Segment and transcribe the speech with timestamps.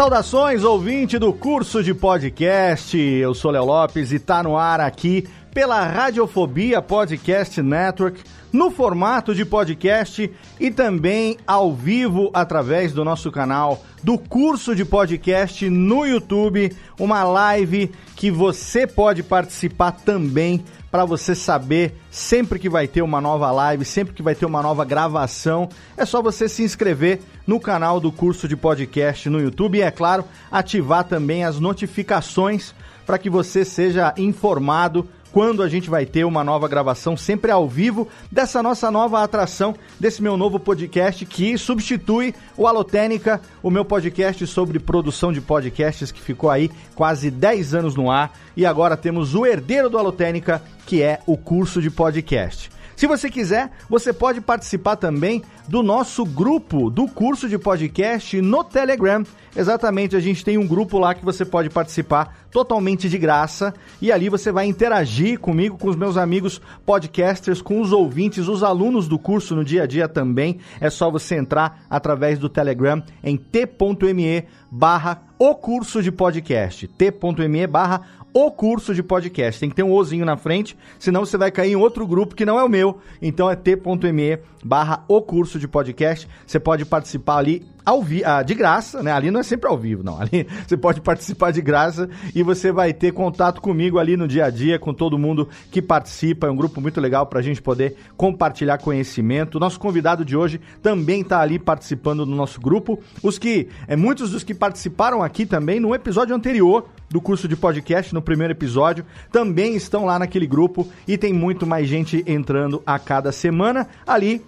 [0.00, 2.96] Saudações, ouvinte do curso de podcast.
[2.96, 9.34] Eu sou Léo Lopes e tá no ar aqui pela Radiofobia Podcast Network, no formato
[9.34, 16.06] de podcast e também ao vivo através do nosso canal do curso de podcast no
[16.06, 23.02] YouTube, uma live que você pode participar também para você saber sempre que vai ter
[23.02, 27.20] uma nova live, sempre que vai ter uma nova gravação, é só você se inscrever
[27.46, 32.74] no canal do curso de podcast no YouTube e, é claro, ativar também as notificações
[33.06, 37.68] para que você seja informado quando a gente vai ter uma nova gravação, sempre ao
[37.68, 43.84] vivo, dessa nossa nova atração, desse meu novo podcast que substitui o Alotênica, o meu
[43.84, 48.36] podcast sobre produção de podcasts que ficou aí quase 10 anos no ar.
[48.56, 52.70] E agora temos o herdeiro do Alotênica, que é o curso de podcast.
[53.00, 58.62] Se você quiser, você pode participar também do nosso grupo do curso de podcast no
[58.62, 59.24] Telegram.
[59.54, 64.12] Exatamente, a gente tem um grupo lá que você pode participar totalmente de graça e
[64.12, 69.08] ali você vai interagir comigo, com os meus amigos podcasters, com os ouvintes, os alunos
[69.08, 70.58] do curso no dia a dia também.
[70.80, 77.66] É só você entrar através do Telegram em t.me barra o curso de podcast, t.me
[77.66, 78.02] barra
[78.32, 79.60] o curso de podcast.
[79.60, 82.46] Tem que ter um ozinho na frente, senão você vai cair em outro grupo que
[82.46, 83.00] não é o meu.
[83.20, 86.28] Então é t.me barra o curso de podcast.
[86.46, 89.12] Você pode participar ali ao vi ah, de graça, né?
[89.12, 90.20] Ali não é sempre ao vivo, não.
[90.20, 94.44] Ali você pode participar de graça e você vai ter contato comigo ali no dia
[94.44, 96.46] a dia, com todo mundo que participa.
[96.46, 99.58] É um grupo muito legal para a gente poder compartilhar conhecimento.
[99.58, 102.98] Nosso convidado de hoje também está ali participando do nosso grupo.
[103.22, 107.56] Os que, é, muitos dos que participaram aqui também no episódio anterior do curso de
[107.56, 112.80] podcast, no primeiro episódio, também estão lá naquele grupo e tem muito mais gente entrando
[112.86, 114.40] a cada semana ali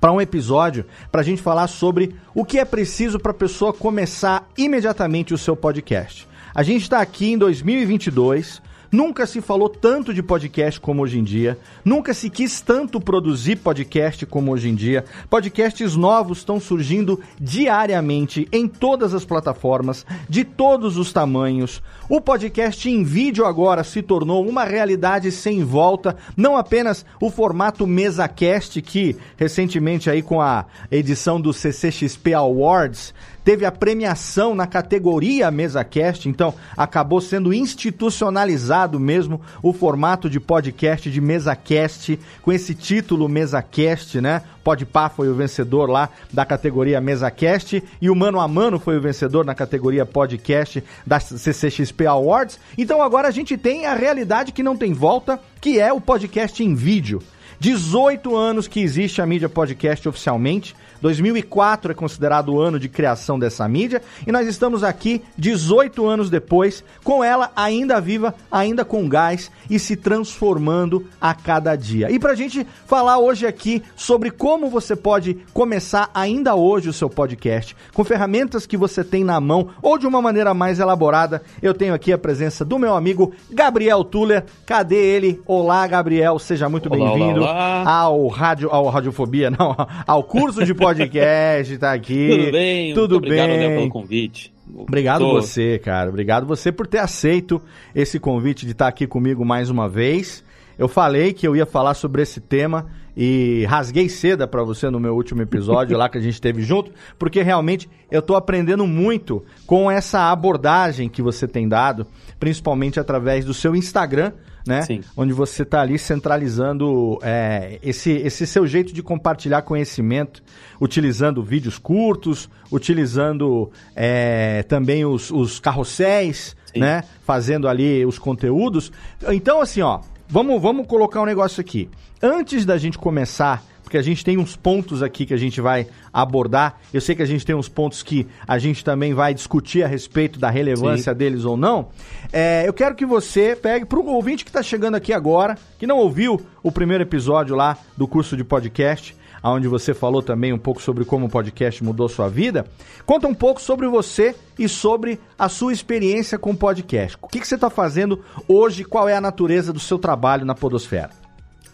[0.00, 3.72] para um episódio para a gente falar sobre o que é preciso para a pessoa
[3.72, 6.26] começar imediatamente o seu podcast.
[6.54, 11.22] A gente está aqui em 2022 Nunca se falou tanto de podcast como hoje em
[11.22, 11.56] dia.
[11.84, 15.04] Nunca se quis tanto produzir podcast como hoje em dia.
[15.28, 21.80] Podcasts novos estão surgindo diariamente em todas as plataformas, de todos os tamanhos.
[22.08, 27.86] O podcast em vídeo agora se tornou uma realidade sem volta, não apenas o formato
[27.86, 33.14] MesaCast que recentemente aí com a edição do CCXP Awards
[33.44, 41.10] teve a premiação na categoria MesaCast, então acabou sendo institucionalizado mesmo o formato de podcast
[41.10, 44.42] de MesaCast, com esse título MesaCast, né?
[44.62, 49.00] Podpah foi o vencedor lá da categoria MesaCast e o Mano a Mano foi o
[49.00, 52.60] vencedor na categoria Podcast da CCXP Awards.
[52.76, 56.62] Então agora a gente tem a realidade que não tem volta, que é o podcast
[56.62, 57.22] em vídeo.
[57.60, 60.74] 18 anos que existe a mídia podcast oficialmente.
[61.00, 66.30] 2004 é considerado o ano de criação dessa mídia e nós estamos aqui 18 anos
[66.30, 72.10] depois, com ela ainda viva, ainda com gás e se transformando a cada dia.
[72.10, 76.92] E para a gente falar hoje aqui sobre como você pode começar ainda hoje o
[76.92, 81.42] seu podcast, com ferramentas que você tem na mão ou de uma maneira mais elaborada,
[81.62, 84.44] eu tenho aqui a presença do meu amigo Gabriel Tuller.
[84.66, 85.40] Cadê ele?
[85.46, 89.74] Olá, Gabriel, seja muito bem-vindo ao rádio, ao Radiofobia, não,
[90.06, 92.28] ao curso de podcast podcast, tá aqui.
[92.30, 92.94] Tudo bem?
[92.94, 93.40] Tudo Muito bem.
[93.40, 94.52] Obrigado, pelo convite.
[94.74, 95.32] Obrigado Tô...
[95.32, 96.08] você, cara.
[96.08, 97.60] Obrigado você por ter aceito
[97.94, 100.44] esse convite de estar aqui comigo mais uma vez.
[100.78, 102.86] Eu falei que eu ia falar sobre esse tema
[103.16, 106.90] e rasguei seda para você no meu último episódio lá que a gente teve junto,
[107.18, 112.06] porque realmente eu tô aprendendo muito com essa abordagem que você tem dado,
[112.38, 114.32] principalmente através do seu Instagram,
[114.66, 114.82] né?
[114.82, 115.00] Sim.
[115.16, 120.42] Onde você está ali centralizando é, esse, esse seu jeito de compartilhar conhecimento,
[120.80, 126.80] utilizando vídeos curtos, utilizando é, também os, os carrosséis, Sim.
[126.80, 127.04] né?
[127.24, 128.92] Fazendo ali os conteúdos.
[129.28, 131.90] Então, assim, ó, vamos, vamos colocar um negócio aqui.
[132.22, 135.84] Antes da gente começar porque a gente tem uns pontos aqui que a gente vai
[136.12, 136.78] abordar.
[136.94, 139.88] Eu sei que a gente tem uns pontos que a gente também vai discutir a
[139.88, 141.18] respeito da relevância Sim.
[141.18, 141.88] deles ou não.
[142.32, 145.88] É, eu quero que você pegue para o ouvinte que está chegando aqui agora, que
[145.88, 150.58] não ouviu o primeiro episódio lá do curso de podcast, onde você falou também um
[150.58, 152.66] pouco sobre como o podcast mudou sua vida.
[153.06, 157.16] Conta um pouco sobre você e sobre a sua experiência com o podcast.
[157.22, 158.84] O que, que você está fazendo hoje?
[158.84, 161.10] Qual é a natureza do seu trabalho na Podosfera?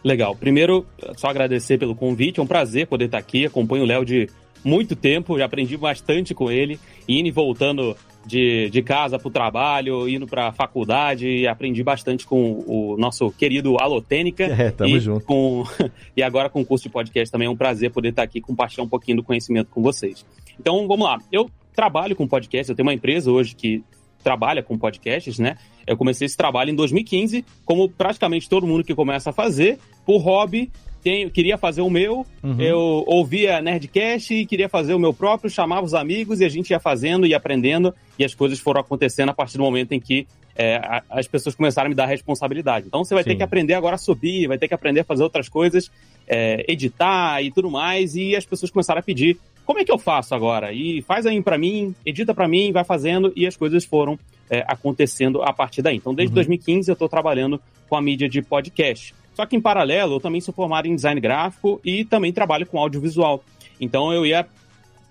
[0.04, 0.36] Legal.
[0.36, 0.86] Primeiro,
[1.16, 2.38] só agradecer pelo convite.
[2.38, 3.46] É um prazer poder estar aqui.
[3.46, 4.28] Acompanho o Léo de
[4.64, 6.78] muito tempo, já aprendi bastante com ele,
[7.08, 7.96] indo e voltando
[8.26, 12.96] de, de casa para o trabalho, indo para a faculdade, e aprendi bastante com o
[12.98, 14.46] nosso querido Alotênica.
[14.56, 15.24] É, tamo e junto.
[15.24, 15.64] Com,
[16.16, 18.84] e agora com o curso de podcast também é um prazer poder estar aqui compartilhar
[18.84, 20.24] um pouquinho do conhecimento com vocês.
[20.58, 21.18] Então, vamos lá.
[21.30, 23.84] Eu trabalho com podcast, eu tenho uma empresa hoje que
[24.24, 25.56] trabalha com podcasts, né?
[25.86, 30.18] Eu comecei esse trabalho em 2015, como praticamente todo mundo que começa a fazer, por
[30.18, 30.72] hobby.
[31.06, 32.60] Tenho, queria fazer o meu, uhum.
[32.60, 36.70] eu ouvia Nerdcast e queria fazer o meu próprio, chamava os amigos e a gente
[36.70, 40.26] ia fazendo e aprendendo, e as coisas foram acontecendo a partir do momento em que
[40.56, 42.88] é, as pessoas começaram a me dar responsabilidade.
[42.88, 43.30] Então você vai Sim.
[43.30, 45.92] ter que aprender agora a subir, vai ter que aprender a fazer outras coisas,
[46.26, 49.98] é, editar e tudo mais, e as pessoas começaram a pedir como é que eu
[49.98, 50.72] faço agora?
[50.72, 54.18] E faz aí para mim, edita para mim, vai fazendo, e as coisas foram
[54.50, 55.98] é, acontecendo a partir daí.
[55.98, 56.34] Então, desde uhum.
[56.34, 59.14] 2015 eu estou trabalhando com a mídia de podcast.
[59.36, 62.78] Só que em paralelo, eu também sou formado em design gráfico e também trabalho com
[62.78, 63.44] audiovisual.
[63.78, 64.46] Então eu ia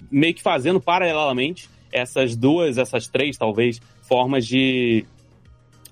[0.09, 5.05] meio que fazendo paralelamente essas duas, essas três, talvez, formas de,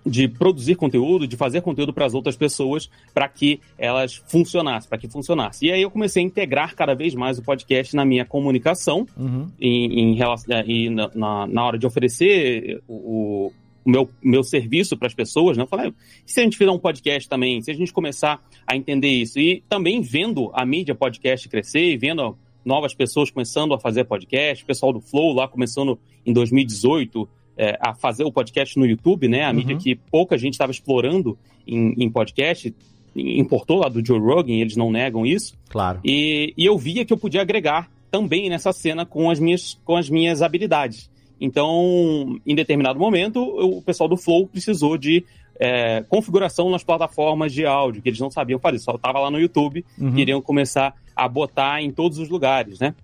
[0.04, 4.98] de produzir conteúdo, de fazer conteúdo para as outras pessoas, para que elas funcionassem, para
[4.98, 5.68] que funcionasse.
[5.68, 9.48] E aí eu comecei a integrar cada vez mais o podcast na minha comunicação, uhum.
[9.62, 12.96] em, em relação, e na, na, hora de oferecer o,
[13.48, 13.54] o
[13.86, 15.64] meu, meu serviço para as pessoas, né?
[15.64, 15.94] Eu falei,
[16.26, 19.64] se a gente fizer um podcast também, se a gente começar a entender isso, e
[19.68, 24.68] também vendo a mídia podcast crescer e vendo novas pessoas começando a fazer podcast, o
[24.68, 29.44] pessoal do Flow lá começando em 2018 é, a fazer o podcast no YouTube, né?
[29.44, 29.56] A uhum.
[29.56, 31.38] mídia que pouca gente estava explorando
[31.68, 32.74] em, em, podcast,
[33.16, 35.56] importou lá do Joe Rogan, eles não negam isso.
[35.70, 36.00] Claro.
[36.04, 39.96] E, e eu via que eu podia agregar também nessa cena com as minhas, com
[39.96, 41.12] as minhas habilidades.
[41.40, 45.26] Então, em determinado momento, o pessoal do Flow precisou de
[45.60, 49.40] é, configuração nas plataformas de áudio, que eles não sabiam fazer, só estava lá no
[49.40, 50.14] YouTube, uhum.
[50.14, 52.96] queriam começar a botar em todos os lugares, né?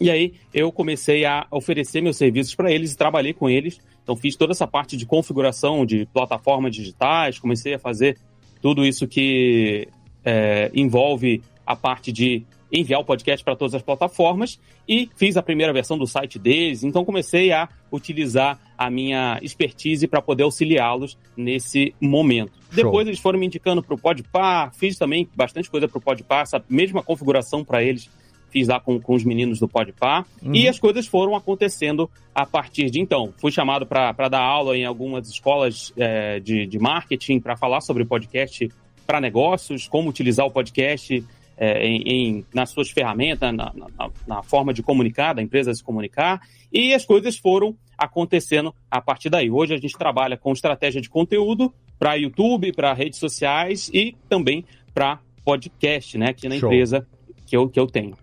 [0.00, 3.78] E aí eu comecei a oferecer meus serviços para eles e trabalhei com eles.
[4.02, 8.16] Então fiz toda essa parte de configuração de plataformas digitais, comecei a fazer
[8.62, 9.86] tudo isso que
[10.24, 15.42] é, envolve a parte de enviar o podcast para todas as plataformas e fiz a
[15.42, 16.84] primeira versão do site deles.
[16.84, 22.52] Então comecei a utilizar a minha expertise para poder auxiliá-los nesse momento.
[22.52, 22.84] Show.
[22.84, 26.42] Depois eles foram me indicando para o Podpar, fiz também bastante coisa para o Podpar,
[26.42, 28.08] essa mesma configuração para eles
[28.50, 30.54] fiz lá com, com os meninos do Podpar, uhum.
[30.54, 33.32] e as coisas foram acontecendo a partir de então.
[33.38, 38.04] Fui chamado para dar aula em algumas escolas é, de, de marketing para falar sobre
[38.04, 38.68] podcast
[39.06, 41.24] para negócios, como utilizar o podcast
[41.60, 45.84] é, em, em, nas suas ferramentas, na, na, na, forma de comunicar, da empresa se
[45.84, 46.40] comunicar,
[46.72, 49.50] e as coisas foram acontecendo a partir daí.
[49.50, 54.64] Hoje a gente trabalha com estratégia de conteúdo para YouTube, para redes sociais e também
[54.94, 56.70] para podcast, né, aqui na Show.
[56.70, 57.06] empresa
[57.46, 58.16] que eu, que eu tenho.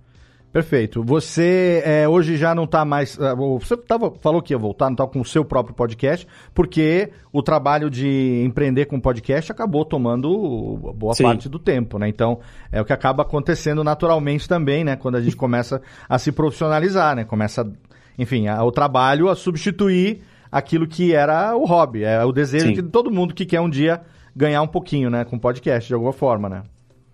[0.51, 1.03] Perfeito.
[1.03, 3.17] Você é, hoje já não está mais.
[3.19, 7.11] É, você tava, falou que ia voltar, não está com o seu próprio podcast, porque
[7.31, 11.23] o trabalho de empreender com podcast acabou tomando boa Sim.
[11.23, 12.07] parte do tempo, né?
[12.07, 12.39] Então,
[12.71, 14.95] é o que acaba acontecendo naturalmente também, né?
[14.95, 17.25] Quando a gente começa a se profissionalizar, né?
[17.25, 17.69] Começa,
[18.17, 22.03] enfim, a, o trabalho a substituir aquilo que era o hobby.
[22.03, 22.73] É o desejo Sim.
[22.73, 24.01] de todo mundo que quer um dia
[24.35, 25.25] ganhar um pouquinho, né?
[25.25, 26.63] Com podcast, de alguma forma, né?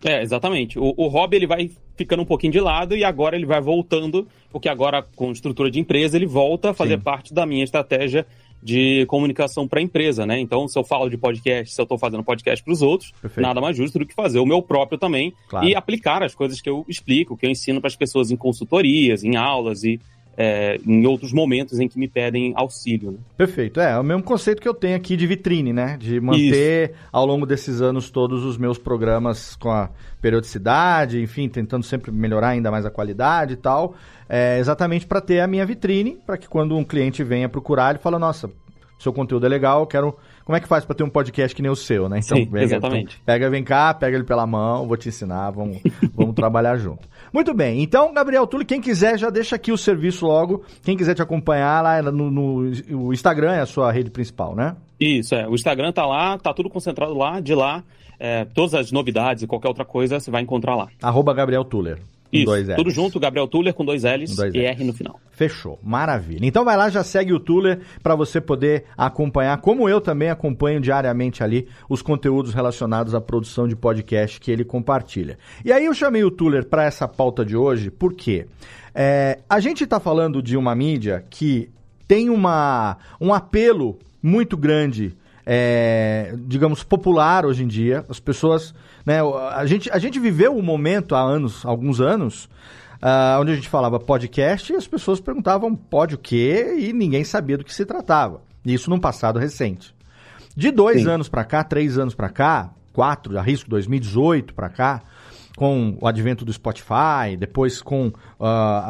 [0.03, 0.77] É, exatamente.
[0.77, 4.27] O, o hobby ele vai ficando um pouquinho de lado e agora ele vai voltando,
[4.51, 7.03] porque agora com estrutura de empresa ele volta a fazer Sim.
[7.03, 8.25] parte da minha estratégia
[8.61, 10.39] de comunicação para a empresa, né?
[10.39, 13.45] Então, se eu falo de podcast, se eu estou fazendo podcast para os outros, Perfeito.
[13.45, 15.67] nada mais justo do que fazer o meu próprio também claro.
[15.67, 19.23] e aplicar as coisas que eu explico, que eu ensino para as pessoas em consultorias,
[19.23, 19.99] em aulas e
[20.37, 23.11] é, em outros momentos em que me pedem auxílio.
[23.11, 23.17] Né?
[23.37, 23.79] Perfeito.
[23.79, 25.97] É, é o mesmo conceito que eu tenho aqui de vitrine, né?
[25.97, 26.99] De manter Isso.
[27.11, 29.89] ao longo desses anos todos os meus programas com a
[30.21, 33.95] periodicidade, enfim, tentando sempre melhorar ainda mais a qualidade e tal.
[34.27, 37.99] É, exatamente para ter a minha vitrine, para que quando um cliente venha procurar, ele
[37.99, 38.49] fala, nossa,
[38.97, 41.61] seu conteúdo é legal, eu quero como é que faz para ter um podcast que
[41.61, 42.19] nem o seu, né?
[42.23, 43.15] Então, Sim, pega, exatamente.
[43.15, 45.79] Então, pega, vem cá, pega ele pela mão, vou te ensinar, vamos,
[46.13, 47.07] vamos trabalhar junto.
[47.31, 50.63] Muito bem, então, Gabriel Tulli, quem quiser já deixa aqui o serviço logo.
[50.83, 54.75] Quem quiser te acompanhar lá no, no o Instagram é a sua rede principal, né?
[54.99, 55.47] Isso, é.
[55.47, 57.83] O Instagram tá lá, tá tudo concentrado lá, de lá.
[58.19, 60.87] É, todas as novidades e qualquer outra coisa você vai encontrar lá.
[61.01, 61.99] Arroba Gabriel Tuller.
[62.37, 62.75] Isso, dois L's.
[62.75, 64.69] tudo junto, Gabriel Tuller com dois L's dois e L's.
[64.69, 65.19] R no final.
[65.31, 66.45] Fechou, maravilha.
[66.45, 70.79] Então vai lá, já segue o Tuller para você poder acompanhar, como eu também acompanho
[70.79, 75.37] diariamente ali, os conteúdos relacionados à produção de podcast que ele compartilha.
[75.63, 78.45] E aí eu chamei o Tuller para essa pauta de hoje, porque
[78.93, 81.69] é, a gente está falando de uma mídia que
[82.07, 88.05] tem uma, um apelo muito grande é, digamos, popular hoje em dia.
[88.09, 88.73] As pessoas.
[89.05, 89.19] Né,
[89.51, 92.45] a, gente, a gente viveu um momento há anos, alguns anos,
[93.01, 97.23] uh, onde a gente falava podcast e as pessoas perguntavam pode o quê e ninguém
[97.23, 98.41] sabia do que se tratava.
[98.65, 99.93] Isso num passado recente.
[100.55, 101.09] De dois Sim.
[101.09, 105.01] anos para cá, três anos para cá, quatro, arrisco 2018 para cá,
[105.55, 108.13] com o advento do Spotify, depois com uh,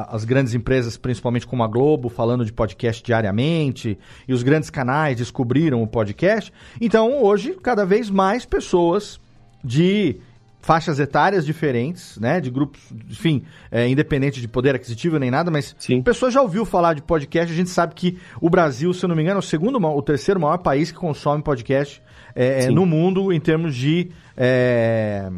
[0.10, 5.18] as grandes empresas, principalmente como a Globo, falando de podcast diariamente, e os grandes canais
[5.18, 6.54] descobriram o podcast.
[6.80, 9.20] Então, hoje, cada vez mais pessoas
[9.64, 10.18] de
[10.62, 15.76] faixas etárias diferentes, né, de grupos, enfim, é, independente de poder aquisitivo nem nada, mas
[15.78, 16.00] Sim.
[16.00, 19.10] a pessoa já ouviu falar de podcast, a gente sabe que o Brasil, se eu
[19.10, 22.02] não me engano, é o segundo, o terceiro maior país que consome podcast
[22.34, 25.30] é, no mundo em termos de é,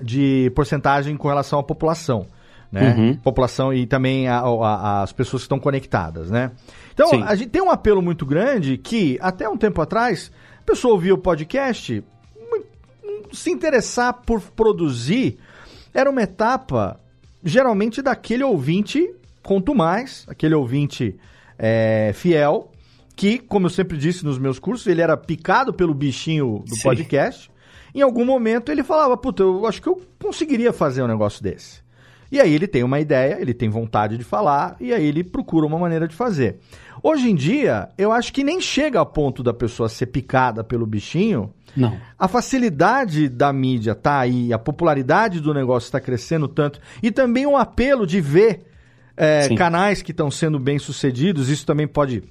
[0.00, 2.26] de porcentagem com relação à população.
[2.70, 2.94] Né?
[2.94, 3.16] Uhum.
[3.16, 6.50] População e também a, a, as pessoas que estão conectadas, né?
[6.92, 7.22] Então, Sim.
[7.22, 11.14] a gente tem um apelo muito grande que, até um tempo atrás, a pessoa ouvia
[11.14, 12.02] o podcast,
[13.32, 15.38] se interessar por produzir
[15.94, 17.00] era uma etapa,
[17.42, 21.16] geralmente, daquele ouvinte, quanto mais, aquele ouvinte
[21.58, 22.70] é, fiel,
[23.14, 26.82] que, como eu sempre disse nos meus cursos, ele era picado pelo bichinho do Sim.
[26.82, 27.50] podcast.
[27.96, 31.80] Em algum momento ele falava, puta, eu acho que eu conseguiria fazer um negócio desse.
[32.30, 35.64] E aí ele tem uma ideia, ele tem vontade de falar, e aí ele procura
[35.64, 36.58] uma maneira de fazer.
[37.02, 40.84] Hoje em dia, eu acho que nem chega ao ponto da pessoa ser picada pelo
[40.84, 41.54] bichinho.
[41.74, 41.96] Não.
[42.18, 47.46] A facilidade da mídia tá aí, a popularidade do negócio está crescendo tanto, e também
[47.46, 48.66] o apelo de ver
[49.16, 52.22] é, canais que estão sendo bem sucedidos, isso também pode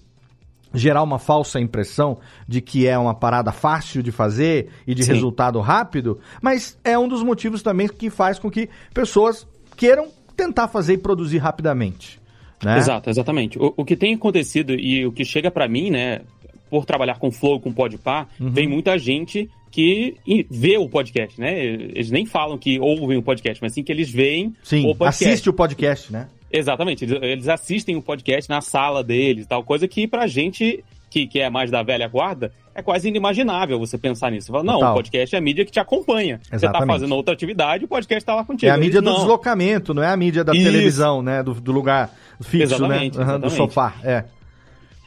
[0.76, 2.18] gerar uma falsa impressão
[2.48, 5.14] de que é uma parada fácil de fazer e de Sim.
[5.14, 10.68] resultado rápido, mas é um dos motivos também que faz com que pessoas queiram tentar
[10.68, 12.20] fazer e produzir rapidamente.
[12.64, 12.78] Né?
[12.78, 13.60] Exato, exatamente.
[13.60, 16.22] O, o que tem acontecido e o que chega para mim, né,
[16.70, 18.52] por trabalhar com Flow, com Podpah, uhum.
[18.52, 20.16] vem muita gente que
[20.50, 21.62] vê o podcast, né?
[21.66, 25.26] Eles nem falam que ouvem o podcast, mas sim que eles veem sim, o podcast.
[25.26, 26.28] assiste o podcast, né?
[26.58, 31.40] Exatamente, eles assistem o podcast na sala deles, tal coisa que pra gente que, que
[31.40, 34.48] é mais da velha guarda, é quase inimaginável você pensar nisso.
[34.48, 34.92] Você fala, não, Total.
[34.92, 36.42] o podcast é a mídia que te acompanha.
[36.52, 36.60] Exatamente.
[36.60, 38.70] Você tá fazendo outra atividade, o podcast tá lá contigo.
[38.70, 39.20] É a mídia Eles, do não.
[39.20, 40.66] deslocamento, não é a mídia da Isso.
[40.66, 41.42] televisão, né?
[41.42, 43.34] Do, do lugar fixo, exatamente, né?
[43.34, 44.26] Uhum, do sofá, é.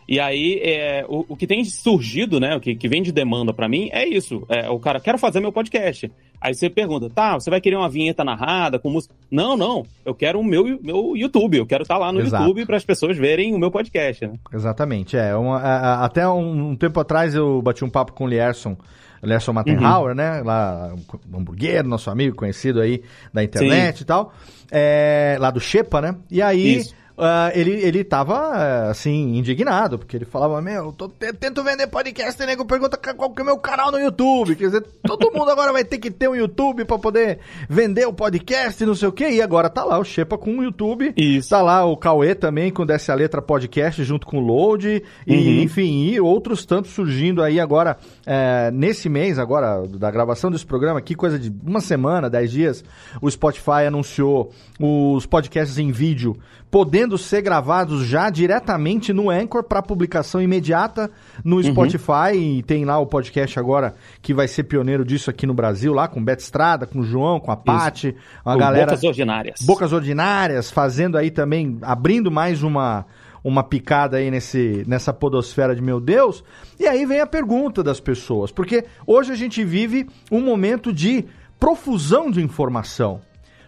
[0.09, 2.57] E aí, é, o, o que tem surgido, né?
[2.57, 4.43] O que, que vem de demanda para mim é isso.
[4.49, 6.11] É, o cara, quero fazer meu podcast.
[6.41, 9.15] Aí você pergunta, tá, você vai querer uma vinheta narrada com música?
[9.31, 9.85] Não, não.
[10.07, 11.59] Eu quero o meu, meu YouTube.
[11.59, 12.43] Eu quero estar tá lá no Exato.
[12.43, 14.33] YouTube para as pessoas verem o meu podcast, né?
[14.51, 15.15] Exatamente.
[15.15, 18.79] É, uma, a, até um, um, tempo atrás eu bati um papo com o Lierson.
[19.23, 20.17] Lierson Mattenhauer, uhum.
[20.17, 20.41] né?
[20.43, 20.95] Lá,
[21.31, 23.03] um hambúrguer, nosso amigo conhecido aí
[23.35, 24.05] da internet Sim.
[24.05, 24.33] e tal.
[24.71, 26.17] É, lá do Shepa, né?
[26.31, 26.77] E aí.
[26.77, 32.41] Isso uh, ele, ele tava, assim, indignado, porque ele falava, meu, tô, tento vender podcast
[32.41, 34.55] e nego pergunta qual que é o meu canal no YouTube.
[34.55, 38.13] Quer dizer, todo mundo agora vai ter que ter um YouTube para poder vender o
[38.13, 39.31] podcast e não sei o quê.
[39.31, 41.13] E agora tá lá o Shepa com o YouTube.
[41.17, 41.51] Isso.
[41.51, 45.03] Tá lá o Cauê também com Desce a Letra Podcast junto com o Load.
[45.27, 45.63] E, uhum.
[45.63, 50.99] enfim, e outros tantos surgindo aí agora, é, nesse mês agora, da gravação desse programa
[50.99, 52.85] aqui, coisa de uma semana, dez dias,
[53.21, 56.37] o Spotify anunciou os podcasts em vídeo
[56.71, 61.11] podendo ser gravados já diretamente no Anchor para publicação imediata
[61.45, 61.63] no uhum.
[61.63, 62.37] Spotify.
[62.37, 66.09] E tem lá o podcast agora que vai ser pioneiro disso aqui no Brasil, lá
[66.09, 68.87] com o Beto Estrada, com o João, com a Paty, a galera.
[68.87, 69.61] Bocas Ordinárias.
[69.63, 73.07] Bocas Ordinárias, fazendo aí também, abrindo mais uma
[73.43, 76.45] uma picada aí nesse, nessa podosfera de meu Deus.
[76.79, 81.25] E aí vem a pergunta das pessoas, porque hoje a gente vive um momento de
[81.59, 83.21] profusão de informação.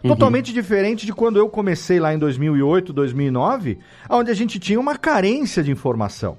[0.03, 0.11] Uhum.
[0.11, 4.97] Totalmente diferente de quando eu comecei lá em 2008, 2009, onde a gente tinha uma
[4.97, 6.39] carência de informação.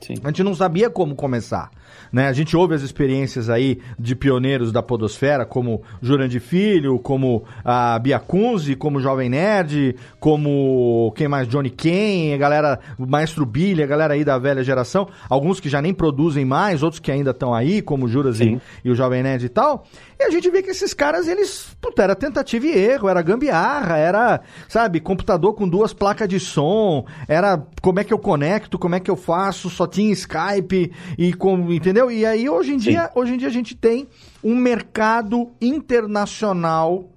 [0.00, 0.14] Sim.
[0.22, 1.70] A gente não sabia como começar.
[2.12, 2.28] Né?
[2.28, 7.98] A gente ouve as experiências aí de pioneiros da podosfera, como Jurandir Filho, como a
[7.98, 11.48] Bia Kunze, como Jovem Nerd, como quem mais?
[11.48, 15.08] Johnny Ken, a galera, o Maestro Billy, a galera aí da velha geração.
[15.28, 18.90] Alguns que já nem produzem mais, outros que ainda estão aí, como Juras e, e,
[18.90, 19.84] o Jovem Nerd e tal.
[20.18, 23.98] E a gente vê que esses caras, eles, puta, era tentativa e erro, era gambiarra,
[23.98, 28.94] era, sabe, computador com duas placas de som, era como é que eu conecto, como
[28.94, 32.10] é que eu faço, só tinha Skype e como, entendeu?
[32.10, 34.08] E aí hoje em dia, hoje em dia a gente tem
[34.42, 37.10] um mercado internacional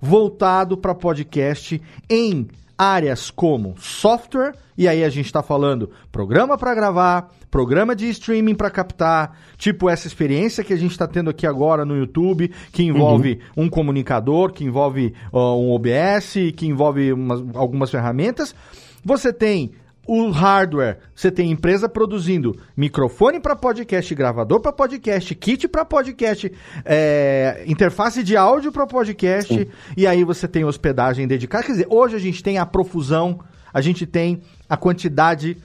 [0.00, 6.72] voltado para podcast em áreas como software, e aí a gente está falando programa para
[6.72, 11.48] gravar, programa de streaming para captar, tipo essa experiência que a gente está tendo aqui
[11.48, 13.64] agora no YouTube, que envolve uhum.
[13.64, 18.54] um comunicador, que envolve uh, um OBS, que envolve umas, algumas ferramentas.
[19.04, 19.72] Você tem
[20.06, 26.52] o hardware, você tem empresa produzindo microfone para podcast, gravador para podcast, kit para podcast,
[26.84, 29.66] é, interface de áudio para podcast, Sim.
[29.96, 31.64] e aí você tem hospedagem dedicada.
[31.64, 33.40] Quer dizer, hoje a gente tem a profusão,
[33.74, 35.56] a gente tem a quantidade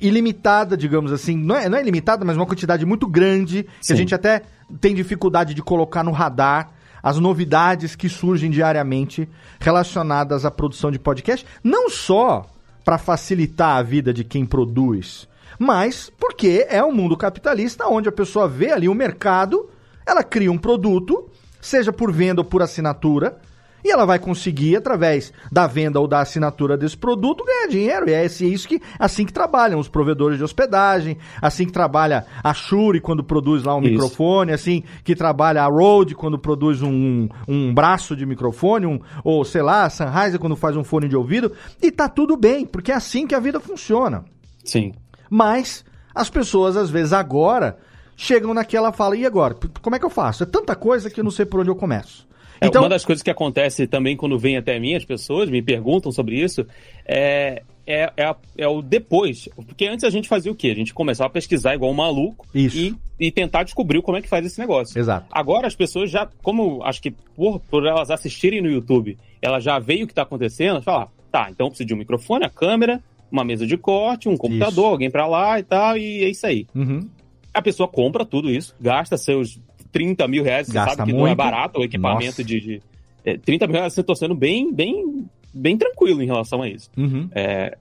[0.00, 3.86] ilimitada, digamos assim, não é, não é ilimitada, mas uma quantidade muito grande, Sim.
[3.86, 4.42] que a gente até
[4.80, 6.70] tem dificuldade de colocar no radar
[7.02, 9.28] as novidades que surgem diariamente
[9.60, 12.46] relacionadas à produção de podcast, não só
[12.84, 18.12] para facilitar a vida de quem produz, mas porque é um mundo capitalista onde a
[18.12, 19.68] pessoa vê ali o mercado,
[20.06, 23.38] ela cria um produto, seja por venda ou por assinatura,
[23.84, 28.08] e ela vai conseguir, através da venda ou da assinatura desse produto, ganhar dinheiro.
[28.08, 32.52] E é isso que, assim que trabalham os provedores de hospedagem, assim que trabalha a
[32.52, 33.90] Shure quando produz lá um isso.
[33.90, 39.44] microfone, assim que trabalha a Rode quando produz um, um braço de microfone, um, ou
[39.44, 41.52] sei lá, a Sennheiser quando faz um fone de ouvido.
[41.80, 44.24] E tá tudo bem, porque é assim que a vida funciona.
[44.64, 44.92] Sim.
[45.30, 47.78] Mas as pessoas, às vezes, agora
[48.16, 49.54] chegam naquela fala, e agora?
[49.80, 50.42] Como é que eu faço?
[50.42, 52.27] É tanta coisa que eu não sei por onde eu começo.
[52.60, 52.82] É, então...
[52.82, 56.40] Uma das coisas que acontece também quando vem até mim, as pessoas me perguntam sobre
[56.40, 56.66] isso,
[57.04, 59.48] é, é, é, é, o depois.
[59.66, 60.68] Porque antes a gente fazia o quê?
[60.68, 64.28] A gente começava a pesquisar igual um maluco e, e tentar descobrir como é que
[64.28, 64.98] faz esse negócio.
[64.98, 65.26] Exato.
[65.30, 69.78] Agora as pessoas já, como acho que por, por elas assistirem no YouTube, ela já
[69.78, 73.02] veio o que está acontecendo, fala, ah, tá, então precisa de um microfone, a câmera,
[73.32, 74.92] uma mesa de corte, um computador, isso.
[74.92, 76.66] alguém para lá e tal, e é isso aí.
[76.74, 77.08] Uhum.
[77.54, 79.58] A pessoa compra tudo isso, gasta seus
[79.92, 81.24] 30 mil reais, você gasta sabe que muito.
[81.24, 82.44] não é barato o equipamento Nossa.
[82.44, 82.82] de, de
[83.24, 86.90] é, 30 mil reais, você tô sendo bem, bem bem tranquilo em relação a isso.
[86.96, 87.28] Uhum.
[87.32, 87.76] É,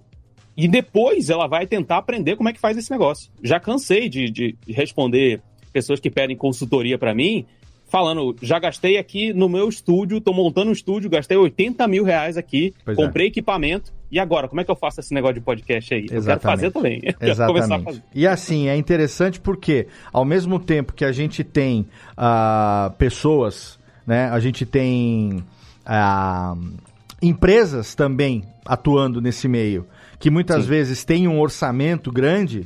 [0.55, 3.31] e depois ela vai tentar aprender como é que faz esse negócio.
[3.43, 5.41] Já cansei de, de responder
[5.71, 7.45] pessoas que pedem consultoria para mim,
[7.87, 12.37] falando, já gastei aqui no meu estúdio, tô montando um estúdio, gastei 80 mil reais
[12.37, 13.01] aqui, pois é.
[13.01, 13.29] comprei é.
[13.29, 16.07] equipamento, e agora, como é que eu faço esse negócio de podcast aí?
[16.09, 16.15] Exatamente.
[16.17, 17.01] Eu quero fazer também.
[17.19, 18.03] Exatamente.
[18.15, 24.29] E assim, é interessante porque, ao mesmo tempo que a gente tem uh, pessoas, né,
[24.29, 25.43] a gente tem
[25.85, 26.77] uh,
[27.21, 29.85] empresas também atuando nesse meio,
[30.19, 30.69] que muitas Sim.
[30.69, 32.65] vezes têm um orçamento grande,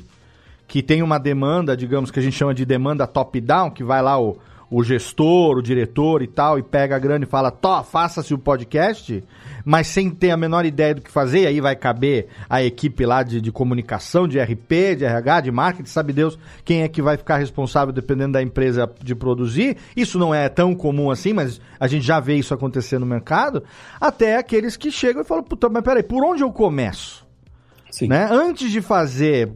[0.67, 4.19] que tem uma demanda, digamos que a gente chama de demanda top-down, que vai lá
[4.19, 4.37] o,
[4.71, 8.37] o gestor, o diretor e tal, e pega a grana e fala, Tó, faça-se o
[8.37, 9.21] podcast,
[9.65, 13.21] mas sem ter a menor ideia do que fazer, aí vai caber a equipe lá
[13.21, 17.17] de, de comunicação, de RP, de RH, de marketing, sabe Deus quem é que vai
[17.17, 19.75] ficar responsável dependendo da empresa de produzir.
[19.95, 23.63] Isso não é tão comum assim, mas a gente já vê isso acontecer no mercado.
[23.99, 27.29] Até aqueles que chegam e falam, puta, mas peraí, por onde eu começo?
[27.91, 28.07] Sim.
[28.07, 28.27] Né?
[28.31, 29.51] Antes de fazer,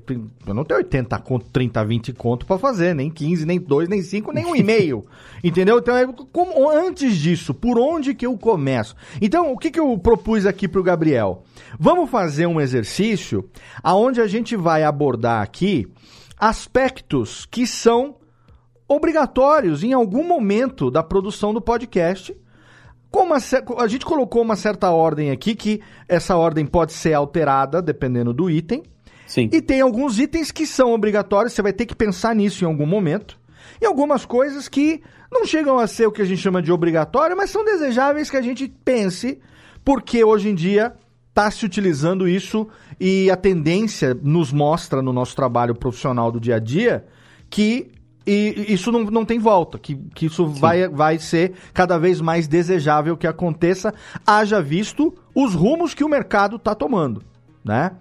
[0.46, 4.02] eu não tenho 80 conto, 30, 20 conto para fazer, nem 15, nem 2, nem
[4.02, 5.06] 5, nem um e meio.
[5.42, 5.80] entendeu?
[5.80, 8.94] Então, é como, antes disso, por onde que eu começo?
[9.22, 11.44] Então, o que, que eu propus aqui pro Gabriel?
[11.80, 13.50] Vamos fazer um exercício
[13.82, 15.88] aonde a gente vai abordar aqui
[16.38, 18.18] aspectos que são
[18.88, 22.36] obrigatórios em algum momento da produção do podcast
[23.24, 23.38] uma,
[23.78, 28.50] a gente colocou uma certa ordem aqui, que essa ordem pode ser alterada dependendo do
[28.50, 28.84] item.
[29.28, 29.50] Sim.
[29.52, 32.86] E tem alguns itens que são obrigatórios, você vai ter que pensar nisso em algum
[32.86, 33.40] momento.
[33.82, 35.02] E algumas coisas que
[35.32, 38.38] não chegam a ser o que a gente chama de obrigatório, mas são desejáveis que
[38.38, 39.40] a gente pense,
[39.84, 40.94] porque hoje em dia
[41.30, 42.68] está se utilizando isso
[43.00, 47.06] e a tendência nos mostra no nosso trabalho profissional do dia a dia
[47.50, 47.92] que
[48.26, 52.48] e isso não, não tem volta, que, que isso vai, vai ser cada vez mais
[52.48, 53.94] desejável que aconteça,
[54.26, 57.22] haja visto os rumos que o mercado está tomando,
[57.64, 57.92] né?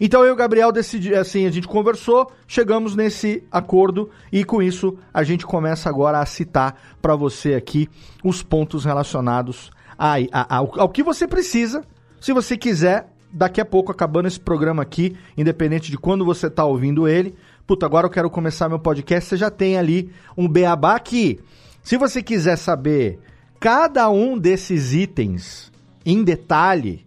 [0.00, 4.62] Então eu e o Gabriel decidi, assim, a gente conversou, chegamos nesse acordo e com
[4.62, 7.88] isso a gente começa agora a citar para você aqui
[8.22, 11.82] os pontos relacionados a, a, ao, ao que você precisa,
[12.20, 16.64] se você quiser, daqui a pouco acabando esse programa aqui, independente de quando você está
[16.64, 17.34] ouvindo ele,
[17.68, 21.38] puta, agora eu quero começar meu podcast, você já tem ali um beabá que,
[21.82, 23.18] se você quiser saber
[23.60, 25.70] cada um desses itens
[26.02, 27.04] em detalhe,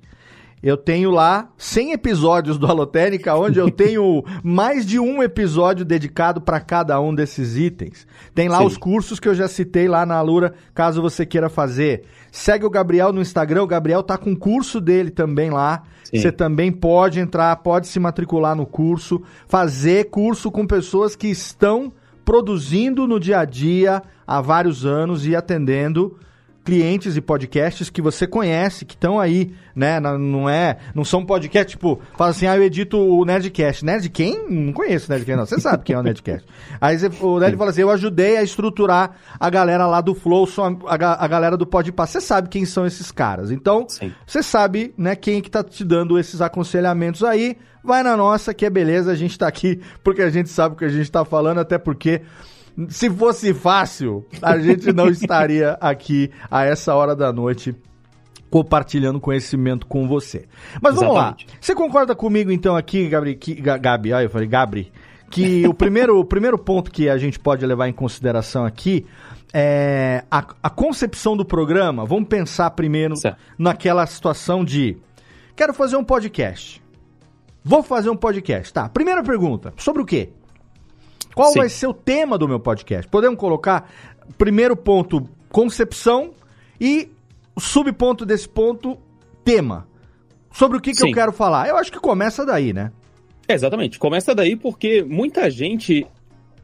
[0.63, 6.39] eu tenho lá 100 episódios do Alotérica, onde eu tenho mais de um episódio dedicado
[6.39, 8.05] para cada um desses itens.
[8.35, 8.65] Tem lá Sim.
[8.65, 12.03] os cursos que eu já citei lá na Alura, caso você queira fazer.
[12.31, 15.83] Segue o Gabriel no Instagram, o Gabriel tá com o curso dele também lá.
[16.13, 21.93] Você também pode entrar, pode se matricular no curso, fazer curso com pessoas que estão
[22.25, 26.17] produzindo no dia a dia há vários anos e atendendo
[26.63, 29.99] clientes e podcasts que você conhece, que estão aí, né?
[29.99, 33.83] Não é, não são podcasts tipo, fala assim, ah, eu edito o Nerdcast.
[33.83, 34.47] Nerd quem?
[34.49, 35.45] Não conheço o Nerdcast, não.
[35.45, 36.45] Você sabe quem é o Nerdcast.
[36.79, 40.47] Aí o Nerd fala assim, eu ajudei a estruturar a galera lá do Flow,
[40.85, 42.05] a, a galera do Podpah.
[42.05, 43.51] Você sabe quem são esses caras.
[43.51, 43.87] Então,
[44.25, 47.57] você sabe, né, quem é que tá te dando esses aconselhamentos aí.
[47.83, 50.77] Vai na nossa, que é beleza, a gente tá aqui porque a gente sabe o
[50.77, 52.21] que a gente tá falando, até porque
[52.89, 57.75] se fosse fácil, a gente não estaria aqui a essa hora da noite
[58.49, 60.45] compartilhando conhecimento com você.
[60.81, 61.47] Mas vamos Exatamente.
[61.47, 61.53] lá.
[61.59, 64.91] Você concorda comigo então aqui, Gabi, que, Gabi, ah, eu falei Gabri,
[65.29, 69.05] que o primeiro, o primeiro ponto que a gente pode levar em consideração aqui
[69.53, 72.05] é a, a concepção do programa.
[72.05, 73.37] Vamos pensar primeiro certo.
[73.57, 74.97] naquela situação de
[75.55, 76.81] quero fazer um podcast.
[77.63, 78.73] Vou fazer um podcast.
[78.73, 80.29] Tá, primeira pergunta, sobre o quê?
[81.35, 81.59] Qual Sim.
[81.59, 83.09] vai ser o tema do meu podcast?
[83.09, 83.89] Podemos colocar,
[84.37, 86.31] primeiro ponto, concepção
[86.79, 87.09] e
[87.57, 88.97] subponto desse ponto,
[89.43, 89.87] tema.
[90.51, 91.69] Sobre o que, que eu quero falar?
[91.69, 92.91] Eu acho que começa daí, né?
[93.47, 93.97] É, exatamente.
[93.97, 96.05] Começa daí porque muita gente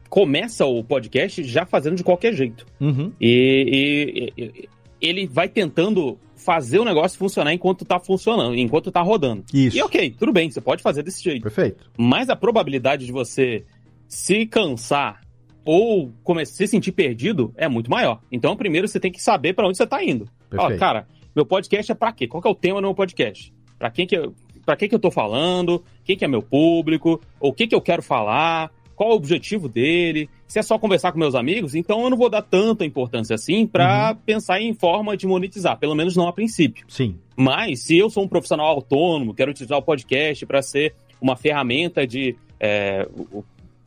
[0.08, 2.66] começa o podcast já fazendo de qualquer jeito.
[2.80, 3.12] Uhum.
[3.20, 4.68] E, e, e,
[5.00, 9.44] ele vai tentando fazer o negócio funcionar enquanto tá funcionando, enquanto tá rodando.
[9.52, 9.76] Isso.
[9.76, 11.42] E ok, tudo bem, você pode fazer desse jeito.
[11.42, 11.90] Perfeito.
[11.96, 13.64] Mas a probabilidade de você
[14.08, 15.20] se cansar
[15.64, 16.10] ou
[16.46, 18.20] se sentir perdido é muito maior.
[18.32, 20.26] Então, primeiro você tem que saber para onde você está indo.
[20.50, 22.26] Fala, cara, meu podcast é para quê?
[22.26, 23.52] Qual é o tema do meu podcast?
[23.78, 25.84] Para quem que eu, para que que eu tô falando?
[26.04, 27.20] Quem que é meu público?
[27.38, 28.72] O que que eu quero falar?
[28.96, 30.28] Qual o objetivo dele?
[30.46, 33.66] Se é só conversar com meus amigos, então eu não vou dar tanta importância assim
[33.66, 34.16] para uhum.
[34.24, 36.84] pensar em forma de monetizar, pelo menos não a princípio.
[36.88, 37.16] Sim.
[37.36, 42.06] Mas se eu sou um profissional autônomo, quero utilizar o podcast para ser uma ferramenta
[42.06, 43.06] de é,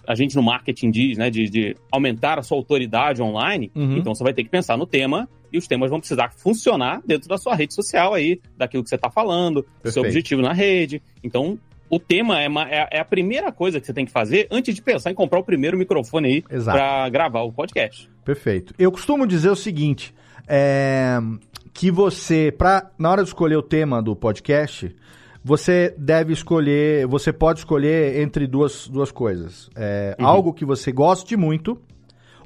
[0.07, 3.97] a gente no marketing diz, né, de, de aumentar a sua autoridade online, uhum.
[3.97, 7.27] então você vai ter que pensar no tema e os temas vão precisar funcionar dentro
[7.27, 11.01] da sua rede social aí, daquilo que você está falando, do seu objetivo na rede.
[11.23, 11.59] Então,
[11.89, 14.81] o tema é, é, é, a primeira coisa que você tem que fazer antes de
[14.81, 18.09] pensar em comprar o primeiro microfone aí para gravar o podcast.
[18.23, 18.73] Perfeito.
[18.79, 20.15] Eu costumo dizer o seguinte,
[20.47, 21.19] é,
[21.73, 24.95] que você, pra, na hora de escolher o tema do podcast,
[25.43, 29.69] você deve escolher, você pode escolher entre duas, duas coisas.
[29.75, 30.25] É, uhum.
[30.25, 31.80] Algo que você goste muito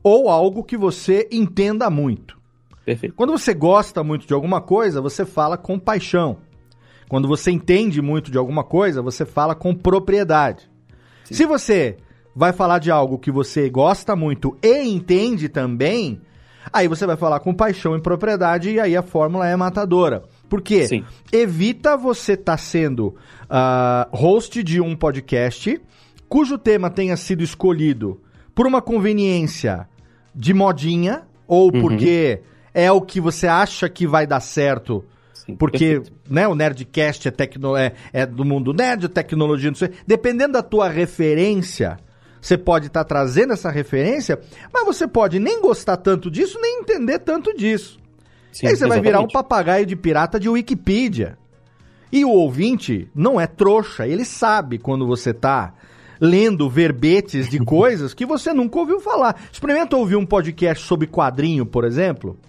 [0.01, 2.37] ou algo que você entenda muito.
[2.85, 3.15] Perfeito.
[3.15, 6.37] Quando você gosta muito de alguma coisa, você fala com paixão.
[7.09, 10.69] Quando você entende muito de alguma coisa, você fala com propriedade.
[11.25, 11.33] Sim.
[11.33, 11.97] Se você
[12.35, 16.21] vai falar de algo que você gosta muito e entende também,
[16.71, 20.23] aí você vai falar com paixão e propriedade e aí a fórmula é matadora.
[20.49, 21.03] Porque Sim.
[21.31, 25.81] evita você estar tá sendo uh, host de um podcast
[26.27, 28.21] cujo tema tenha sido escolhido
[28.53, 29.87] por uma conveniência
[30.33, 31.81] de modinha ou uhum.
[31.81, 32.41] porque
[32.73, 35.05] é o que você acha que vai dar certo.
[35.33, 39.91] Sim, porque né, o Nerdcast é, tecno, é, é do mundo nerd, tecnologia, não sei.
[40.05, 41.97] Dependendo da tua referência,
[42.41, 44.39] você pode estar tá trazendo essa referência,
[44.73, 47.99] mas você pode nem gostar tanto disso, nem entender tanto disso.
[48.55, 51.37] Sim, aí você vai virar um papagaio de pirata de Wikipedia.
[52.09, 55.73] E o ouvinte não é trouxa, ele sabe quando você tá
[56.21, 59.35] lendo verbetes de coisas que você nunca ouviu falar.
[59.51, 62.39] Experimenta ouvir um podcast sobre quadrinho, por exemplo,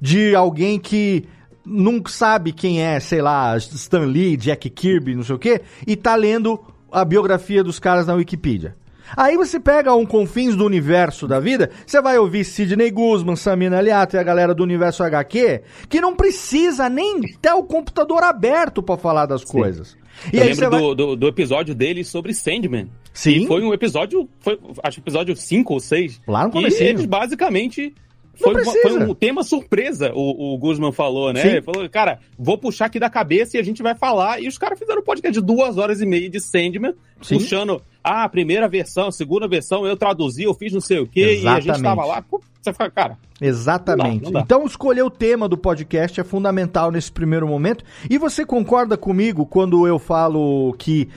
[0.00, 1.26] de alguém que
[1.62, 5.94] não sabe quem é, sei lá, Stan Lee, Jack Kirby, não sei o quê, e
[5.94, 6.58] tá lendo
[6.90, 8.74] a biografia dos caras na Wikipedia.
[9.16, 13.78] Aí você pega um Confins do Universo da vida, você vai ouvir Sidney Guzman, Samina
[13.78, 18.82] Aliato e a galera do Universo HQ, que não precisa nem ter o computador aberto
[18.82, 19.48] para falar das Sim.
[19.48, 19.96] coisas.
[20.32, 20.80] E Eu lembro vai...
[20.80, 22.88] do, do, do, episódio dele sobre Sandman.
[23.12, 23.44] Sim.
[23.44, 26.20] E foi um episódio, foi, acho que episódio 5 ou 6.
[26.26, 26.82] Lá no começo.
[26.82, 27.94] E eles basicamente
[28.34, 31.40] foi, foi, um tema surpresa, o, o Guzman falou, né?
[31.40, 31.48] Sim.
[31.48, 34.40] Ele falou, cara, vou puxar aqui da cabeça e a gente vai falar.
[34.42, 37.38] E os caras fizeram um podcast de duas horas e meia de Sandman, Sim.
[37.38, 41.06] puxando ah, a primeira versão, a segunda versão, eu traduzi, eu fiz não sei o
[41.06, 41.66] quê, Exatamente.
[41.66, 42.22] e a gente tava lá.
[42.22, 43.18] Pô, você fica, cara.
[43.40, 44.08] Exatamente.
[44.08, 44.40] Não dá, não dá.
[44.40, 47.84] Então, escolher o tema do podcast é fundamental nesse primeiro momento.
[48.08, 51.08] E você concorda comigo quando eu falo que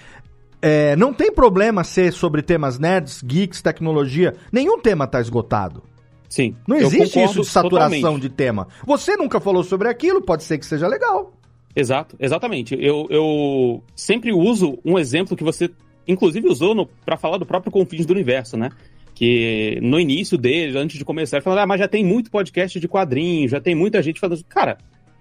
[0.61, 4.35] é, não tem problema ser sobre temas nerds, geeks, tecnologia.
[4.51, 5.83] Nenhum tema está esgotado.
[6.29, 6.55] Sim.
[6.67, 8.21] Não existe isso de saturação totalmente.
[8.21, 8.67] de tema.
[8.85, 11.33] Você nunca falou sobre aquilo, pode ser que seja legal.
[11.75, 12.75] Exato, exatamente.
[12.79, 15.69] Eu, eu sempre uso um exemplo que você,
[16.07, 18.71] inclusive, usou para falar do próprio Confins do Universo, né?
[19.13, 22.79] Que no início dele, antes de começar, ele falou: ah, mas já tem muito podcast
[22.79, 24.43] de quadrinhos, já tem muita gente falando.
[24.45, 24.77] Cara,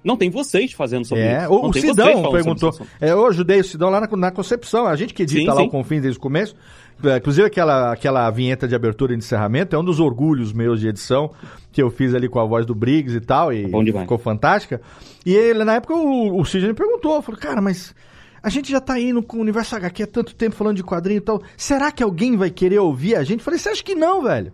[0.06, 1.52] não tem vocês fazendo sobre é, isso.
[1.52, 2.72] O, o Sidão perguntou.
[3.00, 4.86] É, eu ajudei o Sidão lá na, na concepção.
[4.86, 5.66] A gente que edita sim, lá sim.
[5.66, 6.54] o Confins desde o começo.
[7.04, 10.88] É, inclusive, aquela, aquela vinheta de abertura e encerramento é um dos orgulhos meus de
[10.88, 11.30] edição
[11.70, 13.66] que eu fiz ali com a voz do Briggs e tal, e
[14.00, 14.80] ficou fantástica.
[15.24, 17.94] E ele, na época o, o Sidney perguntou, falou, cara, mas
[18.42, 21.18] a gente já tá indo com o Universo HQ há tanto tempo falando de quadrinho
[21.18, 23.40] e tal, será que alguém vai querer ouvir a gente?
[23.40, 24.52] Eu falei, você acha que não, velho?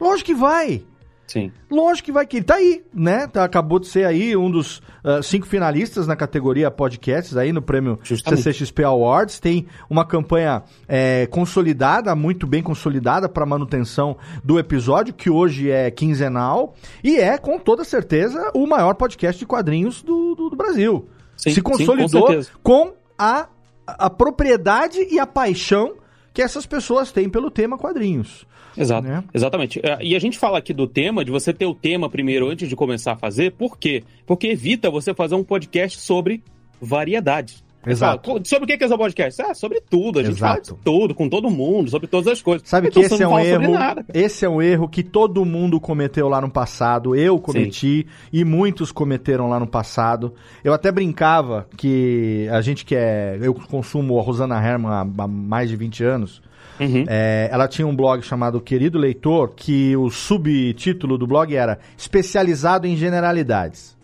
[0.00, 0.84] Lógico que vai.
[1.26, 1.50] Sim.
[1.70, 3.26] Lógico que vai que ele tá aí, né?
[3.26, 7.60] Tá, acabou de ser aí um dos uh, cinco finalistas na categoria podcasts aí no
[7.60, 8.42] prêmio Justamente.
[8.42, 9.40] CCXP Awards.
[9.40, 15.90] Tem uma campanha é, consolidada, muito bem consolidada para manutenção do episódio, que hoje é
[15.90, 21.08] quinzenal e é com toda certeza o maior podcast de quadrinhos do, do, do Brasil.
[21.36, 23.48] Sim, Se consolidou sim, com, com a,
[23.86, 25.96] a propriedade e a paixão
[26.32, 28.46] que essas pessoas têm pelo tema quadrinhos.
[28.76, 29.24] Exato, né?
[29.32, 29.80] exatamente.
[29.82, 32.68] É, e a gente fala aqui do tema, de você ter o tema primeiro antes
[32.68, 34.04] de começar a fazer, por quê?
[34.26, 36.42] Porque evita você fazer um podcast sobre
[36.80, 37.66] variedade.
[37.86, 38.28] Exato.
[38.28, 39.42] Fala, sobre o que é esse podcast?
[39.42, 40.18] Ah, sobre tudo.
[40.18, 40.66] A gente Exato.
[40.66, 42.68] fala de tudo, com todo mundo, sobre todas as coisas.
[42.68, 43.72] Sabe então, que esse é um erro.
[43.72, 47.14] Nada, esse é um erro que todo mundo cometeu lá no passado.
[47.14, 48.28] Eu cometi Sim.
[48.32, 50.34] e muitos cometeram lá no passado.
[50.64, 53.38] Eu até brincava que a gente que é.
[53.40, 56.42] Eu consumo a Rosana Herman há, há mais de 20 anos.
[56.78, 57.04] Uhum.
[57.08, 62.86] É, ela tinha um blog chamado Querido Leitor, que o subtítulo do blog era Especializado
[62.86, 63.96] em Generalidades.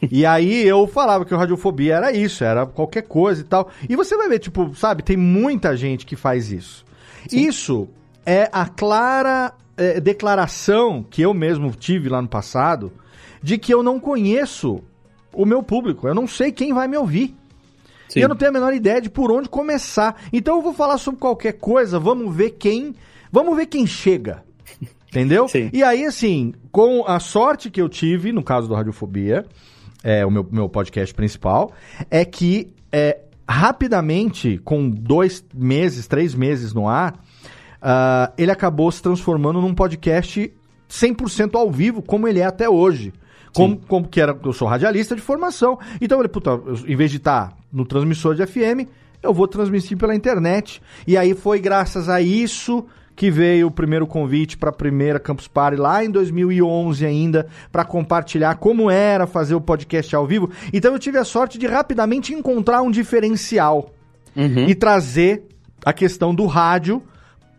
[0.10, 3.70] e aí eu falava que o radiofobia era isso, era qualquer coisa e tal.
[3.88, 6.84] E você vai ver, tipo, sabe, tem muita gente que faz isso.
[7.28, 7.46] Sim.
[7.46, 7.88] Isso
[8.24, 12.92] é a clara é, declaração que eu mesmo tive lá no passado
[13.42, 14.82] de que eu não conheço
[15.32, 16.06] o meu público.
[16.08, 17.36] Eu não sei quem vai me ouvir.
[18.08, 18.20] Sim.
[18.20, 20.16] Eu não tenho a menor ideia de por onde começar.
[20.32, 22.94] Então eu vou falar sobre qualquer coisa, vamos ver quem.
[23.30, 24.42] Vamos ver quem chega.
[25.08, 25.48] Entendeu?
[25.48, 25.70] Sim.
[25.72, 29.44] E aí, assim, com a sorte que eu tive, no caso do Radiofobia,
[30.02, 31.72] é, o meu, meu podcast principal,
[32.10, 33.18] é que é,
[33.48, 40.52] rapidamente, com dois meses, três meses no ar, uh, ele acabou se transformando num podcast
[40.88, 43.12] 100% ao vivo, como ele é até hoje.
[43.54, 45.78] Como, como que era, eu sou radialista de formação.
[46.00, 48.88] Então eu falei, puta, em vez de estar tá no transmissor de FM,
[49.22, 50.80] eu vou transmitir pela internet.
[51.06, 52.86] E aí foi graças a isso
[53.18, 57.84] que veio o primeiro convite para a primeira Campus Party lá em 2011 ainda, para
[57.84, 60.50] compartilhar como era fazer o podcast ao vivo.
[60.72, 63.92] Então eu tive a sorte de rapidamente encontrar um diferencial
[64.36, 64.68] uhum.
[64.68, 65.42] e trazer
[65.84, 67.02] a questão do rádio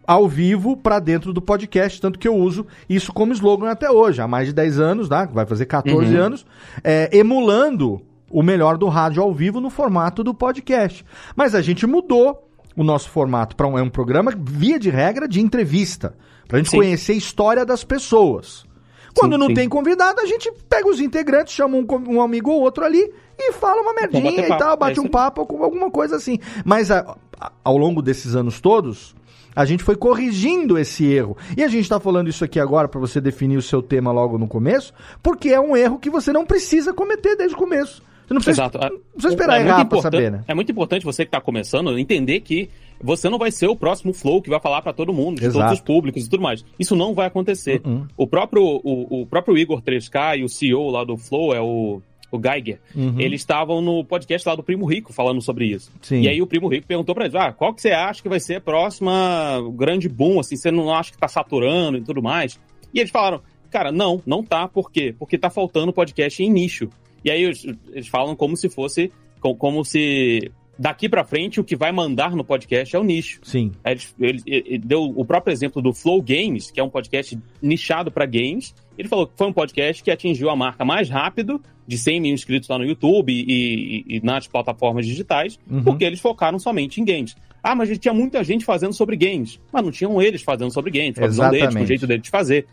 [0.08, 4.22] ao vivo para dentro do podcast, tanto que eu uso isso como slogan até hoje,
[4.22, 5.30] há mais de 10 anos, né?
[5.32, 6.22] vai fazer 14 uhum.
[6.22, 6.46] anos,
[6.84, 11.06] é, emulando o melhor do rádio ao vivo no formato do podcast.
[11.36, 15.28] Mas a gente mudou o nosso formato para um, é um programa, via de regra,
[15.28, 16.16] de entrevista.
[16.48, 16.78] Pra gente sim.
[16.78, 18.66] conhecer a história das pessoas.
[19.14, 19.54] Quando sim, não sim.
[19.54, 23.52] tem convidado, a gente pega os integrantes, chama um, um amigo ou outro ali e
[23.54, 26.40] fala uma merdinha e tal, bate é um papo com alguma coisa assim.
[26.64, 29.16] Mas a, a, ao longo desses anos todos,
[29.56, 31.38] a gente foi corrigindo esse erro.
[31.58, 34.38] E a gente está falando isso aqui agora para você definir o seu tema logo
[34.38, 38.02] no começo, porque é um erro que você não precisa cometer desde o começo.
[38.30, 38.78] Você não precisa, Exato.
[38.78, 40.44] não precisa esperar é errar pra saber, né?
[40.48, 42.70] É muito importante você que está começando entender que
[43.02, 45.66] você não vai ser o próximo flow que vai falar para todo mundo, de Exato.
[45.66, 46.64] todos os públicos e tudo mais.
[46.78, 47.82] Isso não vai acontecer.
[47.84, 48.08] Uh -uh.
[48.16, 52.02] O, próprio, o, o, próprio Igor 3K e o CEO lá do Flow é o,
[52.32, 52.80] o Geiger.
[52.96, 53.20] Uhum.
[53.20, 55.92] Eles estavam no podcast lá do Primo Rico falando sobre isso.
[56.00, 56.22] Sim.
[56.22, 58.40] E aí o Primo Rico perguntou para eles: ah, qual que você acha que vai
[58.40, 60.40] ser a próxima grande boom?
[60.40, 62.60] Assim, você não acha que tá saturando e tudo mais?
[62.94, 64.68] E eles falaram: cara, não, não tá.
[64.68, 65.16] Por quê?
[65.18, 66.90] Porque tá faltando podcast em nicho.
[67.24, 69.12] E aí eles falam como se fosse.
[69.40, 73.42] Como se daqui para frente o que vai mandar no podcast é o nicho.
[73.44, 73.72] Sim.
[73.84, 78.10] Ele, ele, ele, deu o próprio exemplo do Flow Games, que é um podcast nichado
[78.10, 78.74] para games.
[78.98, 82.34] Ele falou que foi um podcast que atingiu a marca mais rápido de 100 mil
[82.34, 85.84] inscritos lá no YouTube e, e, e nas plataformas digitais, uhum.
[85.84, 87.36] porque eles focaram somente em games.
[87.62, 89.60] Ah, mas tinha muita gente fazendo sobre games.
[89.72, 92.24] Mas não tinham eles fazendo sobre games, com a visão deles, com o jeito deles
[92.24, 92.66] de fazer.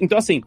[0.00, 0.42] Então, assim,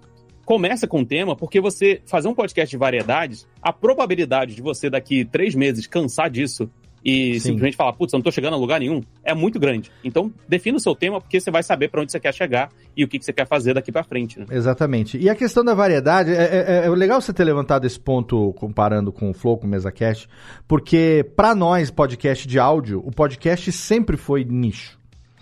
[0.48, 4.90] começa com o tema, porque você fazer um podcast de variedades, a probabilidade de você
[4.90, 6.70] daqui três meses cansar disso
[7.04, 7.40] e Sim.
[7.50, 9.92] simplesmente falar, putz, eu não tô chegando a lugar nenhum, é muito grande.
[10.06, 13.04] Então, defina o seu tema, porque você vai saber para onde você quer chegar e
[13.04, 14.40] o que, que você quer fazer daqui para frente.
[14.40, 14.46] Né?
[14.50, 15.18] Exatamente.
[15.18, 19.12] E a questão da variedade, é, é, é, legal você ter levantado esse ponto comparando
[19.12, 20.30] com o Flow, com o MesaCast,
[20.66, 24.98] porque para nós, podcast de áudio, o podcast sempre foi nicho.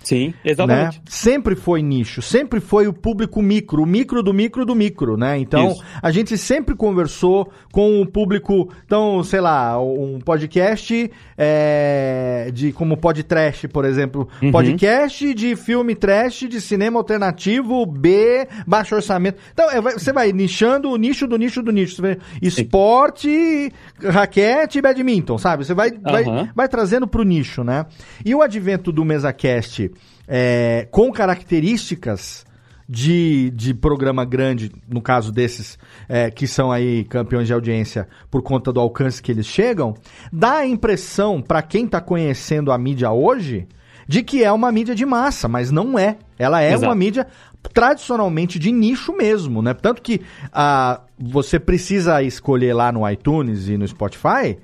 [0.05, 0.99] Sim, exatamente.
[0.99, 1.03] Né?
[1.09, 5.39] Sempre foi nicho, sempre foi o público micro, o micro do micro do micro, né?
[5.39, 5.83] Então, Isso.
[5.99, 12.95] a gente sempre conversou com o público, então, sei lá, um podcast é, de como
[12.95, 14.51] podcast, por exemplo, uhum.
[14.51, 19.39] podcast de filme trash, de cinema alternativo, B, baixo orçamento.
[19.53, 21.99] Então, é, você vai nichando o nicho do nicho do nicho.
[22.39, 25.65] Esporte, raquete e badminton, sabe?
[25.65, 25.99] Você vai, uhum.
[26.03, 27.87] vai, vai trazendo pro nicho, né?
[28.23, 29.94] E o advento do MesaCast
[30.27, 32.45] é, com características
[32.87, 38.41] de, de programa grande, no caso desses é, que são aí campeões de audiência por
[38.43, 39.95] conta do alcance que eles chegam,
[40.31, 43.67] dá a impressão, para quem está conhecendo a mídia hoje,
[44.07, 46.17] de que é uma mídia de massa, mas não é.
[46.37, 46.85] Ela é Exato.
[46.85, 47.25] uma mídia
[47.73, 49.73] tradicionalmente de nicho mesmo, né?
[49.73, 50.21] Tanto que
[50.53, 54.57] ah, você precisa escolher lá no iTunes e no Spotify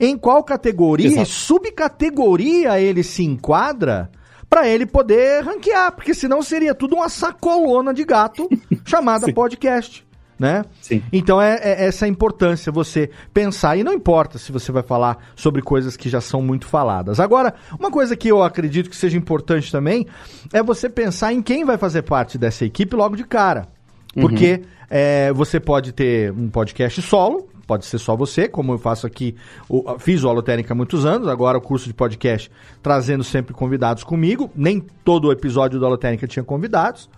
[0.00, 1.22] em qual categoria Exato.
[1.22, 4.10] e subcategoria ele se enquadra
[4.48, 8.48] para ele poder ranquear, porque senão seria tudo uma sacolona de gato
[8.84, 10.06] chamada podcast.
[10.38, 10.64] Né?
[10.80, 11.02] Sim.
[11.12, 15.18] Então é, é, essa a importância você pensar e não importa se você vai falar
[15.34, 17.18] sobre coisas que já são muito faladas.
[17.18, 20.06] Agora, uma coisa que eu acredito que seja importante também
[20.52, 23.66] é você pensar em quem vai fazer parte dessa equipe logo de cara,
[24.14, 24.86] porque uhum.
[24.88, 29.36] é, você pode ter um podcast solo, pode ser só você, como eu faço aqui,
[29.68, 32.50] o, fiz o Alotérica há muitos anos, agora o curso de podcast
[32.82, 37.10] trazendo sempre convidados comigo, nem todo o episódio do Alotérica tinha convidados.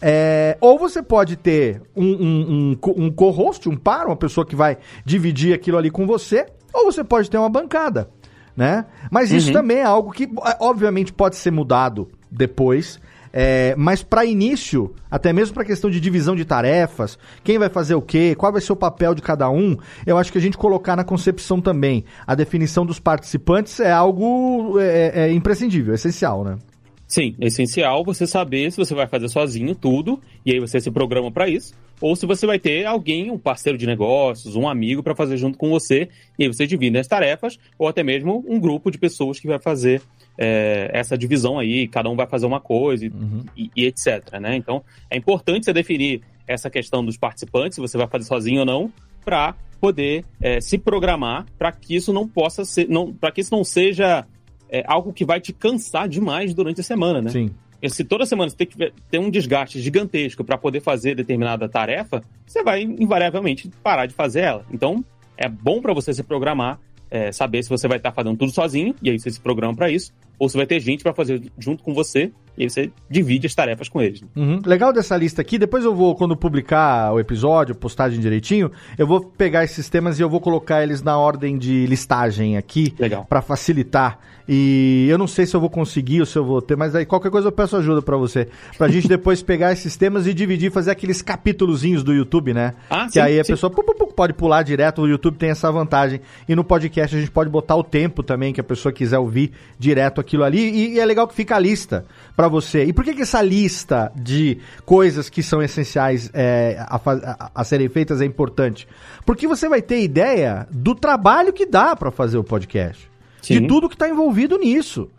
[0.00, 4.56] É, ou você pode ter um, um, um, um co-host, um par, uma pessoa que
[4.56, 8.10] vai dividir aquilo ali com você, ou você pode ter uma bancada,
[8.56, 8.86] né?
[9.08, 9.52] Mas isso uhum.
[9.52, 13.00] também é algo que, obviamente, pode ser mudado depois.
[13.32, 17.94] É, mas para início, até mesmo para questão de divisão de tarefas, quem vai fazer
[17.94, 20.58] o quê, qual vai ser o papel de cada um, eu acho que a gente
[20.58, 25.94] colocar na concepção também a definição dos participantes é algo é, é, é imprescindível, é
[25.94, 26.58] essencial, né?
[27.06, 30.90] Sim, é essencial você saber se você vai fazer sozinho tudo, e aí você se
[30.90, 35.02] programa para isso, ou se você vai ter alguém, um parceiro de negócios, um amigo
[35.02, 38.58] para fazer junto com você, e aí você divide as tarefas, ou até mesmo um
[38.58, 40.00] grupo de pessoas que vai fazer
[40.38, 43.44] é, essa divisão aí, cada um vai fazer uma coisa uhum.
[43.56, 44.38] e, e, etc.
[44.40, 44.56] Né?
[44.56, 48.66] Então, é importante você definir essa questão dos participantes, se você vai fazer sozinho ou
[48.66, 48.92] não,
[49.24, 53.54] para poder é, se programar para que isso não possa ser, não, para que isso
[53.54, 54.24] não seja
[54.70, 57.30] é, algo que vai te cansar demais durante a semana, né?
[57.30, 57.50] Sim.
[57.82, 61.68] E se toda semana você tem que ter um desgaste gigantesco para poder fazer determinada
[61.68, 64.64] tarefa, você vai invariavelmente parar de fazer ela.
[64.72, 65.04] Então,
[65.36, 66.78] é bom para você se programar,
[67.12, 69.76] é, saber se você vai estar tá fazendo tudo sozinho, e aí você se programa
[69.76, 72.90] para isso, ou se vai ter gente para fazer junto com você e aí você
[73.08, 74.20] divide as tarefas com eles.
[74.20, 74.28] Né?
[74.36, 74.60] Uhum.
[74.64, 75.58] Legal dessa lista aqui.
[75.58, 80.22] Depois eu vou, quando publicar o episódio, postagem direitinho, eu vou pegar esses temas e
[80.22, 82.94] eu vou colocar eles na ordem de listagem aqui.
[82.98, 83.24] Legal.
[83.24, 84.18] Para facilitar.
[84.46, 87.06] E eu não sei se eu vou conseguir ou se eu vou ter, mas aí
[87.06, 88.48] qualquer coisa eu peço ajuda para você.
[88.76, 92.74] Pra gente depois pegar esses temas e dividir, fazer aqueles capítulozinhos do YouTube, né?
[92.90, 93.52] Ah, que sim, aí a sim.
[93.52, 95.02] pessoa pu, pu, pu, pode pular direto.
[95.02, 96.20] O YouTube tem essa vantagem.
[96.48, 99.52] E no podcast a gente pode botar o tempo também que a pessoa quiser ouvir
[99.78, 100.70] direto aquilo ali.
[100.70, 102.04] E, e é legal que fica a lista
[102.34, 102.84] para você.
[102.84, 107.64] E por que, que essa lista de coisas que são essenciais é, a, a, a,
[107.64, 108.88] serem feitas é importante?
[109.26, 113.10] Porque você vai ter ideia do trabalho que dá para fazer o podcast.
[113.42, 113.60] Sim.
[113.60, 115.10] De tudo que está envolvido nisso.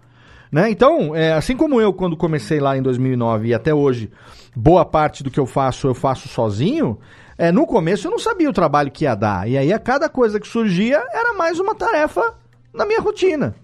[0.51, 0.69] Né?
[0.69, 4.11] Então, é, assim como eu, quando comecei lá em 2009 e até hoje,
[4.55, 6.97] boa parte do que eu faço, eu faço sozinho.
[7.37, 9.49] É, no começo eu não sabia o trabalho que ia dar.
[9.49, 12.35] E aí a cada coisa que surgia era mais uma tarefa
[12.73, 13.55] na minha rotina.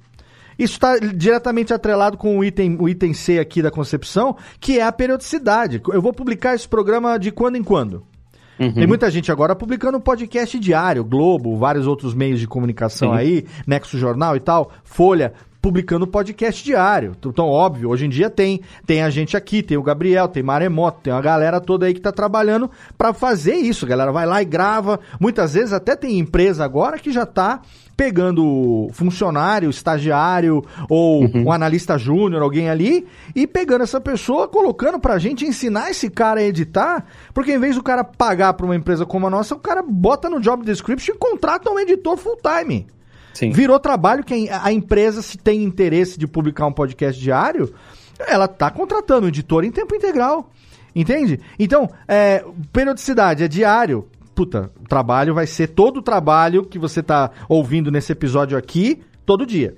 [0.59, 4.83] Isso está diretamente atrelado com o item, o item C aqui da concepção, que é
[4.83, 5.81] a periodicidade.
[5.87, 8.03] Eu vou publicar esse programa de quando em quando.
[8.59, 8.73] Uhum.
[8.73, 13.17] Tem muita gente agora publicando podcast diário, Globo, vários outros meios de comunicação Sim.
[13.17, 15.31] aí, Nexo Jornal e tal, Folha,
[15.61, 17.15] publicando podcast diário.
[17.25, 20.99] Então, óbvio, hoje em dia tem, tem a gente aqui, tem o Gabriel, tem Maremoto,
[21.03, 23.85] tem uma galera toda aí que tá trabalhando para fazer isso.
[23.85, 24.99] A galera vai lá e grava.
[25.21, 27.61] Muitas vezes até tem empresa agora que já tá
[27.99, 31.47] pegando funcionário, estagiário ou uhum.
[31.47, 36.39] um analista júnior, alguém ali, e pegando essa pessoa, colocando pra gente ensinar esse cara
[36.39, 39.59] a editar, porque em vez do cara pagar pra uma empresa como a nossa, o
[39.59, 42.87] cara bota no job description e contrata um editor full time.
[43.33, 43.51] Sim.
[43.51, 47.73] Virou trabalho que a empresa, se tem interesse de publicar um podcast diário,
[48.17, 50.49] ela tá contratando um editor em tempo integral.
[50.95, 51.37] Entende?
[51.59, 54.07] Então, é, periodicidade é diário
[54.39, 59.01] puta, o trabalho vai ser todo o trabalho que você tá ouvindo nesse episódio aqui,
[59.25, 59.75] todo dia.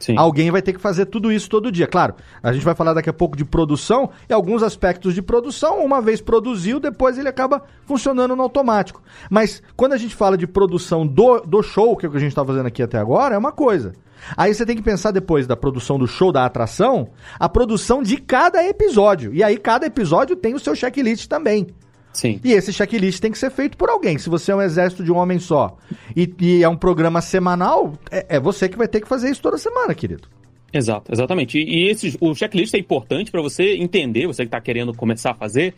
[0.00, 0.16] Sim.
[0.18, 1.86] Alguém vai ter que fazer tudo isso todo dia.
[1.86, 5.78] Claro, a gente vai falar daqui a pouco de produção e alguns aspectos de produção,
[5.84, 9.00] uma vez produziu, depois ele acaba funcionando no automático.
[9.30, 12.20] Mas quando a gente fala de produção do, do show, que é o que a
[12.20, 13.92] gente está fazendo aqui até agora, é uma coisa.
[14.36, 18.16] Aí você tem que pensar depois da produção do show, da atração, a produção de
[18.16, 19.32] cada episódio.
[19.32, 21.68] E aí cada episódio tem o seu checklist também.
[22.14, 22.40] Sim.
[22.44, 24.16] E esse checklist tem que ser feito por alguém.
[24.18, 25.76] Se você é um exército de um homem só
[26.16, 29.42] e, e é um programa semanal, é, é, você que vai ter que fazer isso
[29.42, 30.28] toda semana, querido.
[30.72, 31.58] Exato, exatamente.
[31.58, 35.32] E, e esse, o checklist é importante para você entender, você que está querendo começar
[35.32, 35.74] a fazer,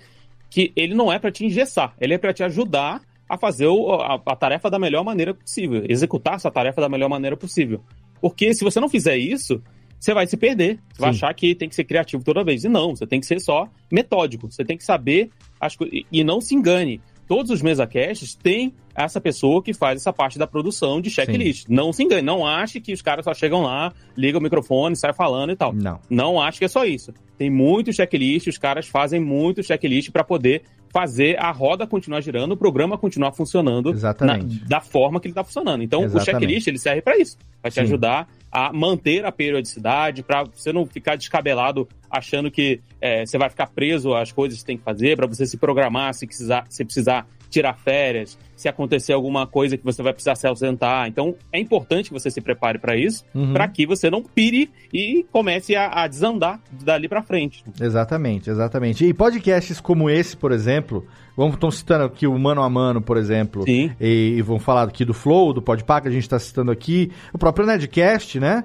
[0.50, 3.92] que ele não é para te engessar, ele é para te ajudar a fazer o,
[3.94, 7.80] a, a, tarefa da melhor maneira possível, executar essa tarefa da melhor maneira possível.
[8.20, 9.60] Porque se você não fizer isso,
[9.98, 10.78] você vai se perder.
[10.92, 12.64] Você vai achar que tem que ser criativo toda vez.
[12.64, 14.50] E não, você tem que ser só metódico.
[14.50, 15.30] Você tem que saber
[15.60, 16.02] as coisas.
[16.10, 17.00] E não se engane.
[17.26, 21.66] Todos os mesacasts têm essa pessoa que faz essa parte da produção de checklist.
[21.66, 21.74] Sim.
[21.74, 25.12] Não se engane, não ache que os caras só chegam lá, ligam o microfone, saem
[25.12, 25.72] falando e tal.
[25.72, 26.00] Não.
[26.08, 27.12] Não ache que é só isso.
[27.36, 30.62] Tem muito checklist, os caras fazem muito checklist para poder
[30.92, 35.44] fazer a roda continuar girando, o programa continuar funcionando na, da forma que ele está
[35.44, 35.82] funcionando.
[35.82, 36.22] Então, Exatamente.
[36.22, 40.72] o checklist ele serve para isso, para te ajudar a manter a periodicidade, para você
[40.72, 44.78] não ficar descabelado achando que é, você vai ficar preso às coisas que você tem
[44.78, 47.26] que fazer, para você se programar se precisar, se precisar
[47.56, 51.08] tirar férias, se acontecer alguma coisa que você vai precisar se ausentar.
[51.08, 53.54] Então, é importante que você se prepare para isso, uhum.
[53.54, 57.64] para que você não pire e comece a, a desandar dali para frente.
[57.80, 59.06] Exatamente, exatamente.
[59.06, 63.16] E podcasts como esse, por exemplo, vamos estão citando aqui o Mano a Mano, por
[63.16, 63.90] exemplo, Sim.
[63.98, 67.10] E, e vamos falar aqui do Flow, do Podpah, que a gente está citando aqui,
[67.32, 68.64] o próprio Nedcast, né?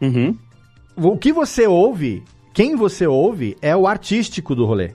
[0.00, 0.36] Uhum.
[0.96, 4.90] O que você ouve, quem você ouve, é o artístico do rolê.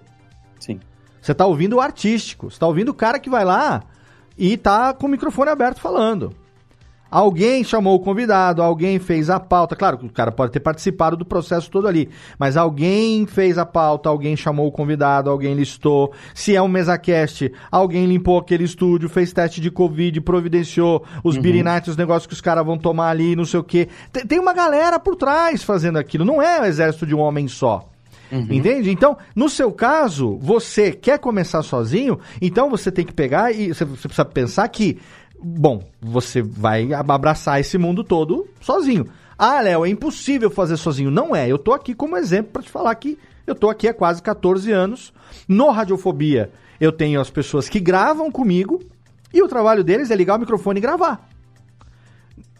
[1.28, 2.50] Você tá ouvindo o artístico.
[2.50, 3.84] Você tá ouvindo o cara que vai lá
[4.38, 6.34] e tá com o microfone aberto falando.
[7.12, 9.76] Alguém chamou o convidado, alguém fez a pauta.
[9.76, 12.10] Claro que o cara pode ter participado do processo todo ali,
[12.40, 16.14] mas alguém fez a pauta, alguém chamou o convidado, alguém listou.
[16.34, 21.42] Se é um mesacast, alguém limpou aquele estúdio, fez teste de Covid, providenciou os uhum.
[21.90, 23.90] os negócios que os caras vão tomar ali, não sei o quê.
[24.14, 26.24] Tem, tem uma galera por trás fazendo aquilo.
[26.24, 27.90] Não é o exército de um homem só.
[28.32, 28.48] Uhum.
[28.50, 28.92] Entende?
[28.92, 33.86] Então, no seu caso, você quer começar sozinho, então você tem que pegar e você,
[33.86, 35.00] precisa pensar que
[35.40, 39.08] bom, você vai abraçar esse mundo todo sozinho.
[39.38, 41.12] Ah, Léo, é impossível fazer sozinho.
[41.12, 41.48] Não é.
[41.48, 44.72] Eu tô aqui como exemplo para te falar que eu tô aqui há quase 14
[44.72, 45.14] anos.
[45.48, 46.52] No Radiofobia,
[46.82, 48.82] eu tenho as pessoas que gravam comigo
[49.34, 51.27] e o trabalho deles é ligar o microfone e gravar.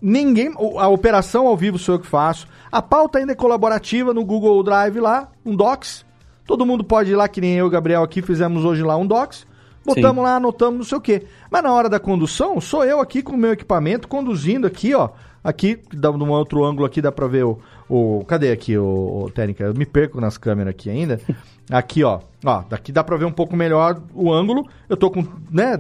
[0.02, 0.54] Ninguém.
[0.78, 2.48] A operação ao vivo sou eu que faço.
[2.72, 6.06] A pauta ainda é colaborativa no Google Drive lá, um Docs.
[6.46, 8.96] Todo mundo pode ir lá, que nem eu e o Gabriel aqui fizemos hoje lá
[8.96, 9.46] um Docs.
[9.86, 10.24] Botamos Sim.
[10.24, 11.24] lá, anotamos, não sei o quê.
[11.50, 15.10] Mas na hora da condução, sou eu aqui com o meu equipamento, conduzindo aqui, ó.
[15.42, 17.58] Aqui, dá um outro ângulo aqui, dá pra ver o.
[17.88, 19.64] o cadê aqui, o, o Técnica?
[19.64, 21.22] Eu me perco nas câmeras aqui ainda.
[21.70, 22.22] Aqui, ó.
[22.46, 24.66] Ó, daqui dá pra ver um pouco melhor o ângulo.
[24.88, 25.78] Eu tô com, né?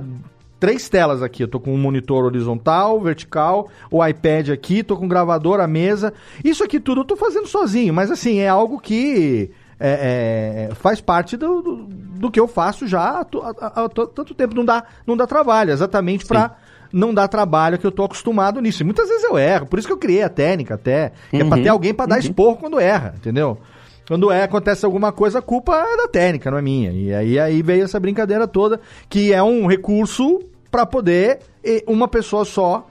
[0.59, 1.43] Três telas aqui.
[1.43, 5.67] Eu tô com um monitor horizontal, vertical, o iPad aqui, tô com um gravador, a
[5.67, 6.13] mesa.
[6.43, 10.99] Isso aqui tudo eu tô fazendo sozinho, mas assim, é algo que é, é, faz
[10.99, 14.55] parte do, do, do, que eu faço já há, há, há, tanto tempo.
[14.55, 16.55] Não dá, não dá trabalho, exatamente para
[16.91, 18.81] não dar trabalho que eu tô acostumado nisso.
[18.81, 21.11] E muitas vezes eu erro, por isso que eu criei a técnica até.
[21.31, 22.21] Uhum, é pra ter alguém para dar uhum.
[22.21, 23.59] expor quando erra, entendeu?
[24.07, 26.91] Quando é, acontece alguma coisa, a culpa é da técnica, não é minha.
[26.91, 28.79] E aí, aí veio essa brincadeira toda,
[29.09, 30.39] que é um recurso
[30.71, 31.39] para poder
[31.87, 32.87] uma pessoa só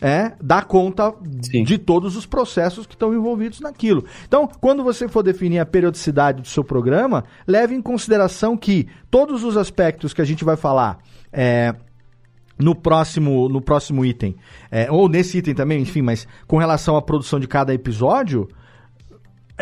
[0.00, 1.64] é, dar conta Sim.
[1.64, 4.04] de todos os processos que estão envolvidos naquilo.
[4.26, 9.44] Então, quando você for definir a periodicidade do seu programa, leve em consideração que todos
[9.44, 10.98] os aspectos que a gente vai falar
[11.32, 11.74] é,
[12.58, 14.36] no próximo, no próximo item,
[14.70, 18.48] é, ou nesse item também, enfim, mas com relação à produção de cada episódio,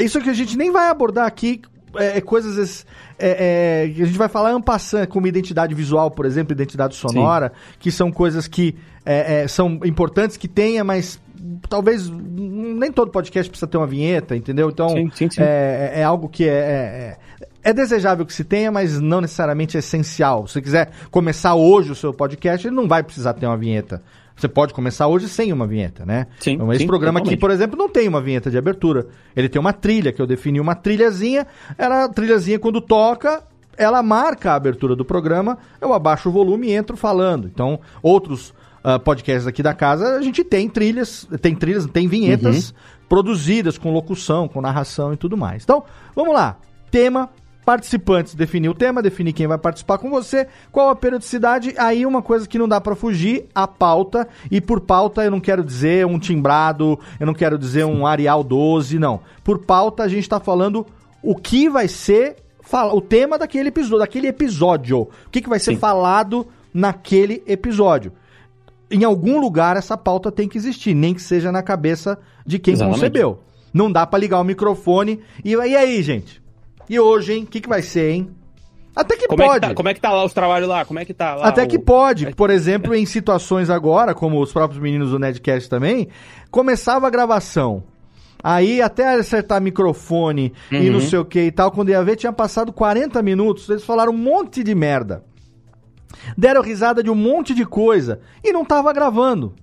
[0.03, 1.63] isso que a gente nem vai abordar aqui
[1.97, 2.85] é, é coisas
[3.19, 7.53] é, é, que a gente vai falar ampassando, como identidade visual, por exemplo, identidade sonora,
[7.55, 7.77] Sim.
[7.79, 8.75] que são coisas que
[9.05, 11.21] é, é, são importantes que tenha, mas
[11.69, 14.71] talvez nem todo podcast precisa ter uma vinheta, entendeu?
[14.71, 15.43] Então sim, sim, sim.
[15.43, 17.17] É, é, é algo que é, é,
[17.63, 20.47] é, desejável que se tenha, mas não necessariamente é essencial.
[20.47, 24.03] Se você quiser começar hoje o seu podcast, ele não vai precisar ter uma vinheta.
[24.37, 26.27] Você pode começar hoje sem uma vinheta, né?
[26.41, 26.53] Sim.
[26.53, 27.35] Então, esse sim, programa totalmente.
[27.35, 29.07] aqui, por exemplo, não tem uma vinheta de abertura.
[29.35, 31.47] Ele tem uma trilha, que eu defini uma trilhazinha.
[31.79, 33.45] Era a trilhazinha quando toca,
[33.77, 35.59] ela marca a abertura do programa.
[35.81, 37.47] Eu abaixo o volume e entro falando.
[37.47, 38.53] Então, outros
[38.85, 42.77] uh, podcasts aqui da casa, a gente tem trilhas, tem trilhas, tem vinhetas uhum.
[43.09, 45.63] produzidas com locução, com narração e tudo mais.
[45.63, 46.59] Então, vamos lá.
[46.91, 47.31] Tema
[47.65, 52.23] participantes definir o tema, definir quem vai participar com você, qual a periodicidade, aí uma
[52.23, 56.07] coisa que não dá para fugir, a pauta, e por pauta eu não quero dizer
[56.07, 59.21] um timbrado, eu não quero dizer um Arial 12, não.
[59.43, 60.87] Por pauta a gente tá falando
[61.23, 62.37] o que vai ser
[62.93, 65.01] o tema daquele episódio, daquele episódio.
[65.01, 65.79] O que, que vai ser Sim.
[65.79, 68.13] falado naquele episódio.
[68.91, 72.75] Em algum lugar essa pauta tem que existir, nem que seja na cabeça de quem
[72.75, 73.01] Exatamente.
[73.01, 73.39] concebeu.
[73.73, 76.44] Não dá para ligar o microfone e, e aí, gente?
[76.89, 77.45] E hoje, hein?
[77.45, 78.31] O que, que vai ser, hein?
[78.95, 79.57] Até que como pode.
[79.57, 80.85] É que tá, como é que tá lá os trabalhos lá?
[80.85, 81.47] Como é que tá lá?
[81.47, 81.67] Até o...
[81.67, 82.33] que pode.
[82.35, 86.09] Por exemplo, em situações agora, como os próprios meninos do Nedcast também,
[86.51, 87.83] começava a gravação.
[88.43, 90.79] Aí, até acertar microfone uhum.
[90.79, 91.09] e não uhum.
[91.09, 93.69] sei o que e tal, quando ia ver, tinha passado 40 minutos.
[93.69, 95.25] Eles falaram um monte de merda.
[96.37, 99.55] Deram risada de um monte de coisa e não tava gravando.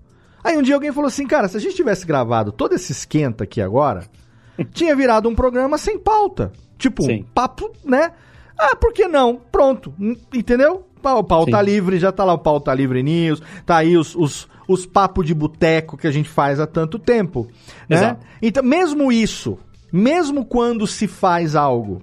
[0.44, 3.44] Aí um dia alguém falou assim, cara, se a gente tivesse gravado todo esse esquenta
[3.44, 4.06] aqui agora,
[4.74, 6.52] tinha virado um programa sem pauta.
[6.82, 7.24] Tipo, Sim.
[7.32, 8.12] papo, né?
[8.58, 9.40] Ah, por que não?
[9.52, 9.94] Pronto.
[10.34, 10.88] Entendeu?
[11.04, 14.16] O pau tá livre, já tá lá o pau tá livre news, tá aí os,
[14.16, 17.48] os, os papos de boteco que a gente faz há tanto tempo.
[17.88, 17.98] Né?
[17.98, 18.26] Exato.
[18.42, 19.60] Então, mesmo isso,
[19.94, 22.02] mesmo quando se faz algo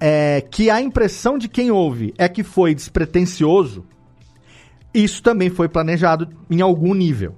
[0.00, 3.84] é, que a impressão de quem ouve é que foi despretensioso,
[4.94, 7.34] isso também foi planejado em algum nível.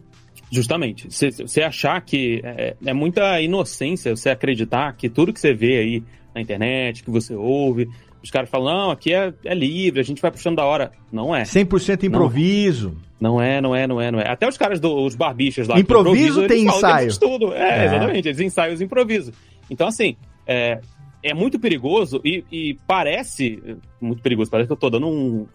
[0.53, 1.09] Justamente.
[1.09, 6.03] Você achar que é, é, muita inocência você acreditar que tudo que você vê aí
[6.35, 7.89] na internet, que você ouve.
[8.23, 10.93] Os caras falam, não, aqui é, é livre, a gente vai puxando da hora.
[11.11, 11.43] Não é.
[11.43, 12.97] 100% improviso.
[13.21, 14.29] Não, não é, não é, não é, não é.
[14.29, 15.79] Até os caras dos barbichas lá.
[15.79, 17.19] Improviso tem ensaio.
[17.19, 17.55] Tudo.
[17.55, 19.33] É, é, exatamente, eles ensaiam os improviso.
[19.71, 20.17] Então, assim,
[20.47, 20.81] é,
[21.23, 23.63] é muito perigoso e, e, parece.
[24.01, 25.47] Muito perigoso, parece que eu tô dando um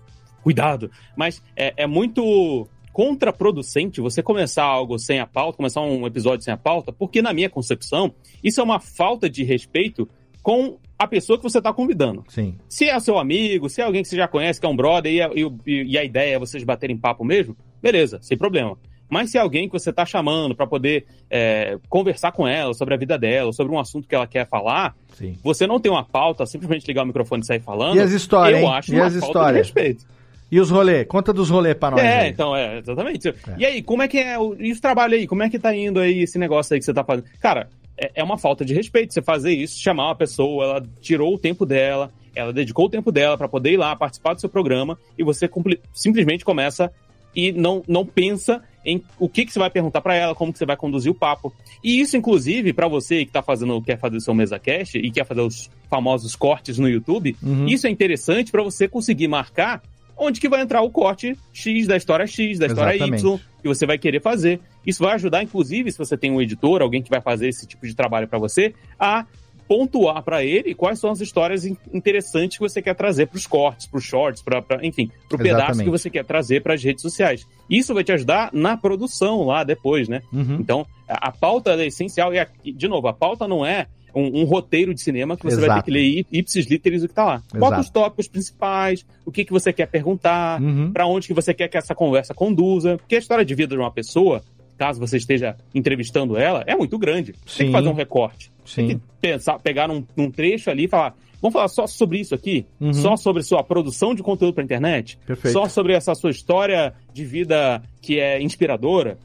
[0.41, 0.89] cuidado.
[1.15, 6.53] Mas é, é muito contraproducente você começar algo sem a pauta, começar um episódio sem
[6.53, 8.13] a pauta, porque, na minha concepção,
[8.43, 10.07] isso é uma falta de respeito
[10.45, 12.23] com a pessoa que você está convidando.
[12.27, 12.55] Sim.
[12.69, 15.11] Se é seu amigo, se é alguém que você já conhece, que é um brother,
[15.11, 18.77] e a, e, e a ideia é vocês baterem papo mesmo, beleza, sem problema.
[19.09, 22.93] Mas se é alguém que você está chamando para poder é, conversar com ela sobre
[22.93, 25.35] a vida dela, sobre um assunto que ela quer falar, Sim.
[25.43, 27.95] você não tem uma pauta, simplesmente ligar o microfone e sair falando.
[27.95, 28.61] E as histórias?
[28.61, 29.53] Eu acho e uma as falta histórias?
[29.53, 30.05] de respeito.
[30.51, 31.07] E os rolês?
[31.07, 32.05] Conta dos rolês para nós.
[32.05, 32.29] É, aí.
[32.29, 33.29] então, é, exatamente.
[33.29, 33.33] É.
[33.57, 35.25] E aí, como é que é o, e os trabalhos aí?
[35.25, 37.25] Como é que tá indo aí esse negócio aí que você tá fazendo?
[37.39, 37.67] Cara,
[37.97, 41.39] é, é uma falta de respeito você fazer isso, chamar uma pessoa, ela tirou o
[41.39, 44.97] tempo dela, ela dedicou o tempo dela para poder ir lá participar do seu programa
[45.17, 45.49] e você
[45.93, 46.91] simplesmente começa
[47.35, 50.59] e não, não pensa em o que, que você vai perguntar para ela, como que
[50.59, 51.53] você vai conduzir o papo.
[51.83, 55.11] E isso, inclusive, para você que tá fazendo, quer fazer o seu mesa cast e
[55.11, 57.67] quer fazer os famosos cortes no YouTube, uhum.
[57.67, 59.81] isso é interessante para você conseguir marcar
[60.17, 63.25] onde que vai entrar o corte X da história X, da história Exatamente.
[63.25, 64.59] Y, que você vai querer fazer.
[64.85, 67.85] Isso vai ajudar, inclusive, se você tem um editor, alguém que vai fazer esse tipo
[67.85, 69.25] de trabalho para você, a
[69.67, 73.87] pontuar para ele quais são as histórias interessantes que você quer trazer para os cortes,
[73.87, 77.01] para os shorts, para enfim, para o pedaço que você quer trazer para as redes
[77.01, 77.47] sociais.
[77.69, 80.21] Isso vai te ajudar na produção lá depois, né?
[80.31, 80.57] Uhum.
[80.59, 84.41] Então, a, a pauta é essencial e, a, de novo, a pauta não é um,
[84.41, 85.67] um, roteiro de cinema que você Exato.
[85.67, 87.35] vai ter que ler ipsis literis o que está lá.
[87.35, 87.59] Exato.
[87.59, 90.91] Bota os tópicos principais, o que, que você quer perguntar, uhum.
[90.91, 92.97] para onde que você quer que essa conversa conduza.
[92.97, 94.41] Porque a história de vida de uma pessoa,
[94.77, 97.35] caso você esteja entrevistando ela, é muito grande.
[97.45, 97.57] Sim.
[97.57, 98.51] Tem que fazer um recorte.
[98.65, 98.87] Sim.
[98.87, 102.33] Tem que pensar, pegar num, num trecho ali e falar, Vamos falar só sobre isso
[102.33, 102.65] aqui?
[102.79, 102.91] Uhum.
[102.91, 105.19] Só sobre sua produção de conteúdo para internet?
[105.27, 105.53] Perfeito.
[105.53, 109.19] Só sobre essa sua história de vida que é inspiradora?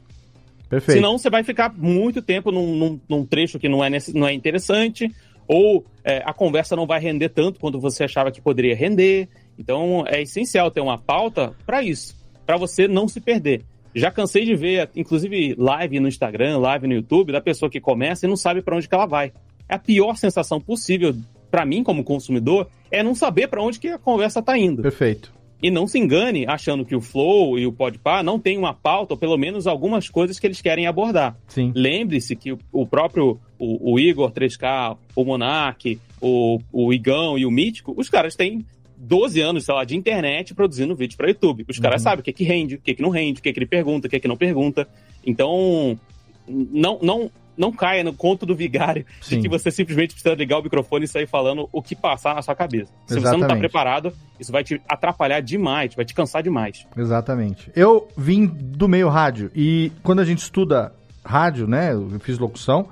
[0.71, 0.95] Perfeito.
[0.95, 4.33] Senão você vai ficar muito tempo num, num, num trecho que não é, não é
[4.33, 5.13] interessante,
[5.45, 9.27] ou é, a conversa não vai render tanto quanto você achava que poderia render.
[9.59, 12.15] Então é essencial ter uma pauta para isso,
[12.45, 13.63] para você não se perder.
[13.93, 18.25] Já cansei de ver, inclusive, live no Instagram, live no YouTube, da pessoa que começa
[18.25, 19.33] e não sabe para onde que ela vai.
[19.67, 21.13] É a pior sensação possível
[21.49, 24.81] para mim, como consumidor, é não saber para onde que a conversa está indo.
[24.81, 25.33] Perfeito.
[25.61, 29.13] E não se engane achando que o Flow e o Podpah não tem uma pauta,
[29.13, 31.37] ou pelo menos algumas coisas que eles querem abordar.
[31.75, 37.51] Lembre-se que o, próprio o, o, Igor 3K, o Monark, o, o Igão e o
[37.51, 38.65] Mítico, os caras têm
[38.97, 41.65] 12 anos, sei lá, de internet produzindo vídeo para YouTube.
[41.67, 42.03] Os caras uhum.
[42.03, 44.07] sabem o que, que rende, o que, que não rende, o que, que ele pergunta,
[44.07, 44.87] o que, que não pergunta.
[45.25, 45.99] Então,
[46.47, 49.37] não, não, não caia no conto do vigário Sim.
[49.37, 52.41] de que você simplesmente precisa ligar o microfone e sair falando o que passar na
[52.41, 52.91] sua cabeça.
[53.05, 53.23] Se Exatamente.
[53.23, 56.85] você não está preparado, isso vai te atrapalhar demais, vai te cansar demais.
[56.97, 57.71] Exatamente.
[57.75, 60.93] Eu vim do meio rádio e quando a gente estuda
[61.23, 62.87] rádio, né, eu fiz locução,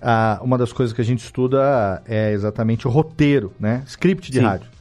[0.00, 4.38] uh, uma das coisas que a gente estuda é exatamente o roteiro, né, script de
[4.38, 4.44] Sim.
[4.44, 4.74] rádio.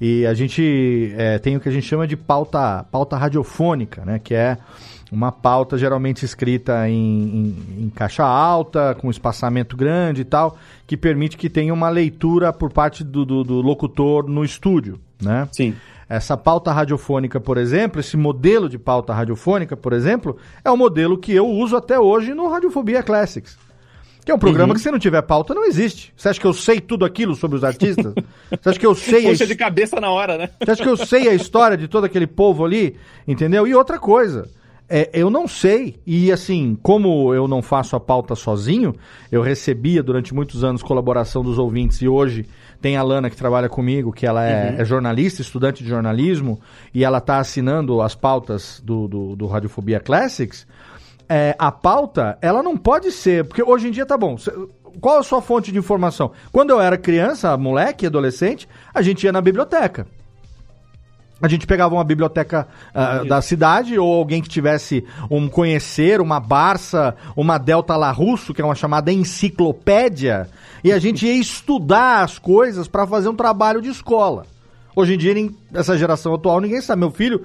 [0.00, 4.18] E a gente é, tem o que a gente chama de pauta, pauta radiofônica, né,
[4.18, 4.58] que é
[5.10, 10.96] uma pauta geralmente escrita em, em, em, caixa alta, com espaçamento grande e tal, que
[10.96, 15.48] permite que tenha uma leitura por parte do, do, do locutor no estúdio, né?
[15.52, 15.74] Sim.
[16.08, 21.18] Essa pauta radiofônica, por exemplo, esse modelo de pauta radiofônica, por exemplo, é o modelo
[21.18, 23.58] que eu uso até hoje no Radiofobia Classics.
[24.24, 24.74] Que é um programa uhum.
[24.74, 26.12] que se não tiver pauta não existe.
[26.16, 28.12] Você acha que eu sei tudo aquilo sobre os artistas?
[28.50, 29.22] Você acha que eu sei...
[29.22, 29.46] Puxa a...
[29.46, 30.50] de cabeça na hora, né?
[30.60, 32.96] Você acha que eu sei a história de todo aquele povo ali?
[33.26, 33.66] Entendeu?
[33.66, 34.48] E outra coisa...
[34.88, 38.94] É, eu não sei, e assim, como eu não faço a pauta sozinho,
[39.32, 42.46] eu recebia durante muitos anos colaboração dos ouvintes e hoje
[42.80, 44.80] tem a Lana que trabalha comigo, que ela é, uhum.
[44.80, 46.60] é jornalista, estudante de jornalismo,
[46.94, 50.66] e ela está assinando as pautas do, do, do Radiofobia Classics.
[51.28, 54.36] É, a pauta, ela não pode ser, porque hoje em dia tá bom.
[55.00, 56.30] Qual a sua fonte de informação?
[56.52, 60.06] Quando eu era criança, moleque, adolescente, a gente ia na biblioteca.
[61.40, 66.40] A gente pegava uma biblioteca uh, da cidade ou alguém que tivesse um conhecer, uma
[66.40, 70.48] Barça, uma Delta La Russo, que é uma chamada enciclopédia,
[70.82, 74.46] e a gente ia estudar as coisas para fazer um trabalho de escola.
[74.94, 75.34] Hoje em dia,
[75.70, 77.00] nessa geração atual, ninguém sabe.
[77.00, 77.42] Meu filho,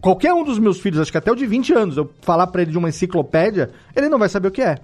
[0.00, 2.62] qualquer um dos meus filhos, acho que até o de 20 anos, eu falar para
[2.62, 4.78] ele de uma enciclopédia, ele não vai saber o que é.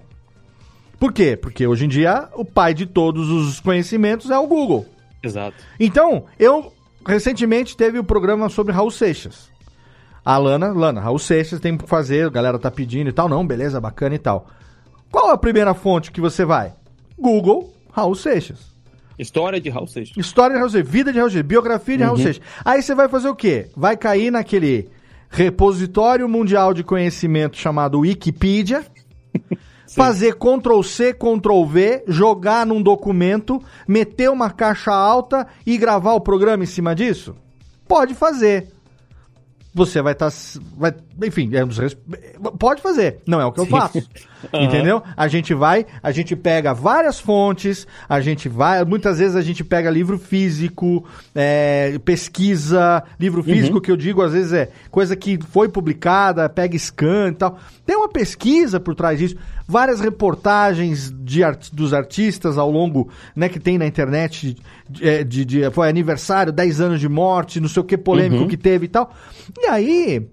[0.99, 1.35] Por quê?
[1.35, 4.85] Porque hoje em dia o pai de todos os conhecimentos é o Google.
[5.23, 5.57] Exato.
[5.79, 6.71] Então, eu
[7.05, 9.51] recentemente teve o programa sobre Raul Seixas.
[10.25, 13.27] A Lana, Lana, Raul Seixas tem que fazer, a galera tá pedindo e tal.
[13.27, 14.47] Não, beleza, bacana e tal.
[15.11, 16.73] Qual a primeira fonte que você vai?
[17.19, 18.73] Google, Raul Seixas.
[19.19, 20.17] História de Raul Seixas.
[20.17, 22.09] História de Raul Seixas, vida de Raul Seixas, biografia de uhum.
[22.09, 22.43] Raul Seixas.
[22.63, 23.69] Aí você vai fazer o quê?
[23.75, 24.89] Vai cair naquele
[25.29, 28.85] repositório mundial de conhecimento chamado Wikipedia.
[29.95, 36.21] fazer Ctrl C, Ctrl V, jogar num documento, meter uma caixa alta e gravar o
[36.21, 37.35] programa em cima disso?
[37.87, 38.71] Pode fazer.
[39.73, 40.31] você vai estar.
[40.31, 40.37] Tá,
[40.77, 41.63] vai, enfim, é,
[42.57, 43.19] pode fazer.
[43.27, 43.97] Não é o que eu faço.
[44.51, 44.63] uhum.
[44.63, 45.03] Entendeu?
[45.15, 48.83] A gente vai, a gente pega várias fontes, a gente vai.
[48.83, 51.05] Muitas vezes a gente pega livro físico,
[51.35, 53.45] é, pesquisa, livro uhum.
[53.45, 53.81] físico, uhum.
[53.81, 57.59] que eu digo, às vezes é coisa que foi publicada, pega scan e tal.
[57.85, 59.35] Tem uma pesquisa por trás disso,
[59.67, 64.55] várias reportagens de art, dos artistas ao longo, né, que tem na internet,
[64.89, 68.43] de, é, de, de foi aniversário, 10 anos de morte, não sei o que polêmico
[68.43, 68.47] uhum.
[68.47, 69.13] que teve e tal.
[69.57, 70.27] E aí,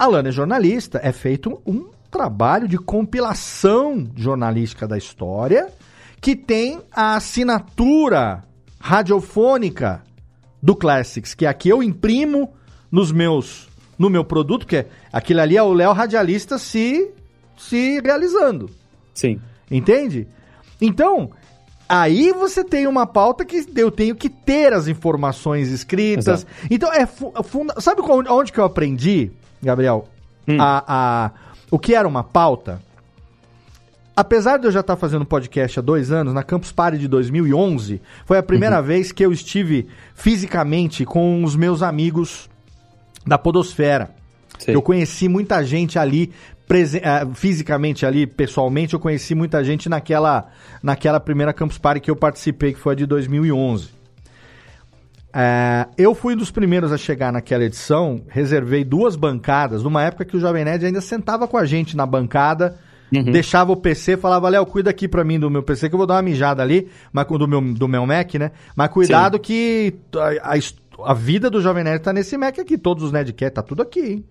[0.00, 5.68] a Lana é jornalista, é feito um trabalho de compilação jornalística da história
[6.22, 8.42] que tem a assinatura
[8.80, 10.02] radiofônica
[10.62, 12.50] do Classics, que aqui eu imprimo
[12.90, 17.12] nos meus no meu produto, que é aquilo ali é o Léo radialista se
[17.58, 18.70] se realizando.
[19.12, 19.38] Sim.
[19.70, 20.26] Entende?
[20.80, 21.30] Então,
[21.90, 26.46] Aí você tem uma pauta que eu tenho que ter as informações escritas.
[26.46, 26.46] Exato.
[26.70, 27.80] Então é funda...
[27.80, 30.06] Sabe onde que eu aprendi, Gabriel?
[30.46, 30.56] Hum.
[30.60, 31.30] A, a,
[31.68, 32.80] o que era uma pauta?
[34.14, 38.00] Apesar de eu já estar fazendo podcast há dois anos, na Campus Party de 2011,
[38.24, 38.86] foi a primeira uhum.
[38.86, 42.48] vez que eu estive fisicamente com os meus amigos
[43.26, 44.10] da Podosfera.
[44.60, 44.72] Sim.
[44.72, 46.32] Eu conheci muita gente ali
[47.34, 50.48] fisicamente ali, pessoalmente, eu conheci muita gente naquela,
[50.82, 53.86] naquela primeira Campus Party que eu participei, que foi a de 2011.
[53.86, 53.90] Uh,
[55.32, 60.24] é, eu fui um dos primeiros a chegar naquela edição, reservei duas bancadas, numa época
[60.24, 62.78] que o Jovem Nerd ainda sentava com a gente na bancada,
[63.12, 63.24] uhum.
[63.24, 66.06] deixava o PC, falava, Léo, cuida aqui pra mim do meu PC, que eu vou
[66.06, 68.52] dar uma mijada ali, mas, do, meu, do meu Mac, né?
[68.76, 69.42] Mas cuidado Sim.
[69.42, 73.54] que a, a, a, vida do Jovem Nerd tá nesse Mac aqui, todos os Nerdcast,
[73.54, 74.24] tá tudo aqui, hein?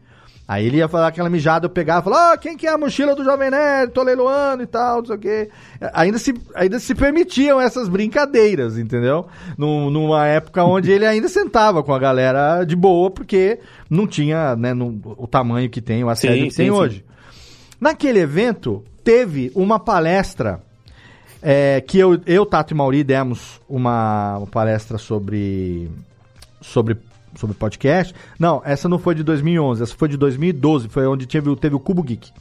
[0.50, 2.72] Aí ele ia falar aquela mijada, eu pegava e falava, ó, oh, quem que é
[2.72, 3.94] a mochila do Jovem Nerd?
[3.94, 5.50] Tô leiloando e tal, não sei o quê.
[5.94, 9.28] Ainda se, ainda se permitiam essas brincadeiras, entendeu?
[9.56, 14.56] Num, numa época onde ele ainda sentava com a galera de boa, porque não tinha
[14.56, 16.72] né, no, o tamanho que tem, o assédio sim, que sim, tem sim.
[16.72, 17.06] hoje.
[17.80, 20.64] Naquele evento, teve uma palestra
[21.44, 25.92] é, que eu, eu, Tato e Mauri demos uma, uma palestra sobre,
[26.60, 26.98] sobre
[27.40, 28.14] sobre podcast.
[28.38, 31.80] Não, essa não foi de 2011, essa foi de 2012, foi onde teve, teve o
[31.80, 32.32] Cubo Geek.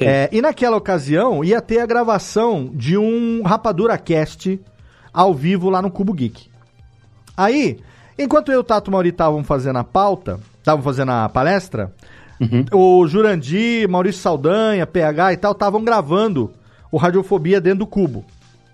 [0.00, 4.58] É, e naquela ocasião ia ter a gravação de um Rapadura Cast
[5.12, 6.48] ao vivo lá no Cubo Geek.
[7.36, 7.78] Aí,
[8.18, 11.92] enquanto eu e o Tato Mauri estavam fazendo a pauta, estavam fazendo a palestra,
[12.40, 12.64] uhum.
[12.72, 16.50] o Jurandir, Maurício Saldanha, PH e tal, estavam gravando
[16.90, 18.24] o Radiofobia dentro do Cubo.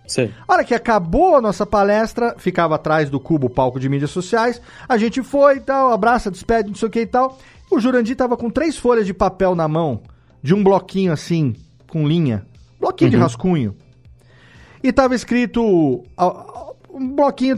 [0.09, 0.33] Sim.
[0.47, 4.61] A hora que acabou a nossa palestra, ficava atrás do cubo palco de mídias sociais,
[4.89, 7.39] a gente foi e tal, abraça, despede, não sei o que e tal.
[7.71, 10.01] O Jurandir tava com três folhas de papel na mão,
[10.43, 11.55] de um bloquinho assim,
[11.89, 12.47] com linha.
[12.81, 13.17] Bloquinho uhum.
[13.17, 13.77] de rascunho.
[14.83, 15.63] E tava escrito.
[16.91, 17.57] Um bloquinho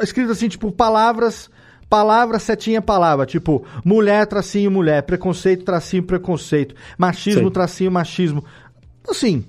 [0.00, 1.48] escrito assim, tipo, palavras.
[1.88, 3.24] Palavra, setinha, palavra.
[3.26, 5.02] Tipo, mulher, tracinho, mulher.
[5.02, 6.74] Preconceito, tracinho, preconceito.
[6.98, 7.50] Machismo, Sim.
[7.50, 8.44] tracinho, machismo.
[9.08, 9.44] Assim,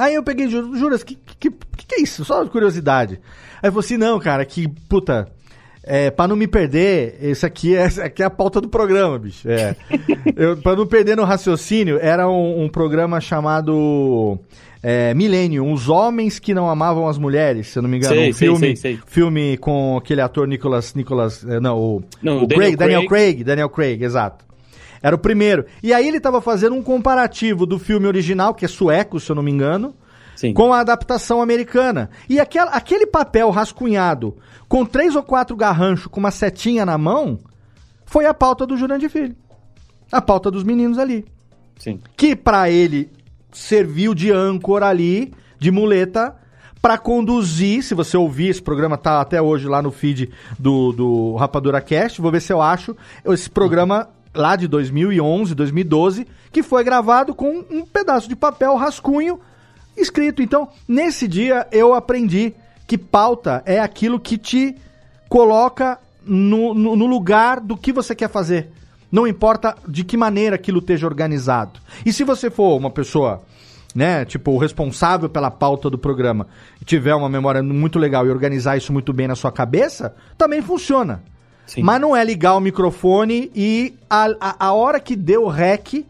[0.00, 2.24] Aí eu peguei, juras, que, que, que, que é isso?
[2.24, 3.20] Só curiosidade.
[3.62, 5.28] Aí eu falei assim, não, cara, que puta.
[5.82, 9.48] É, pra não me perder, esse aqui é, aqui é a pauta do programa, bicho.
[9.48, 9.76] É.
[10.36, 14.38] eu, pra não perder no raciocínio, era um, um programa chamado
[14.82, 18.14] é, Millennium, Os Homens que Não Amavam as Mulheres, se eu não me engano.
[18.14, 20.94] Sei, um filme, sei, sei, filme com aquele ator Nicholas.
[20.94, 22.76] Nicholas é, não, o, não, o Daniel, Craig, Craig.
[22.76, 23.44] Daniel Craig.
[23.44, 24.49] Daniel Craig, exato.
[25.02, 25.64] Era o primeiro.
[25.82, 29.36] E aí ele estava fazendo um comparativo do filme original, que é sueco, se eu
[29.36, 29.94] não me engano,
[30.36, 30.52] Sim.
[30.52, 32.10] com a adaptação americana.
[32.28, 34.36] E aquela, aquele papel rascunhado,
[34.68, 37.38] com três ou quatro garranchos, com uma setinha na mão,
[38.04, 39.34] foi a pauta do Jurandir Filho.
[40.12, 41.24] A pauta dos meninos ali.
[41.78, 42.00] Sim.
[42.16, 43.10] Que para ele
[43.52, 46.36] serviu de âncora ali, de muleta,
[46.80, 51.36] para conduzir, se você ouvir, esse programa tá até hoje lá no feed do, do
[51.36, 52.96] Rapadura Cast, vou ver se eu acho,
[53.26, 59.40] esse programa lá de 2011, 2012, que foi gravado com um pedaço de papel rascunho
[59.96, 60.42] escrito.
[60.42, 62.54] Então, nesse dia eu aprendi
[62.86, 64.76] que pauta é aquilo que te
[65.28, 68.70] coloca no, no, no lugar do que você quer fazer.
[69.10, 71.80] Não importa de que maneira aquilo esteja organizado.
[72.06, 73.42] E se você for uma pessoa,
[73.94, 76.46] né, tipo, o responsável pela pauta do programa,
[76.84, 81.22] tiver uma memória muito legal e organizar isso muito bem na sua cabeça, também funciona.
[81.70, 81.84] Sim.
[81.84, 86.04] Mas não é ligar o microfone e a, a, a hora que deu o rec,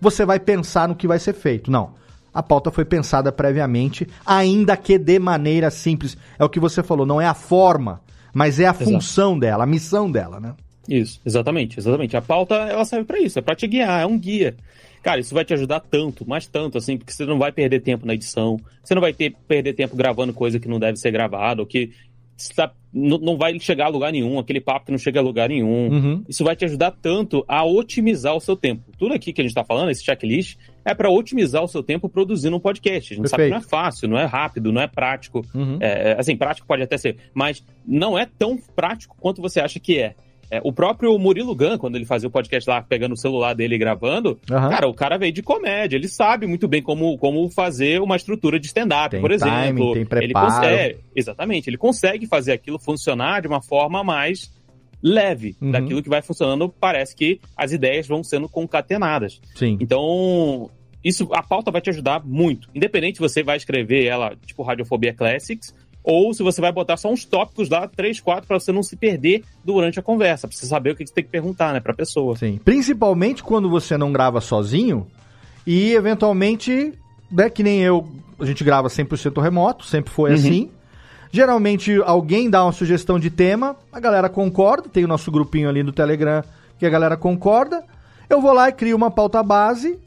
[0.00, 1.72] você vai pensar no que vai ser feito.
[1.72, 1.94] Não.
[2.32, 6.16] A pauta foi pensada previamente, ainda que de maneira simples.
[6.38, 8.00] É o que você falou, não é a forma,
[8.32, 8.84] mas é a Exato.
[8.84, 10.54] função dela, a missão dela, né?
[10.88, 12.16] Isso, exatamente, exatamente.
[12.16, 14.54] A pauta, ela serve para isso, é para te guiar, é um guia.
[15.02, 18.06] Cara, isso vai te ajudar tanto, mais tanto, assim, porque você não vai perder tempo
[18.06, 21.60] na edição, você não vai ter perder tempo gravando coisa que não deve ser gravada,
[21.60, 21.90] ou que
[22.50, 25.88] tá, não vai chegar a lugar nenhum, aquele papo que não chega a lugar nenhum.
[25.88, 26.24] Uhum.
[26.28, 28.90] Isso vai te ajudar tanto a otimizar o seu tempo.
[28.98, 32.08] Tudo aqui que a gente está falando, esse checklist, é para otimizar o seu tempo
[32.08, 33.12] produzindo um podcast.
[33.12, 33.30] A gente Perfeito.
[33.30, 35.44] sabe que não é fácil, não é rápido, não é prático.
[35.54, 35.78] Uhum.
[35.80, 39.80] É, é, assim, prático pode até ser, mas não é tão prático quanto você acha
[39.80, 40.14] que é.
[40.52, 43.74] É, o próprio Murilo Gun, quando ele fazia o podcast lá, pegando o celular dele
[43.74, 44.68] e gravando, uhum.
[44.68, 48.60] cara, o cara veio de comédia, ele sabe muito bem como, como fazer uma estrutura
[48.60, 49.54] de stand-up, por exemplo.
[49.54, 50.24] Timing, tem preparo.
[50.26, 54.52] Ele consegue, exatamente, ele consegue fazer aquilo funcionar de uma forma mais
[55.02, 55.70] leve uhum.
[55.70, 56.68] daquilo que vai funcionando.
[56.68, 59.40] Parece que as ideias vão sendo concatenadas.
[59.54, 59.78] Sim.
[59.80, 60.68] Então,
[61.02, 62.68] isso, a pauta vai te ajudar muito.
[62.74, 65.74] Independente se você vai escrever ela, tipo Radiofobia Classics,
[66.04, 68.96] ou se você vai botar só uns tópicos lá, três, quatro, para você não se
[68.96, 71.94] perder durante a conversa, pra você saber o que você tem que perguntar, né, pra
[71.94, 72.36] pessoa.
[72.36, 72.60] Sim.
[72.64, 75.06] Principalmente quando você não grava sozinho
[75.66, 76.92] e eventualmente,
[77.30, 80.36] né, que nem eu, a gente grava 100% remoto, sempre foi uhum.
[80.36, 80.70] assim.
[81.30, 85.82] Geralmente alguém dá uma sugestão de tema, a galera concorda, tem o nosso grupinho ali
[85.82, 86.42] no Telegram
[86.78, 87.84] que a galera concorda.
[88.28, 89.98] Eu vou lá e crio uma pauta base,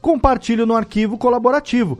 [0.00, 1.98] compartilho no arquivo colaborativo.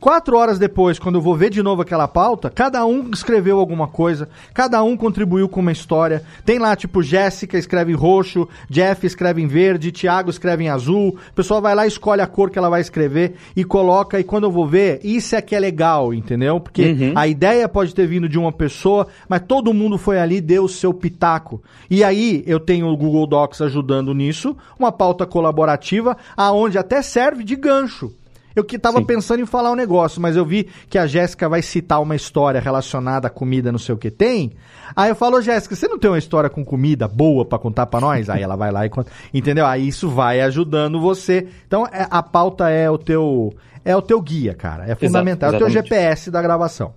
[0.00, 3.86] Quatro horas depois, quando eu vou ver de novo aquela pauta, cada um escreveu alguma
[3.86, 6.22] coisa, cada um contribuiu com uma história.
[6.42, 11.18] Tem lá, tipo, Jéssica escreve em roxo, Jeff escreve em verde, Thiago escreve em azul.
[11.30, 14.18] O pessoal vai lá, escolhe a cor que ela vai escrever e coloca.
[14.18, 16.58] E quando eu vou ver, isso é que é legal, entendeu?
[16.58, 17.12] Porque uhum.
[17.14, 20.68] a ideia pode ter vindo de uma pessoa, mas todo mundo foi ali, deu o
[20.68, 21.62] seu pitaco.
[21.90, 27.44] E aí eu tenho o Google Docs ajudando nisso, uma pauta colaborativa, aonde até serve
[27.44, 28.14] de gancho.
[28.54, 29.04] Eu que tava Sim.
[29.04, 32.60] pensando em falar um negócio, mas eu vi que a Jéssica vai citar uma história
[32.60, 34.52] relacionada à comida, não sei o que tem.
[34.94, 38.00] Aí eu falo, Jéssica, você não tem uma história com comida boa para contar para
[38.00, 38.28] nós?
[38.28, 39.10] Aí ela vai lá e conta.
[39.32, 39.66] Entendeu?
[39.66, 41.48] Aí isso vai ajudando você.
[41.66, 44.84] Então é, a pauta é o teu é o teu guia, cara.
[44.86, 46.92] É fundamental, Exato, é o teu GPS da gravação.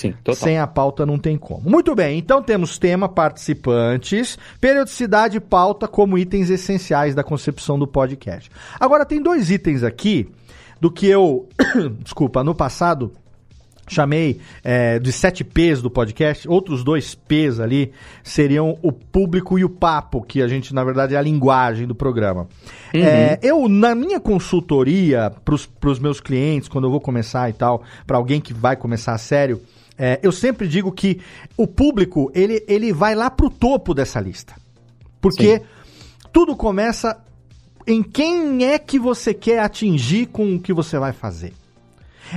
[0.00, 0.34] Sim, total.
[0.34, 1.68] Sem a pauta não tem como.
[1.68, 7.86] Muito bem, então temos tema, participantes, periodicidade e pauta como itens essenciais da concepção do
[7.86, 8.50] podcast.
[8.78, 10.30] Agora tem dois itens aqui
[10.80, 11.48] do que eu,
[12.02, 13.12] desculpa, no passado
[13.90, 16.48] chamei é, de sete P's do podcast.
[16.48, 21.14] Outros dois P's ali seriam o público e o papo, que a gente, na verdade,
[21.14, 22.48] é a linguagem do programa.
[22.94, 23.02] Uhum.
[23.02, 27.82] É, eu, na minha consultoria para os meus clientes, quando eu vou começar e tal,
[28.06, 29.60] para alguém que vai começar a sério,
[29.98, 31.20] é, eu sempre digo que
[31.56, 34.54] o público, ele, ele vai lá pro topo dessa lista.
[35.20, 35.64] Porque Sim.
[36.32, 37.18] tudo começa
[37.86, 41.52] em quem é que você quer atingir com o que você vai fazer.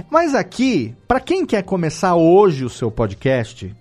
[0.09, 3.73] Mas aqui, para quem quer começar hoje o seu podcast,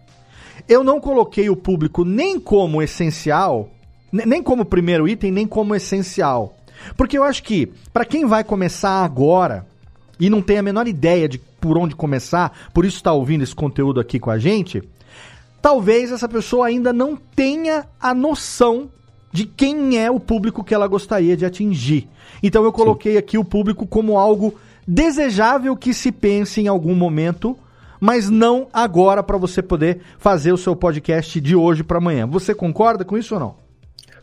[0.68, 3.70] eu não coloquei o público nem como essencial,
[4.12, 6.56] nem como primeiro item, nem como essencial.
[6.96, 9.66] Porque eu acho que, para quem vai começar agora
[10.20, 13.54] e não tem a menor ideia de por onde começar, por isso está ouvindo esse
[13.54, 14.82] conteúdo aqui com a gente,
[15.60, 18.90] talvez essa pessoa ainda não tenha a noção
[19.32, 22.08] de quem é o público que ela gostaria de atingir.
[22.42, 23.18] Então eu coloquei Sim.
[23.18, 24.54] aqui o público como algo
[24.86, 27.56] desejável que se pense em algum momento,
[27.98, 32.26] mas não agora para você poder fazer o seu podcast de hoje para amanhã.
[32.26, 33.62] Você concorda com isso ou não?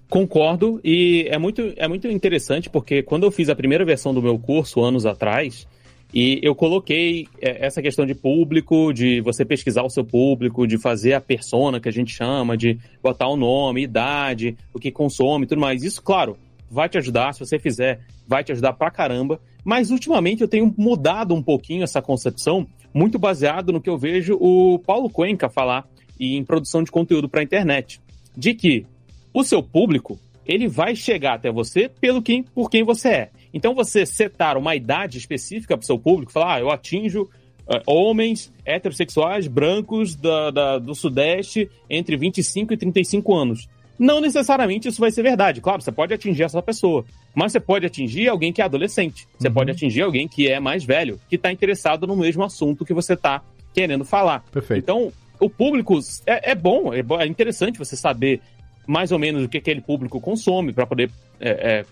[0.09, 4.21] Concordo e é muito, é muito interessante porque quando eu fiz a primeira versão do
[4.21, 5.67] meu curso anos atrás,
[6.13, 10.77] e eu coloquei é, essa questão de público, de você pesquisar o seu público, de
[10.77, 15.45] fazer a persona que a gente chama, de botar o nome, idade, o que consome
[15.45, 15.83] tudo mais.
[15.83, 16.35] Isso, claro,
[16.69, 17.33] vai te ajudar.
[17.33, 19.39] Se você fizer, vai te ajudar pra caramba.
[19.63, 24.35] Mas ultimamente eu tenho mudado um pouquinho essa concepção, muito baseado no que eu vejo
[24.39, 25.87] o Paulo Cuenca falar
[26.19, 28.01] em produção de conteúdo para internet.
[28.35, 28.85] De que
[29.31, 33.29] o seu público, ele vai chegar até você pelo quem, por quem você é.
[33.53, 37.81] Então, você setar uma idade específica para o seu público, falar, ah, eu atinjo uh,
[37.85, 43.67] homens heterossexuais brancos da, da, do Sudeste entre 25 e 35 anos.
[43.97, 45.59] Não necessariamente isso vai ser verdade.
[45.59, 47.03] Claro, você pode atingir essa pessoa,
[47.35, 49.27] mas você pode atingir alguém que é adolescente.
[49.37, 49.53] Você uhum.
[49.53, 53.13] pode atingir alguém que é mais velho, que está interessado no mesmo assunto que você
[53.13, 53.43] está
[53.73, 54.45] querendo falar.
[54.51, 54.81] Perfeito.
[54.81, 58.41] Então, o público é, é bom, é, é, interessante você saber
[58.87, 61.85] mais ou menos o que aquele público consome para poder é, é,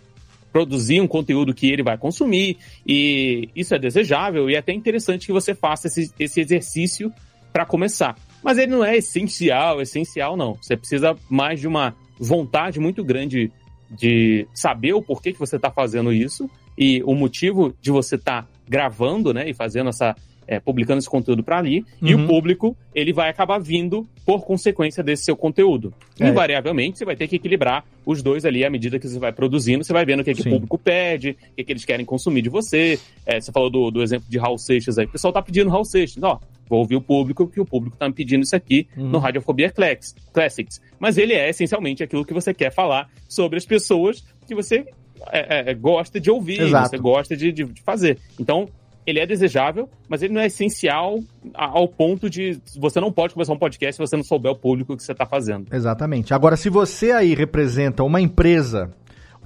[0.58, 5.28] produzir um conteúdo que ele vai consumir, e isso é desejável e é até interessante
[5.28, 7.14] que você faça esse, esse exercício
[7.53, 8.18] para começar.
[8.43, 10.55] Mas ele não é essencial, essencial não.
[10.55, 13.51] Você precisa mais de uma vontade muito grande
[13.91, 18.41] de saber o porquê que você está fazendo isso e o motivo de você estar
[18.41, 20.16] tá gravando, né, e fazendo essa
[20.48, 22.08] é, publicando esse conteúdo para ali, uhum.
[22.08, 22.28] e o uhum.
[22.28, 25.93] público ele vai acabar vindo por consequência desse seu conteúdo.
[26.20, 26.30] É.
[26.30, 29.84] Invariavelmente, você vai ter que equilibrar os dois ali à medida que você vai produzindo,
[29.84, 31.86] você vai vendo o que, é que o público pede, o que, é que eles
[31.86, 33.00] querem consumir de você.
[33.26, 35.86] É, você falou do, do exemplo de Raul Seixas aí, o pessoal tá pedindo Raul
[35.86, 36.39] Seixas, ó,
[36.70, 39.10] vou ouvir o público, que o público tá me pedindo isso aqui uhum.
[39.10, 40.82] no Radiofobia Classics.
[41.00, 44.86] Mas ele é essencialmente aquilo que você quer falar sobre as pessoas que você
[45.32, 46.89] é, é, gosta de ouvir, Exato.
[46.89, 48.20] você gosta de, de, de fazer.
[48.39, 48.68] Então,
[49.08, 51.20] ele é desejável, mas ele não é essencial
[51.53, 54.97] ao ponto de você não pode começar um podcast se você não souber o público
[54.97, 55.74] que você está fazendo.
[55.74, 56.34] Exatamente.
[56.34, 58.91] Agora, se você aí representa uma empresa,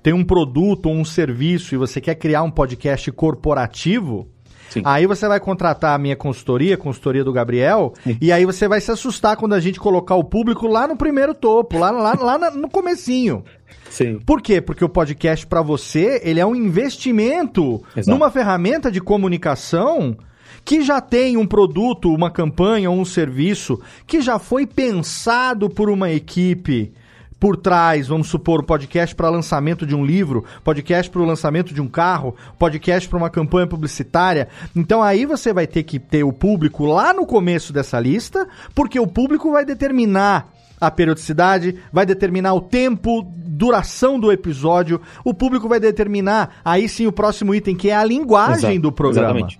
[0.01, 4.27] tem um produto ou um serviço e você quer criar um podcast corporativo,
[4.71, 4.81] Sim.
[4.85, 8.17] Aí você vai contratar a minha consultoria, a consultoria do Gabriel, Sim.
[8.21, 11.33] e aí você vai se assustar quando a gente colocar o público lá no primeiro
[11.33, 13.43] topo, lá, lá, lá no comecinho.
[13.89, 14.17] Sim.
[14.25, 14.61] Por quê?
[14.61, 18.09] Porque o podcast para você, ele é um investimento Exato.
[18.09, 20.15] numa ferramenta de comunicação
[20.63, 26.09] que já tem um produto, uma campanha, um serviço que já foi pensado por uma
[26.09, 26.93] equipe
[27.41, 31.73] por trás, vamos supor, o podcast para lançamento de um livro, podcast para o lançamento
[31.73, 34.47] de um carro, podcast para uma campanha publicitária.
[34.75, 38.99] Então aí você vai ter que ter o público lá no começo dessa lista, porque
[38.99, 45.67] o público vai determinar a periodicidade, vai determinar o tempo, duração do episódio, o público
[45.67, 49.39] vai determinar aí sim o próximo item, que é a linguagem Exato, do programa.
[49.39, 49.59] Exatamente.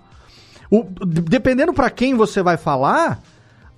[0.70, 3.20] O, dependendo para quem você vai falar,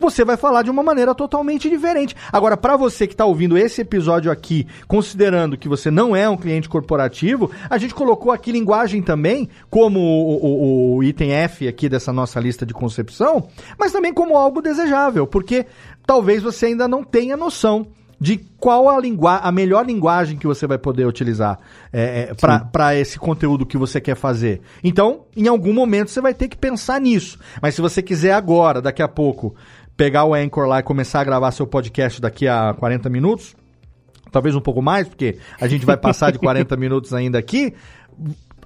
[0.04, 2.14] você vai falar de uma maneira totalmente diferente.
[2.30, 6.36] Agora, para você que está ouvindo esse episódio aqui, considerando que você não é um
[6.36, 11.88] cliente corporativo, a gente colocou aqui linguagem também, como o, o, o item F aqui
[11.88, 13.48] dessa nossa lista de concepção,
[13.78, 15.66] mas também como algo desejável, porque
[16.06, 17.86] talvez você ainda não tenha noção
[18.20, 21.58] de qual a, lingua a melhor linguagem que você vai poder utilizar
[21.92, 22.34] é, é
[22.72, 24.62] para esse conteúdo que você quer fazer.
[24.82, 27.38] Então, em algum momento você vai ter que pensar nisso.
[27.60, 29.54] Mas se você quiser agora, daqui a pouco,
[29.96, 33.54] pegar o Anchor lá e começar a gravar seu podcast daqui a 40 minutos,
[34.30, 37.74] talvez um pouco mais, porque a gente vai passar de 40 minutos ainda aqui,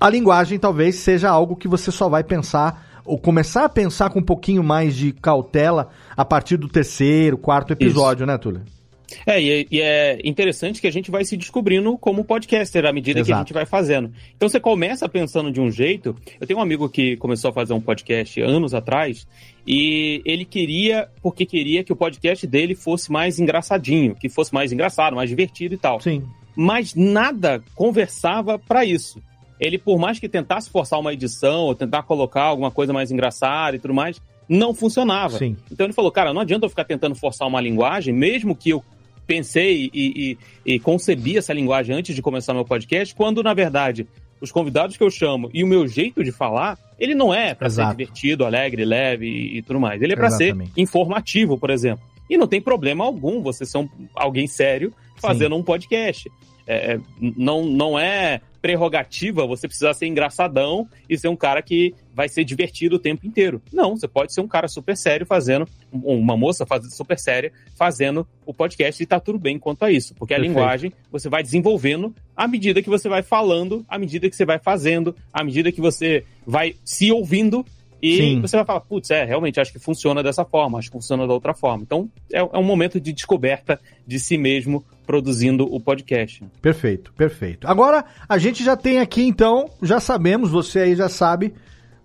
[0.01, 4.21] a linguagem talvez seja algo que você só vai pensar ou começar a pensar com
[4.21, 8.27] um pouquinho mais de cautela a partir do terceiro, quarto episódio, Isso.
[8.27, 8.78] né, Túlio?
[9.27, 12.93] É e, é, e, é interessante que a gente vai se descobrindo como podcaster à
[12.93, 13.27] medida Exato.
[13.27, 14.13] que a gente vai fazendo.
[14.37, 16.15] Então você começa pensando de um jeito.
[16.41, 19.27] Eu tenho um amigo que começou a fazer um podcast anos atrás
[19.67, 24.73] e ele queria, porque queria que o podcast dele fosse mais engraçadinho, que fosse mais
[24.73, 26.01] engraçado, mais divertido e tal.
[26.01, 26.23] Sim.
[26.57, 29.23] Mas nada conversava para isso.
[29.61, 33.77] Ele, por mais que tentasse forçar uma edição ou tentar colocar alguma coisa mais engraçada
[33.77, 35.39] e tudo mais, não funcionava.
[35.39, 35.57] Sim.
[35.71, 38.83] Então ele falou, cara, não adianta eu ficar tentando forçar uma linguagem, mesmo que eu
[39.29, 44.09] pensei e, e, e concebi essa linguagem antes de começar meu podcast, quando, na verdade,
[44.41, 47.69] os convidados que eu chamo e o meu jeito de falar, ele não é para
[47.69, 50.01] ser divertido, alegre, leve e, e tudo mais.
[50.01, 52.03] Ele é para ser informativo, por exemplo.
[52.29, 55.61] E não tem problema algum você ser um, alguém sério fazendo Sim.
[55.61, 56.31] um podcast.
[56.69, 61.95] É, é, não, não é prerrogativa você precisar ser engraçadão e ser um cara que
[62.13, 63.63] vai ser divertido o tempo inteiro.
[63.73, 68.29] Não, você pode ser um cara super sério fazendo, uma moça faz, super séria fazendo
[68.45, 70.15] o podcast e tá tudo bem quanto a isso.
[70.15, 70.59] Porque a Perfeito.
[70.59, 74.59] linguagem você vai desenvolvendo à medida que você vai falando, à medida que você vai
[74.59, 77.65] fazendo, à medida que você vai se ouvindo
[78.01, 78.41] e Sim.
[78.41, 81.33] você vai falar, putz, é, realmente acho que funciona dessa forma, acho que funciona da
[81.33, 81.83] outra forma.
[81.83, 86.45] Então, é, é um momento de descoberta de si mesmo produzindo o podcast.
[86.61, 87.67] Perfeito, perfeito.
[87.67, 91.55] Agora, a gente já tem aqui, então, já sabemos, você aí já sabe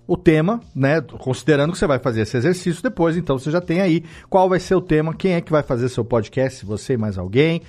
[0.07, 1.01] o tema, né?
[1.01, 4.59] Considerando que você vai fazer esse exercício depois, então você já tem aí qual vai
[4.59, 7.61] ser o tema, quem é que vai fazer seu podcast, você e mais alguém,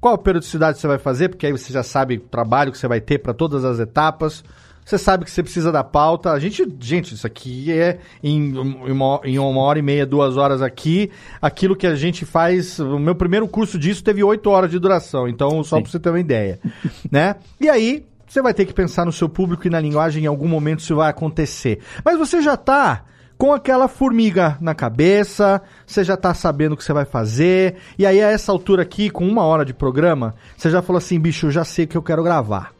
[0.00, 3.00] qual periodicidade você vai fazer, porque aí você já sabe o trabalho que você vai
[3.00, 4.44] ter para todas as etapas.
[4.86, 6.30] Você sabe que você precisa da pauta.
[6.30, 10.62] A gente, gente, isso aqui é em uma, em uma hora e meia, duas horas
[10.62, 11.10] aqui.
[11.42, 12.78] Aquilo que a gente faz.
[12.78, 15.26] O meu primeiro curso disso teve oito horas de duração.
[15.26, 16.60] Então, só para você ter uma ideia.
[17.10, 17.34] né?
[17.60, 20.22] E aí, você vai ter que pensar no seu público e na linguagem.
[20.22, 21.80] Em algum momento isso vai acontecer.
[22.04, 23.02] Mas você já está
[23.36, 28.06] com aquela formiga na cabeça, você já tá sabendo o que você vai fazer, e
[28.06, 31.48] aí a essa altura aqui, com uma hora de programa, você já falou assim, bicho,
[31.48, 32.75] eu já sei o que eu quero gravar.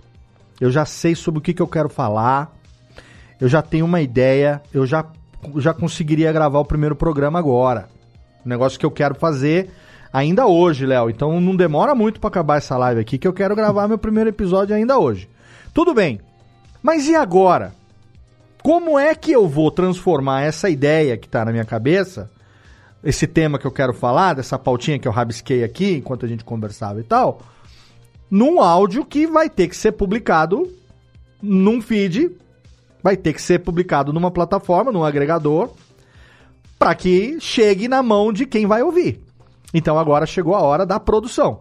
[0.61, 2.55] Eu já sei sobre o que, que eu quero falar.
[3.41, 4.63] Eu já tenho uma ideia.
[4.73, 5.05] Eu já,
[5.57, 7.89] já conseguiria gravar o primeiro programa agora.
[8.45, 9.71] O negócio que eu quero fazer
[10.13, 11.11] ainda hoje, Léo.
[11.11, 14.31] Então não demora muito para acabar essa live aqui, que eu quero gravar meu primeiro
[14.31, 15.29] episódio ainda hoje.
[15.75, 16.21] Tudo bem.
[16.83, 17.75] Mas e agora?
[18.63, 22.31] Como é que eu vou transformar essa ideia que está na minha cabeça,
[23.05, 26.45] esse tema que eu quero falar, dessa pautinha que eu rabisquei aqui enquanto a gente
[26.45, 27.43] conversava e tal,
[28.31, 30.71] num áudio que vai ter que ser publicado
[31.43, 32.31] num feed,
[33.03, 35.71] vai ter que ser publicado numa plataforma, num agregador,
[36.79, 39.21] para que chegue na mão de quem vai ouvir.
[39.73, 41.61] Então agora chegou a hora da produção.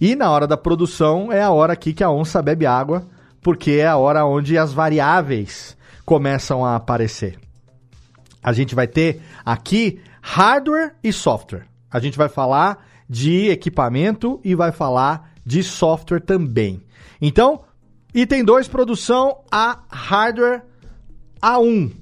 [0.00, 3.06] E na hora da produção é a hora aqui que a onça bebe água,
[3.40, 7.38] porque é a hora onde as variáveis começam a aparecer.
[8.42, 11.66] A gente vai ter aqui hardware e software.
[11.90, 16.82] A gente vai falar de equipamento e vai falar de software também.
[17.20, 17.62] Então,
[18.14, 20.62] item 2, produção a hardware
[21.42, 21.92] A1.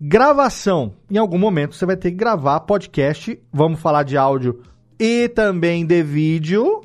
[0.00, 0.94] Gravação.
[1.10, 3.38] Em algum momento você vai ter que gravar podcast.
[3.52, 4.62] Vamos falar de áudio
[4.98, 6.80] e também de vídeo,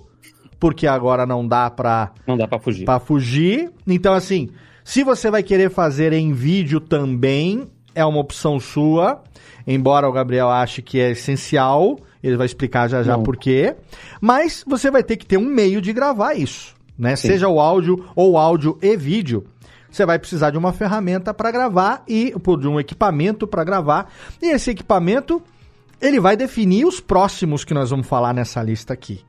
[0.60, 2.86] porque agora não dá para não dá para fugir.
[2.86, 3.72] Para fugir.
[3.88, 4.50] Então assim,
[4.84, 9.24] se você vai querer fazer em vídeo também, é uma opção sua.
[9.66, 13.24] Embora o Gabriel ache que é essencial, ele vai explicar já já não.
[13.24, 13.76] por quê.
[14.20, 17.16] Mas você vai ter que ter um meio de gravar isso, né?
[17.16, 17.28] Sim.
[17.28, 19.46] Seja o áudio ou áudio e vídeo
[19.90, 24.12] você vai precisar de uma ferramenta para gravar e de um equipamento para gravar.
[24.42, 25.42] E esse equipamento
[26.00, 29.22] ele vai definir os próximos que nós vamos falar nessa lista aqui.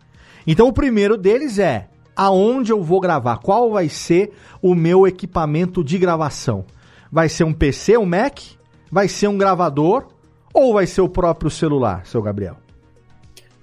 [0.47, 5.85] Então o primeiro deles é aonde eu vou gravar, qual vai ser o meu equipamento
[5.85, 6.65] de gravação.
[7.11, 8.41] Vai ser um PC, um Mac?
[8.91, 10.09] Vai ser um gravador?
[10.53, 12.57] Ou vai ser o próprio celular, seu Gabriel?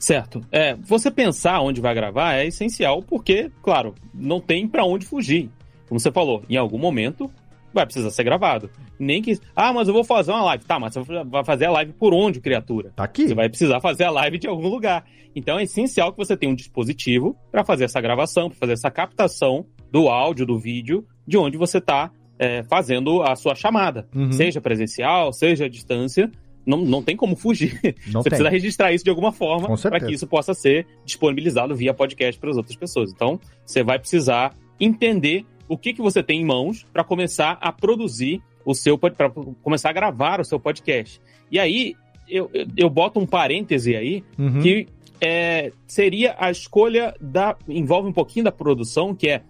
[0.05, 0.41] Certo.
[0.51, 5.49] É, você pensar onde vai gravar é essencial porque, claro, não tem para onde fugir
[5.87, 7.29] como você falou, em algum momento
[7.73, 8.69] vai precisar ser gravado.
[8.97, 9.37] Nem que.
[9.55, 10.63] Ah, mas eu vou fazer uma live.
[10.63, 12.91] Tá, mas você vai fazer a live por onde, criatura?
[12.95, 13.27] Tá aqui.
[13.27, 15.05] Você vai precisar fazer a live de algum lugar.
[15.35, 18.89] Então é essencial que você tenha um dispositivo para fazer essa gravação, para fazer essa
[18.89, 24.07] captação do áudio, do vídeo, de onde você está é, fazendo a sua chamada.
[24.15, 24.31] Uhum.
[24.31, 26.31] Seja presencial, seja à distância.
[26.65, 27.79] Não, não tem como fugir.
[28.07, 28.37] Não você tem.
[28.37, 32.49] precisa registrar isso de alguma forma para que isso possa ser disponibilizado via podcast para
[32.49, 33.11] as outras pessoas.
[33.11, 37.71] Então, você vai precisar entender o que, que você tem em mãos para começar a
[37.71, 39.29] produzir o seu para
[39.61, 41.21] começar a gravar o seu podcast.
[41.51, 41.95] E aí
[42.27, 44.59] eu, eu, boto um parêntese aí uhum.
[44.61, 44.87] que
[45.21, 49.41] é, seria a escolha da envolve um pouquinho da produção, que é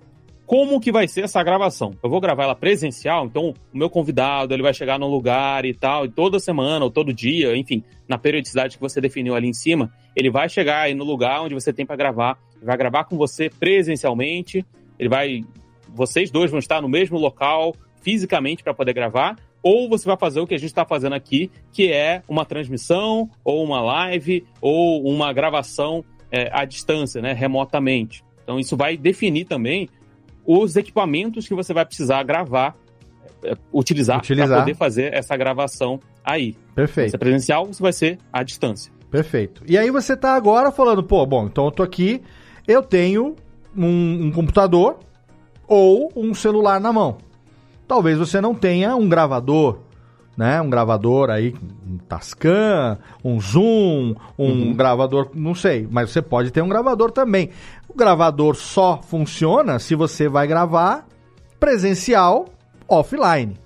[0.46, 1.92] como que vai ser essa gravação.
[2.04, 5.74] Eu vou gravar ela presencial, então o meu convidado ele vai chegar num lugar e
[5.74, 9.54] tal, e toda semana ou todo dia, enfim, na periodicidade que você definiu ali em
[9.54, 13.18] cima, ele vai chegar aí no lugar onde você tem para gravar, vai gravar com
[13.18, 14.66] você presencialmente,
[15.00, 15.42] ele vai
[15.90, 20.40] vocês dois vão estar no mesmo local fisicamente para poder gravar, ou você vai fazer
[20.40, 25.04] o que a gente está fazendo aqui, que é uma transmissão, ou uma live, ou
[25.08, 28.24] uma gravação é, à distância, né, remotamente.
[28.44, 29.90] Então isso vai definir também
[30.46, 32.76] os equipamentos que você vai precisar gravar,
[33.44, 34.48] é, utilizar, utilizar.
[34.48, 36.56] para poder fazer essa gravação aí.
[36.74, 37.12] Perfeito.
[37.12, 38.92] Se é presencial, você vai ser à distância.
[39.10, 39.64] Perfeito.
[39.68, 42.22] E aí você está agora falando, pô, bom, então eu tô aqui,
[42.68, 43.36] eu tenho
[43.76, 45.00] um, um computador,
[45.68, 47.18] ou um celular na mão.
[47.88, 49.80] Talvez você não tenha um gravador,
[50.38, 50.62] né?
[50.62, 51.54] Um gravador aí,
[51.88, 54.74] um Tascam, um Zoom, um uhum.
[54.74, 57.50] gravador, não sei, mas você pode ter um gravador também.
[57.88, 61.08] O gravador só funciona se você vai gravar
[61.60, 62.46] presencial
[62.88, 63.58] offline.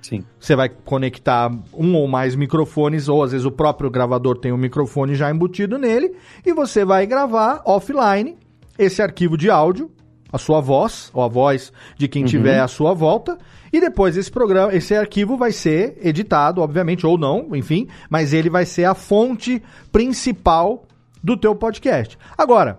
[0.00, 0.22] Sim.
[0.38, 4.56] Você vai conectar um ou mais microfones, ou às vezes o próprio gravador tem um
[4.56, 8.36] microfone já embutido nele, e você vai gravar offline
[8.78, 9.90] esse arquivo de áudio
[10.34, 12.28] a sua voz, ou a voz de quem uhum.
[12.28, 13.38] tiver à sua volta,
[13.74, 18.48] e depois esse programa, esse arquivo vai ser editado, obviamente, ou não, enfim, mas ele
[18.48, 19.60] vai ser a fonte
[19.90, 20.84] principal
[21.22, 22.16] do teu podcast.
[22.38, 22.78] Agora,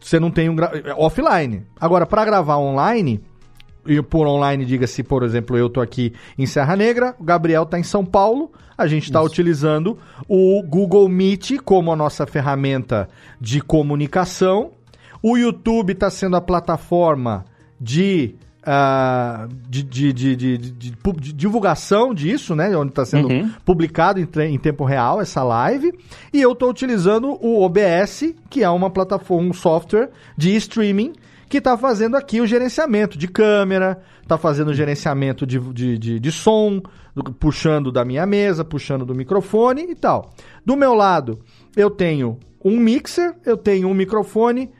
[0.00, 0.56] você não tem um
[0.96, 1.64] offline.
[1.80, 3.22] Agora, para gravar online,
[3.86, 7.78] e por online, diga-se, por exemplo, eu tô aqui em Serra Negra, o Gabriel tá
[7.78, 9.96] em São Paulo, a gente está utilizando
[10.28, 13.08] o Google Meet como a nossa ferramenta
[13.40, 14.72] de comunicação
[15.28, 17.44] o YouTube está sendo a plataforma
[17.80, 18.36] de,
[18.66, 22.76] uh, de, de, de, de, divulgação disso, né?
[22.76, 23.50] Onde está sendo uhum.
[23.64, 25.92] publicado em, em, tempo real essa live.
[26.32, 31.12] E eu estou utilizando o OBS, que é uma plataforma, um software de streaming
[31.48, 36.20] que está fazendo aqui o gerenciamento de câmera, está fazendo o gerenciamento de, de, de,
[36.20, 36.82] de, som,
[37.38, 40.32] puxando da minha mesa, puxando do microfone e tal.
[40.64, 41.38] Do meu lado,
[41.76, 44.72] eu tenho um mixer, eu tenho um microfone,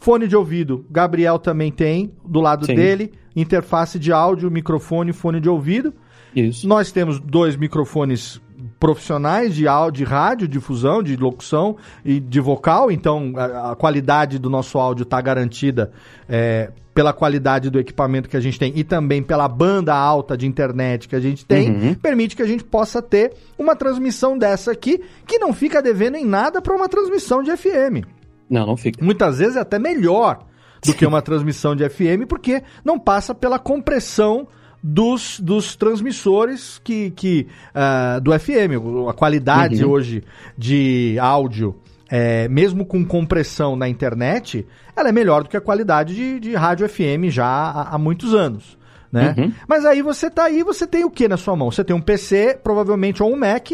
[0.00, 2.74] Fone de ouvido, Gabriel também tem do lado Sim.
[2.74, 3.12] dele.
[3.40, 5.94] Interface de áudio, microfone, fone de ouvido.
[6.34, 6.66] Isso.
[6.66, 8.40] Nós temos dois microfones
[8.78, 14.38] profissionais de áudio, de rádio, difusão, de locução e de vocal, então a, a qualidade
[14.38, 15.92] do nosso áudio está garantida
[16.28, 20.46] é, pela qualidade do equipamento que a gente tem e também pela banda alta de
[20.46, 21.94] internet que a gente tem, uhum.
[21.94, 26.24] permite que a gente possa ter uma transmissão dessa aqui que não fica devendo em
[26.24, 28.04] nada para uma transmissão de FM.
[28.50, 29.04] Não, não fica.
[29.04, 30.44] Muitas vezes é até melhor
[30.84, 34.48] do que uma transmissão de FM, porque não passa pela compressão
[34.82, 39.08] dos, dos transmissores que, que uh, do FM.
[39.08, 39.90] A qualidade uhum.
[39.90, 40.24] hoje
[40.56, 41.76] de áudio,
[42.08, 44.66] é, mesmo com compressão na internet,
[44.96, 48.34] ela é melhor do que a qualidade de, de rádio FM já há, há muitos
[48.34, 48.78] anos.
[49.10, 49.34] Né?
[49.36, 49.52] Uhum.
[49.66, 51.70] Mas aí você tá aí, você tem o que na sua mão?
[51.70, 53.72] Você tem um PC, provavelmente ou um Mac,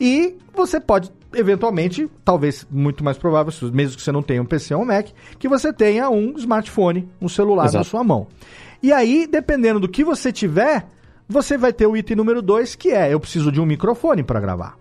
[0.00, 4.74] e você pode eventualmente, talvez muito mais provável, mesmo que você não tenha um PC
[4.74, 5.08] ou um Mac,
[5.38, 7.78] que você tenha um smartphone, um celular Exato.
[7.78, 8.26] na sua mão.
[8.82, 10.86] E aí, dependendo do que você tiver,
[11.28, 14.40] você vai ter o item número 2, que é eu preciso de um microfone para
[14.40, 14.76] gravar.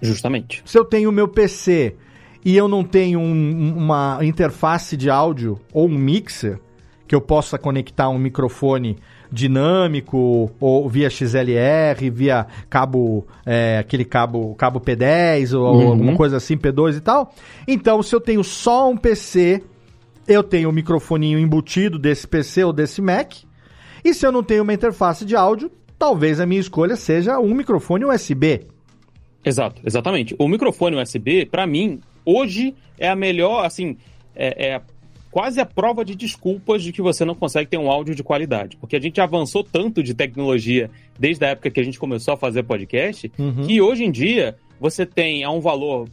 [0.00, 0.62] Justamente.
[0.64, 1.96] Se eu tenho o meu PC
[2.44, 6.58] e eu não tenho um, uma interface de áudio ou um mixer
[7.06, 8.96] que eu possa conectar um microfone
[9.32, 15.88] dinâmico ou via XLR, via cabo, é, aquele cabo, cabo P10 ou uhum.
[15.88, 17.32] alguma coisa assim, P2 e tal.
[17.66, 19.62] Então, se eu tenho só um PC
[20.26, 23.34] eu tenho o um microfoninho embutido desse PC ou desse Mac.
[24.04, 27.54] E se eu não tenho uma interface de áudio, talvez a minha escolha seja um
[27.54, 28.66] microfone USB.
[29.44, 30.34] Exato, exatamente.
[30.38, 33.96] O microfone USB, para mim, hoje é a melhor, assim,
[34.34, 34.80] é, é,
[35.30, 38.76] quase a prova de desculpas de que você não consegue ter um áudio de qualidade.
[38.76, 42.36] Porque a gente avançou tanto de tecnologia desde a época que a gente começou a
[42.36, 43.66] fazer podcast, uhum.
[43.66, 46.08] que hoje em dia você tem a um valor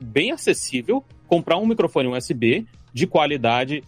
[0.00, 3.82] bem acessível comprar um microfone USB de qualidade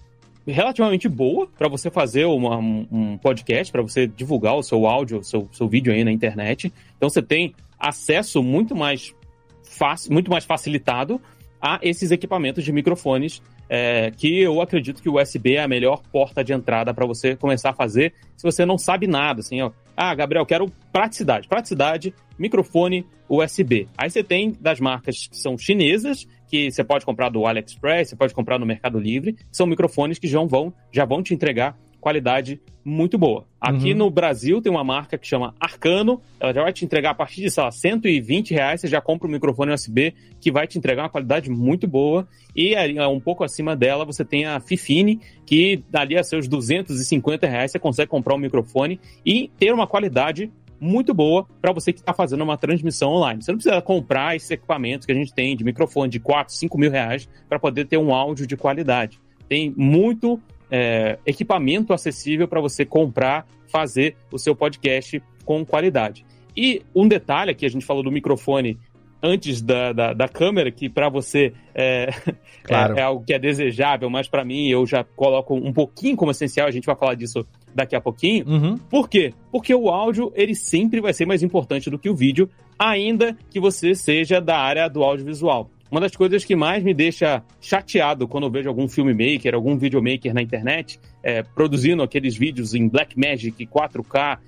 [0.47, 5.25] relativamente boa para você fazer uma, um podcast, para você divulgar o seu áudio, o
[5.25, 6.73] seu, seu vídeo aí na internet.
[6.97, 9.15] Então você tem acesso muito mais
[9.63, 11.21] fácil, muito mais facilitado
[11.63, 16.03] a esses equipamentos de microfones é, que eu acredito que o USB é a melhor
[16.11, 19.71] porta de entrada para você começar a fazer se você não sabe nada, assim, ó.
[19.97, 21.47] Ah, Gabriel, quero praticidade.
[21.47, 23.89] Praticidade, microfone USB.
[23.97, 28.17] Aí você tem das marcas que são chinesas que você pode comprar do AliExpress, você
[28.17, 32.61] pode comprar no Mercado Livre, são microfones que já vão, já vão te entregar qualidade
[32.85, 33.47] muito boa.
[33.61, 33.99] Aqui uhum.
[33.99, 37.41] no Brasil tem uma marca que chama Arcano, ela já vai te entregar a partir
[37.41, 41.05] de, sei lá, 120 reais, você já compra um microfone USB que vai te entregar
[41.05, 42.27] uma qualidade muito boa.
[42.57, 42.74] E
[43.09, 47.79] um pouco acima dela você tem a Fifine, que dali a seus 250 reais você
[47.79, 50.51] consegue comprar um microfone e ter uma qualidade
[50.81, 53.41] muito boa para você que está fazendo uma transmissão online.
[53.41, 56.77] Você não precisa comprar esses equipamentos que a gente tem de microfone de 4, 5
[56.77, 59.20] mil reais para poder ter um áudio de qualidade.
[59.49, 60.41] Tem muito
[60.73, 66.24] é, equipamento acessível para você comprar, fazer o seu podcast com qualidade.
[66.57, 68.78] E um detalhe que a gente falou do microfone
[69.23, 72.09] antes da, da, da câmera, que para você é,
[72.65, 72.97] claro.
[72.97, 76.31] é, é, algo que é desejável, mas para mim eu já coloco um pouquinho como
[76.31, 78.49] essencial, a gente vai falar disso daqui a pouquinho.
[78.49, 78.78] Uhum.
[78.78, 79.32] Por quê?
[79.51, 83.61] Porque o áudio, ele sempre vai ser mais importante do que o vídeo, ainda que
[83.61, 85.70] você seja da área do audiovisual.
[85.93, 90.32] Uma das coisas que mais me deixa chateado quando eu vejo algum filmmaker, algum videomaker
[90.32, 94.39] na internet, é, produzindo aqueles vídeos em Blackmagic, 4K,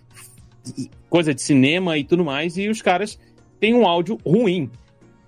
[1.11, 3.19] coisa de cinema e tudo mais, e os caras
[3.61, 4.71] têm um áudio ruim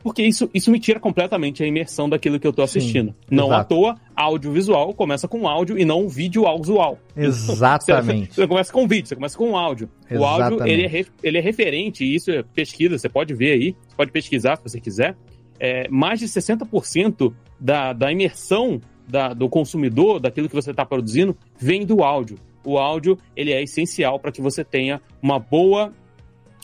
[0.07, 3.11] porque isso, isso me tira completamente a imersão daquilo que eu tô assistindo.
[3.11, 3.61] Sim, não exato.
[3.61, 6.97] à toa, audiovisual começa com áudio e não vídeo audiovisual.
[7.17, 8.33] Exatamente.
[8.33, 9.91] Você, você, começa com vídeo, você começa com áudio.
[10.09, 10.23] Exatamente.
[10.23, 13.77] O áudio, ele é, ele é referente, e isso é pesquisa, você pode ver aí,
[13.85, 15.17] você pode pesquisar se você quiser.
[15.59, 21.37] É, mais de 60% da, da imersão da, do consumidor, daquilo que você está produzindo,
[21.59, 22.39] vem do áudio.
[22.65, 25.93] O áudio, ele é essencial para que você tenha uma boa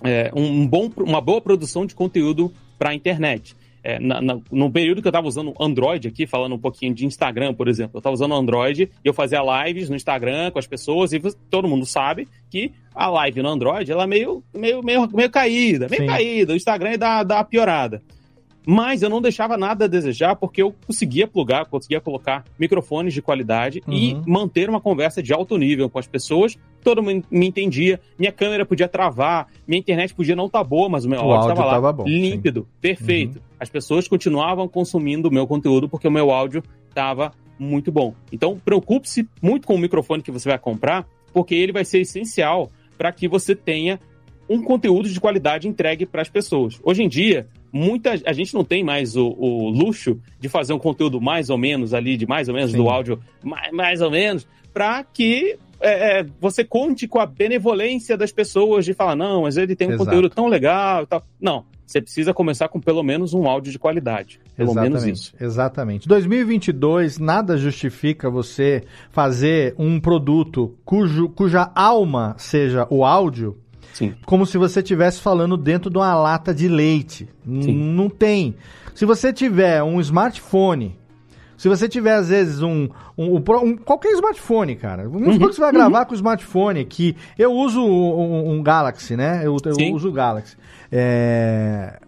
[0.04, 3.54] é, um bom, uma boa produção de conteúdo para a internet.
[3.84, 7.04] É, na, na, no período que eu estava usando Android aqui, falando um pouquinho de
[7.04, 10.68] Instagram, por exemplo, eu estava usando Android e eu fazia lives no Instagram com as
[10.68, 11.20] pessoas e
[11.50, 15.88] todo mundo sabe que a live no Android ela é meio, meio, meio, meio caída,
[15.88, 16.08] meio Sim.
[16.08, 16.52] caída.
[16.52, 18.02] O Instagram dá, dá uma piorada.
[18.66, 23.20] Mas eu não deixava nada a desejar porque eu conseguia plugar, conseguia colocar microfones de
[23.20, 23.92] qualidade uhum.
[23.92, 26.56] e manter uma conversa de alto nível com as pessoas.
[26.82, 30.88] Todo mundo me entendia, minha câmera podia travar, minha internet podia não estar tá boa,
[30.88, 32.66] mas o meu o áudio estava lá, bom, límpido, sim.
[32.80, 33.36] perfeito.
[33.36, 33.42] Uhum.
[33.58, 38.14] As pessoas continuavam consumindo o meu conteúdo porque o meu áudio estava muito bom.
[38.32, 42.70] Então, preocupe-se muito com o microfone que você vai comprar, porque ele vai ser essencial
[42.98, 43.98] para que você tenha
[44.48, 46.78] um conteúdo de qualidade entregue para as pessoas.
[46.82, 50.78] Hoje em dia, muita a gente não tem mais o, o, luxo de fazer um
[50.78, 52.76] conteúdo mais ou menos ali, de mais ou menos Sim.
[52.76, 58.16] do áudio, mais, mais ou menos, para que é, é, você conte com a benevolência
[58.16, 60.04] das pessoas de falar, não, mas ele tem um Exato.
[60.04, 61.24] conteúdo tão legal e tal.
[61.40, 64.40] Não, você precisa começar com pelo menos um áudio de qualidade.
[64.56, 65.34] Pelo exatamente, menos isso.
[65.40, 66.08] Exatamente.
[66.08, 73.58] 2022, nada justifica você fazer um produto cujo, cuja alma seja o áudio
[73.92, 74.14] Sim.
[74.24, 77.28] Como se você estivesse falando dentro de uma lata de leite.
[77.44, 78.56] Não tem.
[78.94, 80.98] Se você tiver um smartphone,
[81.62, 85.08] Se você tiver, às vezes, um, um, um qualquer smartphone, cara.
[85.08, 86.06] Vamos supor que você vai gravar uhum.
[86.06, 87.16] com o smartphone aqui.
[87.38, 89.42] Eu uso um, um Galaxy, né?
[89.44, 90.56] Eu, eu uso o Galaxy.
[90.90, 92.00] É...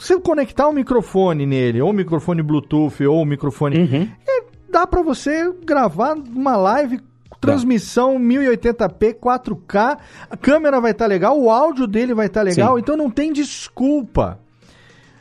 [0.00, 3.78] Se conectar um microfone nele, ou um microfone Bluetooth, ou um microfone.
[3.78, 4.08] Uhum.
[4.26, 4.42] É,
[4.72, 6.98] dá para você gravar uma live
[7.40, 9.98] transmissão 1080p, 4K,
[10.30, 12.80] a câmera vai estar tá legal, o áudio dele vai estar tá legal, Sim.
[12.80, 14.38] então não tem desculpa.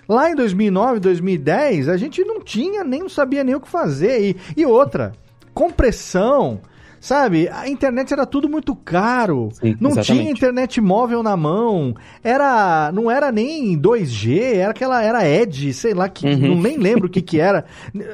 [0.07, 4.21] Lá em 2009, 2010, a gente não tinha, nem não sabia nem o que fazer.
[4.21, 5.13] E, e outra,
[5.53, 6.59] compressão,
[7.01, 7.49] Sabe?
[7.49, 9.49] A internet era tudo muito caro.
[9.53, 10.21] Sim, não exatamente.
[10.21, 11.95] tinha internet móvel na mão.
[12.23, 12.91] Era.
[12.93, 15.03] Não era nem 2G, era aquela.
[15.03, 16.49] Era Edge, sei lá, que uhum.
[16.49, 17.65] não nem lembro o que, que era.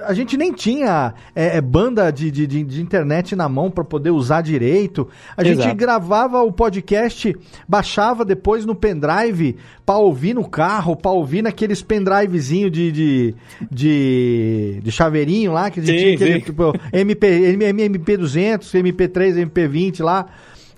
[0.05, 4.11] A gente nem tinha é, é banda de, de, de, internet na mão para poder
[4.11, 5.09] usar direito.
[5.35, 5.64] A Exato.
[5.64, 7.35] gente gravava o podcast,
[7.68, 13.35] baixava depois no pendrive pra ouvir no carro, pra ouvir naqueles pendrivezinho de, de,
[13.72, 20.03] de, de chaveirinho lá, que a gente sim, tinha aquele tipo, MP, MP200, MP3, MP20
[20.03, 20.27] lá.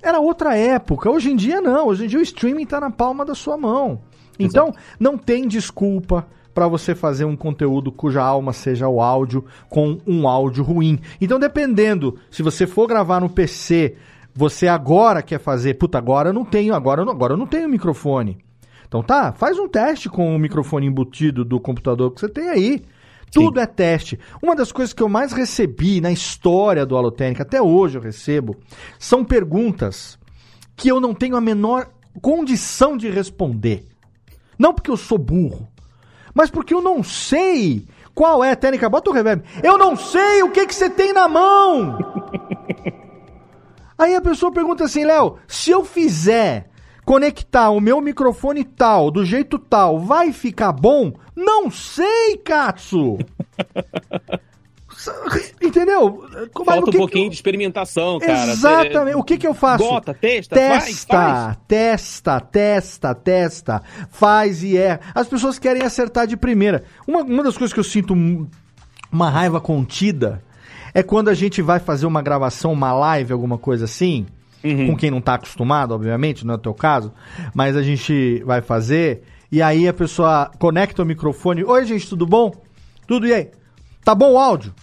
[0.01, 1.09] Era outra época.
[1.09, 1.87] Hoje em dia não.
[1.87, 4.01] Hoje em dia o streaming está na palma da sua mão.
[4.37, 4.79] Então, Exato.
[4.99, 10.27] não tem desculpa para você fazer um conteúdo cuja alma seja o áudio com um
[10.27, 10.99] áudio ruim.
[11.19, 13.95] Então, dependendo, se você for gravar no PC,
[14.33, 17.47] você agora quer fazer, puta, agora eu não tenho, agora eu não, agora eu não
[17.47, 18.37] tenho microfone.
[18.87, 22.83] Então tá, faz um teste com o microfone embutido do computador que você tem aí.
[23.31, 23.63] Tudo Sim.
[23.63, 24.19] é teste.
[24.41, 28.57] Uma das coisas que eu mais recebi na história do Alotênica, até hoje eu recebo,
[28.97, 30.17] são perguntas
[30.75, 31.89] que eu não tenho a menor
[32.21, 33.87] condição de responder.
[34.57, 35.67] Não porque eu sou burro,
[36.33, 38.89] mas porque eu não sei qual é a técnica.
[38.89, 39.43] Bota o reverb.
[39.63, 41.97] Eu não sei o que, que você tem na mão.
[43.97, 46.68] Aí a pessoa pergunta assim, Léo, se eu fizer
[47.09, 51.11] conectar o meu microfone tal, do jeito tal, vai ficar bom?
[51.35, 53.17] Não sei, Katsu!
[55.59, 56.23] Entendeu?
[56.63, 57.29] Falta um pouquinho que...
[57.29, 58.51] de experimentação, cara.
[58.51, 59.17] Exatamente.
[59.17, 59.83] O que que eu faço?
[59.83, 61.57] Bota, testa, testa, faz, faz.
[61.67, 64.99] testa, testa, testa, faz e erra.
[65.15, 66.83] As pessoas querem acertar de primeira.
[67.07, 68.13] Uma, uma das coisas que eu sinto
[69.11, 70.43] uma raiva contida
[70.93, 74.27] é quando a gente vai fazer uma gravação, uma live, alguma coisa assim,
[74.63, 74.87] uhum.
[74.87, 77.13] com quem não está acostumado, obviamente, não é o teu caso,
[77.53, 81.63] mas a gente vai fazer, e aí a pessoa conecta o microfone.
[81.63, 82.51] Oi, gente, tudo bom?
[83.07, 83.49] Tudo e aí?
[84.03, 84.73] Tá bom o áudio?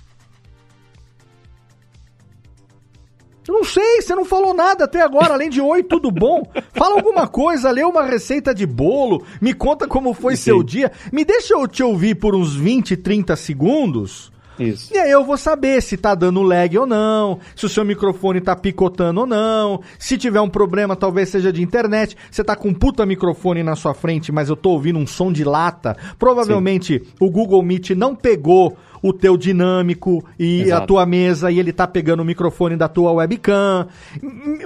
[3.48, 6.42] Eu não sei, você não falou nada até agora, além de oi, tudo bom?
[6.74, 10.90] Fala alguma coisa, lê uma receita de bolo, me conta como foi seu dia.
[11.12, 14.94] Me deixa eu te ouvir por uns 20, 30 segundos isso.
[14.94, 18.40] E aí eu vou saber se tá dando lag ou não, se o seu microfone
[18.40, 22.68] tá picotando ou não, se tiver um problema talvez seja de internet, você tá com
[22.68, 26.98] um puta microfone na sua frente, mas eu tô ouvindo um som de lata, provavelmente
[26.98, 27.12] Sim.
[27.20, 30.82] o Google Meet não pegou o teu dinâmico e Exato.
[30.82, 33.86] a tua mesa e ele tá pegando o microfone da tua webcam.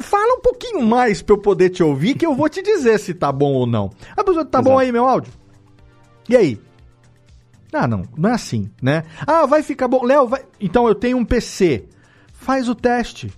[0.01, 3.13] Fala um pouquinho mais pra eu poder te ouvir que eu vou te dizer se
[3.13, 3.91] tá bom ou não.
[4.17, 4.71] A pessoa, tá Exato.
[4.71, 5.33] bom aí meu áudio?
[6.29, 6.59] E aí?
[7.73, 9.05] Ah, não, não é assim, né?
[9.27, 10.05] Ah, vai ficar bom.
[10.05, 10.45] Léo, vai...
[10.61, 11.85] então eu tenho um PC.
[12.33, 13.33] Faz o teste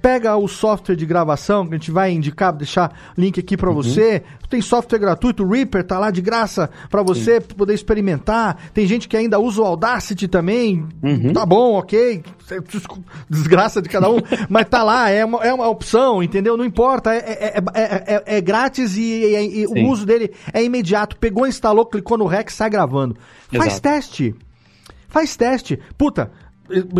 [0.00, 3.76] pega o software de gravação, que a gente vai indicar, deixar link aqui para uhum.
[3.76, 4.22] você.
[4.48, 7.46] Tem software gratuito, o Reaper tá lá de graça para você Sim.
[7.56, 8.70] poder experimentar.
[8.74, 10.86] Tem gente que ainda usa o Audacity também.
[11.02, 11.32] Uhum.
[11.32, 12.22] Tá bom, ok.
[13.28, 14.18] Desgraça de cada um,
[14.48, 16.56] mas tá lá, é uma, é uma opção, entendeu?
[16.56, 21.16] Não importa, é, é, é, é grátis e, e, e o uso dele é imediato.
[21.16, 23.16] Pegou, instalou, clicou no REC, sai gravando.
[23.50, 23.68] Exato.
[23.68, 24.34] Faz teste.
[25.08, 25.78] Faz teste.
[25.98, 26.30] Puta,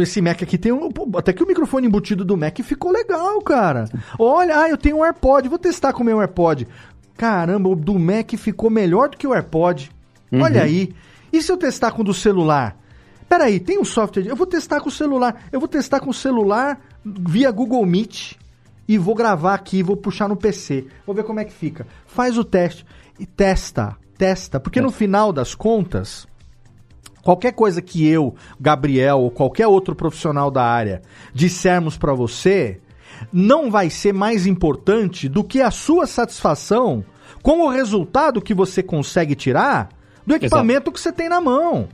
[0.01, 0.89] esse Mac aqui tem um.
[1.17, 3.85] Até que o microfone embutido do Mac ficou legal, cara.
[4.19, 6.69] Olha, ah, eu tenho um AirPod, vou testar com o meu AirPod.
[7.17, 9.91] Caramba, o do Mac ficou melhor do que o AirPod.
[10.31, 10.43] Uhum.
[10.43, 10.95] Olha aí.
[11.33, 12.77] E se eu testar com o do celular?
[13.29, 14.27] Peraí, tem um software.
[14.27, 15.45] Eu vou testar com o celular.
[15.51, 18.35] Eu vou testar com o celular via Google Meet
[18.87, 20.87] e vou gravar aqui, vou puxar no PC.
[21.07, 21.87] Vou ver como é que fica.
[22.07, 22.85] Faz o teste
[23.19, 26.27] e testa, testa, porque no final das contas,
[27.23, 32.81] qualquer coisa que eu, Gabriel ou qualquer outro profissional da área dissermos para você,
[33.33, 37.05] não vai ser mais importante do que a sua satisfação
[37.43, 39.89] com o resultado que você consegue tirar
[40.27, 40.93] do equipamento Exato.
[40.93, 41.89] que você tem na mão.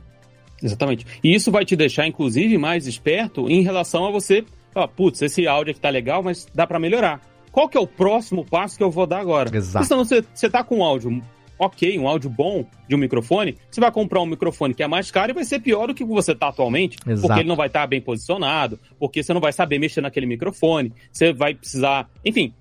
[0.61, 1.05] Exatamente.
[1.23, 4.43] E isso vai te deixar, inclusive, mais esperto em relação a você.
[4.75, 7.21] Ah, putz, esse áudio aqui tá legal, mas dá para melhorar.
[7.51, 9.55] Qual que é o próximo passo que eu vou dar agora?
[9.55, 9.85] Exato.
[9.85, 11.21] Senão você, você tá com um áudio
[11.59, 15.11] ok, um áudio bom de um microfone, você vai comprar um microfone que é mais
[15.11, 17.27] caro e vai ser pior do que você está atualmente, Exato.
[17.27, 20.25] porque ele não vai estar tá bem posicionado, porque você não vai saber mexer naquele
[20.25, 22.53] microfone, você vai precisar, enfim,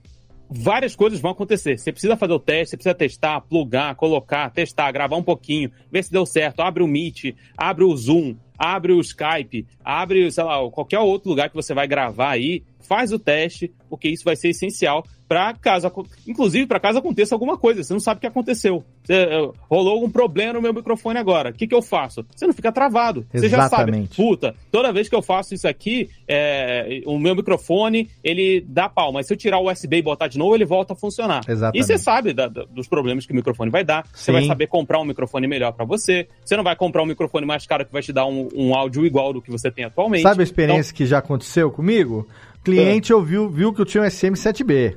[0.51, 1.79] várias coisas vão acontecer.
[1.79, 6.03] Você precisa fazer o teste, você precisa testar, plugar, colocar, testar, gravar um pouquinho, ver
[6.03, 10.69] se deu certo, abre o Meet, abre o Zoom, abre o Skype, abre, sei lá,
[10.71, 14.49] qualquer outro lugar que você vai gravar aí, faz o teste, porque isso vai ser
[14.49, 15.93] essencial para caso,
[16.27, 18.83] inclusive para caso aconteça alguma coisa, você não sabe o que aconteceu.
[19.05, 21.51] Você, eh, rolou algum problema no meu microfone agora.
[21.51, 22.25] O que, que eu faço?
[22.35, 23.27] Você não fica travado.
[23.33, 23.41] Exatamente.
[23.41, 28.09] Você já sabe, puta, toda vez que eu faço isso aqui, é, o meu microfone
[28.25, 30.95] ele dá pau, mas se eu tirar o USB e botar de novo, ele volta
[30.95, 31.43] a funcionar.
[31.47, 31.83] Exatamente.
[31.83, 34.07] E você sabe da, da, dos problemas que o microfone vai dar.
[34.07, 34.11] Sim.
[34.15, 36.27] Você vai saber comprar um microfone melhor para você.
[36.43, 39.05] Você não vai comprar um microfone mais caro que vai te dar um, um áudio
[39.05, 40.23] igual do que você tem atualmente.
[40.23, 42.27] Sabe a experiência então, que já aconteceu comigo?
[42.65, 43.15] Cliente é.
[43.15, 44.97] ouviu, viu que eu tinha um SM7B.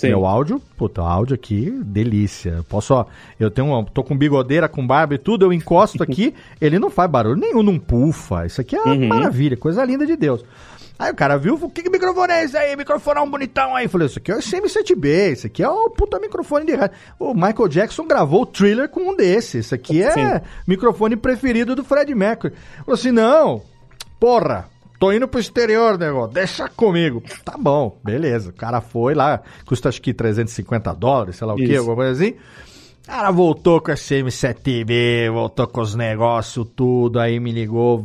[0.00, 0.08] Sim.
[0.08, 2.64] Meu áudio, puta, áudio aqui, delícia.
[2.70, 3.04] Posso, ó,
[3.38, 6.88] eu tenho um, tô com bigodeira, com barba e tudo, eu encosto aqui, ele não
[6.88, 8.46] faz barulho nenhum, não pufa.
[8.46, 9.08] Isso aqui é uma uhum.
[9.08, 10.42] maravilha, coisa linda de Deus.
[10.98, 12.74] Aí o cara viu, o que, que microfone é esse aí?
[12.76, 13.88] Microfonão bonitão aí.
[13.88, 16.96] Falei, isso aqui é o SM7B, isso aqui é o puta microfone de rádio.
[17.18, 19.66] O Michael Jackson gravou o thriller com um desses.
[19.66, 20.44] Isso aqui é Sim.
[20.66, 22.54] microfone preferido do Fred Mercury.
[22.86, 23.60] Falei assim, não,
[24.18, 24.66] porra,
[25.00, 26.34] Tô indo pro exterior, negócio.
[26.34, 27.22] Deixa comigo.
[27.42, 28.50] Tá bom, beleza.
[28.50, 32.12] O cara foi lá, custa acho que 350 dólares, sei lá o quê, alguma coisa
[32.12, 32.36] assim.
[33.02, 37.18] O cara voltou com a CM7B, voltou com os negócios, tudo.
[37.18, 38.04] Aí me ligou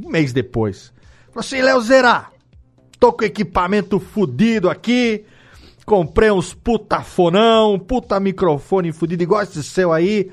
[0.00, 0.92] um mês depois.
[1.30, 2.26] Falou assim: Leozera,
[3.00, 5.24] tô com equipamento fudido aqui.
[5.84, 10.30] Comprei uns puta fonão, puta microfone fudido, igual esse seu aí.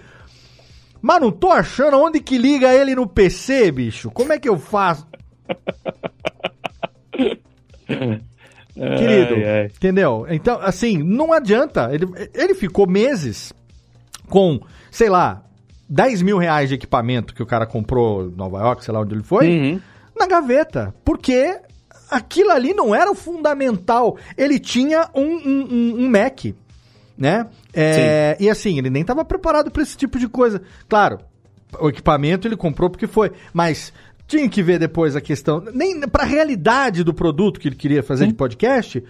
[1.02, 4.12] Mas não tô achando onde que liga ele no PC, bicho.
[4.12, 5.08] Como é que eu faço?
[8.76, 9.66] Querido, ai, ai.
[9.66, 10.26] entendeu?
[10.30, 11.90] Então, assim, não adianta.
[11.94, 13.54] Ele, ele ficou meses
[14.28, 14.60] com,
[14.90, 15.44] sei lá,
[15.88, 19.14] 10 mil reais de equipamento que o cara comprou em Nova York, sei lá onde
[19.14, 19.82] ele foi, uhum.
[20.18, 20.94] na gaveta.
[21.06, 21.60] Porque
[22.10, 24.18] aquilo ali não era o fundamental.
[24.36, 26.46] Ele tinha um, um, um Mac,
[27.16, 27.46] né?
[27.74, 30.62] É, e assim, ele nem estava preparado para esse tipo de coisa.
[30.90, 31.20] Claro,
[31.80, 33.94] o equipamento ele comprou porque foi, mas
[34.28, 38.02] tinha que ver depois a questão, nem para a realidade do produto que ele queria
[38.02, 38.32] fazer Sim.
[38.32, 39.04] de podcast,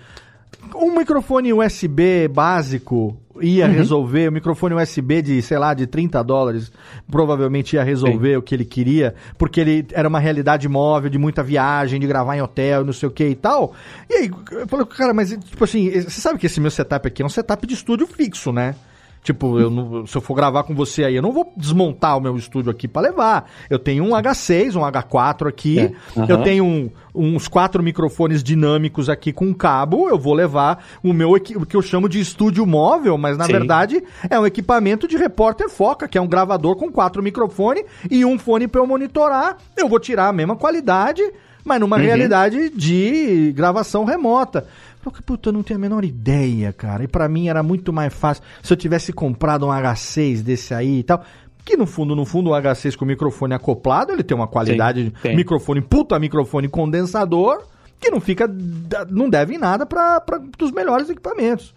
[0.75, 3.73] um microfone USB básico ia uhum.
[3.73, 6.71] resolver, o um microfone USB de, sei lá, de 30 dólares,
[7.09, 8.35] provavelmente ia resolver Sim.
[8.37, 12.37] o que ele queria, porque ele era uma realidade móvel, de muita viagem, de gravar
[12.37, 13.73] em hotel, não sei o que e tal.
[14.09, 17.23] E aí, eu falei, cara, mas, tipo assim, você sabe que esse meu setup aqui
[17.23, 18.75] é um setup de estúdio fixo, né?
[19.23, 22.21] Tipo, eu não, se eu for gravar com você aí, eu não vou desmontar o
[22.21, 23.49] meu estúdio aqui para levar.
[23.69, 25.79] Eu tenho um H6, um H4 aqui.
[25.79, 26.19] É.
[26.19, 26.25] Uhum.
[26.27, 30.09] Eu tenho um, uns quatro microfones dinâmicos aqui com cabo.
[30.09, 33.53] Eu vou levar o meu o que eu chamo de estúdio móvel, mas na Sim.
[33.53, 38.25] verdade é um equipamento de repórter foca, que é um gravador com quatro microfones e
[38.25, 39.57] um fone para eu monitorar.
[39.77, 41.23] Eu vou tirar a mesma qualidade,
[41.63, 42.03] mas numa uhum.
[42.03, 44.67] realidade de gravação remota.
[45.03, 47.03] Porque, puta, eu não tenho a menor ideia, cara.
[47.03, 50.99] E para mim era muito mais fácil se eu tivesse comprado um H6 desse aí
[50.99, 51.23] e tal.
[51.65, 55.13] Que no fundo, no fundo, o H6 com o microfone acoplado, ele tem uma qualidade
[55.21, 57.63] Sim, de microfone, puta microfone condensador,
[57.99, 58.49] que não fica,
[59.09, 60.23] não deve em nada para
[60.61, 61.73] os melhores equipamentos.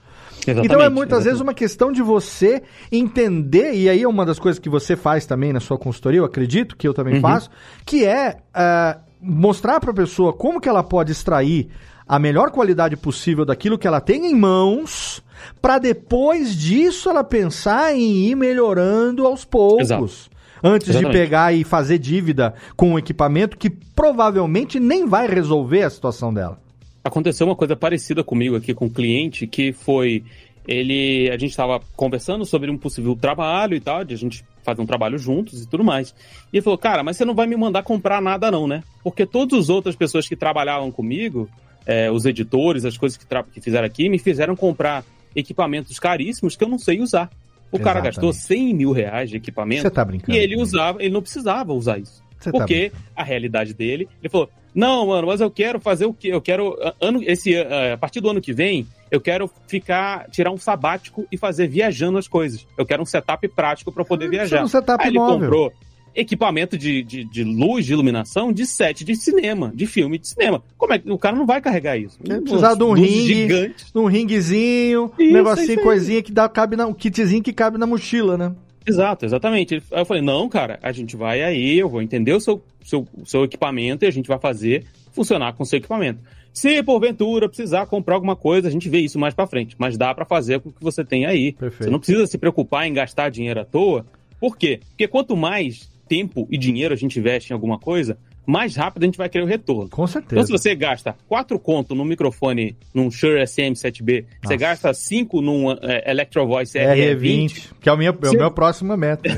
[0.46, 1.24] Exatamente, então é muitas exatamente.
[1.24, 2.62] vezes uma questão de você
[2.92, 6.24] entender, e aí é uma das coisas que você faz também na sua consultoria, eu
[6.24, 7.20] acredito que eu também uhum.
[7.20, 7.50] faço,
[7.84, 11.68] que é uh, mostrar para a pessoa como que ela pode extrair
[12.08, 15.22] a melhor qualidade possível daquilo que ela tem em mãos,
[15.60, 19.82] para depois disso ela pensar em ir melhorando aos poucos.
[19.82, 20.36] Exato.
[20.62, 21.12] Antes Exatamente.
[21.12, 26.32] de pegar e fazer dívida com um equipamento que provavelmente nem vai resolver a situação
[26.32, 26.58] dela.
[27.04, 30.24] Aconteceu uma coisa parecida comigo aqui com um cliente que foi
[30.66, 34.82] ele a gente estava conversando sobre um possível trabalho e tal, de a gente fazer
[34.82, 36.12] um trabalho juntos e tudo mais.
[36.52, 38.82] E ele falou, cara, mas você não vai me mandar comprar nada não, né?
[39.04, 41.48] Porque todas as outras pessoas que trabalhavam comigo,
[41.86, 45.04] é, os editores, as coisas que, que fizeram aqui, me fizeram comprar
[45.34, 47.30] equipamentos caríssimos que eu não sei usar.
[47.70, 47.84] O Exatamente.
[47.84, 51.22] cara gastou 100 mil reais de equipamento Você tá brincando, e ele usava, ele não
[51.22, 52.22] precisava usar isso.
[52.42, 56.12] Tá porque tá a realidade dele, ele falou: "Não, mano, mas eu quero fazer o
[56.12, 56.28] que?
[56.28, 60.58] Eu quero ano esse a partir do ano que vem, eu quero ficar tirar um
[60.58, 62.66] sabático e fazer viajando as coisas.
[62.76, 64.62] Eu quero um setup prático para poder viajar".
[64.62, 65.40] Um setup Aí ele móvel.
[65.40, 65.72] comprou
[66.16, 70.62] equipamento de, de, de, luz, de iluminação, de set de cinema, de filme de cinema.
[70.78, 72.18] Como é que o cara não vai carregar isso?
[72.28, 73.84] É, precisar de um ringue, gigante.
[73.94, 78.38] um ringuezinho, um negocinho, coisinha que dá, cabe na, um kitzinho que cabe na mochila,
[78.38, 78.52] né?
[78.86, 79.82] Exato, exatamente.
[79.92, 83.06] Aí eu falei, não, cara, a gente vai aí, eu vou entender o seu, seu,
[83.24, 86.20] seu equipamento e a gente vai fazer funcionar com o seu equipamento.
[86.52, 89.76] Se porventura precisar comprar alguma coisa, a gente vê isso mais para frente.
[89.78, 91.52] Mas dá para fazer com o que você tem aí.
[91.52, 91.84] Perfeito.
[91.84, 94.06] Você não precisa se preocupar em gastar dinheiro à toa.
[94.40, 94.80] Por quê?
[94.88, 99.06] Porque quanto mais tempo e dinheiro a gente investe em alguma coisa, mais rápido a
[99.06, 99.90] gente vai querer o retorno.
[99.90, 100.34] Com certeza.
[100.34, 104.36] Então, se você gasta 4 conto num microfone, num Shure SM7B, Nossa.
[104.44, 108.34] você gasta 5 num é, Electro Voice RE20, RE20, que é o, minha, você...
[108.34, 109.28] é o meu próximo meta.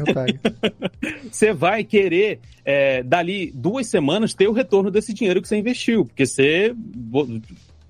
[1.30, 6.04] você vai querer, é, dali duas semanas, ter o retorno desse dinheiro que você investiu,
[6.04, 6.74] porque você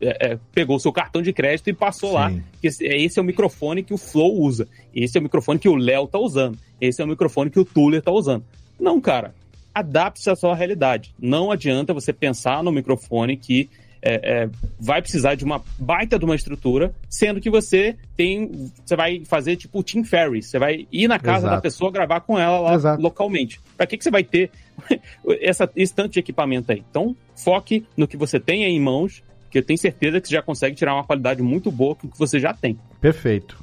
[0.01, 2.15] é, é, pegou o seu cartão de crédito e passou Sim.
[2.15, 2.33] lá.
[2.63, 4.69] Esse, esse é o microfone que o Flow usa.
[4.95, 6.57] Esse é o microfone que o Léo tá usando.
[6.81, 8.45] Esse é o microfone que o Tuller tá usando.
[8.79, 9.35] Não, cara
[9.79, 11.15] adapte-se à sua realidade.
[11.19, 16.25] Não adianta você pensar no microfone que é, é, vai precisar de uma baita de
[16.25, 18.71] uma estrutura, sendo que você tem.
[18.85, 21.55] Você vai fazer tipo o Tim Ferriss, você vai ir na casa Exato.
[21.57, 23.03] da pessoa gravar com ela lá Exato.
[23.03, 23.61] localmente.
[23.77, 24.51] Para que, que você vai ter
[25.41, 26.85] essa, esse tanto de equipamento aí?
[26.89, 30.35] Então, foque no que você tem aí em mãos, que eu tenho certeza que você
[30.35, 32.79] já consegue tirar uma qualidade muito boa com o que você já tem.
[33.01, 33.59] Perfeito.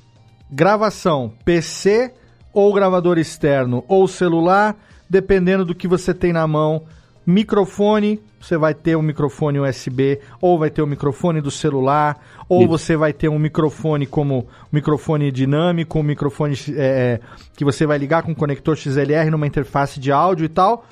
[0.52, 2.14] Gravação, PC
[2.54, 4.78] ou gravador externo ou celular
[5.10, 6.84] dependendo do que você tem na mão.
[7.26, 12.22] Microfone, você vai ter um microfone USB, ou vai ter o um microfone do celular,
[12.48, 12.70] ou Isso.
[12.70, 17.20] você vai ter um microfone como microfone dinâmico, um microfone é,
[17.58, 20.86] que você vai ligar com conector XLR numa interface de áudio e tal.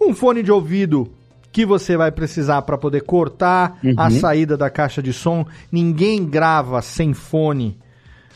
[0.00, 1.10] Um fone de ouvido
[1.52, 3.94] que você vai precisar para poder cortar uhum.
[3.96, 5.44] a saída da caixa de som.
[5.70, 7.76] Ninguém grava sem fone.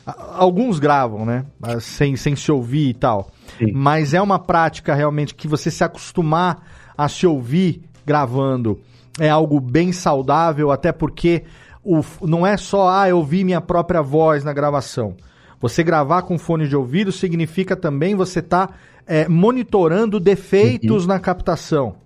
[0.07, 1.45] Alguns gravam, né?
[1.81, 3.31] Sem, sem se ouvir e tal.
[3.59, 3.73] Sim.
[3.73, 6.63] Mas é uma prática realmente que você se acostumar
[6.97, 8.81] a se ouvir gravando
[9.19, 11.45] é algo bem saudável, até porque
[11.83, 15.15] o, não é só, ah, eu ouvi minha própria voz na gravação.
[15.61, 18.75] Você gravar com fone de ouvido significa também você estar tá,
[19.07, 21.09] é, monitorando defeitos uhum.
[21.09, 21.97] na captação.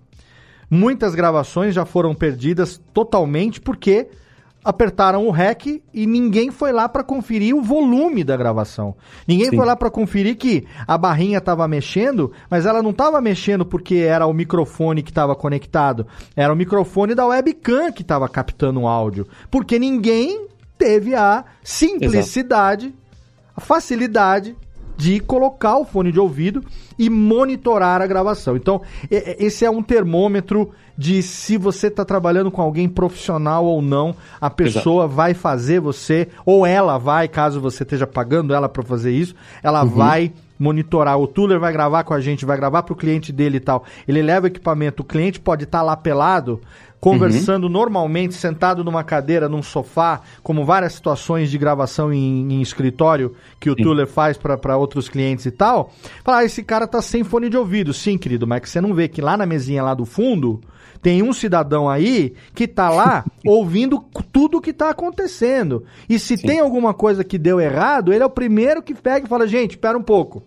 [0.70, 4.08] Muitas gravações já foram perdidas totalmente porque
[4.68, 8.94] apertaram o REC e ninguém foi lá para conferir o volume da gravação.
[9.26, 9.56] Ninguém Sim.
[9.56, 13.94] foi lá para conferir que a barrinha estava mexendo, mas ela não estava mexendo porque
[13.94, 16.06] era o microfone que estava conectado.
[16.36, 19.26] Era o microfone da webcam que estava captando o áudio.
[19.50, 20.46] Porque ninguém
[20.76, 22.98] teve a simplicidade, Exato.
[23.56, 24.54] a facilidade
[24.98, 26.62] de colocar o fone de ouvido
[26.98, 28.56] e monitorar a gravação.
[28.56, 34.16] Então, esse é um termômetro de se você está trabalhando com alguém profissional ou não,
[34.40, 35.14] a pessoa Exato.
[35.14, 39.84] vai fazer você, ou ela vai, caso você esteja pagando ela para fazer isso, ela
[39.84, 39.90] uhum.
[39.90, 41.16] vai monitorar.
[41.16, 43.84] O Tuller vai gravar com a gente, vai gravar para o cliente dele e tal.
[44.08, 46.60] Ele leva o equipamento, o cliente pode estar tá lá pelado,
[47.00, 47.72] conversando uhum.
[47.72, 53.70] normalmente, sentado numa cadeira, num sofá, como várias situações de gravação em, em escritório que
[53.70, 53.82] o Sim.
[53.82, 55.92] Tuller faz para outros clientes e tal.
[56.24, 57.92] Falar, ah, esse cara tá sem fone de ouvido.
[57.92, 60.60] Sim, querido, mas que você não vê que lá na mesinha lá do fundo
[61.00, 65.84] tem um cidadão aí que tá lá ouvindo tudo o que tá acontecendo.
[66.08, 66.46] E se Sim.
[66.46, 69.72] tem alguma coisa que deu errado, ele é o primeiro que pega e fala: gente,
[69.72, 70.42] espera um pouco.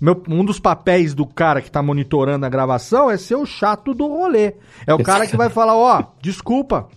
[0.00, 3.92] Meu, um dos papéis do cara que tá monitorando a gravação é ser o chato
[3.92, 4.54] do rolê.
[4.86, 6.88] É o cara que vai falar: ó, oh, desculpa,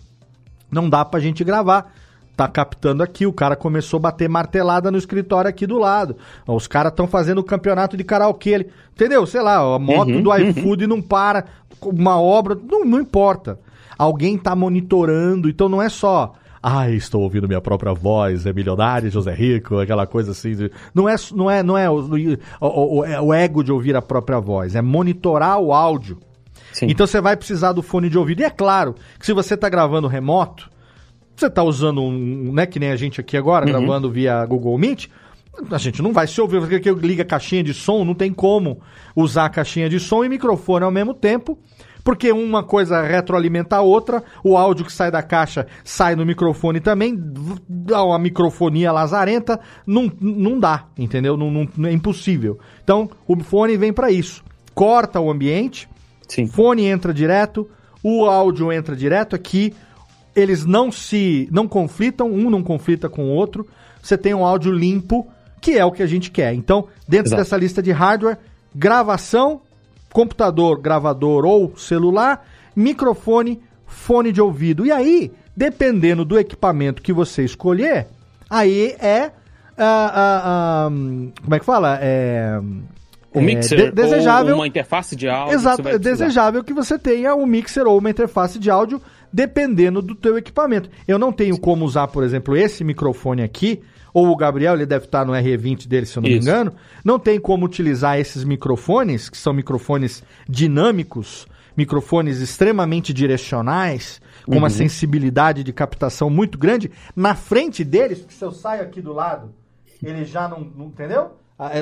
[0.70, 1.92] não dá pra gente gravar
[2.36, 3.26] tá captando aqui.
[3.26, 6.16] O cara começou a bater martelada no escritório aqui do lado.
[6.46, 8.50] Os caras estão fazendo o campeonato de karaokê.
[8.50, 9.26] Ele, entendeu?
[9.26, 10.48] Sei lá, a moto uhum, do uhum.
[10.48, 11.44] iFood não para,
[11.80, 13.58] uma obra, não, não importa.
[13.96, 16.34] Alguém tá monitorando, então não é só.
[16.62, 20.54] Ai, estou ouvindo minha própria voz, é milionário, José Rico, aquela coisa assim.
[20.54, 20.70] De...
[20.94, 21.98] Não é, não é, não é o,
[22.60, 26.18] o, o, é o ego de ouvir a própria voz, é monitorar o áudio.
[26.72, 26.86] Sim.
[26.88, 28.40] Então você vai precisar do fone de ouvido.
[28.40, 30.70] E é claro que se você está gravando remoto,
[31.34, 33.72] você está usando um, né, que nem a gente aqui agora, uhum.
[33.72, 35.08] gravando via Google Meet,
[35.70, 38.80] a gente não vai se ouvir, porque liga a caixinha de som, não tem como
[39.14, 41.58] usar a caixinha de som e microfone ao mesmo tempo,
[42.04, 46.80] porque uma coisa retroalimenta a outra, o áudio que sai da caixa sai no microfone
[46.80, 47.16] também,
[47.68, 51.36] dá uma microfonia lazarenta, não, não dá, entendeu?
[51.36, 52.58] Não, não, é impossível.
[52.82, 54.42] Então, o fone vem para isso.
[54.74, 55.88] Corta o ambiente,
[56.28, 56.46] Sim.
[56.46, 57.68] fone entra direto,
[58.02, 59.72] o áudio entra direto aqui,
[60.34, 63.66] eles não se não conflitam, um não conflita com o outro.
[64.02, 65.28] Você tem um áudio limpo,
[65.60, 66.54] que é o que a gente quer.
[66.54, 67.42] Então, dentro Exato.
[67.42, 68.38] dessa lista de hardware,
[68.74, 69.60] gravação,
[70.12, 74.84] computador, gravador ou celular, microfone, fone de ouvido.
[74.84, 78.06] E aí, dependendo do equipamento que você escolher,
[78.48, 79.30] aí é
[79.78, 81.98] uh, uh, uh, como é que fala?
[82.00, 82.60] É
[83.34, 85.54] o é, mixer de desejável, ou uma interface de áudio.
[85.54, 89.00] Exato, é desejável que você tenha um mixer ou uma interface de áudio
[89.32, 90.90] dependendo do teu equipamento.
[91.08, 93.82] Eu não tenho como usar, por exemplo, esse microfone aqui,
[94.12, 96.38] ou o Gabriel, ele deve estar no RE20 dele, se eu não Isso.
[96.38, 96.72] me engano,
[97.04, 104.58] não tem como utilizar esses microfones, que são microfones dinâmicos, microfones extremamente direcionais, com uhum.
[104.58, 109.12] uma sensibilidade de captação muito grande, na frente deles, porque se eu saio aqui do
[109.12, 109.54] lado,
[110.02, 111.32] ele já não, não entendeu?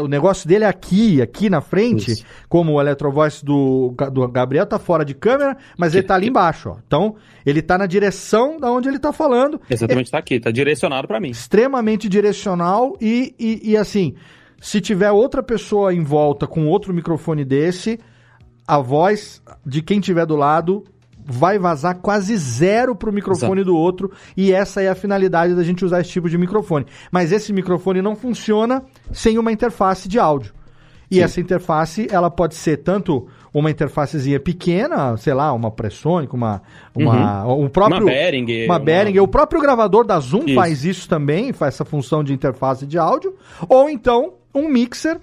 [0.02, 2.24] O negócio dele é aqui, aqui na frente, Isso.
[2.48, 6.70] como o Electrovoice do, do Gabriel tá fora de câmera, mas ele tá ali embaixo,
[6.70, 6.76] ó.
[6.86, 7.16] Então,
[7.47, 9.59] ele tá na direção da onde ele tá falando.
[9.70, 11.30] Exatamente, é, tá aqui, tá direcionado para mim.
[11.30, 14.14] Extremamente direcional e, e, e assim,
[14.60, 17.98] se tiver outra pessoa em volta com outro microfone desse,
[18.66, 20.84] a voz de quem tiver do lado
[21.24, 23.64] vai vazar quase zero pro microfone Exato.
[23.64, 26.86] do outro, e essa é a finalidade da gente usar esse tipo de microfone.
[27.10, 28.82] Mas esse microfone não funciona
[29.12, 30.52] sem uma interface de áudio.
[31.10, 31.22] E Sim.
[31.22, 36.62] essa interface, ela pode ser tanto uma interfacezinha pequena, sei lá, uma Pressonic, uma
[36.94, 37.64] uma uhum.
[37.64, 39.24] o próprio uma Behringer, uma Behringer, uma...
[39.24, 40.55] o próprio gravador da Zoom isso.
[40.55, 43.34] faz isso também, faz essa função de interface de áudio,
[43.68, 45.18] ou então um mixer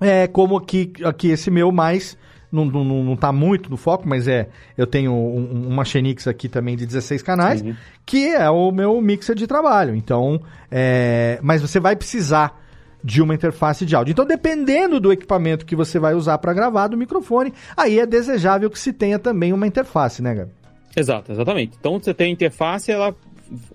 [0.00, 2.18] é como aqui aqui esse meu mais
[2.50, 4.48] não, não, não tá muito no foco, mas é.
[4.76, 7.74] Eu tenho um, uma Xenix aqui também de 16 canais, uhum.
[8.04, 9.94] que é o meu mixer de trabalho.
[9.94, 10.40] Então,
[10.70, 12.62] é, mas você vai precisar
[13.02, 14.12] de uma interface de áudio.
[14.12, 18.68] Então, dependendo do equipamento que você vai usar para gravar do microfone, aí é desejável
[18.68, 20.50] que se tenha também uma interface, né, Gabi?
[20.96, 21.76] Exato, exatamente.
[21.78, 23.14] Então, você tem a interface, ela,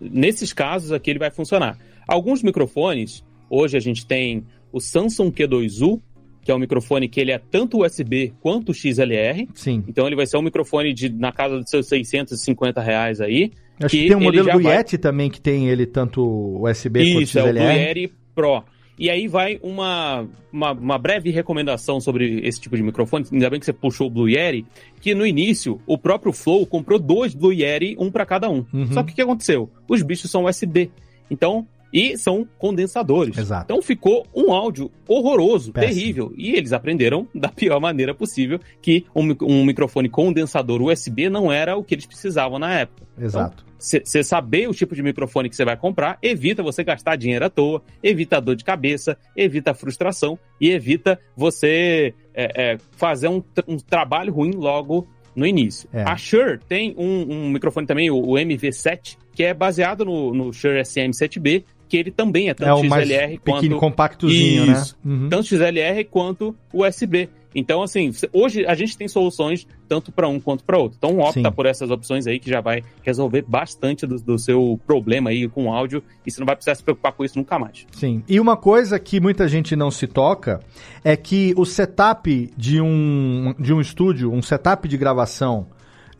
[0.01, 1.77] nesses casos aqui, ele vai funcionar.
[2.07, 6.01] Alguns microfones, hoje a gente tem o Samsung Q2U,
[6.43, 9.47] que é um microfone que ele é tanto USB quanto XLR.
[9.53, 9.83] Sim.
[9.87, 13.51] Então ele vai ser um microfone de na casa dos seus 650 reais aí.
[13.79, 14.77] Acho que, que tem um modelo do vai...
[14.77, 16.21] Yeti também que tem ele tanto
[16.61, 17.49] USB Isso, quanto XLR.
[17.51, 18.63] Isso, é o Yeti Pro.
[18.99, 23.25] E aí vai uma, uma, uma, breve recomendação sobre esse tipo de microfone.
[23.31, 24.63] Ainda bem que você puxou o Blue Yeti,
[24.99, 28.63] que no início o próprio Flow comprou dois Blue Yeti, um para cada um.
[28.71, 28.91] Uhum.
[28.91, 29.71] Só que o que aconteceu?
[29.87, 30.91] Os bichos são USB.
[31.31, 33.37] Então, e são condensadores.
[33.37, 33.65] Exato.
[33.65, 35.93] Então ficou um áudio horroroso, Péssimo.
[35.93, 36.33] terrível.
[36.37, 41.75] E eles aprenderam da pior maneira possível que um, um, microfone condensador USB não era
[41.75, 43.03] o que eles precisavam na época.
[43.15, 43.71] Então, Exato.
[43.77, 47.45] Você então, saber o tipo de microfone que você vai comprar evita você gastar dinheiro
[47.45, 53.43] à toa, evita dor de cabeça, evita frustração e evita você é, é, fazer um,
[53.67, 55.89] um trabalho ruim logo no início.
[55.91, 56.03] É.
[56.03, 60.53] A Shure tem um, um, microfone também, o, o MV7, que é baseado no, no
[60.53, 63.75] Shure SM7B, que ele também é tanto é XLR quanto.
[63.75, 64.71] compactozinho, né?
[64.71, 65.13] Isso, né?
[65.13, 65.27] Uhum.
[65.27, 67.27] Tanto XLR quanto USB.
[67.53, 70.97] Então, assim, hoje a gente tem soluções tanto para um quanto para outro.
[70.97, 71.51] Então, opta Sim.
[71.51, 75.73] por essas opções aí que já vai resolver bastante do, do, seu problema aí com
[75.73, 77.85] áudio e você não vai precisar se preocupar com isso nunca mais.
[77.91, 78.23] Sim.
[78.25, 80.61] E uma coisa que muita gente não se toca
[81.03, 85.67] é que o setup de um, de um estúdio, um setup de gravação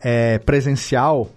[0.02, 1.30] é, presencial,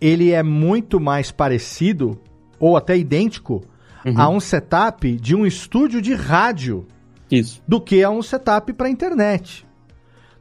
[0.00, 2.20] ele é muito mais parecido
[2.58, 3.62] ou até idêntico
[4.04, 4.20] uhum.
[4.20, 6.86] a um setup de um estúdio de rádio
[7.30, 7.62] Isso.
[7.66, 9.66] do que a um setup para internet.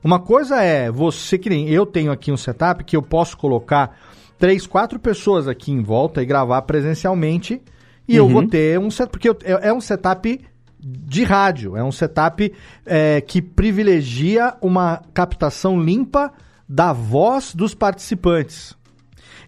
[0.04, 3.98] Uma coisa é você que nem eu tenho aqui um setup que eu posso colocar
[4.38, 7.62] três, quatro pessoas aqui em volta e gravar presencialmente
[8.08, 8.26] e uhum.
[8.26, 10.42] eu vou ter um setup porque eu, é, é um setup
[10.86, 12.52] de rádio, é um setup
[12.86, 16.34] é, que privilegia uma captação limpa
[16.68, 18.76] da voz dos participantes.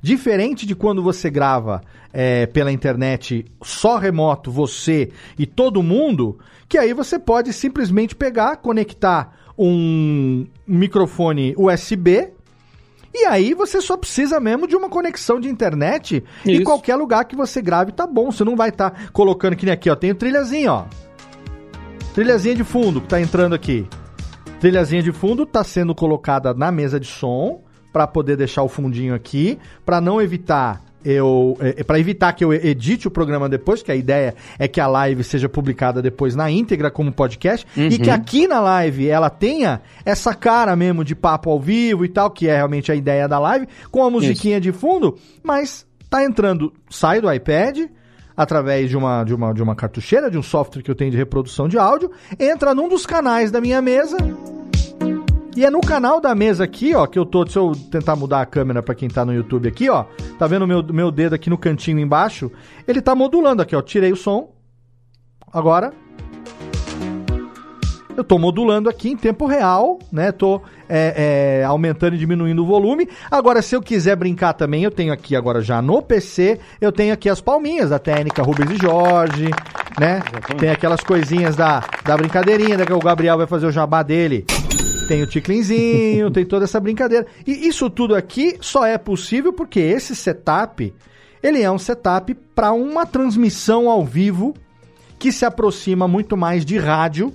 [0.06, 1.82] Diferente de quando você grava
[2.14, 6.38] é, pela internet só remoto, você e todo mundo,
[6.70, 12.32] que aí você pode simplesmente pegar, conectar um microfone USB
[13.16, 16.62] e aí você só precisa mesmo de uma conexão de internet Isso.
[16.62, 18.32] e qualquer lugar que você grave tá bom.
[18.32, 19.96] Você não vai estar tá colocando que nem aqui, ó.
[19.96, 20.86] Tem o trilhazinho, ó.
[22.14, 23.88] Trilhazinha de fundo que tá entrando aqui.
[24.60, 27.65] Trilhazinha de fundo tá sendo colocada na mesa de som
[27.96, 32.44] para poder deixar o fundinho aqui, para não evitar eu é, é para evitar que
[32.44, 36.36] eu edite o programa depois, que a ideia é que a live seja publicada depois
[36.36, 37.88] na íntegra como podcast uhum.
[37.88, 42.10] e que aqui na live ela tenha essa cara mesmo de papo ao vivo e
[42.10, 44.64] tal, que é realmente a ideia da live, com a musiquinha Isso.
[44.64, 47.80] de fundo, mas tá entrando, sai do iPad,
[48.36, 51.18] através de uma, de, uma, de uma cartucheira, de um software que eu tenho de
[51.18, 54.18] reprodução de áudio, entra num dos canais da minha mesa
[55.56, 57.46] e é no canal da mesa aqui, ó, que eu tô.
[57.46, 60.04] Deixa eu tentar mudar a câmera para quem tá no YouTube aqui, ó.
[60.38, 62.52] Tá vendo o meu, meu dedo aqui no cantinho embaixo?
[62.86, 63.82] Ele tá modulando aqui, ó.
[63.82, 64.52] Tirei o som.
[65.52, 65.94] Agora.
[68.18, 70.32] Eu tô modulando aqui em tempo real, né?
[70.32, 73.10] Tô é, é, aumentando e diminuindo o volume.
[73.30, 77.14] Agora, se eu quiser brincar também, eu tenho aqui agora já no PC, eu tenho
[77.14, 79.50] aqui as palminhas da técnica Rubens e Jorge,
[80.00, 80.22] né?
[80.58, 82.86] Tem aquelas coisinhas da, da brincadeirinha, né?
[82.86, 84.46] Que o Gabriel vai fazer o jabá dele
[85.08, 87.26] tem o ticlinzinho, tem toda essa brincadeira.
[87.46, 90.94] E isso tudo aqui só é possível porque esse setup,
[91.42, 94.54] ele é um setup para uma transmissão ao vivo
[95.18, 97.34] que se aproxima muito mais de rádio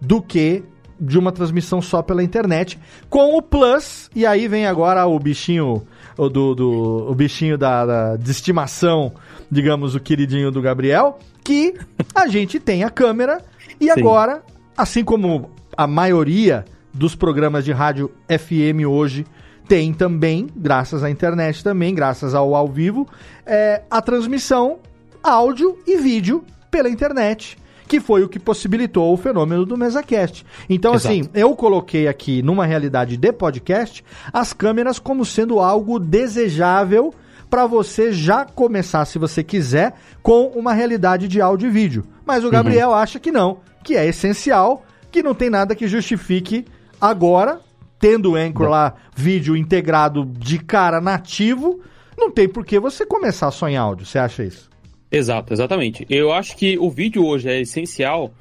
[0.00, 0.62] do que
[1.00, 5.86] de uma transmissão só pela internet, com o plus, e aí vem agora o bichinho
[6.16, 9.12] o do, do o bichinho da, da, de estimação,
[9.48, 11.74] digamos, o queridinho do Gabriel, que
[12.12, 13.40] a gente tem a câmera
[13.80, 14.00] E Sim.
[14.00, 14.42] agora,
[14.76, 16.64] assim como a maioria
[16.98, 19.24] dos programas de rádio FM hoje
[19.68, 23.06] tem também, graças à internet também, graças ao ao vivo,
[23.46, 24.78] é, a transmissão
[25.22, 27.56] áudio e vídeo pela internet
[27.86, 30.44] que foi o que possibilitou o fenômeno do MesaCast.
[30.68, 31.14] Então, Exato.
[31.14, 37.14] assim, eu coloquei aqui numa realidade de podcast as câmeras como sendo algo desejável
[37.48, 42.04] para você já começar, se você quiser, com uma realidade de áudio e vídeo.
[42.26, 42.94] Mas o Gabriel uhum.
[42.94, 46.66] acha que não, que é essencial, que não tem nada que justifique
[47.00, 47.60] agora,
[47.98, 51.80] tendo o Anchor lá, vídeo integrado de cara nativo,
[52.16, 54.06] não tem por que você começar só em áudio.
[54.06, 54.68] Você acha isso?
[55.10, 56.06] Exato, exatamente.
[56.10, 58.32] Eu acho que o vídeo hoje é essencial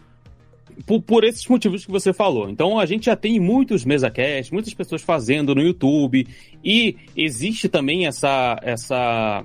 [0.85, 2.49] por, por, esses motivos que você falou.
[2.49, 6.27] Então a gente já tem muitos MesaCast, muitas pessoas fazendo no YouTube
[6.63, 9.43] e existe também essa essa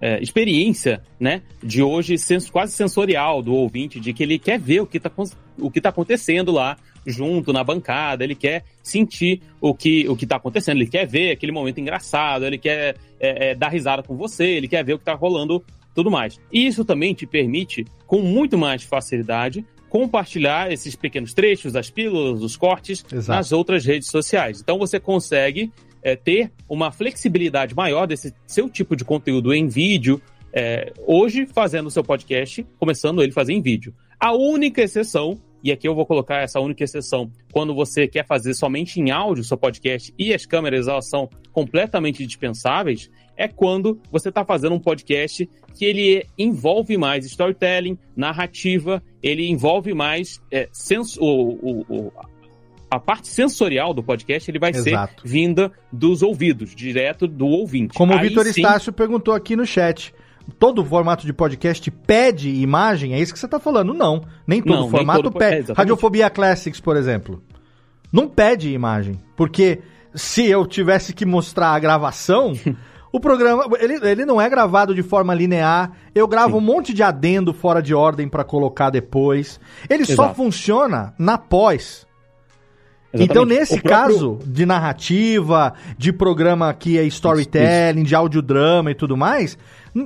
[0.00, 4.80] é, experiência, né, de hoje sens quase sensorial do ouvinte, de que ele quer ver
[4.80, 5.10] o que está
[5.58, 6.76] o que tá acontecendo lá
[7.06, 11.30] junto na bancada, ele quer sentir o que o que está acontecendo, ele quer ver
[11.30, 14.98] aquele momento engraçado, ele quer é, é, dar risada com você, ele quer ver o
[14.98, 15.64] que está rolando
[15.94, 16.38] tudo mais.
[16.52, 22.42] E isso também te permite, com muito mais facilidade, compartilhar esses pequenos trechos, as pílulas,
[22.42, 23.38] os cortes Exato.
[23.38, 24.60] nas outras redes sociais.
[24.60, 25.72] Então você consegue
[26.02, 30.20] é, ter uma flexibilidade maior desse seu tipo de conteúdo em vídeo,
[30.52, 33.94] é, hoje fazendo o seu podcast, começando ele fazer em vídeo.
[34.18, 38.54] A única exceção, e aqui eu vou colocar essa única exceção, quando você quer fazer
[38.54, 44.00] somente em áudio o seu podcast e as câmeras elas são completamente dispensáveis, é quando
[44.10, 50.68] você está fazendo um podcast que ele envolve mais storytelling, narrativa, ele envolve mais é,
[50.72, 52.12] sens o, o, o,
[52.90, 55.22] a parte sensorial do podcast ele vai Exato.
[55.22, 57.94] ser vinda dos ouvidos, direto do ouvinte.
[57.94, 58.50] Como Aí o Vitor sim...
[58.50, 60.14] Estácio perguntou aqui no chat.
[60.58, 63.14] Todo formato de podcast pede imagem?
[63.14, 63.92] É isso que você está falando?
[63.92, 64.22] Não.
[64.46, 65.38] Nem todo não, formato nem todo...
[65.38, 65.70] pede.
[65.72, 67.42] É, Radiofobia Classics, por exemplo.
[68.12, 69.20] Não pede imagem.
[69.36, 69.80] Porque
[70.14, 72.54] se eu tivesse que mostrar a gravação.
[73.12, 75.92] O programa, ele, ele não é gravado de forma linear.
[76.14, 76.58] Eu gravo Sim.
[76.58, 79.58] um monte de adendo fora de ordem para colocar depois.
[79.88, 80.16] Ele Exato.
[80.16, 82.05] só funciona na pós.
[83.16, 83.30] Exatamente.
[83.30, 83.90] Então, nesse próprio...
[83.90, 88.08] caso de narrativa, de programa que é storytelling, isso, isso.
[88.08, 89.58] de audiodrama e tudo mais,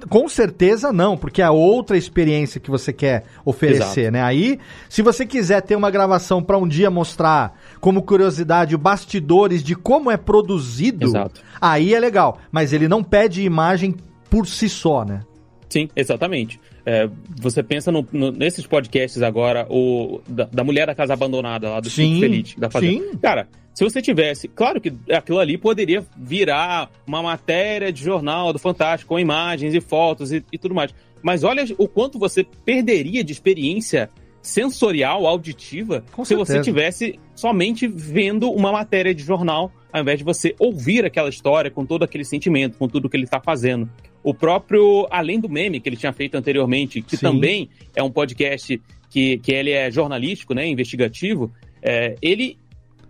[0.08, 4.12] com certeza não, porque é outra experiência que você quer oferecer, Exato.
[4.12, 4.22] né?
[4.22, 4.58] Aí,
[4.88, 10.10] se você quiser ter uma gravação para um dia mostrar como curiosidade bastidores de como
[10.10, 11.40] é produzido, Exato.
[11.60, 12.38] aí é legal.
[12.52, 13.96] Mas ele não pede imagem
[14.28, 15.20] por si só, né?
[15.68, 16.60] Sim, exatamente.
[16.84, 17.08] É,
[17.40, 21.80] você pensa no, no, nesses podcasts agora, o da, da, mulher da casa abandonada lá
[21.80, 23.04] do Sim, Feliz, da fazenda.
[23.10, 23.18] Sim.
[23.18, 28.58] Cara, se você tivesse, claro que aquilo ali poderia virar uma matéria de jornal do
[28.58, 30.94] Fantástico com imagens e fotos e, e tudo mais.
[31.22, 34.08] Mas olha o quanto você perderia de experiência
[34.42, 36.58] sensorial, auditiva, com se certeza.
[36.58, 41.70] você tivesse somente vendo uma matéria de jornal, ao invés de você ouvir aquela história
[41.70, 43.88] com todo aquele sentimento, com tudo que ele está fazendo.
[44.22, 47.26] O próprio Além do Meme, que ele tinha feito anteriormente, que Sim.
[47.26, 51.52] também é um podcast que, que ele é jornalístico, né, investigativo,
[51.82, 52.58] é, ele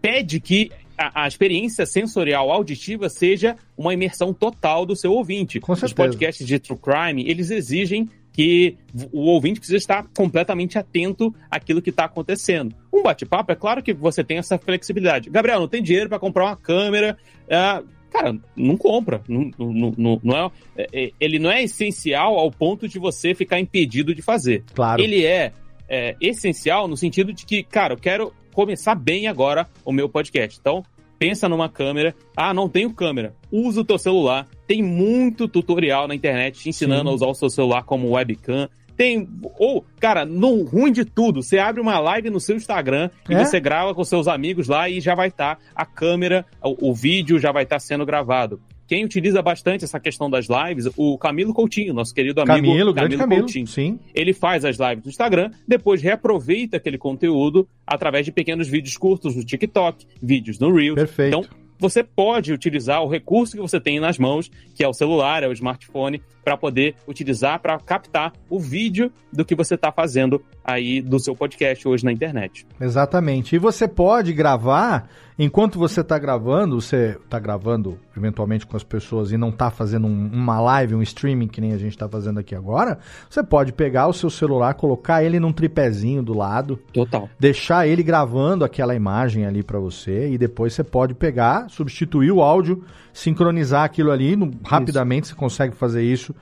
[0.01, 5.59] pede que a, a, experiência sensorial auditiva seja uma imersão total do seu ouvinte.
[5.61, 8.09] Com Os podcasts de True Crime, eles exigem
[8.41, 8.79] que
[9.13, 12.75] o ouvinte precisa estar completamente atento àquilo que está acontecendo.
[12.91, 15.29] Um bate-papo, é claro que você tem essa flexibilidade.
[15.29, 17.19] Gabriel, não tem dinheiro para comprar uma câmera.
[17.45, 19.21] Uh, cara, não compra.
[19.29, 23.35] Não, não, não, não é, é, é, ele não é essencial ao ponto de você
[23.35, 24.65] ficar impedido de fazer.
[24.73, 25.03] Claro.
[25.03, 25.53] Ele é,
[25.87, 30.59] é essencial no sentido de que, cara, eu quero começar bem agora o meu podcast.
[30.59, 30.83] Então,
[31.21, 32.15] pensa numa câmera.
[32.35, 33.35] Ah, não tenho câmera.
[33.53, 34.49] Usa o teu celular.
[34.67, 37.09] Tem muito tutorial na internet te ensinando Sim.
[37.11, 38.71] a usar o seu celular como webcam.
[38.97, 39.29] Tem.
[39.59, 43.35] Ou, cara, no ruim de tudo, você abre uma live no seu Instagram é?
[43.35, 46.91] e você grava com seus amigos lá e já vai estar tá a câmera, o,
[46.91, 48.61] o, vídeo já vai estar tá sendo gravado.
[48.91, 53.19] Quem utiliza bastante essa questão das lives, o Camilo Coutinho, nosso querido amigo Camilo, Camilo,
[53.19, 53.65] Camilo Coutinho.
[53.69, 54.01] Sim.
[54.13, 59.37] Ele faz as lives no Instagram, depois reaproveita aquele conteúdo através de pequenos vídeos curtos
[59.37, 60.97] no TikTok, vídeos no Reels.
[60.97, 61.39] Perfeito.
[61.39, 65.45] Então, você pode utilizar o recurso que você tem nas mãos, que é o celular,
[65.45, 70.45] é o smartphone, para poder utilizar para captar o vídeo do que você está fazendo
[70.65, 72.67] aí do seu podcast hoje na internet.
[72.81, 73.55] Exatamente.
[73.55, 75.09] E você pode gravar
[75.43, 80.07] enquanto você está gravando, você está gravando eventualmente com as pessoas e não está fazendo
[80.07, 82.99] um, uma live, um streaming que nem a gente está fazendo aqui agora,
[83.29, 88.03] você pode pegar o seu celular, colocar ele num tripézinho do lado, total, deixar ele
[88.03, 93.85] gravando aquela imagem ali para você e depois você pode pegar, substituir o áudio, sincronizar
[93.85, 96.35] aquilo ali, no, rapidamente você consegue fazer isso.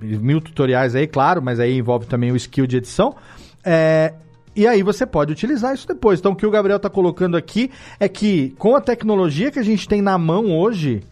[0.00, 3.14] Mil tutoriais aí, claro, mas aí envolve também o skill de edição.
[3.64, 4.14] É,
[4.56, 6.18] E aí você pode utilizar isso depois.
[6.18, 7.70] Então o que o Gabriel está colocando aqui
[8.00, 11.02] é que com a tecnologia que a gente tem na mão hoje,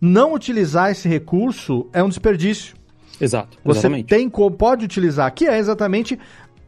[0.00, 2.76] não utilizar esse recurso é um desperdício.
[3.20, 3.58] Exato.
[3.64, 6.18] Você tem pode utilizar, que é exatamente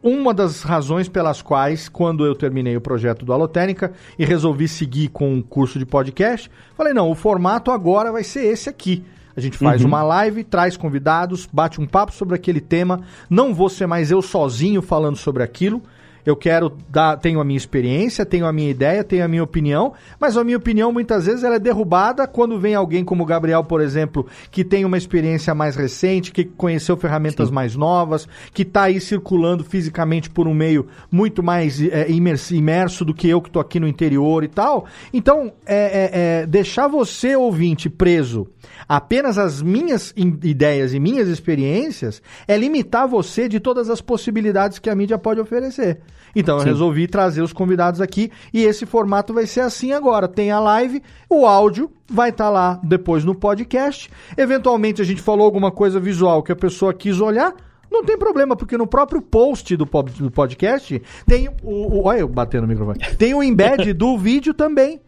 [0.03, 5.09] uma das razões pelas quais, quando eu terminei o projeto do Alotênica e resolvi seguir
[5.09, 9.05] com um curso de podcast, falei: não, o formato agora vai ser esse aqui.
[9.37, 9.89] A gente faz uhum.
[9.89, 13.01] uma live, traz convidados, bate um papo sobre aquele tema.
[13.29, 15.83] Não vou ser mais eu sozinho falando sobre aquilo
[16.25, 19.93] eu quero dar, tenho a minha experiência, tenho a minha ideia, tenho a minha opinião,
[20.19, 23.63] mas a minha opinião muitas vezes ela é derrubada quando vem alguém como o Gabriel,
[23.65, 27.55] por exemplo, que tem uma experiência mais recente, que conheceu ferramentas Sim.
[27.55, 33.15] mais novas, que está aí circulando fisicamente por um meio muito mais é, imerso, do
[33.15, 34.87] que eu que estou aqui no interior e tal.
[35.13, 36.11] Então, é, é,
[36.43, 38.49] é, deixar você, ouvinte, preso
[38.89, 44.91] apenas às minhas ideias e minhas experiências é limitar você de todas as possibilidades que
[44.91, 46.01] a mídia pode oferecer.
[46.35, 46.67] Então Sim.
[46.67, 50.27] eu resolvi trazer os convidados aqui e esse formato vai ser assim agora.
[50.27, 54.11] Tem a live, o áudio vai estar tá lá depois no podcast.
[54.37, 57.55] Eventualmente a gente falou alguma coisa visual que a pessoa quis olhar.
[57.91, 62.07] Não tem problema, porque no próprio post do, podcast tem o, o.
[62.07, 62.99] Olha eu batendo no microfone.
[63.17, 65.01] Tem o embed do vídeo também.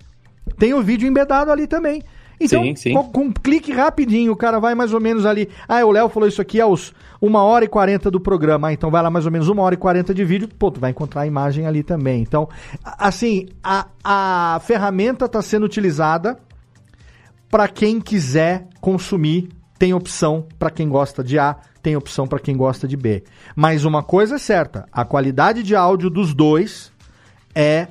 [0.56, 2.02] Tem o vídeo embedado ali também.
[2.40, 2.94] Então, sim, sim.
[2.94, 5.48] Com, um clique rapidinho, o cara vai mais ou menos ali.
[5.66, 8.68] Ah, o Léo falou isso aqui aos 1 hora e 40 do programa.
[8.68, 10.48] Ah, então vai lá mais ou menos 1 hora e 40 de vídeo.
[10.58, 12.20] Pô, tu vai encontrar a imagem ali também.
[12.22, 12.48] Então,
[12.84, 16.38] assim, a, a ferramenta está sendo utilizada
[17.50, 19.48] para quem quiser consumir.
[19.78, 23.24] Tem opção para quem gosta de A, tem opção para quem gosta de B.
[23.54, 26.90] Mas uma coisa é certa: a qualidade de áudio dos dois
[27.54, 27.88] é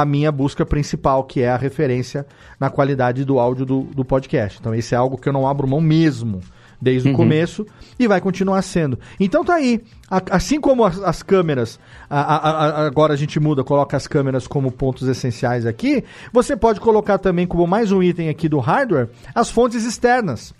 [0.00, 2.26] a minha busca principal, que é a referência
[2.58, 4.58] na qualidade do áudio do, do podcast.
[4.60, 6.40] Então, esse é algo que eu não abro mão mesmo
[6.80, 7.14] desde uhum.
[7.14, 7.66] o começo
[7.98, 8.98] e vai continuar sendo.
[9.18, 9.82] Então tá aí.
[10.30, 14.46] assim como as, as câmeras, a, a, a, agora a gente muda, coloca as câmeras
[14.46, 19.08] como pontos essenciais aqui, você pode colocar também como mais um item aqui do hardware
[19.34, 20.54] as fontes externas.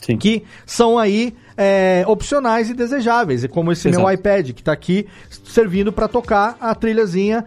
[0.00, 0.16] Sim.
[0.16, 4.02] Que são aí é, opcionais e desejáveis, e como esse Exato.
[4.02, 5.06] meu iPad que está aqui
[5.44, 7.44] servindo para tocar a trilhazinha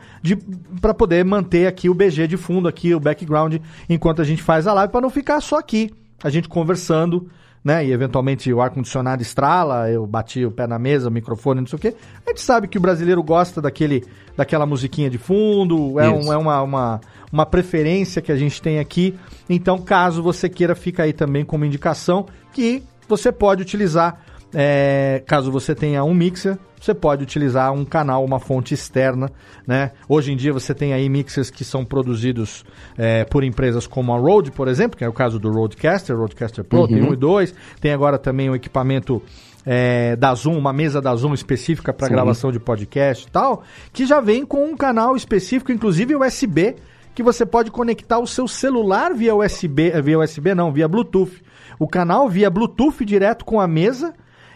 [0.80, 3.56] para poder manter aqui o BG de fundo aqui, o background
[3.90, 5.92] enquanto a gente faz a live para não ficar só aqui,
[6.24, 7.30] a gente conversando,
[7.64, 7.86] né?
[7.86, 11.68] E eventualmente o ar condicionado estrala, eu bati o pé na mesa, o microfone, não
[11.68, 11.96] sei o quê.
[12.26, 14.04] A gente sabe que o brasileiro gosta daquele
[14.36, 18.80] daquela musiquinha de fundo, é, um, é uma, uma, uma preferência que a gente tem
[18.80, 19.16] aqui.
[19.48, 24.20] Então, caso você queira, fica aí também como indicação que você pode utilizar,
[24.54, 29.32] é, caso você tenha um mixer, você pode utilizar um canal, uma fonte externa,
[29.66, 29.92] né?
[30.08, 32.66] Hoje em dia você tem aí mixers que são produzidos
[32.98, 36.62] é, por empresas como a Rode, por exemplo, que é o caso do Rodecaster, Rodecaster
[36.62, 36.88] Pro, uhum.
[36.88, 37.56] tem um e dois.
[37.80, 39.22] Tem agora também um equipamento
[39.66, 44.06] é, da Zoom, uma mesa da Zoom específica para gravação de podcast e tal, que
[44.06, 46.76] já vem com um canal específico, inclusive USB,
[47.16, 51.42] que você pode conectar o seu celular via USB, via USB não, via Bluetooth
[51.80, 54.14] o canal via Bluetooth direto com a mesa.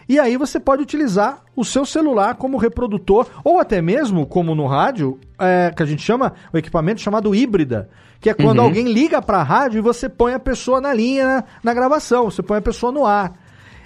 [0.08, 4.66] E aí você pode utilizar o seu celular como reprodutor, ou até mesmo, como no
[4.66, 8.64] rádio, é, que a gente chama o equipamento chamado híbrida, que é quando uhum.
[8.64, 12.42] alguém liga para a rádio e você põe a pessoa na linha na, gravação, você
[12.42, 13.34] põe a pessoa no ar.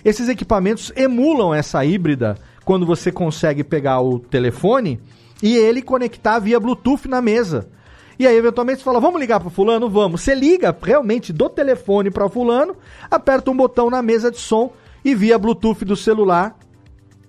[0.04, 5.00] Esses equipamentos emulam essa híbrida quando você consegue pegar o telefone
[5.42, 7.68] e ele conectar via Bluetooth na mesa.
[8.16, 9.88] E aí, eventualmente, você fala, vamos ligar para fulano?
[9.88, 10.20] Vamos.
[10.20, 12.76] Você liga realmente do telefone para fulano,
[13.10, 14.72] aperta um botão na mesa de som
[15.04, 16.56] e via Bluetooth do celular,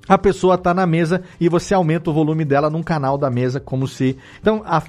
[0.08, 3.60] a pessoa está na mesa e você aumenta o volume dela num canal da mesa,
[3.60, 4.18] como se...
[4.40, 4.84] Então, a,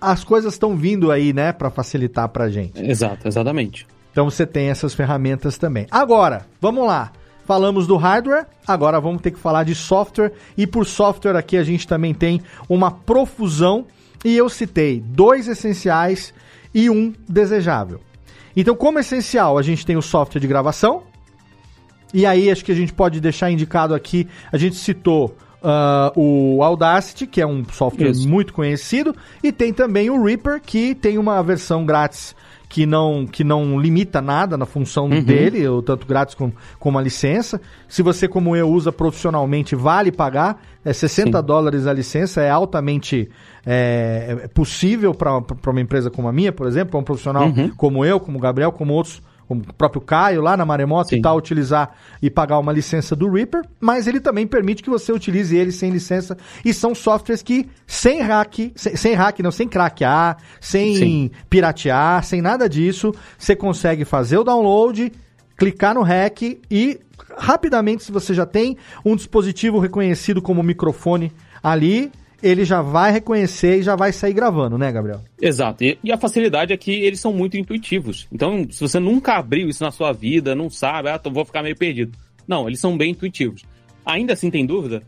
[0.00, 2.80] as coisas estão vindo aí, né, para facilitar para gente.
[2.82, 3.86] Exato, exatamente.
[4.12, 5.86] Então, você tem essas ferramentas também.
[5.90, 7.12] Agora, vamos lá.
[7.44, 10.32] Falamos do hardware, agora vamos ter que falar de software.
[10.56, 13.86] E por software aqui a gente também tem uma profusão
[14.24, 16.32] e eu citei dois essenciais
[16.74, 18.00] e um desejável.
[18.54, 21.02] Então, como essencial, a gente tem o software de gravação.
[22.12, 26.62] E aí, acho que a gente pode deixar indicado aqui, a gente citou uh, o
[26.62, 28.28] Audacity, que é um software Isso.
[28.28, 32.34] muito conhecido, e tem também o Reaper, que tem uma versão grátis
[32.68, 35.22] que não, que não limita nada na função uhum.
[35.22, 37.60] dele, ou tanto grátis como, como a licença.
[37.88, 40.62] Se você, como eu, usa profissionalmente, vale pagar.
[40.84, 41.44] É 60 Sim.
[41.44, 43.28] dólares a licença, é altamente
[43.66, 47.70] é, é possível para uma empresa como a minha, por exemplo, para um profissional uhum.
[47.76, 49.20] como eu, como o Gabriel, como outros
[49.50, 51.16] como o próprio Caio lá na Maremoto Sim.
[51.16, 55.12] e tal, utilizar e pagar uma licença do Reaper, mas ele também permite que você
[55.12, 59.66] utilize ele sem licença e são softwares que sem hack, sem, sem hack não, sem
[59.66, 61.30] craquear, sem Sim.
[61.48, 65.12] piratear, sem nada disso, você consegue fazer o download,
[65.58, 67.00] clicar no hack e
[67.36, 73.78] rapidamente se você já tem um dispositivo reconhecido como microfone ali, ele já vai reconhecer
[73.78, 75.20] e já vai sair gravando, né, Gabriel?
[75.40, 75.84] Exato.
[75.84, 78.26] E, e, a facilidade é que eles são muito intuitivos.
[78.32, 81.76] Então, se você nunca abriu isso na sua vida, não sabe, ah, vou ficar meio
[81.76, 82.16] perdido.
[82.46, 83.62] Não, eles são bem intuitivos.
[84.04, 85.02] Ainda assim, tem dúvida?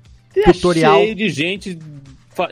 [0.44, 0.94] Tutorial.
[0.94, 1.78] É cheio de gente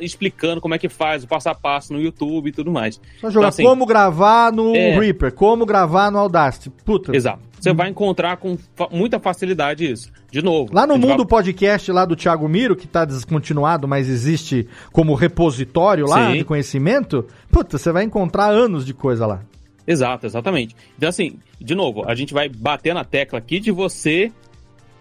[0.01, 3.01] explicando como é que faz, o passo a passo no YouTube e tudo mais.
[3.20, 4.98] Só jogar então, assim, como gravar no é...
[4.98, 6.70] Reaper, como gravar no Audacity.
[6.85, 7.16] Puta.
[7.16, 7.50] Exato.
[7.61, 10.11] Você vai encontrar com fa muita facilidade isso.
[10.31, 10.74] De novo.
[10.74, 11.27] Lá no Mundo vai...
[11.27, 16.39] Podcast lá do Thiago Miro, que está descontinuado, mas existe como repositório lá Sim.
[16.39, 19.43] de conhecimento, puta, você vai encontrar anos de coisa lá.
[19.87, 20.74] Exato, exatamente.
[20.97, 24.31] Então, assim, de novo, a gente vai bater na tecla aqui de você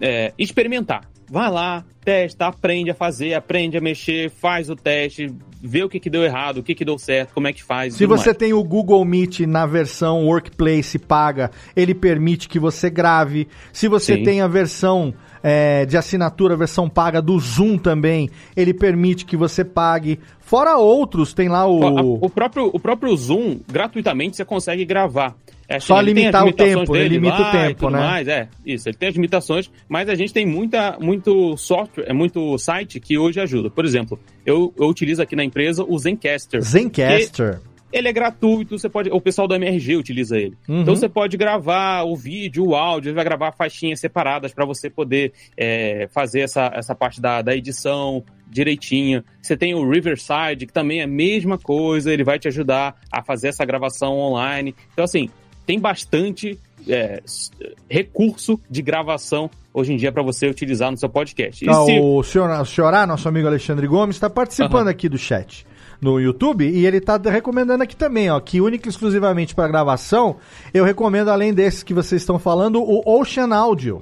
[0.01, 5.31] é, experimentar vai lá, testa, aprende a fazer, aprende a mexer, faz o teste,
[5.61, 7.95] vê o que, que deu errado, o que, que deu certo, como é que faz.
[7.95, 8.37] Se você mais.
[8.37, 13.47] tem o Google Meet na versão Workplace paga, ele permite que você grave.
[13.71, 14.23] Se você Sim.
[14.23, 15.13] tem a versão
[15.43, 20.19] é, de assinatura, versão paga do Zoom também, ele permite que você pague.
[20.39, 22.15] Fora outros, tem lá o.
[22.23, 25.35] O próprio, o próprio Zoom, gratuitamente, você consegue gravar.
[25.69, 27.99] É, Só limitar o tempo, ele limita o tempo, né?
[27.99, 32.13] Mais, é, isso, ele tem as limitações, mas a gente tem muita, muito software, é
[32.13, 33.69] muito site que hoje ajuda.
[33.69, 36.59] Por exemplo, eu, eu utilizo aqui na empresa o Zencaster.
[36.59, 37.61] Zencaster.
[37.91, 39.09] Ele é gratuito, você pode.
[39.09, 40.55] O pessoal do MRG utiliza ele.
[40.67, 40.81] Uhum.
[40.81, 44.89] Então você pode gravar o vídeo, o áudio, ele vai gravar faixinhas separadas para você
[44.89, 49.23] poder é, fazer essa, essa parte da, da edição direitinho.
[49.41, 53.23] Você tem o Riverside, que também é a mesma coisa, ele vai te ajudar a
[53.23, 54.75] fazer essa gravação online.
[54.93, 55.29] Então, assim,
[55.65, 57.21] tem bastante é,
[57.89, 61.65] recurso de gravação hoje em dia para você utilizar no seu podcast.
[61.65, 61.99] Tá, se...
[61.99, 64.91] O senhor, o senhor nosso amigo Alexandre Gomes, está participando uhum.
[64.91, 65.65] aqui do chat
[66.01, 70.37] no YouTube e ele está recomendando aqui também, ó, que única e exclusivamente para gravação,
[70.73, 74.01] eu recomendo além desses que vocês estão falando, o Ocean Audio.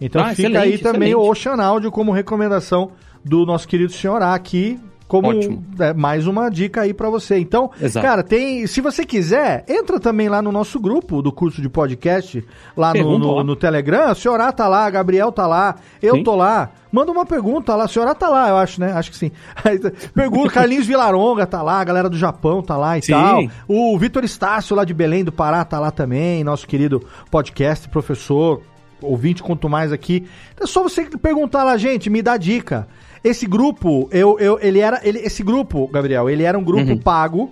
[0.00, 1.26] Então ah, fica aí também excelente.
[1.26, 2.92] o Ocean Audio como recomendação
[3.24, 7.38] do nosso querido senhor aqui, como é, mais uma dica aí para você.
[7.38, 8.06] Então, Exato.
[8.06, 8.66] cara, tem.
[8.66, 12.44] Se você quiser, entra também lá no nosso grupo do curso de podcast,
[12.76, 14.10] lá no, no, no, Telegram.
[14.10, 16.22] A senhora tá lá, a Gabriel tá lá, eu sim.
[16.22, 16.70] tô lá.
[16.92, 18.92] Manda uma pergunta lá, a senhora tá lá, eu acho, né?
[18.92, 19.30] Acho que sim.
[20.14, 23.12] Pergunta, Carlinhos Vilaronga tá lá, a galera do Japão tá lá e sim.
[23.12, 23.42] tal.
[23.66, 28.62] O Vitor Estácio lá de Belém do Pará tá lá também, nosso querido podcast, professor,
[29.02, 30.26] ouvinte, quanto mais aqui.
[30.60, 32.88] É só você perguntar lá, gente, me dá dica.
[33.28, 35.00] Esse grupo, eu, eu, ele era.
[35.04, 36.98] Ele, esse grupo, Gabriel, ele era um grupo uhum.
[36.98, 37.50] pago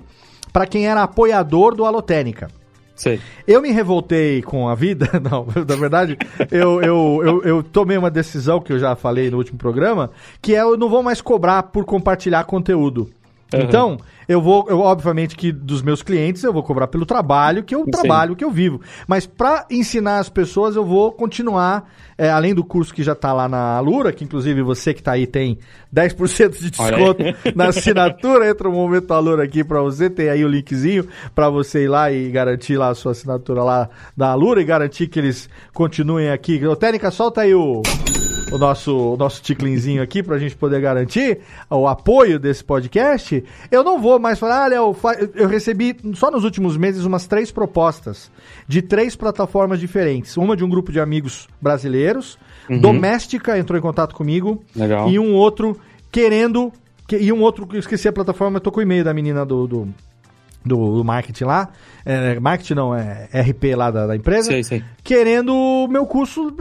[0.50, 2.48] para quem era apoiador do Alotênica.
[2.94, 3.20] Sei.
[3.46, 6.16] Eu me revoltei com a vida, não, na verdade,
[6.50, 10.54] eu, eu, eu, eu, tomei uma decisão que eu já falei no último programa, que
[10.54, 13.10] é eu não vou mais cobrar por compartilhar conteúdo.
[13.55, 13.60] Uhum.
[13.62, 13.98] Então,
[14.28, 17.85] eu vou, eu, obviamente que dos meus clientes eu vou cobrar pelo trabalho, que eu
[17.85, 17.90] Sim.
[17.90, 18.81] trabalho, que eu vivo.
[19.06, 23.32] Mas para ensinar as pessoas, eu vou continuar, é, além do curso que já está
[23.32, 25.59] lá na Alura, que inclusive você que está aí tem
[25.94, 27.23] 10% de desconto
[27.55, 31.48] na assinatura, entra o um momento Alura aqui para você, tem aí o linkzinho para
[31.48, 35.20] você ir lá e garantir lá a sua assinatura lá da Alura e garantir que
[35.20, 36.60] eles continuem aqui.
[36.81, 37.82] Técnica, solta aí o
[38.52, 43.43] o nosso, o nosso ticlinzinho aqui para a gente poder garantir o apoio desse podcast,
[43.70, 44.97] eu não vou mais falar, ah, Léo,
[45.35, 48.31] eu recebi só nos últimos meses umas três propostas
[48.66, 50.36] de três plataformas diferentes.
[50.36, 52.78] Uma de um grupo de amigos brasileiros, uhum.
[52.78, 55.09] Doméstica entrou em contato comigo, Legal.
[55.09, 55.78] e um outro
[56.10, 56.73] querendo.
[57.12, 59.66] E um outro, eu esqueci a plataforma, eu tô com o e-mail da menina do,
[59.66, 59.89] do
[60.64, 61.68] do, do, marketing lá,
[62.05, 64.85] é, marketing não, é RP lá da, da empresa, sei, sei.
[65.05, 66.52] querendo o meu curso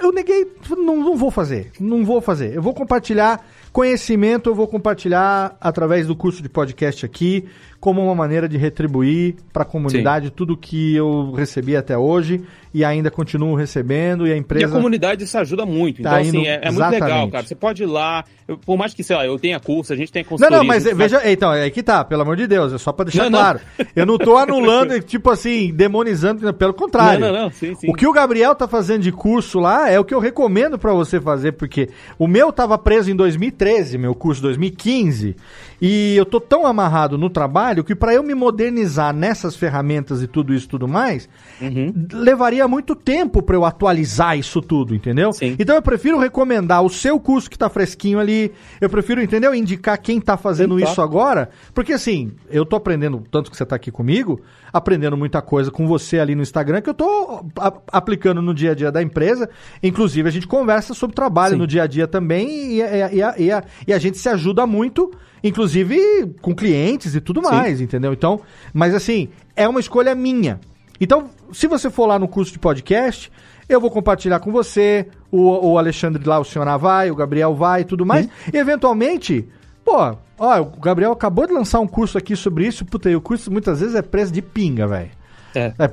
[0.00, 2.54] eu neguei, não, não vou fazer, não vou fazer.
[2.54, 7.46] Eu vou compartilhar conhecimento, eu vou compartilhar através do curso de podcast aqui
[7.78, 10.32] como uma maneira de retribuir para a comunidade Sim.
[10.36, 12.42] tudo que eu recebi até hoje
[12.72, 14.66] e ainda continuo recebendo e a empresa...
[14.66, 16.02] E a comunidade isso ajuda muito.
[16.02, 17.46] Tá então, assim, é, é muito legal, cara.
[17.46, 20.12] Você pode ir lá, eu, por mais que, sei lá, eu tenha curso, a gente
[20.12, 20.58] tem consultoria...
[20.58, 23.06] Não, não, mas veja, então, é que tá, pelo amor de Deus, é só para
[23.06, 23.60] deixar não, claro.
[23.78, 23.86] Não.
[23.96, 27.20] Eu não tô anulando, tipo assim, demonizando, pelo contrário.
[27.20, 27.90] Não, não, não, sim, sim.
[27.90, 30.92] O que o Gabriel tá fazendo de curso lá é o que eu recomendo para
[30.92, 31.88] você fazer, porque
[32.18, 35.36] o meu tava preso em 2013, meu curso 2015,
[35.80, 40.26] e eu tô tão amarrado no trabalho que para eu me modernizar nessas ferramentas e
[40.26, 41.28] tudo isso tudo mais,
[41.60, 41.92] uhum.
[42.12, 45.32] levaria muito tempo para eu atualizar isso tudo, entendeu?
[45.32, 45.56] Sim.
[45.58, 49.54] Então eu prefiro recomendar o seu curso que tá fresquinho ali, eu prefiro, entendeu?
[49.54, 50.90] Indicar quem tá fazendo Sim, tá.
[50.90, 54.40] isso agora, porque assim, eu tô aprendendo tanto que você tá aqui comigo,
[54.72, 57.44] aprendendo muita coisa com você ali no Instagram que eu tô
[57.92, 59.48] aplicando no dia a dia da empresa.
[59.82, 61.58] Inclusive, a gente conversa sobre trabalho Sim.
[61.58, 64.66] no dia a dia também e, e, e, e, a, e a gente se ajuda
[64.66, 65.10] muito
[65.42, 65.98] inclusive
[66.40, 67.84] com clientes e tudo mais, Sim.
[67.84, 68.12] entendeu?
[68.12, 68.40] Então,
[68.72, 70.60] mas assim, é uma escolha minha.
[71.00, 73.32] Então, se você for lá no curso de podcast,
[73.68, 77.82] eu vou compartilhar com você, o, o Alexandre lá, o senhor vai, o Gabriel vai
[77.82, 78.28] e tudo mais.
[78.52, 79.48] E eventualmente,
[79.84, 83.20] pô, ó, o Gabriel acabou de lançar um curso aqui sobre isso, puta, e o
[83.20, 85.10] curso muitas vezes é preço de pinga, velho.
[85.54, 85.72] É.
[85.78, 85.88] é.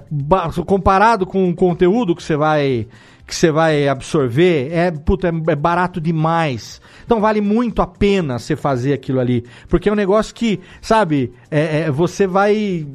[0.66, 2.88] Comparado com o conteúdo que você vai
[3.26, 6.80] que você vai absorver, é, puta, é, é barato demais.
[7.06, 9.44] Então vale muito a pena você fazer aquilo ali.
[9.68, 12.88] Porque é um negócio que, sabe, é, é você vai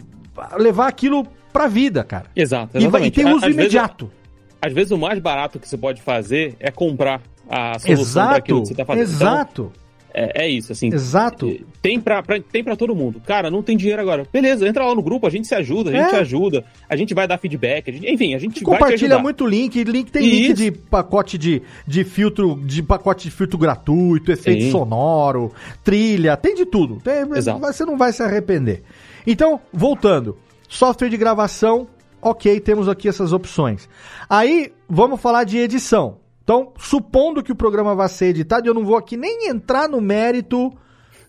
[0.59, 2.27] levar aquilo pra vida, cara.
[2.35, 2.79] Exato.
[2.79, 4.07] E, vai, e tem uso às imediato.
[4.07, 4.23] Vezes,
[4.61, 8.63] às vezes o mais barato que você pode fazer é comprar a solução para aquilo
[8.63, 9.15] que você tá fazendo.
[9.15, 9.73] Então, Exato.
[9.75, 9.83] Então,
[10.15, 10.93] é, é, isso, assim.
[10.93, 11.51] Exato.
[11.81, 13.21] Tem pra, pra, tem pra todo mundo.
[13.27, 14.27] Cara, não tem dinheiro agora.
[14.31, 16.19] Beleza, entra lá no grupo, a gente se ajuda, a gente é.
[16.19, 19.47] ajuda, a gente vai dar feedback, a gente, enfim, a gente e vai Compartilha muito
[19.47, 20.49] link, link tem isso.
[20.49, 24.71] link de pacote de, de filtro, de pacote de filtro gratuito, efeito Sim.
[24.71, 25.51] sonoro,
[25.83, 26.99] trilha, tem de tudo.
[27.03, 27.59] Tem, Exato.
[27.61, 28.83] Você não vai se arrepender.
[29.27, 30.37] Então, voltando.
[30.73, 31.87] Software de gravação,
[32.23, 33.87] ok, temos aqui essas opções.
[34.27, 36.17] Aí, vamos falar de edição.
[36.43, 40.01] Então, supondo que o programa vá ser editado, eu não vou aqui nem entrar no
[40.01, 40.73] mérito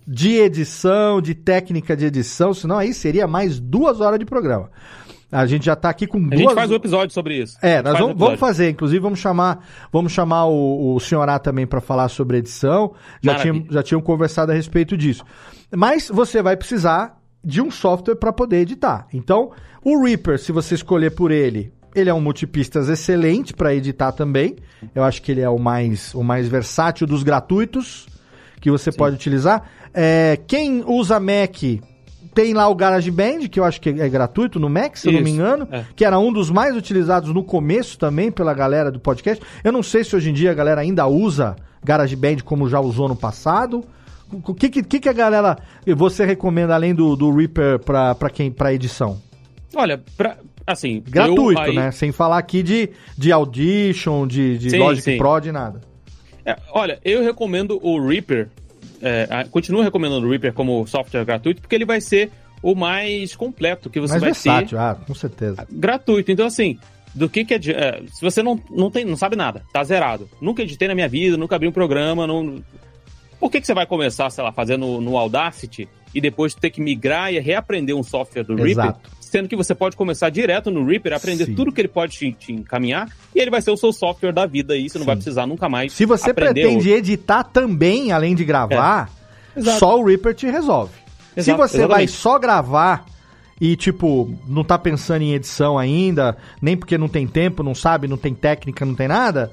[0.07, 4.71] de edição, de técnica de edição, senão aí seria mais duas horas de programa.
[5.29, 6.33] A gente já está aqui com duas...
[6.33, 7.57] A gente faz um episódio sobre isso.
[7.61, 8.69] É, nós vamos, vamos, fazer.
[8.69, 12.93] Inclusive, vamos chamar, vamos chamar o, o senhorá também para falar sobre edição.
[13.21, 15.25] Já tinham, já tinham conversado a respeito disso.
[15.69, 19.07] Mas você vai precisar de um software para poder editar.
[19.13, 19.51] Então,
[19.83, 24.55] o Reaper, se você escolher por ele, ele é um multipistas excelente para editar também.
[24.95, 28.07] Eu acho que ele é o mais, o mais versátil dos gratuitos
[28.59, 28.97] que você Sim.
[28.97, 29.69] pode utilizar.
[29.93, 31.61] É, quem usa Mac
[32.33, 35.13] tem lá o GarageBand, que eu acho que é gratuito no Mac, se Isso, eu
[35.13, 35.85] não me engano, é.
[35.95, 39.43] que era um dos mais utilizados no começo também pela galera do podcast.
[39.63, 43.07] Eu não sei se hoje em dia a galera ainda usa GarageBand como já usou
[43.07, 43.83] no passado.
[44.31, 45.57] O que, que, que a galera
[45.95, 49.21] você recomenda além do, do Reaper para quem para edição?
[49.75, 51.75] Olha, pra, Assim, gratuito, aí...
[51.75, 51.91] né?
[51.91, 55.17] Sem falar aqui de, de Audition, de, de sim, Logic sim.
[55.17, 55.81] Pro, de nada.
[56.45, 58.49] É, olha, eu recomendo o Reaper,
[59.01, 62.31] é, continuo recomendando o Reaper como software gratuito, porque ele vai ser
[62.61, 64.83] o mais completo que você mais vai versátil, ter.
[64.83, 65.67] Ah, com certeza.
[65.69, 66.31] Gratuito.
[66.31, 66.79] Então, assim,
[67.13, 70.29] do que que é, é, se você não, não, tem, não sabe nada, tá zerado.
[70.39, 72.63] Nunca editei na minha vida, nunca abri um programa, não...
[73.43, 76.79] Por que, que você vai começar, sei lá, fazendo no Audacity e depois ter que
[76.79, 78.99] migrar e reaprender um software do Exato.
[79.01, 79.11] Reaper?
[79.19, 81.55] sendo que você pode começar direto no Reaper, aprender Sim.
[81.55, 84.45] tudo que ele pode te, te, encaminhar, e ele vai ser o seu software da
[84.45, 85.91] vida aí, você não vai precisar nunca mais.
[85.91, 89.09] Se você pretende editar também, além de gravar,
[89.53, 89.61] é.
[89.61, 90.93] só o Reaper te resolve.
[91.35, 91.89] Exato, Se você exatamente.
[91.89, 93.05] vai só gravar
[93.59, 98.07] e, tipo, não tá pensando em edição ainda, nem porque não tem tempo, não sabe,
[98.07, 99.51] não tem técnica, não tem nada,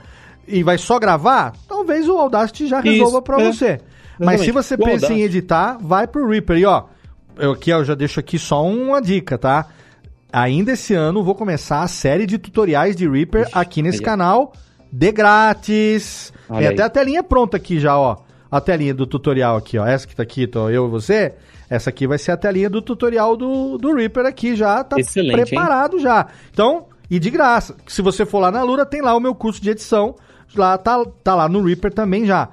[0.50, 3.52] e vai só gravar, talvez o Audacity já resolva para é.
[3.52, 3.80] você.
[4.18, 5.20] Mas se você o pensa Audacity.
[5.20, 6.58] em editar, vai pro Reaper.
[6.58, 6.84] E ó,
[7.38, 9.66] eu aqui eu já deixo aqui só uma dica, tá?
[10.32, 14.04] Ainda esse ano vou começar a série de tutoriais de Reaper Ixi, aqui nesse aí.
[14.04, 14.52] canal,
[14.92, 16.32] de grátis.
[16.48, 16.74] Olha Tem aí.
[16.74, 18.18] até a telinha pronta aqui já, ó.
[18.50, 19.86] A telinha do tutorial aqui, ó.
[19.86, 21.34] Essa que tá aqui, tô eu e você.
[21.68, 25.36] Essa aqui vai ser a telinha do tutorial do, do Reaper aqui já, tá Excelente,
[25.36, 26.02] preparado hein?
[26.02, 26.26] já.
[26.52, 27.76] Então, e de graça.
[27.86, 30.14] Se você for lá na Lura, tem lá o meu curso de edição.
[30.54, 32.48] Lá tá, tá lá no Reaper também já.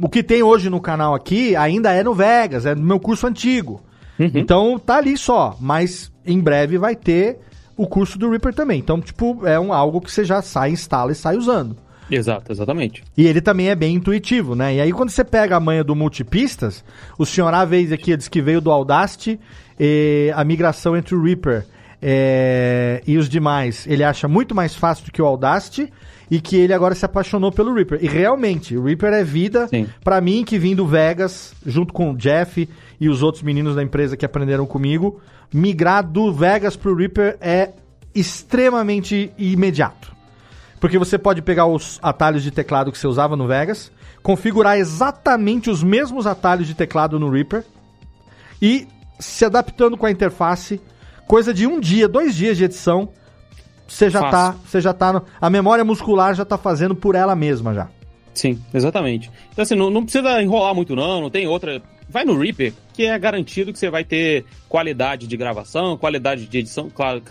[0.00, 3.26] O que tem hoje no canal aqui ainda é no Vegas, é no meu curso
[3.26, 3.80] antigo.
[4.18, 4.30] Uhum.
[4.34, 7.38] Então tá ali só, mas em breve vai ter
[7.76, 8.78] o curso do Reaper também.
[8.78, 11.76] Então, tipo, é um, algo que você já sai, instala e sai usando.
[12.10, 13.04] Exato, exatamente.
[13.16, 14.76] E ele também é bem intuitivo, né?
[14.76, 16.82] E aí quando você pega a manha do multipistas,
[17.18, 19.38] o senhor A vez aqui diz que veio do Audacity,
[20.34, 21.66] a migração entre o Reaper
[22.00, 25.92] é, e os demais, ele acha muito mais fácil do que o Audacity
[26.30, 27.98] e que ele agora se apaixonou pelo Reaper.
[28.02, 29.68] E realmente, o Reaper é vida
[30.02, 32.68] para mim que vim do Vegas, junto com o Jeff
[33.00, 35.20] e os outros meninos da empresa que aprenderam comigo,
[35.52, 37.70] migrar do Vegas pro Reaper é
[38.14, 40.12] extremamente imediato.
[40.80, 43.90] Porque você pode pegar os atalhos de teclado que você usava no Vegas,
[44.22, 47.64] configurar exatamente os mesmos atalhos de teclado no Reaper
[48.60, 48.86] e
[49.18, 50.80] se adaptando com a interface,
[51.26, 53.08] coisa de um dia, dois dias de edição,
[53.88, 57.34] você já tá, você já tá, no, a memória muscular já tá fazendo por ela
[57.34, 57.88] mesma já.
[58.34, 59.30] Sim, exatamente.
[59.50, 63.04] Então assim, não, não precisa enrolar muito não, não tem outra, vai no Reaper, que
[63.04, 67.22] é garantido que você vai ter qualidade de gravação, qualidade de edição, claro,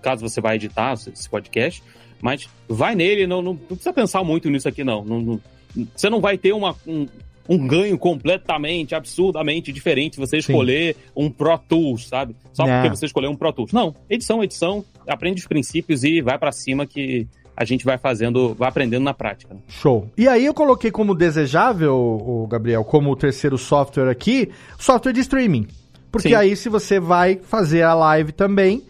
[0.00, 1.82] caso você vai editar esse podcast,
[2.22, 5.40] mas vai nele, não, não, não precisa pensar muito nisso aqui não, não, não
[5.94, 7.06] você não vai ter uma, um,
[7.48, 11.00] um ganho completamente, absurdamente diferente você escolher Sim.
[11.16, 12.34] um Pro Tools, sabe?
[12.52, 12.80] Só é.
[12.80, 13.72] porque você escolheu um Pro Tools.
[13.72, 18.54] Não, edição, edição, aprende os princípios e vai para cima que a gente vai fazendo,
[18.54, 19.54] vai aprendendo na prática.
[19.54, 19.60] Né?
[19.68, 20.10] Show.
[20.16, 25.20] E aí eu coloquei como desejável, o Gabriel, como o terceiro software aqui, software de
[25.20, 25.66] streaming.
[26.12, 26.34] Porque Sim.
[26.34, 28.82] aí se você vai fazer a live também,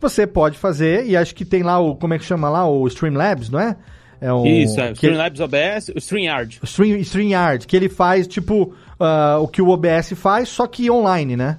[0.00, 2.86] você pode fazer, e acho que tem lá o, como é que chama lá, o
[2.86, 3.76] Streamlabs, não é?
[4.20, 4.92] É um, Isso, é.
[4.92, 6.60] Streamlabs OBS, o StreamYard.
[6.62, 11.36] Stream, StreamYard, que ele faz, tipo, uh, o que o OBS faz, só que online,
[11.36, 11.58] né?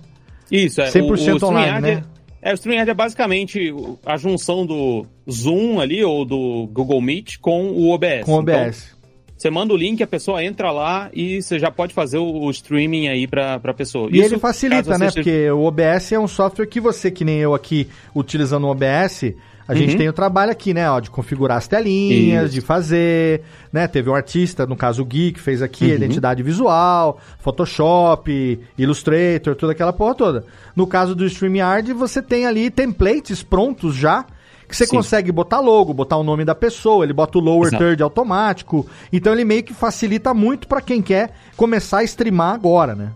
[0.51, 0.89] Isso, é.
[0.89, 2.03] 100% o, o online, né?
[2.41, 3.73] É, o StreamYard é basicamente
[4.05, 8.23] a junção do Zoom ali, ou do Google Meet, com o OBS.
[8.23, 8.87] Com o OBS.
[8.87, 8.95] Então,
[9.37, 13.09] você manda o link, a pessoa entra lá e você já pode fazer o, streaming
[13.09, 14.09] aí pra, pra pessoa.
[14.09, 15.11] E Isso, ele facilita, né?
[15.11, 19.33] Porque o OBS é um software que você, que nem eu aqui, utilizando o OBS,
[19.67, 19.77] a uhum.
[19.77, 22.53] gente tem o trabalho aqui, né, ó, de configurar as telinhas, Isso.
[22.53, 23.41] de fazer,
[23.73, 23.87] né?
[23.87, 25.95] Teve um artista, no caso o Gui, que fez aqui uhum.
[25.95, 30.45] identidade visual, Photoshop, Illustrator, toda aquela porra toda.
[30.75, 34.25] No caso do StreamYard, você tem ali templates prontos já
[34.67, 34.95] que você Sim.
[34.95, 37.83] consegue botar logo, botar o nome da pessoa, ele bota o lower Exato.
[37.83, 38.85] third automático.
[39.13, 43.11] Então ele meio que facilita muito para quem quer começar a streamar agora, né?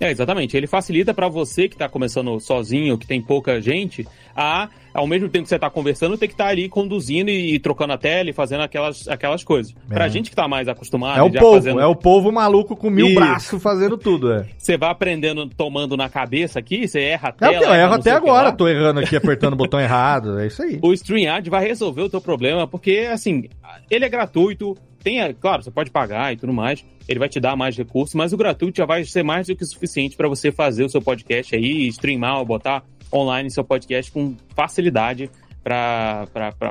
[0.00, 0.56] É, exatamente.
[0.56, 5.28] Ele facilita para você que está começando sozinho, que tem pouca gente, a, ao mesmo
[5.28, 7.98] tempo que você está conversando, ter que estar tá ali conduzindo e, e, trocando a
[7.98, 9.74] tela e fazendo aquelas, aquelas coisas.
[9.90, 9.94] É.
[9.94, 11.18] Pra gente que está mais acostumado.
[11.18, 11.80] É o povo, fazendo...
[11.80, 13.16] é o povo maluco com mil Isso.
[13.16, 14.46] braços fazendo tudo, é.
[14.56, 17.54] Você vai aprendendo, tomando na cabeça aqui, você erra a tela.
[17.54, 20.78] É, eu erro até agora, tô errando aqui, apertando o botão errado, é isso aí.
[20.80, 23.48] O StreamYard vai resolver o teu problema, porque, assim,
[23.90, 27.56] ele é gratuito, tem, claro, você pode pagar e tudo mais, ele vai te dar
[27.56, 30.84] mais recursos, mas o gratuito já vai ser mais do que suficiente para você fazer
[30.84, 35.30] o seu podcast aí, streamar, botar online seu podcast com facilidade
[35.62, 36.26] para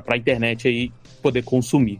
[0.07, 0.91] a internet aí
[1.21, 1.99] poder consumir.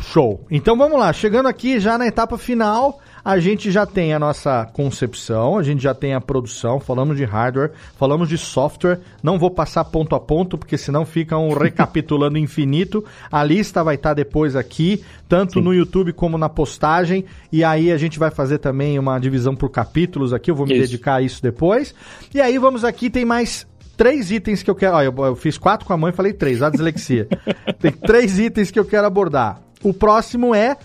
[0.00, 0.46] Show.
[0.50, 4.64] Então vamos lá, chegando aqui já na etapa final, a gente já tem a nossa
[4.72, 9.00] concepção, a gente já tem a produção, falamos de hardware, falamos de software.
[9.22, 13.04] Não vou passar ponto a ponto, porque senão fica um recapitulando infinito.
[13.30, 15.62] A lista vai estar depois aqui, tanto Sim.
[15.62, 17.24] no YouTube como na postagem.
[17.52, 20.74] E aí a gente vai fazer também uma divisão por capítulos aqui, eu vou me
[20.74, 20.82] isso.
[20.82, 21.94] dedicar a isso depois.
[22.34, 23.66] E aí vamos aqui, tem mais
[23.96, 24.96] três itens que eu quero.
[24.96, 27.26] Olha, eu, eu fiz quatro com a mãe e falei três, a dislexia.
[27.80, 29.60] tem três itens que eu quero abordar.
[29.82, 30.76] O próximo é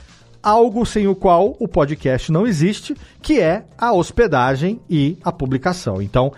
[0.44, 6.02] algo sem o qual o podcast não existe, que é a hospedagem e a publicação.
[6.02, 6.34] Então,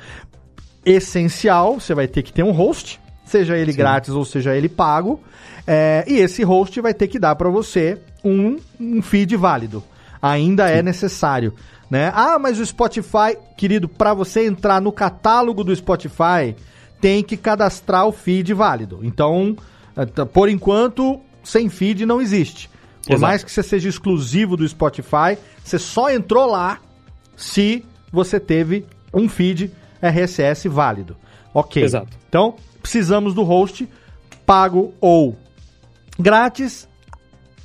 [0.86, 3.80] essencial, você vai ter que ter um host, seja ele Sim.
[3.80, 5.20] grátis ou seja ele pago,
[5.66, 9.84] é, e esse host vai ter que dar para você um, um, feed válido.
[10.22, 10.80] Ainda é Sim.
[10.80, 11.54] é necessário.
[11.90, 12.12] Né?
[12.16, 16.56] Ah, mas o Spotify, querido, para você entrar no catálogo do Spotify,
[17.02, 19.00] tem que cadastrar o feed válido.
[19.04, 19.56] Então,
[19.96, 22.70] é, por enquanto, sem feed não existe.
[23.06, 23.22] Por Exato.
[23.22, 26.80] mais que você seja exclusivo do Spotify, você só entrou lá
[27.36, 29.72] se você teve um feed
[30.02, 31.16] RSS válido.
[31.54, 31.84] Ok.
[31.84, 32.18] Exato.
[32.28, 33.88] Então, precisamos do host
[34.46, 35.38] pago ou
[36.20, 36.88] grátis.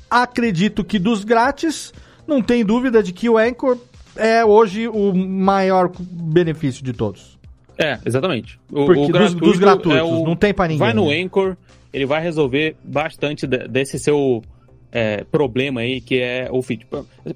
[0.09, 1.93] Acredito que dos grátis,
[2.27, 3.77] não tem dúvida de que o Anchor
[4.15, 7.39] é hoje o maior benefício de todos.
[7.77, 8.59] É, exatamente.
[8.71, 10.79] O, Porque o dos, dos, gratuitos, é o, não tem para ninguém.
[10.79, 11.21] Vai no né?
[11.21, 11.55] Anchor,
[11.91, 14.43] ele vai resolver bastante desse seu
[14.91, 16.85] é, problema aí, que é o feed.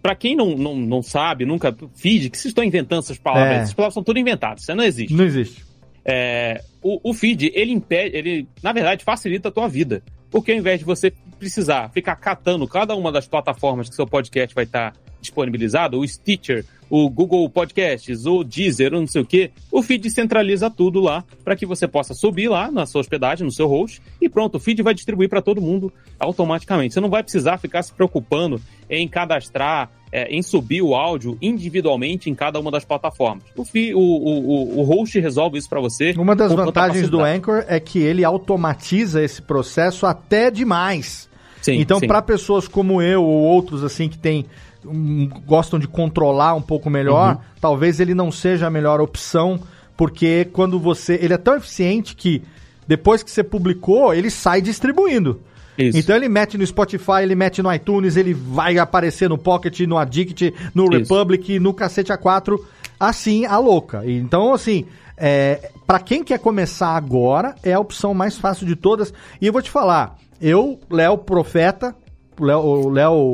[0.02, 1.76] Para quem não, não, não sabe, nunca.
[1.96, 3.62] Feed, que vocês estão inventando essas palavras, é.
[3.62, 5.14] essas palavras são tudo inventadas, isso não existe.
[5.14, 5.64] Não existe.
[6.04, 10.04] É, o, o feed, ele impede, ele, na verdade, facilita a tua vida.
[10.30, 14.54] Porque ao invés de você precisar ficar catando cada uma das plataformas que seu podcast
[14.54, 14.94] vai estar
[15.26, 20.10] disponibilizado, o Stitcher, o Google Podcasts, o Deezer, ou não sei o que, o feed
[20.10, 24.02] centraliza tudo lá para que você possa subir lá na sua hospedagem, no seu host,
[24.22, 26.94] e pronto, o feed vai distribuir para todo mundo automaticamente.
[26.94, 32.30] Você não vai precisar ficar se preocupando em cadastrar, é, em subir o áudio individualmente
[32.30, 33.44] em cada uma das plataformas.
[33.56, 36.14] O, fi, o, o, o host resolve isso para você.
[36.18, 41.28] Uma das vantagens do Anchor é que ele automatiza esse processo até demais.
[41.66, 44.46] Sim, então, para pessoas como eu ou outros assim que têm
[44.88, 47.42] um, gostam de controlar um pouco melhor, uhum.
[47.60, 49.60] talvez ele não seja a melhor opção,
[49.98, 51.20] porque quando você.
[51.22, 52.42] Ele é tão eficiente que
[52.88, 55.42] depois que você publicou, ele sai distribuindo.
[55.78, 55.98] Isso.
[55.98, 59.98] Então ele mete no Spotify, ele mete no iTunes, ele vai aparecer no Pocket, no
[59.98, 60.94] Addict, no Isso.
[60.94, 62.58] Republic, no Cacete A4,
[63.00, 64.02] assim, a louca.
[64.06, 64.86] Então, assim,
[65.18, 69.14] é, para quem quer começar agora, é a opção mais fácil de todas.
[69.42, 71.94] E eu vou te falar, eu, Léo Profeta,
[72.40, 73.34] o Léo,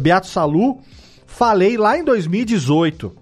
[0.00, 0.80] Beato Salu,
[1.26, 3.12] falei lá em 2018.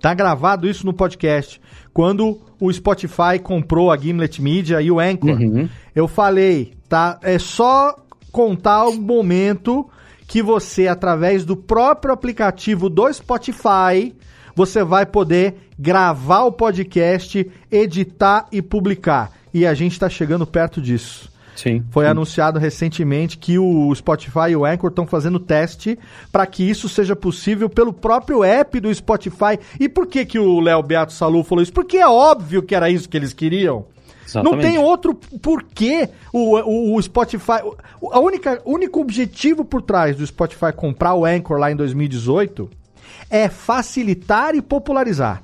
[0.00, 1.60] Tá gravado isso no podcast.
[1.92, 5.30] Quando o Spotify comprou a Gimlet Media e o Anchor.
[5.30, 5.68] Uhum.
[5.94, 7.18] Eu falei, tá?
[7.22, 7.96] É só
[8.30, 9.88] contar o momento
[10.26, 14.14] que você, através do próprio aplicativo do Spotify,
[14.54, 19.32] você vai poder gravar o podcast, editar e publicar.
[19.52, 21.29] E a gente está chegando perto disso.
[21.60, 21.84] Sim.
[21.90, 22.10] Foi sim.
[22.10, 25.98] anunciado recentemente que o Spotify e o Anchor estão fazendo teste
[26.32, 29.58] para que isso seja possível pelo próprio app do Spotify.
[29.78, 31.72] E por que que o Léo Beato Salu falou isso?
[31.72, 33.84] Porque é óbvio que era isso que eles queriam.
[34.26, 34.54] Exatamente.
[34.54, 37.60] Não tem outro porquê o, o, o Spotify.
[38.00, 42.70] O a única, único objetivo por trás do Spotify comprar o Anchor lá em 2018
[43.28, 45.42] é facilitar e popularizar.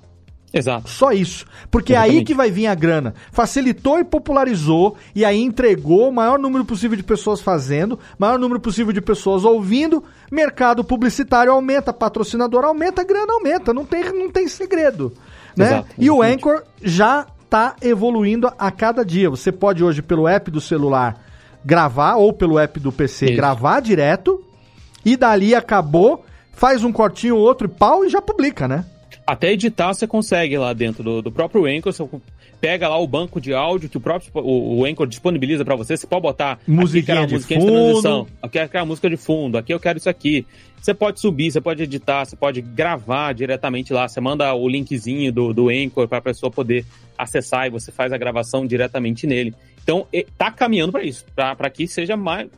[0.59, 0.89] Exato.
[0.89, 1.45] Só isso.
[1.70, 2.16] Porque Exatamente.
[2.16, 3.15] é aí que vai vir a grana.
[3.31, 8.61] Facilitou e popularizou, e aí entregou o maior número possível de pessoas fazendo, maior número
[8.61, 13.74] possível de pessoas ouvindo, mercado publicitário aumenta, patrocinador aumenta, grana aumenta.
[13.74, 15.12] Não tem, não tem segredo.
[15.57, 15.66] Né?
[15.66, 19.31] Exato, e o Anchor já está evoluindo a cada dia.
[19.31, 21.23] Você pode hoje, pelo app do celular,
[21.65, 23.37] gravar, ou pelo app do PC, isso.
[23.37, 24.43] gravar direto,
[25.05, 28.85] e dali acabou, faz um cortinho, outro e pau e já publica, né?
[29.27, 32.09] Até editar você consegue lá dentro do, do próprio Anchor, você
[32.61, 35.97] pega lá o banco de áudio que o próprio o, o Anchor disponibiliza para você,
[35.97, 39.81] você pode botar musiquinha aqui, de fundo, aqui é a música de fundo, aqui eu
[39.81, 40.47] quero isso aqui.
[40.81, 45.32] Você pode subir, você pode editar, você pode gravar diretamente lá, você manda o linkzinho
[45.32, 46.85] do, do Anchor para a pessoa poder
[47.19, 49.53] acessar e você faz a gravação diretamente nele.
[49.82, 50.07] Então,
[50.39, 52.48] tá caminhando para isso, para que seja mais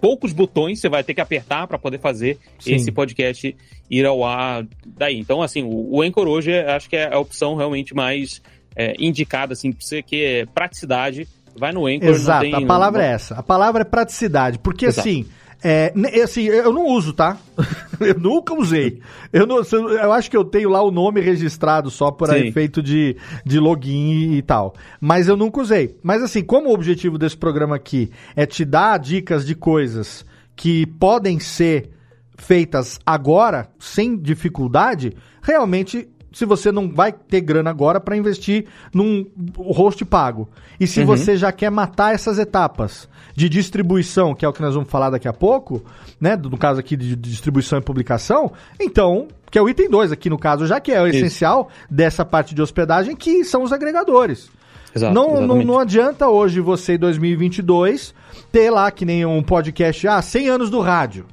[0.00, 2.74] poucos botões você vai ter que apertar para poder fazer Sim.
[2.74, 3.54] esse podcast
[3.90, 5.18] ir ao ar daí.
[5.18, 8.42] Então, assim, o, o Anchor hoje acho que é a opção realmente mais
[8.74, 12.08] é, indicada, assim, pra você que é praticidade, vai no Anchor.
[12.08, 13.08] Exato, tem, a palavra não...
[13.08, 13.34] é essa.
[13.34, 15.08] A palavra é praticidade, porque Exato.
[15.08, 15.26] assim
[15.62, 15.92] é,
[16.22, 17.36] assim, eu não uso, tá?
[18.00, 19.00] eu nunca usei.
[19.32, 23.16] Eu, não, eu acho que eu tenho lá o nome registrado só por efeito de,
[23.44, 24.74] de login e tal.
[25.00, 25.98] Mas eu nunca usei.
[26.02, 30.24] Mas assim, como o objetivo desse programa aqui é te dar dicas de coisas
[30.56, 31.90] que podem ser
[32.36, 39.26] feitas agora, sem dificuldade, realmente se você não vai ter grana agora para investir num
[39.56, 40.48] host pago.
[40.78, 41.06] E se uhum.
[41.06, 45.10] você já quer matar essas etapas de distribuição, que é o que nós vamos falar
[45.10, 45.82] daqui a pouco,
[46.20, 46.36] né?
[46.36, 50.38] No caso aqui de distribuição e publicação, então, que é o item 2 aqui no
[50.38, 51.16] caso, já que é o Isso.
[51.16, 54.50] essencial dessa parte de hospedagem, que são os agregadores.
[54.94, 58.12] Exato, não, não, não adianta hoje você, em 2022,
[58.50, 61.26] ter lá que nem um podcast, ah, 100 anos do rádio.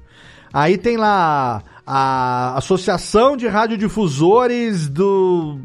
[0.53, 5.57] Aí tem lá a Associação de Radiodifusores do.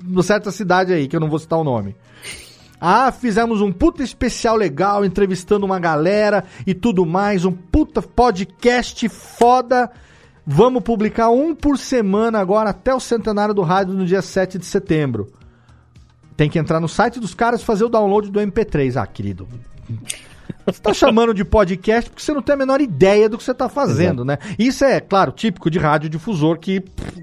[0.00, 1.96] de certa cidade aí, que eu não vou citar o nome.
[2.80, 9.08] Ah, fizemos um puta especial legal, entrevistando uma galera e tudo mais, um puta podcast
[9.08, 9.90] foda.
[10.46, 14.64] Vamos publicar um por semana agora até o centenário do rádio no dia 7 de
[14.64, 15.32] setembro.
[16.36, 18.96] Tem que entrar no site dos caras e fazer o download do MP3.
[18.96, 19.46] Ah, querido.
[20.66, 23.54] Você tá chamando de podcast porque você não tem a menor ideia do que você
[23.54, 24.24] tá fazendo, Exato.
[24.24, 24.38] né?
[24.58, 27.20] Isso é, claro, típico de radiodifusor que pff,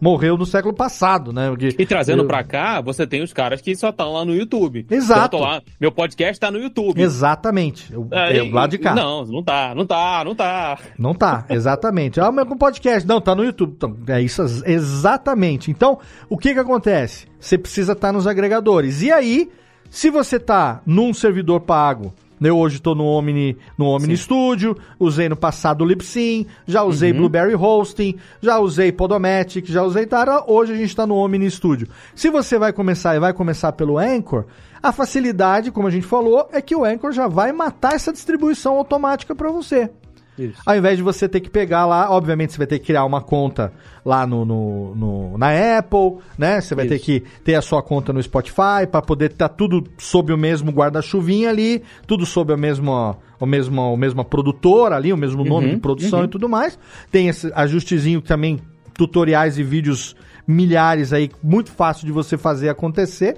[0.00, 1.48] morreu no século passado, né?
[1.48, 2.26] Porque, e trazendo eu...
[2.26, 4.86] pra cá, você tem os caras que só estão lá no YouTube.
[4.90, 5.38] Exato.
[5.38, 7.00] Lá, meu podcast tá no YouTube.
[7.00, 7.92] Exatamente.
[7.92, 8.94] Eu, é, eu, lá de cá.
[8.94, 10.78] Não, não tá, não tá, não tá.
[10.98, 12.20] Não tá, exatamente.
[12.20, 13.06] Ah, meu podcast.
[13.06, 13.74] Não, tá no YouTube.
[13.76, 15.70] Então, é isso exatamente.
[15.70, 15.98] Então,
[16.28, 17.26] o que que acontece?
[17.38, 19.02] Você precisa estar tá nos agregadores.
[19.02, 19.50] E aí,
[19.90, 25.28] se você tá num servidor pago eu hoje estou no Omni, no Omni Studio, usei
[25.28, 27.18] no passado o Libsyn, já usei uhum.
[27.18, 31.88] Blueberry Hosting, já usei Podomatic, já usei Tara, hoje a gente está no Omni Studio.
[32.14, 34.44] Se você vai começar e vai começar pelo Anchor,
[34.82, 38.76] a facilidade, como a gente falou, é que o Anchor já vai matar essa distribuição
[38.76, 39.90] automática para você.
[40.38, 40.60] Isso.
[40.64, 43.22] Ao invés de você ter que pegar lá, obviamente você vai ter que criar uma
[43.22, 43.72] conta
[44.04, 46.60] lá no, no, no na Apple, né?
[46.60, 46.94] Você vai Isso.
[46.94, 50.38] ter que ter a sua conta no Spotify para poder estar tá tudo sob o
[50.38, 55.44] mesmo guarda-chuvinha ali, tudo sob a mesma, o mesmo, o mesma produtora ali, o mesmo
[55.44, 56.24] nome uhum, de produção uhum.
[56.26, 56.78] e tudo mais.
[57.10, 58.60] Tem esse ajustezinho também,
[58.94, 60.14] tutoriais e vídeos
[60.46, 63.36] milhares aí, muito fácil de você fazer acontecer.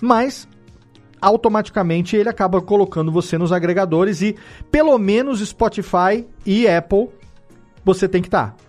[0.00, 0.48] Mas
[1.26, 4.36] automaticamente ele acaba colocando você nos agregadores e
[4.70, 7.08] pelo menos Spotify e Apple
[7.84, 8.50] você tem que estar.
[8.50, 8.66] Tá.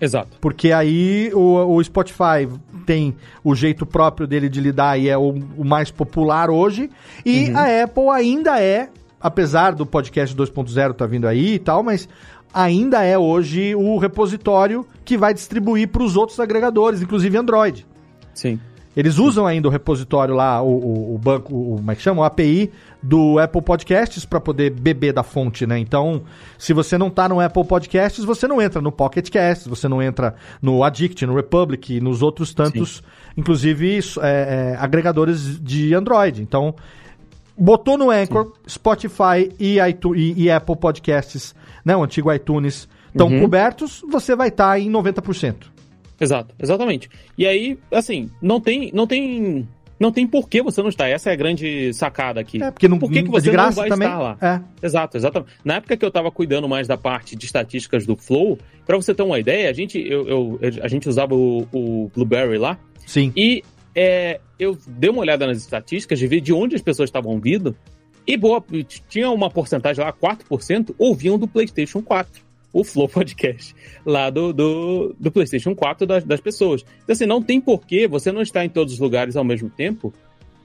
[0.00, 0.38] Exato.
[0.40, 2.48] Porque aí o, o, Spotify
[2.86, 3.14] tem
[3.44, 6.88] o jeito próprio dele de lidar e é o, o mais popular hoje.
[7.26, 7.58] E uhum.
[7.58, 8.88] a Apple ainda é,
[9.20, 12.08] apesar do podcast 2.0 tá vindo aí e tal, mas
[12.54, 17.86] ainda é hoje o repositório que vai distribuir para os outros agregadores, inclusive Android.
[18.32, 18.58] Sim.
[18.98, 22.22] Eles usam ainda o repositório lá, o, o, o banco, o, como é que chama?
[22.22, 25.78] O API do Apple Podcasts para poder beber da fonte, né?
[25.78, 26.22] Então,
[26.58, 30.02] se você não está no Apple Podcasts, você não entra no Pocket Casts, você não
[30.02, 33.02] entra no Addict, no Republic e nos outros tantos, Sim.
[33.36, 36.42] inclusive é, é, agregadores de Android.
[36.42, 36.74] Então,
[37.56, 38.52] botou no Anchor, Sim.
[38.66, 41.54] Spotify e, iTunes, e, e, Apple Podcasts,
[41.84, 41.96] né?
[41.96, 43.42] O antigo iTunes estão uhum.
[43.42, 45.77] cobertos, você vai estar tá em 90%.
[46.20, 47.08] Exato, exatamente.
[47.36, 49.68] E aí, assim, não tem, não tem,
[49.98, 51.08] não tem por que você não estar.
[51.08, 52.62] Essa é a grande sacada aqui.
[52.62, 54.08] É, porque não, por que, que você não vai também?
[54.08, 54.36] estar lá?
[54.40, 54.86] É.
[54.86, 55.52] Exato, exatamente.
[55.64, 59.14] Na época que eu estava cuidando mais da parte de estatísticas do Flow, para você
[59.14, 62.78] ter uma ideia, a gente, eu, eu a gente usava o, o Blueberry lá.
[63.06, 63.32] Sim.
[63.36, 63.62] E
[63.94, 67.76] é, eu dei uma olhada nas estatísticas de ver de onde as pessoas estavam ouvindo,
[68.26, 68.62] e boa,
[69.08, 73.74] tinha uma porcentagem lá, 4%, ouviam do PlayStation 4 o Flow Podcast
[74.04, 76.84] lá do, do, do PlayStation 4 das, das pessoas.
[77.02, 80.12] Então, assim, não tem porquê você não estar em todos os lugares ao mesmo tempo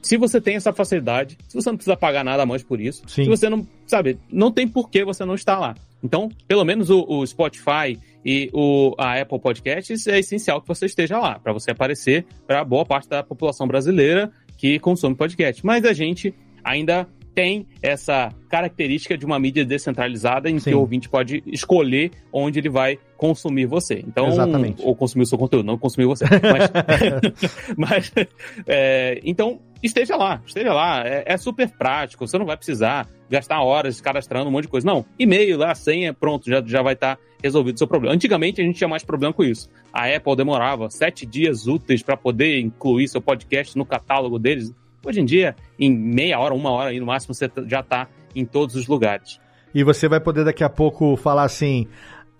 [0.03, 3.23] se você tem essa facilidade, se você não precisa pagar nada mais por isso, Sim.
[3.23, 5.75] se você não, sabe, não tem porquê você não estar lá.
[6.03, 10.85] Então, pelo menos o, o Spotify e o, a Apple Podcasts é essencial que você
[10.85, 15.65] esteja lá, para você aparecer para boa parte da população brasileira que consome podcast.
[15.65, 20.69] Mas a gente ainda tem essa característica de uma mídia descentralizada em Sim.
[20.69, 24.03] que o ouvinte pode escolher onde ele vai consumir você.
[24.05, 24.81] Então, Exatamente.
[24.84, 26.26] ou consumir o seu conteúdo, não consumir você.
[26.43, 26.72] Mas,
[27.77, 28.14] mas
[28.68, 31.05] é, então, esteja lá, esteja lá.
[31.05, 34.85] É, é, super prático, você não vai precisar gastar horas cadastrando um monte de coisa.
[34.85, 38.15] Não, e-mail lá, senha, pronto, já, já vai estar tá resolvido o seu problema.
[38.15, 39.69] Antigamente a gente tinha mais problema com isso.
[39.91, 44.73] A Apple demorava sete dias úteis para poder incluir seu podcast no catálogo deles.
[45.05, 48.45] Hoje em dia, em meia hora, uma hora aí no máximo, você já está em
[48.45, 49.39] todos os lugares.
[49.73, 51.88] E você vai poder daqui a pouco falar assim: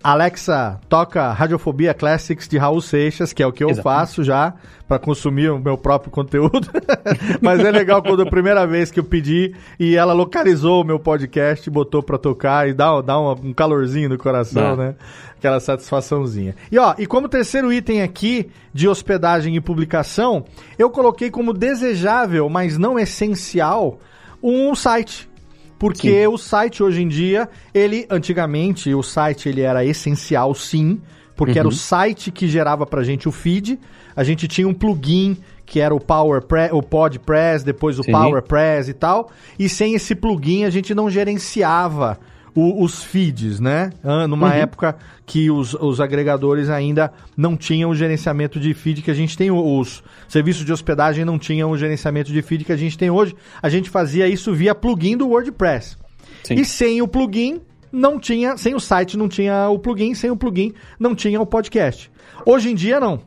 [0.04, 4.00] Alexa, toca Radiofobia Classics de Raul Seixas, que é o que eu Exatamente.
[4.00, 4.52] faço já
[4.86, 6.68] para consumir o meu próprio conteúdo.
[7.40, 10.98] Mas é legal quando a primeira vez que eu pedi e ela localizou o meu
[10.98, 14.94] podcast, botou para tocar e dá, dá um calorzinho no coração, né?
[15.38, 16.54] Aquela satisfaçãozinha.
[16.70, 20.44] E ó, e como terceiro item aqui de hospedagem e publicação,
[20.78, 23.98] eu coloquei como desejável, mas não essencial,
[24.42, 25.30] um site
[25.78, 26.26] porque sim.
[26.26, 31.00] o site hoje em dia, ele antigamente o site ele era essencial sim,
[31.36, 31.58] porque uhum.
[31.58, 31.76] era o uhum.
[31.76, 33.78] site que gerava pra gente o feed.
[34.16, 35.36] A gente tinha um plugin
[35.66, 38.12] que era o PowerPress, o PodPress, depois o sim.
[38.12, 39.30] PowerPress e tal.
[39.58, 42.18] E sem esse plugin a gente não gerenciava
[42.54, 43.90] o, os feeds, né?
[44.28, 44.52] Numa uhum.
[44.52, 49.36] época que os, os agregadores ainda não tinham o gerenciamento de feed que a gente
[49.36, 53.10] tem, os serviços de hospedagem não tinham o gerenciamento de feed que a gente tem
[53.10, 53.34] hoje.
[53.62, 55.96] A gente fazia isso via plugin do WordPress.
[56.44, 56.54] Sim.
[56.54, 57.60] E sem o plugin,
[57.90, 61.46] não tinha, sem o site não tinha o plugin, sem o plugin não tinha o
[61.46, 62.10] podcast.
[62.44, 63.20] Hoje em dia não.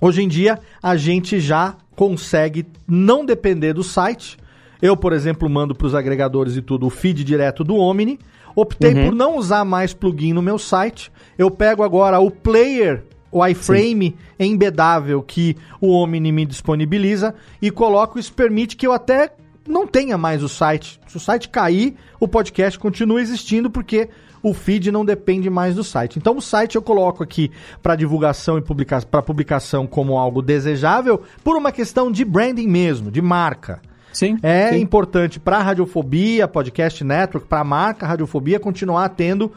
[0.00, 4.36] Hoje em dia a gente já consegue não depender do site.
[4.80, 8.18] Eu, por exemplo, mando para os agregadores e tudo o feed direto do Omni
[8.56, 9.04] Optei uhum.
[9.04, 11.12] por não usar mais plugin no meu site.
[11.36, 14.46] Eu pego agora o player, o iframe Sim.
[14.46, 19.30] embedável que o Omni me disponibiliza e coloco isso permite que eu até
[19.68, 20.98] não tenha mais o site.
[21.06, 24.08] Se o site cair, o podcast continua existindo porque
[24.42, 26.18] o feed não depende mais do site.
[26.18, 27.50] Então o site eu coloco aqui
[27.82, 33.10] para divulgação e publica para publicação como algo desejável por uma questão de branding mesmo,
[33.10, 33.82] de marca.
[34.16, 34.38] Sim.
[34.42, 34.80] É sim.
[34.80, 39.52] importante para a Radiofobia, Podcast Network, para a marca Radiofobia continuar tendo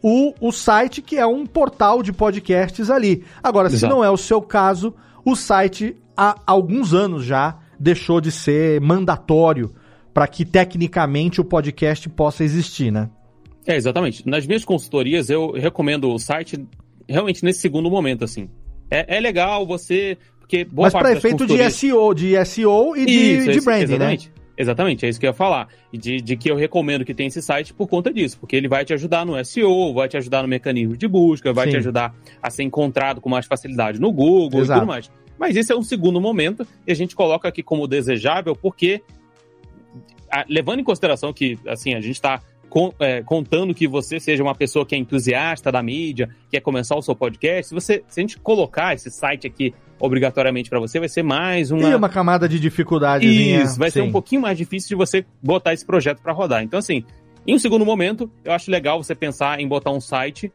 [0.00, 3.24] o, o site que é um portal de podcasts ali.
[3.42, 3.80] Agora, Exato.
[3.80, 8.80] se não é o seu caso, o site há alguns anos já deixou de ser
[8.80, 9.74] mandatório
[10.12, 13.10] para que tecnicamente o podcast possa existir, né?
[13.66, 14.28] É, exatamente.
[14.28, 16.64] Nas minhas consultorias eu recomendo o site
[17.08, 18.48] realmente nesse segundo momento, assim.
[18.88, 23.52] É, é legal você porque boa Mas para efeito de SEO, de SEO e de,
[23.52, 23.94] de branding, né?
[23.94, 24.28] exatamente.
[24.28, 24.34] né?
[24.56, 25.68] Exatamente, é isso que eu ia falar.
[25.92, 28.84] De, de que eu recomendo que tenha esse site por conta disso, porque ele vai
[28.84, 31.72] te ajudar no SEO, vai te ajudar no mecanismo de busca, vai Sim.
[31.72, 34.78] te ajudar a ser encontrado com mais facilidade no Google Exato.
[34.78, 35.10] e tudo mais.
[35.36, 39.02] Mas esse é um segundo momento e a gente coloca aqui como desejável, porque
[40.48, 42.40] levando em consideração que assim a gente está
[42.98, 47.02] é, contando que você seja uma pessoa que é entusiasta da mídia, quer começar o
[47.02, 51.08] seu podcast, se, você, se a gente colocar esse site aqui obrigatoriamente para você, vai
[51.08, 51.88] ser mais uma.
[51.88, 53.26] E uma camada de dificuldade.
[53.26, 54.00] Isso, vai Sim.
[54.00, 56.62] ser um pouquinho mais difícil de você botar esse projeto para rodar.
[56.62, 57.04] Então, assim,
[57.46, 60.52] em um segundo momento, eu acho legal você pensar em botar um site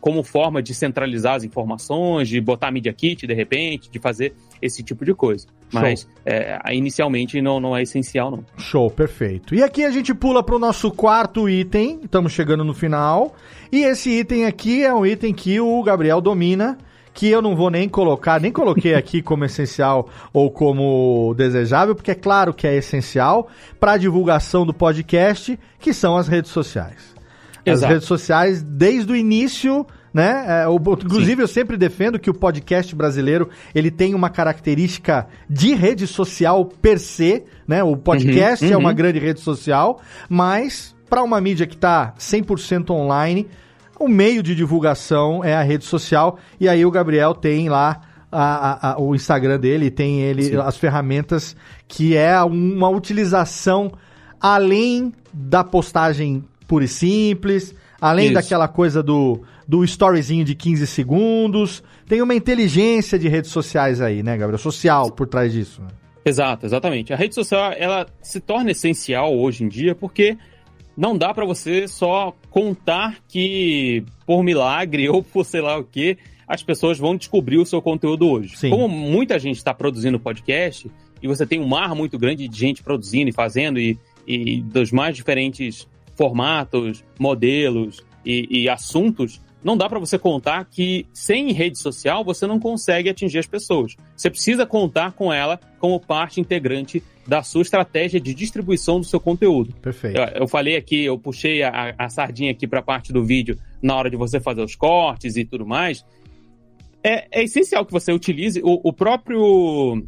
[0.00, 4.82] como forma de centralizar as informações, de botar Media Kit de repente, de fazer esse
[4.82, 5.46] tipo de coisa.
[5.72, 8.44] Mas é, inicialmente não, não é essencial, não.
[8.56, 9.54] Show, perfeito.
[9.54, 13.34] E aqui a gente pula para o nosso quarto item, estamos chegando no final.
[13.70, 16.78] E esse item aqui é um item que o Gabriel domina
[17.14, 22.12] que eu não vou nem colocar, nem coloquei aqui como essencial ou como desejável, porque
[22.12, 23.48] é claro que é essencial
[23.78, 27.14] para a divulgação do podcast, que são as redes sociais.
[27.64, 27.84] Exato.
[27.84, 30.62] As redes sociais, desde o início, né?
[30.62, 31.40] É, o, inclusive, Sim.
[31.42, 36.98] eu sempre defendo que o podcast brasileiro ele tem uma característica de rede social per
[36.98, 37.82] se, né?
[37.82, 38.94] O podcast uhum, é uma uhum.
[38.94, 43.48] grande rede social, mas para uma mídia que está 100% online,
[43.98, 46.38] o meio de divulgação é a rede social.
[46.58, 50.56] E aí o Gabriel tem lá a, a, a, o Instagram dele, tem ele Sim.
[50.56, 51.54] as ferramentas
[51.86, 53.92] que é uma utilização
[54.40, 58.34] além da postagem pura e simples, além Isso.
[58.34, 61.82] daquela coisa do, do storyzinho de 15 segundos.
[62.06, 64.58] Tem uma inteligência de redes sociais aí, né, Gabriel?
[64.58, 65.80] Social por trás disso.
[65.80, 65.88] Né?
[66.26, 67.10] Exato, exatamente.
[67.10, 70.36] A rede social, ela se torna essencial hoje em dia porque
[70.94, 76.18] não dá para você só contar que por milagre ou por sei lá o que
[76.46, 78.58] as pessoas vão descobrir o seu conteúdo hoje.
[78.58, 78.68] Sim.
[78.68, 80.90] Como muita gente está produzindo podcast
[81.22, 84.92] e você tem um mar muito grande de gente produzindo e fazendo e, e dos
[84.92, 91.78] mais diferentes formatos, modelos e, e assuntos, não dá para você contar que sem rede
[91.78, 93.96] social você não consegue atingir as pessoas.
[94.16, 99.20] Você precisa contar com ela como parte integrante da sua estratégia de distribuição do seu
[99.20, 99.72] conteúdo.
[99.80, 100.18] Perfeito.
[100.18, 103.56] Eu, eu falei aqui, eu puxei a, a sardinha aqui para a parte do vídeo
[103.80, 106.04] na hora de você fazer os cortes e tudo mais.
[107.02, 110.02] É, é essencial que você utilize o, o próprio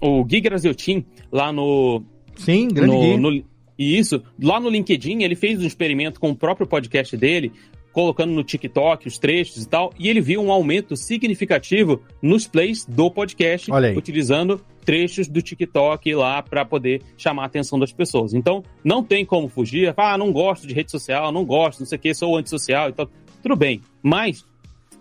[0.00, 2.02] o Gui Graziotin lá no
[2.36, 3.44] Sim, grande no, no,
[3.80, 7.50] e isso, lá no LinkedIn, ele fez um experimento com o próprio podcast dele,
[7.92, 12.84] colocando no TikTok os trechos e tal, e ele viu um aumento significativo nos plays
[12.84, 18.34] do podcast, utilizando trechos do TikTok lá para poder chamar a atenção das pessoas.
[18.34, 21.96] Então, não tem como fugir, ah, não gosto de rede social, não gosto, não sei
[21.96, 23.08] o que, sou antissocial e tal.
[23.42, 24.44] Tudo bem, mas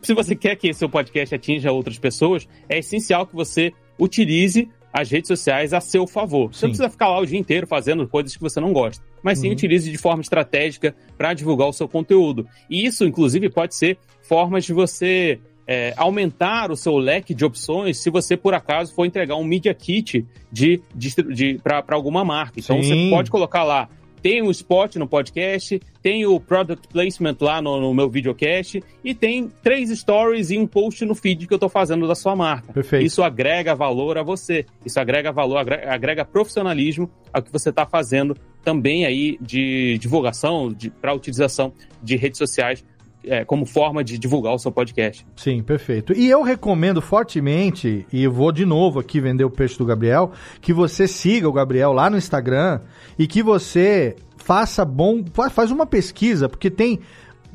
[0.02, 5.10] se você quer que seu podcast atinja outras pessoas, é essencial que você utilize as
[5.10, 6.54] redes sociais a seu favor.
[6.54, 9.40] Você não precisa ficar lá o dia inteiro fazendo coisas que você não gosta, mas
[9.40, 9.54] sim uhum.
[9.54, 12.48] utilize de forma estratégica para divulgar o seu conteúdo.
[12.70, 17.98] E isso, inclusive, pode ser formas de você é, aumentar o seu leque de opções
[17.98, 22.60] se você, por acaso, for entregar um Media Kit de, de, de para alguma marca.
[22.60, 23.06] Então, sim.
[23.06, 23.90] você pode colocar lá
[24.22, 29.14] tem o spot no podcast, tem o product placement lá no, no, meu videocast e
[29.14, 32.74] tem três stories e um post no feed que eu estou fazendo da sua marca.
[32.74, 33.06] Perfeito.
[33.06, 34.66] Isso agrega valor a você.
[34.86, 40.76] Isso agrega valor, agrega, agrega profissionalismo ao que você está fazendo também aí de divulgação,
[41.02, 42.84] para utilização de redes sociais
[43.24, 45.26] é, como forma de divulgar o seu podcast.
[45.36, 46.14] Sim, perfeito.
[46.14, 50.32] E eu recomendo fortemente, e vou de novo aqui vender o peixe do Gabriel,
[50.62, 52.80] que você siga o Gabriel lá no Instagram
[53.18, 57.00] e que você faça bom, faz uma pesquisa, porque tem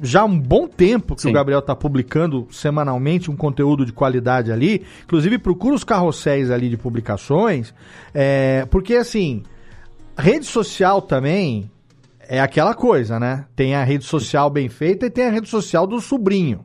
[0.03, 1.31] já um bom tempo que Sim.
[1.31, 4.85] o Gabriel está publicando semanalmente um conteúdo de qualidade ali.
[5.05, 7.73] Inclusive, procura os carrosséis ali de publicações,
[8.13, 9.43] é, porque assim,
[10.17, 11.71] rede social também
[12.29, 13.45] é aquela coisa, né?
[13.55, 16.65] Tem a rede social bem feita e tem a rede social do sobrinho.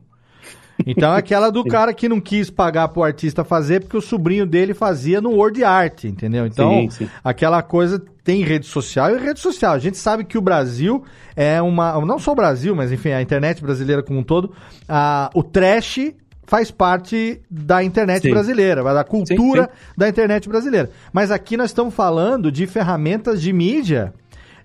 [0.86, 4.46] Então, é aquela do cara que não quis pagar pro artista fazer porque o sobrinho
[4.46, 6.46] dele fazia no Word Art, entendeu?
[6.46, 7.10] Então, sim, sim.
[7.22, 9.74] aquela coisa tem rede social e rede social.
[9.74, 11.04] A gente sabe que o Brasil
[11.36, 12.00] é uma.
[12.04, 14.52] Não só o Brasil, mas enfim, a internet brasileira como um todo.
[14.88, 16.14] A, o trash
[16.50, 18.30] faz parte da internet sim.
[18.30, 20.90] brasileira, da cultura da internet brasileira.
[21.12, 24.12] Mas aqui nós estamos falando de ferramentas de mídia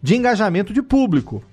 [0.01, 1.43] de engajamento de público.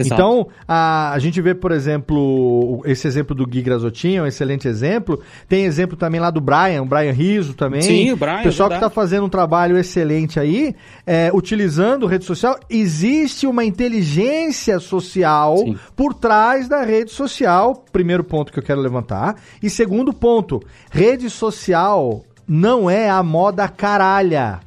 [0.00, 0.14] Exato.
[0.14, 4.66] Então, a, a gente vê, por exemplo, esse exemplo do Gui Grasotin, é um excelente
[4.66, 5.20] exemplo.
[5.48, 7.82] Tem exemplo também lá do Brian, o Brian Riso também.
[7.82, 8.42] Sim, o Brian.
[8.42, 10.74] Pessoal que está fazendo um trabalho excelente aí,
[11.06, 12.58] é, utilizando rede social.
[12.68, 15.78] Existe uma inteligência social Sim.
[15.94, 17.84] por trás da rede social.
[17.92, 19.36] Primeiro ponto que eu quero levantar.
[19.62, 20.60] E segundo ponto,
[20.90, 24.60] rede social não é a moda caralha.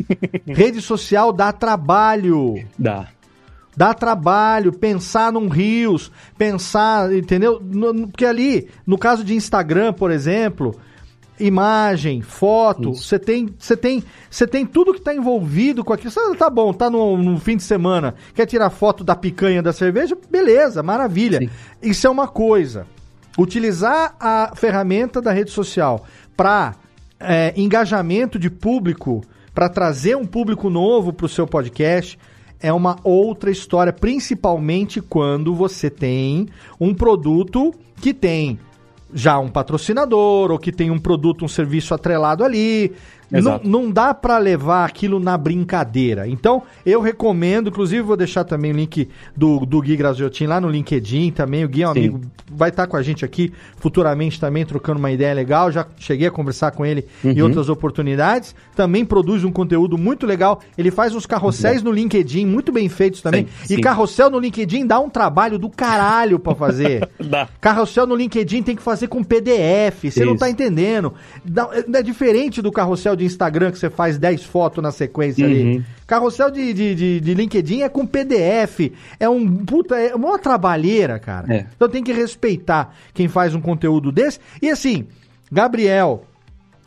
[0.46, 2.54] Rede social dá trabalho.
[2.78, 3.08] Dá.
[3.76, 7.60] Dá trabalho pensar num Rios, pensar, entendeu?
[7.62, 10.74] No, porque ali, no caso de Instagram, por exemplo,
[11.38, 16.10] imagem, foto, você tem, você tem, você tem tudo que está envolvido com aquilo.
[16.10, 19.72] Você, tá bom, tá no, no, fim de semana, quer tirar foto da picanha da
[19.72, 20.16] cerveja?
[20.30, 21.38] Beleza, maravilha.
[21.38, 21.50] Sim.
[21.82, 22.86] Isso é uma coisa.
[23.38, 26.74] Utilizar a ferramenta da rede social para
[27.20, 29.22] é, engajamento de público
[29.54, 32.18] para trazer um público novo para o seu podcast
[32.60, 36.48] é uma outra história, principalmente quando você tem
[36.80, 38.58] um produto que tem
[39.12, 42.92] já um patrocinador ou que tem um produto, um serviço atrelado ali.
[43.30, 46.28] Não, não dá para levar aquilo na brincadeira.
[46.28, 50.68] Então, eu recomendo, inclusive vou deixar também o link do, do Gui Graziotin lá no
[50.68, 51.64] LinkedIn também.
[51.64, 51.98] O Gui é um Sim.
[51.98, 52.20] amigo,
[52.50, 55.72] vai estar com a gente aqui futuramente também, trocando uma ideia legal.
[55.72, 57.32] Já cheguei a conversar com ele uhum.
[57.32, 58.54] em outras oportunidades.
[58.76, 60.60] Também produz um conteúdo muito legal.
[60.78, 63.46] Ele faz uns carrosséis no LinkedIn muito bem feitos também.
[63.64, 63.80] Sim, e sim.
[63.80, 67.08] carrossel no LinkedIn dá um trabalho do caralho para fazer.
[67.18, 67.48] dá.
[67.60, 70.04] Carrossel no LinkedIn tem que fazer com PDF.
[70.04, 71.14] Você não tá entendendo.
[71.72, 75.50] É, é diferente do carrossel de Instagram que você faz 10 fotos na sequência uhum.
[75.50, 75.84] ali.
[76.06, 78.92] Carrossel de, de, de, de, LinkedIn é com PDF.
[79.18, 81.52] É um puta, é uma trabalheira, cara.
[81.52, 81.66] É.
[81.74, 84.38] Então tem que respeitar quem faz um conteúdo desse.
[84.62, 85.06] E assim,
[85.50, 86.24] Gabriel,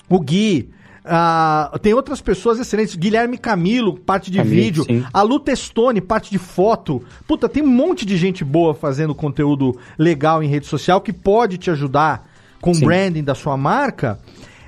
[0.08, 0.70] o Gui,
[1.12, 2.96] Ah, tem outras pessoas excelentes.
[2.96, 4.84] Guilherme Camilo, parte de Camilo, vídeo.
[4.84, 5.04] sim.
[5.12, 7.04] A Lu Testoni, parte de foto.
[7.28, 11.58] Puta, tem um monte de gente boa fazendo conteúdo legal em rede social que pode
[11.58, 12.30] te ajudar
[12.62, 14.20] com o branding da sua marca.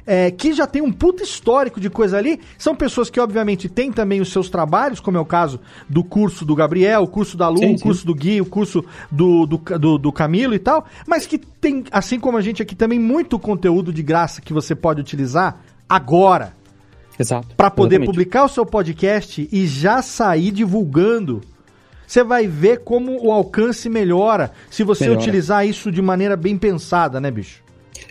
[0.05, 2.39] É, que já tem um puta histórico de coisa ali.
[2.57, 5.59] São pessoas que, obviamente, têm também os seus trabalhos, como é o caso
[5.89, 7.83] do curso do Gabriel, o curso da Lu, Sim, o sim.
[7.83, 10.85] curso do Gui, o curso do, do, do, do Camilo e tal.
[11.07, 14.75] Mas que tem, assim como a gente aqui, também muito conteúdo de graça que você
[14.75, 16.53] pode utilizar agora
[17.19, 17.55] Exato.
[17.55, 18.07] para poder Exatamente.
[18.07, 21.41] publicar o seu podcast e já sair divulgando.
[22.07, 25.21] Você vai ver como o alcance melhora se você Melhora.
[25.21, 27.60] utilizar isso de maneira bem pensada, né, bicho?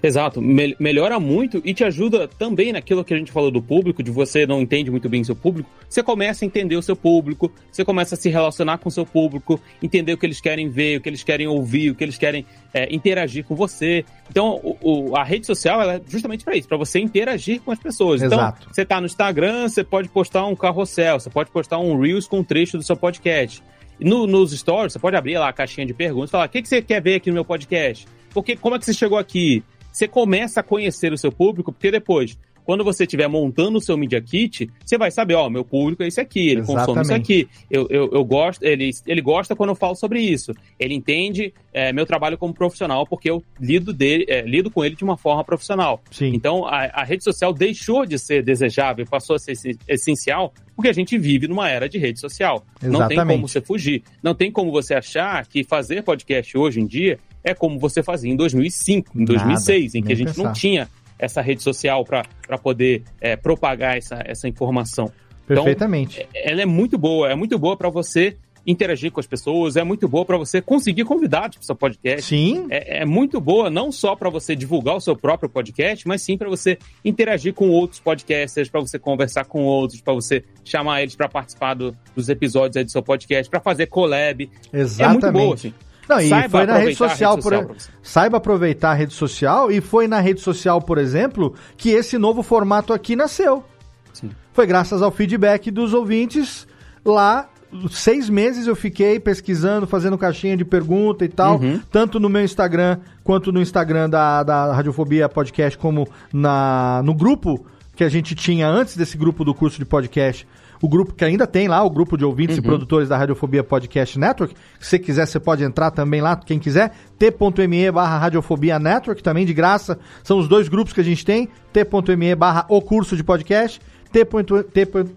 [0.03, 4.03] Exato, Mel- melhora muito e te ajuda também naquilo que a gente falou do público,
[4.03, 7.51] de você não entende muito bem seu público, você começa a entender o seu público,
[7.71, 10.99] você começa a se relacionar com o seu público, entender o que eles querem ver,
[10.99, 14.05] o que eles querem ouvir, o que eles querem é, interagir com você.
[14.31, 14.77] Então, o-
[15.11, 18.23] o- a rede social ela é justamente para isso, para você interagir com as pessoas.
[18.23, 18.59] Exato.
[18.63, 22.29] Então, você tá no Instagram, você pode postar um carrossel, você pode postar um Reels
[22.29, 23.63] com um trecho do seu podcast.
[23.99, 26.63] No- nos stories, você pode abrir lá a caixinha de perguntas e falar: o que,
[26.63, 28.07] que você quer ver aqui no meu podcast?
[28.33, 29.63] Porque, como é que você chegou aqui?
[29.93, 33.97] Você começa a conhecer o seu público, porque depois, quando você estiver montando o seu
[33.97, 37.33] Media Kit, você vai saber: ó, meu público é esse aqui, ele consome isso Exatamente.
[37.33, 37.49] aqui.
[37.71, 40.53] Eu, eu, eu gosto, ele, ele gosta quando eu falo sobre isso.
[40.79, 44.95] Ele entende é, meu trabalho como profissional, porque eu lido, dele, é, lido com ele
[44.95, 46.01] de uma forma profissional.
[46.11, 46.33] Sim.
[46.35, 50.89] Então, a, a rede social deixou de ser desejável, passou a ser essen- essencial, porque
[50.89, 52.65] a gente vive numa era de rede social.
[52.81, 53.27] Não tem Exatamente.
[53.27, 54.03] como você fugir.
[54.23, 58.31] Não tem como você achar que fazer podcast hoje em dia é como você fazia
[58.33, 60.43] em 2005, em Nada, 2006, em que a gente pensar.
[60.43, 60.89] não tinha
[61.19, 65.11] essa rede social para poder é, propagar essa, essa informação.
[65.47, 66.27] Perfeitamente.
[66.35, 68.37] Ela é muito boa, é muito boa para você
[68.67, 72.23] interagir com as pessoas, é muito boa para você conseguir convidados para o seu podcast.
[72.29, 72.67] Sim.
[72.71, 76.37] É, é muito boa não só para você divulgar o seu próprio podcast, mas sim
[76.37, 81.17] para você interagir com outros podcasters, para você conversar com outros, para você chamar eles
[81.17, 84.49] para participar do- dos episódios aí do seu podcast, para fazer collab.
[84.73, 85.25] Exatamente.
[85.25, 85.75] É muito boa, assim.
[86.09, 87.91] Não, e Saiba foi na rede social, rede por, social você.
[88.03, 92.43] saiba aproveitar a rede social e foi na rede social, por exemplo, que esse novo
[92.43, 93.65] formato aqui nasceu.
[94.13, 94.31] Sim.
[94.53, 96.67] Foi graças ao feedback dos ouvintes
[97.05, 97.49] lá.
[97.91, 101.81] Seis meses eu fiquei pesquisando, fazendo caixinha de pergunta e tal, Uhum.
[101.93, 107.65] tanto no meu Instagram quanto no Instagram da, da Radiofobia Podcast, como na, no grupo
[107.95, 110.49] que a gente tinha antes desse grupo do curso de podcast.
[110.83, 114.19] O grupo que ainda tem lá, o grupo de ouvintes e produtores da Radiofobia Podcast
[114.19, 114.55] Network.
[114.79, 116.93] Se você quiser, você pode entrar também lá, quem quiser.
[117.19, 119.99] t.me barra Radiofobia Network, também de graça.
[120.25, 121.51] São os dois grupos que a gente tem.
[121.71, 123.79] t.me barra o curso de podcast.
[124.11, 124.43] t.me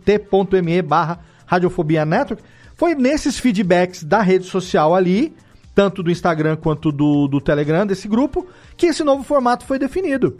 [0.03, 2.43] t.me barra Radiofobia Network.
[2.75, 5.33] Foi nesses feedbacks da rede social ali,
[5.73, 8.45] tanto do Instagram quanto do, do Telegram, desse grupo,
[8.75, 10.35] que esse novo formato foi definido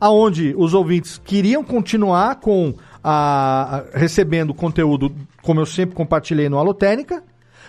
[0.00, 2.74] aonde os ouvintes queriam continuar com
[3.08, 7.22] a, a- recebendo conteúdo, como eu sempre compartilhei no Alotênica,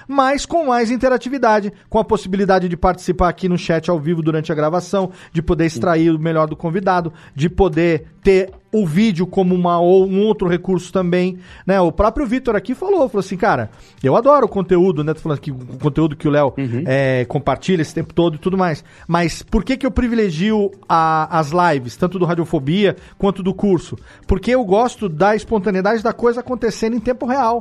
[0.07, 4.51] mas com mais interatividade, com a possibilidade de participar aqui no chat ao vivo durante
[4.51, 9.55] a gravação, de poder extrair o melhor do convidado, de poder ter o vídeo como
[9.55, 11.79] uma, ou um outro recurso também, né?
[11.79, 13.69] O próprio Vitor aqui falou, falou assim, cara,
[14.03, 15.13] eu adoro o conteúdo, né?
[15.13, 16.53] Tô falando aqui, o conteúdo que o Léo
[16.85, 21.39] é, compartilha esse tempo todo e tudo mais, mas por que que eu privilegio a-
[21.39, 23.97] as lives, tanto do Radiofobia quanto do curso?
[24.27, 27.59] Porque eu gosto da espontaneidade da coisa acontecendo em tempo real.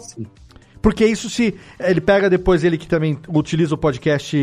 [0.87, 1.53] Porque isso se.
[1.81, 4.37] Ele pega depois ele que também utiliza o podcast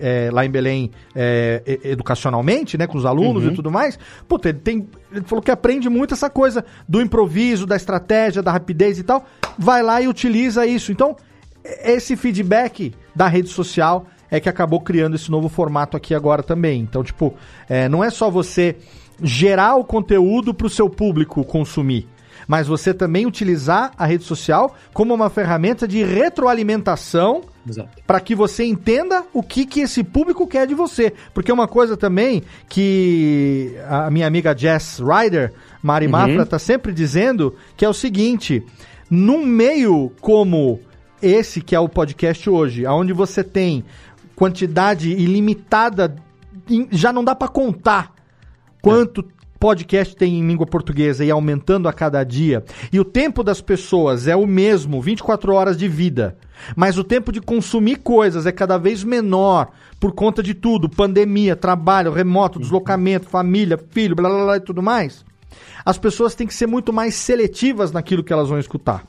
[0.00, 2.86] é, lá em Belém é, educacionalmente, né?
[2.86, 3.98] Com os alunos e tudo mais.
[4.26, 4.88] Puta, ele tem.
[5.12, 9.26] Ele falou que aprende muito essa coisa do improviso, da estratégia, da rapidez e tal.
[9.58, 10.90] Vai lá e utiliza isso.
[10.90, 11.14] Então,
[11.62, 16.80] esse feedback da rede social é que acabou criando esse novo formato aqui agora também.
[16.80, 17.34] Então, tipo,
[17.68, 18.76] é, não é só você
[19.22, 22.08] gerar o conteúdo para o seu público consumir
[22.46, 27.42] mas você também utilizar a rede social como uma ferramenta de retroalimentação
[28.06, 31.12] para que você entenda o que, que esse público quer de você.
[31.32, 35.52] Porque uma coisa também que a minha amiga Jess Ryder,
[35.82, 38.64] Mari Mafra, tá sempre dizendo que é o seguinte:
[39.08, 40.80] num meio como
[41.20, 43.84] esse que é o podcast hoje, onde você tem
[44.34, 46.16] quantidade ilimitada,
[46.90, 48.12] já não dá para contar
[48.80, 49.24] quanto
[49.62, 54.26] podcast tem em língua portuguesa e aumentando a cada dia, e o tempo das pessoas
[54.26, 56.36] é o mesmo, 24 horas de vida,
[56.74, 61.54] mas o tempo de consumir coisas é cada vez menor por conta de tudo, pandemia,
[61.54, 65.24] trabalho, remoto, deslocamento, família, filho, blá blá blá e tudo mais.
[65.84, 69.06] As pessoas têm que ser muito mais seletivas naquilo que elas vão escutar.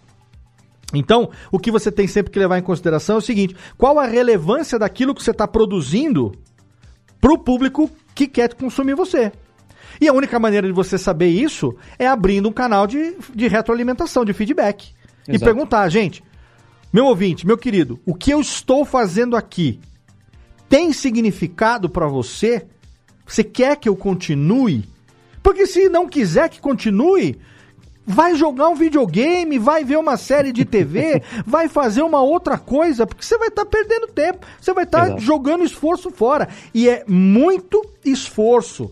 [0.93, 4.05] Então, o que você tem sempre que levar em consideração é o seguinte: qual a
[4.05, 6.31] relevância daquilo que você está produzindo
[7.19, 9.31] para o público que quer consumir você?
[10.03, 14.25] E a única maneira de você saber isso é abrindo um canal de, de retroalimentação,
[14.25, 14.91] de feedback.
[15.25, 15.33] Exato.
[15.33, 16.21] E perguntar, gente,
[16.91, 19.79] meu ouvinte, meu querido, o que eu estou fazendo aqui
[20.67, 22.67] tem significado para você?
[23.25, 24.83] Você quer que eu continue?
[25.41, 27.39] Porque se não quiser que continue,
[28.05, 33.07] vai jogar um videogame, vai ver uma série de TV, vai fazer uma outra coisa,
[33.07, 36.49] porque você vai estar tá perdendo tempo, você vai estar tá jogando esforço fora.
[36.73, 38.91] E é muito esforço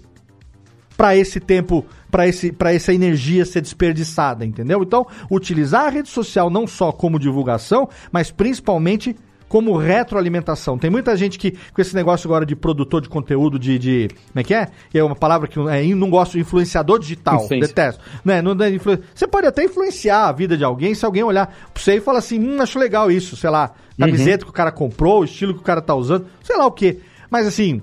[1.02, 4.84] para esse tempo, para esse, essa energia ser desperdiçada, entendeu?
[4.84, 9.16] Então, utilizar a rede social não só como divulgação, mas principalmente
[9.50, 10.78] como retroalimentação.
[10.78, 13.80] Tem muita gente que, com esse negócio agora de produtor de conteúdo, de.
[13.80, 14.68] de como é que é?
[14.94, 17.48] É uma palavra que é, não gosto, influenciador digital.
[17.50, 18.00] Detesto.
[18.24, 18.40] Né?
[18.40, 19.00] Não, é influ...
[19.16, 22.20] Você pode até influenciar a vida de alguém se alguém olhar pra você e falar
[22.20, 24.52] assim: hum, acho legal isso, sei lá, camiseta uhum.
[24.52, 27.00] que o cara comprou, o estilo que o cara tá usando, sei lá o quê.
[27.28, 27.82] Mas assim,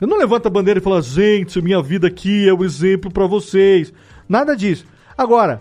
[0.00, 3.10] eu não levanto a bandeira e falo, gente, minha vida aqui é o um exemplo
[3.10, 3.92] para vocês.
[4.28, 4.84] Nada disso.
[5.16, 5.58] Agora,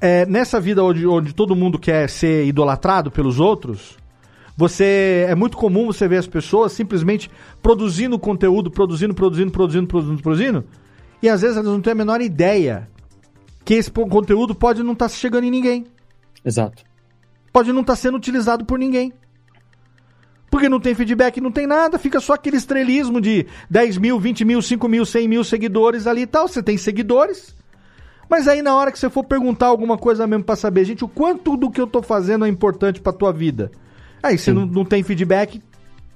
[0.00, 3.96] é, nessa vida onde, onde todo mundo quer ser idolatrado pelos outros,
[4.56, 7.30] você é muito comum você ver as pessoas simplesmente
[7.62, 10.64] produzindo conteúdo, produzindo, produzindo, produzindo, produzindo, produzindo,
[11.22, 12.88] e às vezes elas não têm a menor ideia
[13.64, 15.86] que esse conteúdo pode não estar tá chegando em ninguém.
[16.44, 16.82] Exato.
[17.52, 19.12] Pode não estar tá sendo utilizado por ninguém.
[20.50, 24.44] Porque não tem feedback, não tem nada, fica só aquele estrelismo de 10 mil, 20
[24.44, 26.48] mil, 5 mil, 100 mil seguidores ali e tal.
[26.48, 27.54] Você tem seguidores,
[28.30, 31.08] mas aí na hora que você for perguntar alguma coisa mesmo para saber, gente, o
[31.08, 33.70] quanto do que eu tô fazendo é importante para tua vida?
[34.22, 35.62] Aí você não, não tem feedback,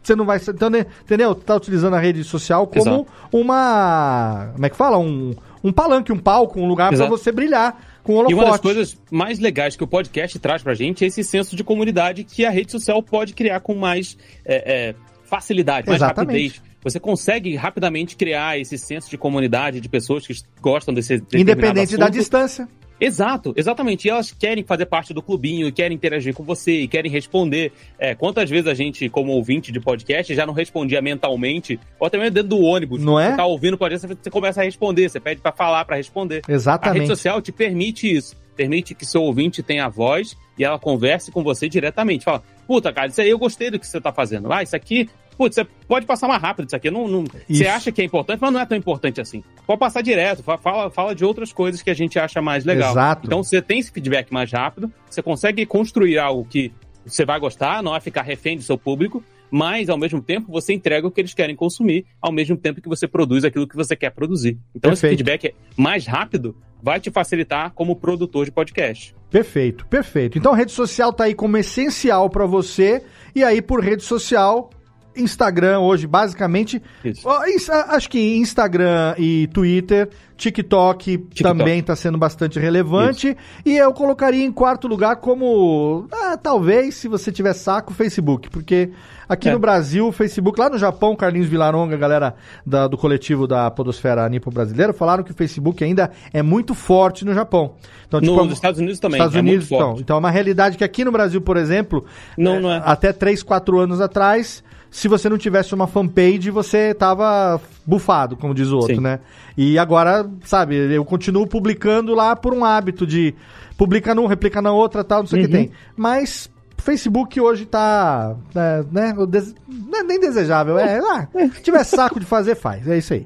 [0.03, 0.41] você não vai.
[0.49, 1.35] Então, né, entendeu?
[1.35, 3.07] Tá utilizando a rede social como Exato.
[3.33, 4.51] uma.
[4.53, 4.99] Como é que fala?
[4.99, 8.33] Um, um palanque, um palco, um lugar para você brilhar com holofote.
[8.33, 11.55] E uma das coisas mais legais que o podcast traz pra gente é esse senso
[11.55, 16.49] de comunidade que a rede social pode criar com mais é, é, facilidade, mais Exatamente.
[16.49, 16.73] rapidez.
[16.83, 22.01] Você consegue rapidamente criar esse senso de comunidade de pessoas que gostam desse Independente assunto.
[22.01, 22.69] da distância.
[23.05, 24.07] Exato, exatamente.
[24.07, 27.73] E elas querem fazer parte do clubinho, querem interagir com você, e querem responder.
[27.99, 32.17] É, quantas vezes a gente, como ouvinte de podcast, já não respondia mentalmente, ou até
[32.17, 33.03] mesmo dentro do ônibus.
[33.03, 33.31] Não é?
[33.31, 36.43] Você tá ouvindo o podcast, você começa a responder, você pede para falar, para responder.
[36.49, 36.97] Exatamente.
[36.97, 38.41] A rede social te permite isso.
[38.55, 42.25] Permite que seu ouvinte tenha voz e ela converse com você diretamente.
[42.25, 44.53] Fala, puta, cara, isso aí eu gostei do que você tá fazendo.
[44.53, 45.09] Ah, isso aqui
[45.43, 46.91] putz, você pode passar mais rápido isso aqui.
[46.91, 49.43] Não, não, você acha que é importante, mas não é tão importante assim.
[49.67, 52.93] Pode passar direto, fala, fala de outras coisas que a gente acha mais legal.
[52.93, 53.27] Exato.
[53.27, 56.73] Então você tem esse feedback mais rápido, você consegue construir algo que
[57.05, 60.73] você vai gostar, não vai ficar refém do seu público, mas ao mesmo tempo você
[60.73, 63.97] entrega o que eles querem consumir, ao mesmo tempo que você produz aquilo que você
[63.97, 64.59] quer produzir.
[64.75, 65.15] Então Perfeito.
[65.15, 69.15] esse feedback mais rápido vai te facilitar como produtor de podcast.
[69.31, 70.39] Perfeito, perfeito.
[70.39, 73.03] Então a rede social tá aí como essencial para você
[73.35, 74.71] e aí por rede social
[75.17, 76.83] Instagram hoje, basicamente.
[77.05, 77.29] Isso.
[77.29, 81.43] Acho que Instagram e Twitter, TikTok, TikTok.
[81.43, 83.29] também está sendo bastante relevante.
[83.29, 83.37] Isso.
[83.65, 88.51] E eu colocaria em quarto lugar como, ah, talvez, se você tiver saco, Facebook.
[88.51, 88.91] Porque
[89.29, 89.53] aqui é.
[89.53, 92.35] no Brasil, o Facebook, lá no Japão, Carlinhos Vilaronga, galera
[92.67, 97.25] da, do coletivo da Podosfera Nipo Brasileira, falaram que o Facebook ainda é muito forte
[97.25, 97.75] no Japão.
[98.09, 99.19] Então, tipo, nos Estados Unidos também.
[99.19, 99.97] Estados é Unidos, então.
[99.99, 102.05] Então é uma realidade que aqui no Brasil, por exemplo,
[102.37, 102.83] não, é, não é.
[102.85, 108.55] até 3, 4 anos atrás se você não tivesse uma fanpage, você tava bufado, como
[108.55, 109.01] diz o outro, Sim.
[109.01, 109.21] né?
[109.57, 113.35] E agora, sabe, eu continuo publicando lá por um hábito de
[113.79, 115.49] publica num, replica na outra, tal, não sei o uhum.
[115.49, 115.71] que tem.
[115.97, 122.21] Mas Facebook hoje tá, é, né, não é nem desejável, é, ah, se tiver saco
[122.21, 123.25] de fazer, faz, é isso aí.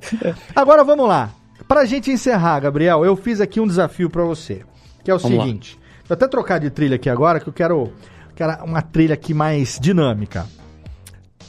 [0.54, 1.30] Agora vamos lá.
[1.66, 4.62] Pra gente encerrar, Gabriel, eu fiz aqui um desafio para você,
[5.02, 5.76] que é o vamos seguinte.
[5.80, 6.04] Lá.
[6.10, 7.92] Vou até trocar de trilha aqui agora, que eu quero,
[8.36, 10.46] quero uma trilha aqui mais dinâmica.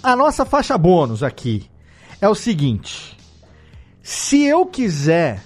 [0.01, 1.69] A nossa faixa bônus aqui
[2.22, 3.17] é o seguinte:
[4.01, 5.43] se eu quiser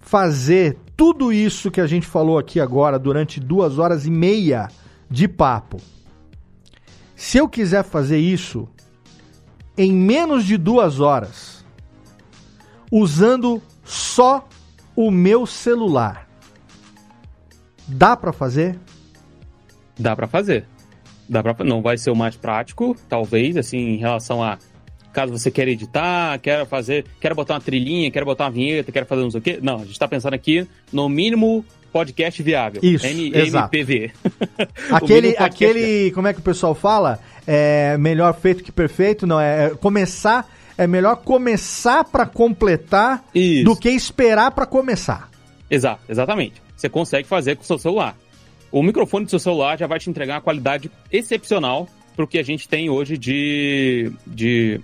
[0.00, 4.68] fazer tudo isso que a gente falou aqui agora durante duas horas e meia
[5.10, 5.80] de papo,
[7.14, 8.68] se eu quiser fazer isso
[9.76, 11.64] em menos de duas horas,
[12.90, 14.46] usando só
[14.94, 16.28] o meu celular,
[17.86, 18.78] dá para fazer?
[19.98, 20.73] Dá para fazer.
[21.28, 24.58] Dá pra, não vai ser o mais prático, talvez, assim, em relação a
[25.14, 29.06] caso você queira editar, quer fazer, quer botar uma trilhinha, quer botar uma vinheta, quer
[29.06, 29.58] fazer não sei o quê.
[29.62, 32.80] Não, a gente está pensando aqui no mínimo podcast viável.
[32.82, 34.10] Isso, N MPV.
[34.90, 37.20] aquele, aquele, como é que o pessoal fala?
[37.46, 39.26] É melhor feito que perfeito?
[39.26, 43.64] Não, é, é começar, é melhor começar para completar Isso.
[43.64, 45.30] do que esperar para começar.
[45.70, 46.60] Exato, exatamente.
[46.76, 48.16] Você consegue fazer com o seu celular
[48.74, 52.38] o microfone do seu celular já vai te entregar uma qualidade excepcional para o que
[52.38, 54.80] a gente tem hoje de, de,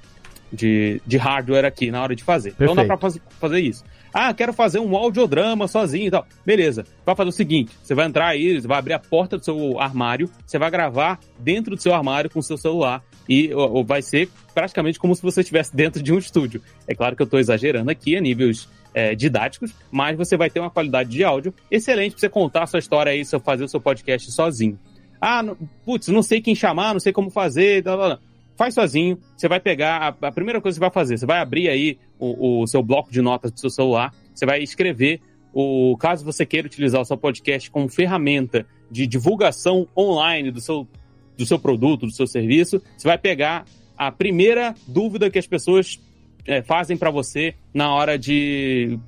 [0.53, 2.51] de, de, hardware aqui na hora de fazer.
[2.51, 2.73] Perfeito.
[2.73, 3.85] Então dá para fazer, isso.
[4.15, 6.25] Ah, quero fazer um audiodrama sozinho e tal.
[6.47, 6.85] Beleza.
[7.05, 10.31] Vai fazer o seguinte: você vai entrar aí, vai abrir a porta do seu armário,
[10.47, 14.29] você vai gravar dentro do seu armário com o seu celular e ou, vai ser
[14.55, 16.63] praticamente como se você estivesse dentro de um estúdio.
[16.87, 20.61] É claro que eu estou exagerando aqui a níveis é, didáticos, mas você vai ter
[20.61, 23.81] uma qualidade de áudio excelente para você contar a sua história aí, fazer o seu
[23.81, 24.79] podcast sozinho.
[25.21, 27.83] Ah, não, putz, não sei quem chamar, não sei como fazer.
[27.83, 28.19] Blá, blá, blá.
[28.57, 29.19] Faz sozinho.
[29.37, 30.17] Você vai pegar.
[30.23, 32.83] A, a, primeira coisa que você vai fazer, você vai abrir aí o, o seu
[32.83, 34.15] bloco de notas do seu celular.
[34.35, 35.21] Você vai escrever
[35.53, 40.87] o caso você queira utilizar o seu podcast como ferramenta de divulgação online do seu,
[41.37, 43.65] do seu produto, do seu serviço, você vai pegar
[43.97, 46.01] a primeira dúvida que as pessoas
[46.51, 48.99] é, fazem para você na hora de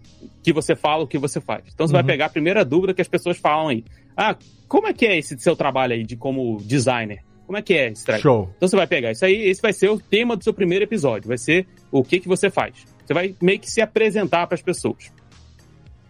[0.43, 1.65] que você fala o que você faz.
[1.75, 1.99] Então você uhum.
[2.01, 3.85] vai pegar a primeira dúvida que as pessoas falam aí.
[4.17, 4.37] Ah,
[4.69, 7.25] como é que é esse seu trabalho aí de como designer?
[7.45, 8.23] Como é que é esse trabalho?
[8.23, 8.51] Show.
[8.57, 11.29] Então você vai pegar isso aí, esse vai ser o tema do seu primeiro episódio,
[11.29, 12.87] vai ser o que que você faz.
[13.05, 15.13] Você vai meio que se apresentar para as pessoas.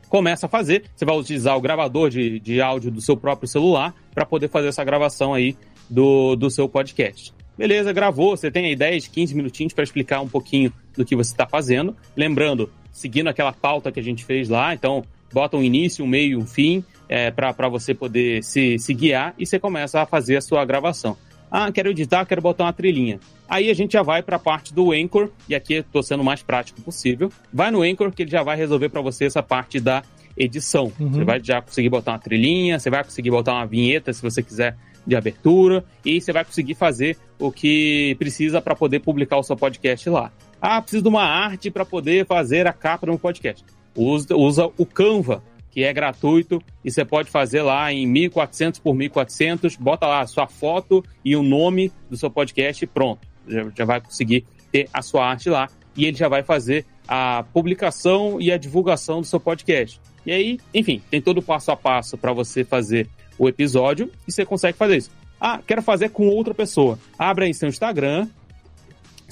[0.09, 3.95] Começa a fazer, você vai utilizar o gravador de, de áudio do seu próprio celular
[4.15, 5.57] para poder fazer essa gravação aí
[5.89, 7.33] do, do seu podcast.
[7.63, 11.31] Beleza, gravou, você tem aí 10, 15 minutinhos para explicar um pouquinho do que você
[11.31, 11.97] está fazendo.
[12.17, 16.41] Lembrando, seguindo aquela pauta que a gente fez lá, então bota um início, um meio,
[16.41, 20.41] um fim, é, para você poder se, se guiar e você começa a fazer a
[20.41, 21.17] sua gravação.
[21.49, 23.21] Ah, quero editar, quero botar uma trilhinha.
[23.49, 26.25] Aí a gente já vai para a parte do Anchor, e aqui estou sendo o
[26.25, 27.31] mais prático possível.
[27.53, 30.03] Vai no Anchor que ele já vai resolver para você essa parte da
[30.37, 30.91] edição.
[30.99, 31.13] Uhum.
[31.13, 34.43] Você vai já conseguir botar uma trilhinha, você vai conseguir botar uma vinheta se você
[34.43, 39.43] quiser de abertura, e você vai conseguir fazer o que precisa para poder publicar o
[39.43, 40.33] seu podcast lá.
[40.61, 43.65] Ah, preciso de uma arte para poder fazer a capa de um podcast.
[43.97, 48.95] Usa, usa o Canva, que é gratuito e você pode fazer lá em 1400 por
[48.95, 53.27] 1400, bota lá a sua foto e o nome do seu podcast e pronto.
[53.49, 57.45] Já, já vai conseguir ter a sua arte lá e ele já vai fazer a
[57.53, 60.01] publicação e a divulgação do seu podcast.
[60.25, 63.09] E aí, enfim, tem todo o passo a passo para você fazer
[63.39, 65.11] o episódio e você consegue fazer isso.
[65.41, 66.99] Ah, quero fazer com outra pessoa.
[67.19, 68.29] Abre aí seu Instagram,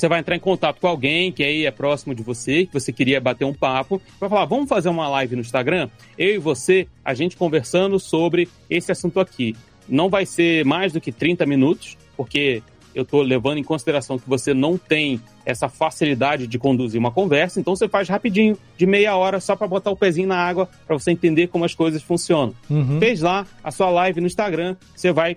[0.00, 2.90] você vai entrar em contato com alguém que aí é próximo de você, que você
[2.90, 5.90] queria bater um papo, vai falar: vamos fazer uma live no Instagram?
[6.16, 9.54] Eu e você, a gente conversando sobre esse assunto aqui.
[9.86, 12.62] Não vai ser mais do que 30 minutos, porque
[12.94, 17.60] eu estou levando em consideração que você não tem essa facilidade de conduzir uma conversa,
[17.60, 20.98] então você faz rapidinho, de meia hora, só para botar o pezinho na água, para
[20.98, 22.54] você entender como as coisas funcionam.
[22.68, 22.98] Uhum.
[22.98, 25.36] Fez lá a sua live no Instagram, você vai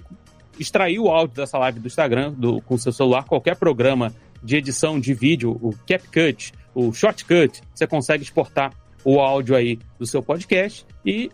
[0.59, 4.57] extrair o áudio dessa live do Instagram do, com o seu celular, qualquer programa de
[4.57, 8.73] edição de vídeo, o CapCut, o Shortcut, você consegue exportar
[9.03, 11.32] o áudio aí do seu podcast e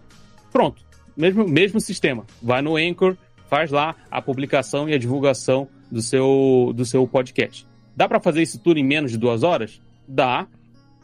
[0.51, 0.81] pronto.
[1.15, 2.25] Mesmo, mesmo sistema.
[2.41, 3.17] Vai no Anchor,
[3.49, 7.67] faz lá a publicação e a divulgação do seu, do seu podcast.
[7.95, 9.81] Dá para fazer isso tudo em menos de duas horas?
[10.07, 10.47] Dá.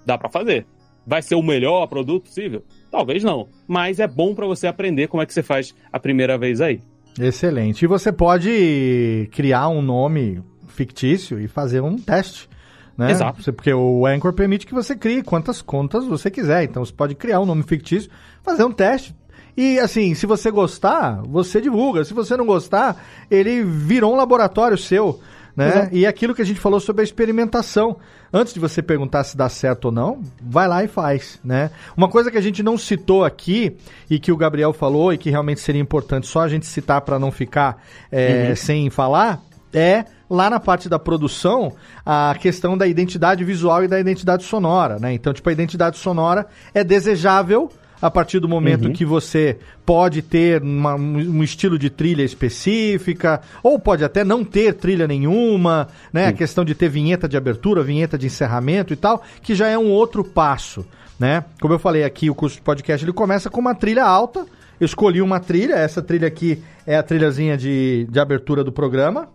[0.05, 0.65] Dá para fazer.
[1.05, 2.63] Vai ser o melhor produto possível?
[2.89, 3.47] Talvez não.
[3.67, 6.81] Mas é bom para você aprender como é que você faz a primeira vez aí.
[7.19, 7.83] Excelente.
[7.83, 12.49] E você pode criar um nome fictício e fazer um teste.
[12.97, 13.11] Né?
[13.11, 13.53] Exato.
[13.53, 16.63] Porque o Anchor permite que você crie quantas contas você quiser.
[16.63, 18.09] Então você pode criar um nome fictício,
[18.43, 19.15] fazer um teste.
[19.57, 22.03] E assim, se você gostar, você divulga.
[22.03, 25.19] Se você não gostar, ele virou um laboratório seu.
[25.55, 25.87] Né?
[25.93, 27.95] E aquilo que a gente falou sobre a experimentação.
[28.33, 31.71] Antes de você perguntar se dá certo ou não, vai lá e faz, né?
[31.95, 33.77] Uma coisa que a gente não citou aqui
[34.09, 37.17] e que o Gabriel falou e que realmente seria importante só a gente citar para
[37.17, 38.55] não ficar é, uhum.
[38.57, 39.41] sem falar
[39.73, 41.73] é lá na parte da produção
[42.05, 45.13] a questão da identidade visual e da identidade sonora, né?
[45.13, 47.69] Então, tipo, a identidade sonora é desejável
[48.05, 48.93] a partir do momento uhum.
[48.93, 54.73] que você pode ter uma, um estilo de trilha específica, ou pode até não ter
[54.73, 56.27] trilha nenhuma, né?
[56.27, 59.77] A questão de ter vinheta de abertura, vinheta de encerramento e tal, que já é
[59.77, 60.85] um outro passo,
[61.19, 61.43] né?
[61.59, 64.45] Como eu falei aqui, o curso de podcast ele começa com uma trilha alta.
[64.79, 69.29] Eu escolhi uma trilha, essa trilha aqui é a trilhazinha de, de abertura do programa,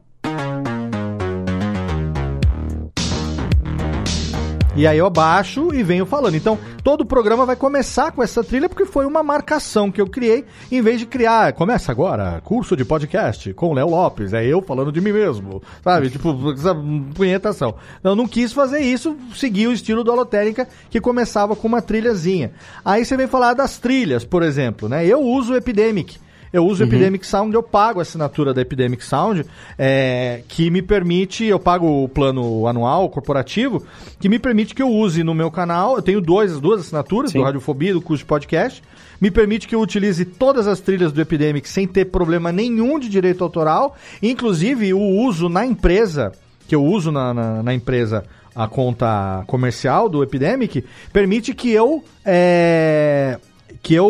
[4.76, 6.36] E aí eu baixo e venho falando.
[6.36, 10.06] Então, todo o programa vai começar com essa trilha porque foi uma marcação que eu
[10.06, 14.62] criei, em vez de criar, começa agora, curso de podcast com Léo Lopes, é eu
[14.62, 16.08] falando de mim mesmo, sabe?
[16.08, 16.74] Tipo, essa
[17.14, 17.74] punhetação.
[18.02, 22.52] Eu não quis fazer isso, segui o estilo do Alotérica, que começava com uma trilhazinha.
[22.84, 25.04] Aí você vem falar das trilhas, por exemplo, né?
[25.04, 26.16] Eu uso o Epidemic
[26.52, 26.92] eu uso o uhum.
[26.92, 29.44] Epidemic Sound, eu pago a assinatura da Epidemic Sound,
[29.78, 33.84] é, que me permite, eu pago o plano anual corporativo,
[34.18, 37.38] que me permite que eu use no meu canal, eu tenho dois, duas assinaturas, Sim.
[37.38, 38.82] do Radiofobia e do curso de podcast,
[39.20, 43.08] me permite que eu utilize todas as trilhas do Epidemic sem ter problema nenhum de
[43.08, 46.32] direito autoral, inclusive o uso na empresa,
[46.66, 52.04] que eu uso na, na, na empresa a conta comercial do Epidemic, permite que eu.
[52.24, 53.38] É,
[53.82, 54.06] que eu.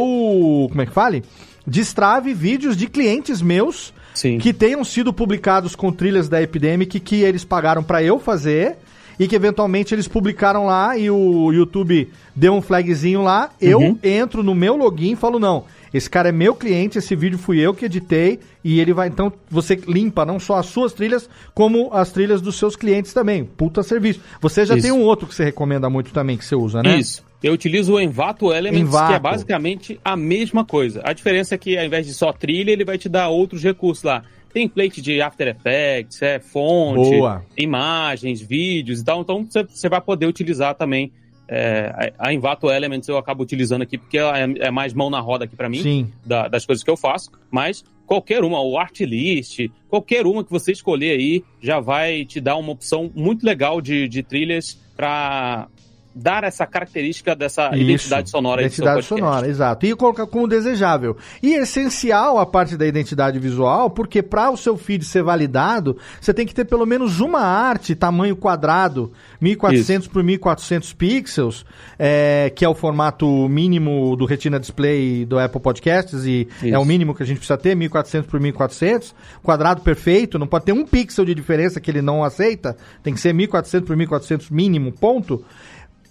[0.69, 1.23] Como é que fale?
[1.70, 4.39] Destrave vídeos de clientes meus Sim.
[4.39, 8.76] que tenham sido publicados com trilhas da Epidemic que eles pagaram para eu fazer
[9.20, 13.50] e que eventualmente eles publicaram lá e o YouTube deu um flagzinho lá.
[13.60, 13.99] Eu Uhum.
[14.02, 17.60] entro no meu login e falo: não, esse cara é meu cliente, esse vídeo fui
[17.60, 19.07] eu que editei e ele vai.
[19.07, 23.44] Então você limpa não só as suas trilhas, como as trilhas dos seus clientes também.
[23.44, 24.20] Puta serviço.
[24.40, 24.82] Você já Isso.
[24.89, 26.99] tem um outro que você recomenda muito também que você usa, né?
[26.99, 27.23] Isso.
[27.43, 29.09] Eu utilizo o Envato Elements, Envato.
[29.09, 31.01] que é basicamente a mesma coisa.
[31.05, 34.05] A diferença é que ao invés de só trilha, ele vai te dar outros recursos
[34.05, 34.23] lá.
[34.52, 37.44] Template de After Effects, é, fonte, Boa.
[37.57, 39.20] imagens, vídeos e tal.
[39.23, 41.12] Então você- vai poder utilizar também.
[41.52, 45.19] é, a Envato Elements eu acabo utilizando aqui porque ela é, é mais mão na
[45.19, 45.83] roda aqui para mim
[46.25, 50.70] da- das coisas que eu faço, mas qualquer uma, o Artlist, qualquer uma que você
[50.70, 55.67] escolher aí, já vai te dar uma opção muito legal de, de trilhas para
[56.14, 57.82] dar essa característica dessa Isso.
[57.82, 59.86] identidade sonora Identidade sonora, exato.
[59.86, 61.16] E colocar como desejável.
[61.42, 65.97] E é essencial a parte da identidade visual, porque para o seu feed ser validado,
[66.20, 71.64] você tem que ter pelo menos uma arte tamanho quadrado, 1400 por 1400 pixels,
[71.98, 76.74] é, que é o formato mínimo do Retina Display do Apple Podcasts e Isso.
[76.74, 80.64] é o mínimo que a gente precisa ter, 1400 por 1400, quadrado perfeito, não pode
[80.64, 84.50] ter um pixel de diferença que ele não aceita, tem que ser 1400 por 1400
[84.50, 85.44] mínimo, ponto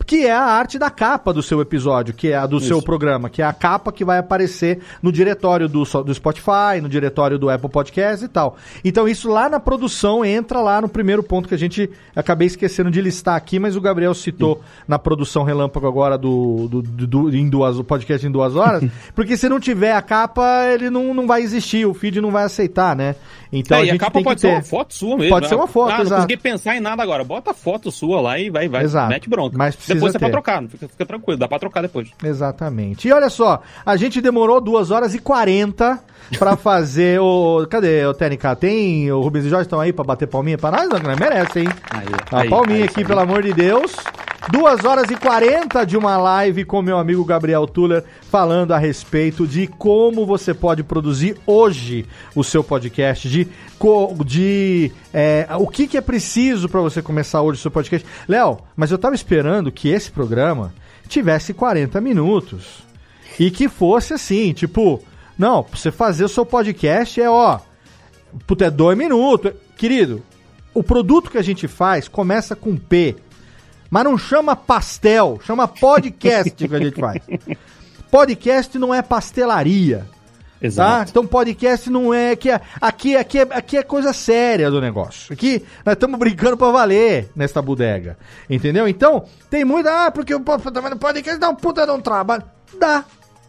[0.05, 2.67] que é a arte da capa do seu episódio, que é a do Isso.
[2.67, 6.89] seu programa, que é a capa que vai aparecer no diretório do, do Spotify, no
[6.89, 8.57] diretório do Apple Podcast e tal.
[8.83, 12.89] Então isso lá na produção entra lá no primeiro ponto que a gente acabei esquecendo
[12.89, 17.47] de listar aqui, mas o Gabriel citou na produção relâmpago agora do, do, do- em
[17.49, 21.27] duas, o podcast em duas horas, porque se não tiver a capa, ele não, não
[21.27, 23.15] vai existir, o feed não vai aceitar, né?
[23.51, 25.29] Então É, a e a gente capa pode ser uma foto sua mesmo.
[25.31, 26.21] Pode ser uma foto, ah, não exato.
[26.21, 27.23] consegui pensar em nada agora.
[27.23, 28.83] Bota a foto sua lá e vai, vai.
[28.83, 29.09] Exato.
[29.09, 29.57] Mete bronca.
[29.57, 30.25] Mas depois você ter.
[30.25, 32.09] pode trocar, fica, fica tranquilo, dá pra trocar depois.
[32.23, 33.07] Exatamente.
[33.07, 35.99] E olha só, a gente demorou 2 horas e 40
[36.37, 37.65] pra fazer o.
[37.69, 38.55] Cadê o TNK?
[38.59, 39.11] Tem.
[39.11, 40.89] O Rubens e Jorge estão aí pra bater palminha pra nós?
[40.89, 41.69] Não, não merece, hein?
[41.91, 43.95] Aí, A aí, palminha aí, aqui, pelo amor de Deus.
[44.47, 49.45] 2 horas e 40 de uma live com meu amigo Gabriel Tuller falando a respeito
[49.45, 53.47] de como você pode produzir hoje o seu podcast, de,
[54.25, 58.07] de é, o que, que é preciso pra você começar hoje o seu podcast.
[58.27, 60.73] Léo, mas eu tava esperando que esse programa
[61.07, 62.83] tivesse 40 minutos
[63.37, 65.03] e que fosse assim, tipo,
[65.37, 67.59] não, você fazer o seu podcast é ó,
[68.47, 69.51] puta, é dois minutos.
[69.77, 70.23] Querido,
[70.73, 73.15] o produto que a gente faz começa com P.
[73.89, 77.21] Mas não chama pastel, chama podcast que a gente faz.
[78.11, 80.17] Podcast não é pastelaria, tá?
[80.61, 81.11] Exato.
[81.11, 85.31] Então podcast não é que é- aqui aqui é, aqui é coisa séria do negócio.
[85.33, 88.17] Aqui nós estamos brincando pra valer nesta bodega,
[88.49, 88.87] entendeu?
[88.87, 92.43] Então tem muita ah porque o no podcast dá um puta de um trabalho,
[92.79, 93.05] dá,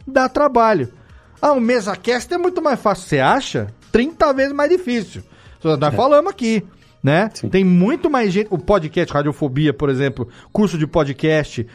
[0.06, 0.92] dá trabalho.
[1.40, 3.72] Ah, um mesa cast é muito mais fácil, você acha?
[3.90, 5.22] 30 vezes mais difícil.
[5.62, 6.62] Nós falamos aqui
[7.02, 7.30] né?
[7.34, 7.48] Sim.
[7.48, 8.48] Tem muito mais gente.
[8.50, 11.66] O podcast Radiofobia, por exemplo, curso de podcast,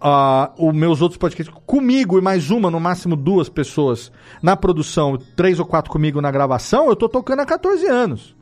[0.00, 4.10] ah, os meus outros podcasts, comigo e mais uma, no máximo duas pessoas
[4.42, 8.36] na produção, três ou quatro comigo na gravação, eu tô tocando há 14 anos.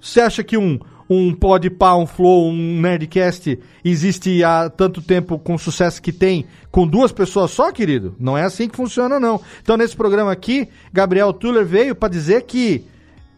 [0.00, 5.54] Você acha que um, um Podpah, um Flow, um Nerdcast existe há tanto tempo com
[5.54, 8.14] o sucesso que tem com duas pessoas só, querido?
[8.18, 9.40] Não é assim que funciona, não.
[9.62, 12.84] Então, nesse programa aqui, Gabriel Tuller veio para dizer que,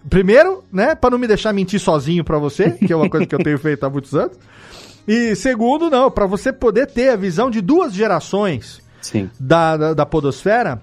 [0.08, 3.34] primeiro, né, para não me deixar mentir sozinho para você, que é uma coisa que
[3.34, 4.36] eu tenho feito há muitos anos.
[5.06, 9.30] E segundo, não, para você poder ter a visão de duas gerações Sim.
[9.40, 10.82] da, da, da podosfera,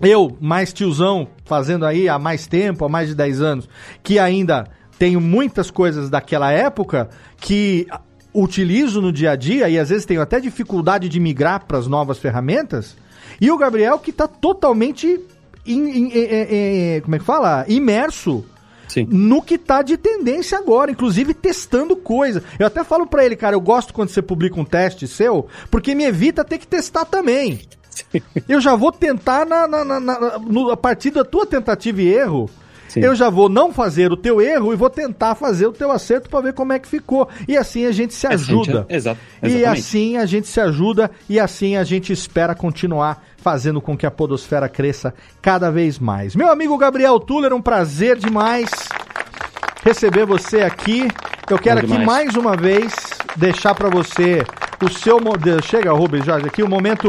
[0.00, 3.68] eu, mais tiozão, fazendo aí há mais tempo, há mais de 10 anos,
[4.02, 4.68] que ainda
[4.98, 7.86] tenho muitas coisas daquela época que
[8.32, 11.86] utilizo no dia a dia e às vezes tenho até dificuldade de migrar para as
[11.86, 12.96] novas ferramentas,
[13.40, 15.20] e o Gabriel que está totalmente,
[15.68, 17.64] in- in- em- como é que fala?
[17.68, 18.44] Imerso
[18.88, 19.06] Sim.
[19.10, 22.42] no que tá de tendência agora, inclusive testando coisa.
[22.58, 25.94] Eu até falo pra ele, cara, eu gosto quando você publica um teste seu, porque
[25.94, 27.60] me evita ter que testar também.
[28.48, 32.08] Eu já vou tentar na, na- na- na- no- a partir da tua tentativa e
[32.14, 32.48] erro.
[32.88, 33.00] Sim.
[33.00, 36.30] Eu já vou não fazer o teu erro e vou tentar fazer o teu acerto
[36.30, 37.28] pra ver como é que ficou.
[37.46, 38.86] E assim a gente se gente, ajuda.
[38.88, 43.80] é- exato, E assim a gente se ajuda e assim a gente espera continuar fazendo
[43.80, 46.36] com que a podosfera cresça cada vez mais.
[46.36, 48.68] Meu amigo Gabriel Tuller, um prazer demais
[49.82, 51.08] receber você aqui.
[51.48, 52.92] Eu quero aqui mais uma vez
[53.36, 54.44] deixar pra você
[54.84, 55.62] o seu modelo.
[55.62, 57.08] Chega, Rubens Jorge, aqui o momento.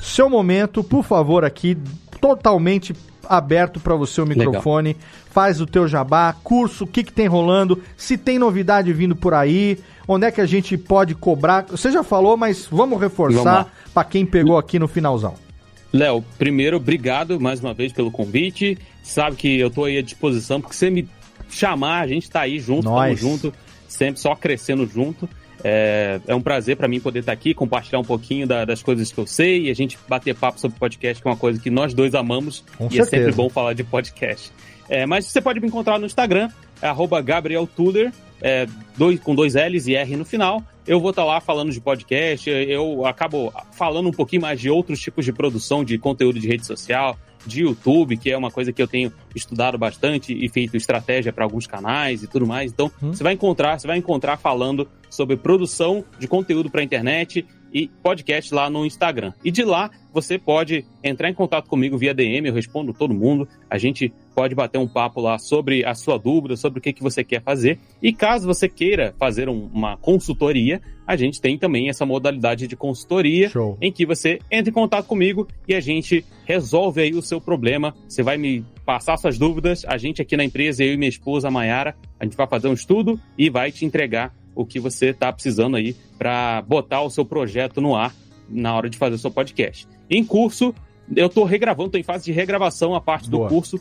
[0.00, 1.76] Seu momento, por favor, aqui,
[2.20, 2.94] totalmente
[3.28, 4.90] aberto para você o microfone.
[4.90, 5.02] Legal.
[5.30, 9.34] Faz o teu jabá, curso, o que, que tem rolando, se tem novidade vindo por
[9.34, 11.66] aí, onde é que a gente pode cobrar.
[11.68, 15.47] Você já falou, mas vamos reforçar para quem pegou aqui no finalzão.
[15.92, 18.76] Léo, primeiro, obrigado mais uma vez pelo convite.
[19.02, 21.08] Sabe que eu estou aí à disposição, porque você me
[21.48, 23.54] chamar, a gente está aí junto, estamos junto,
[23.88, 25.28] sempre só crescendo junto.
[25.64, 29.10] É, é um prazer para mim poder estar aqui, compartilhar um pouquinho da, das coisas
[29.10, 31.70] que eu sei e a gente bater papo sobre podcast, que é uma coisa que
[31.70, 33.16] nós dois amamos Com e certeza.
[33.16, 34.52] é sempre bom falar de podcast.
[34.88, 36.48] É, mas você pode me encontrar no Instagram,
[36.80, 40.62] é Gabriel Tuller, é, dois, com dois L's e R no final.
[40.88, 44.98] Eu vou estar lá falando de podcast, eu acabo falando um pouquinho mais de outros
[44.98, 48.80] tipos de produção de conteúdo de rede social, de YouTube, que é uma coisa que
[48.80, 52.72] eu tenho estudado bastante e feito estratégia para alguns canais e tudo mais.
[52.72, 53.12] Então, hum.
[53.12, 58.54] você vai encontrar, você vai encontrar falando sobre produção de conteúdo para internet e podcast
[58.54, 59.32] lá no Instagram.
[59.44, 63.46] E de lá você pode entrar em contato comigo via DM, eu respondo todo mundo.
[63.70, 67.02] A gente pode bater um papo lá sobre a sua dúvida, sobre o que, que
[67.02, 67.78] você quer fazer.
[68.02, 72.76] E caso você queira fazer um, uma consultoria, a gente tem também essa modalidade de
[72.76, 73.76] consultoria Show.
[73.80, 77.94] em que você entra em contato comigo e a gente resolve aí o seu problema.
[78.08, 81.50] Você vai me passar suas dúvidas, a gente aqui na empresa, eu e minha esposa
[81.50, 85.32] Mayara, a gente vai fazer um estudo e vai te entregar o que você está
[85.32, 88.12] precisando aí para botar o seu projeto no ar
[88.48, 89.86] na hora de fazer o seu podcast.
[90.10, 90.74] Em curso,
[91.14, 93.46] eu estou regravando, estou em fase de regravação a parte Boa.
[93.46, 93.80] do curso.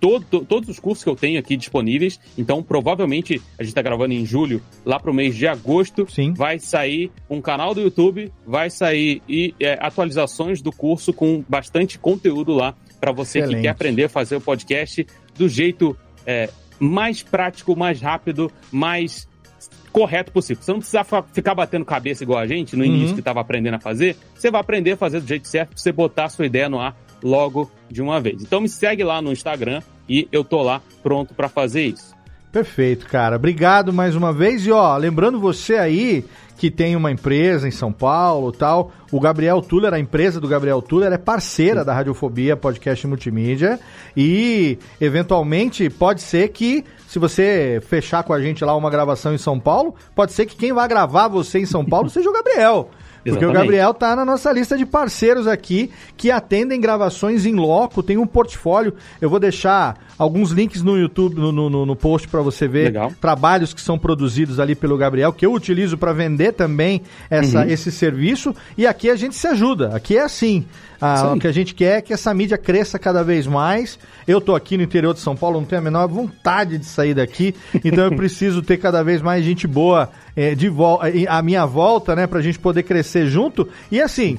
[0.00, 2.18] Todo, todos os cursos que eu tenho aqui disponíveis.
[2.38, 6.32] Então, provavelmente, a gente está gravando em julho, lá para o mês de agosto, Sim.
[6.32, 11.98] vai sair um canal do YouTube, vai sair e é, atualizações do curso com bastante
[11.98, 13.56] conteúdo lá para você Excelente.
[13.56, 15.04] que quer aprender a fazer o podcast
[15.36, 19.28] do jeito é, mais prático, mais rápido, mais
[19.90, 20.62] correto possível.
[20.62, 23.14] Você não precisa ficar batendo cabeça igual a gente no início uhum.
[23.14, 24.16] que estava aprendendo a fazer.
[24.34, 26.80] Você vai aprender a fazer do jeito certo pra você botar a sua ideia no
[26.80, 28.42] ar logo de uma vez.
[28.42, 32.16] Então me segue lá no Instagram e eu tô lá pronto para fazer isso.
[32.50, 33.36] Perfeito, cara.
[33.36, 34.66] Obrigado mais uma vez.
[34.66, 36.24] E ó, lembrando você aí
[36.58, 38.90] que tem uma empresa em São Paulo tal.
[39.12, 43.78] O Gabriel Tuller, a empresa do Gabriel Tuller, é parceira da Radiofobia Podcast Multimídia.
[44.16, 49.38] E, eventualmente, pode ser que, se você fechar com a gente lá uma gravação em
[49.38, 52.90] São Paulo, pode ser que quem vai gravar você em São Paulo seja o Gabriel.
[53.30, 53.50] Porque Exatamente.
[53.50, 58.18] o Gabriel tá na nossa lista de parceiros aqui que atendem gravações em loco, tem
[58.18, 58.94] um portfólio.
[59.20, 63.12] Eu vou deixar alguns links no YouTube, no, no, no post para você ver Legal.
[63.20, 67.68] trabalhos que são produzidos ali pelo Gabriel, que eu utilizo para vender também essa, uhum.
[67.68, 68.54] esse serviço.
[68.76, 69.94] E aqui a gente se ajuda.
[69.94, 70.66] Aqui é assim.
[71.00, 73.98] Ah, o que a gente quer é que essa mídia cresça cada vez mais.
[74.26, 77.14] Eu tô aqui no interior de São Paulo, não tenho a menor vontade de sair
[77.14, 77.54] daqui,
[77.84, 82.16] então eu preciso ter cada vez mais gente boa é, de volta, a minha volta,
[82.16, 83.68] né, pra gente poder crescer junto.
[83.90, 84.38] E assim,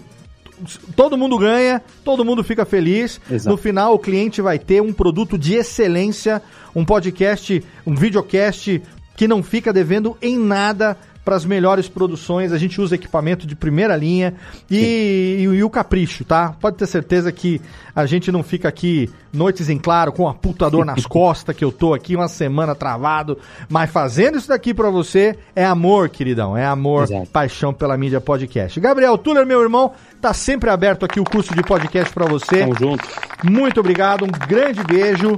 [0.96, 3.20] todo mundo ganha, todo mundo fica feliz.
[3.30, 3.50] Exato.
[3.50, 6.42] No final, o cliente vai ter um produto de excelência,
[6.76, 8.82] um podcast, um videocast
[9.16, 10.98] que não fica devendo em nada
[11.30, 12.52] para as melhores produções.
[12.52, 14.34] A gente usa equipamento de primeira linha
[14.68, 16.56] e, e, e, o capricho, tá?
[16.60, 17.62] Pode ter certeza que
[17.96, 21.64] a gente não fica aqui noites em claro com a puta dor nas costas que
[21.64, 23.38] eu tô aqui uma semana travado,
[23.70, 27.28] mas fazendo isso daqui para você é amor, queridão, é amor, Exato.
[27.28, 28.80] paixão pela mídia podcast.
[28.80, 32.62] Gabriel Tuller, meu irmão, tá sempre aberto aqui o curso de podcast para você.
[32.62, 33.08] Tamo junto.
[33.44, 35.38] Muito obrigado, um grande beijo.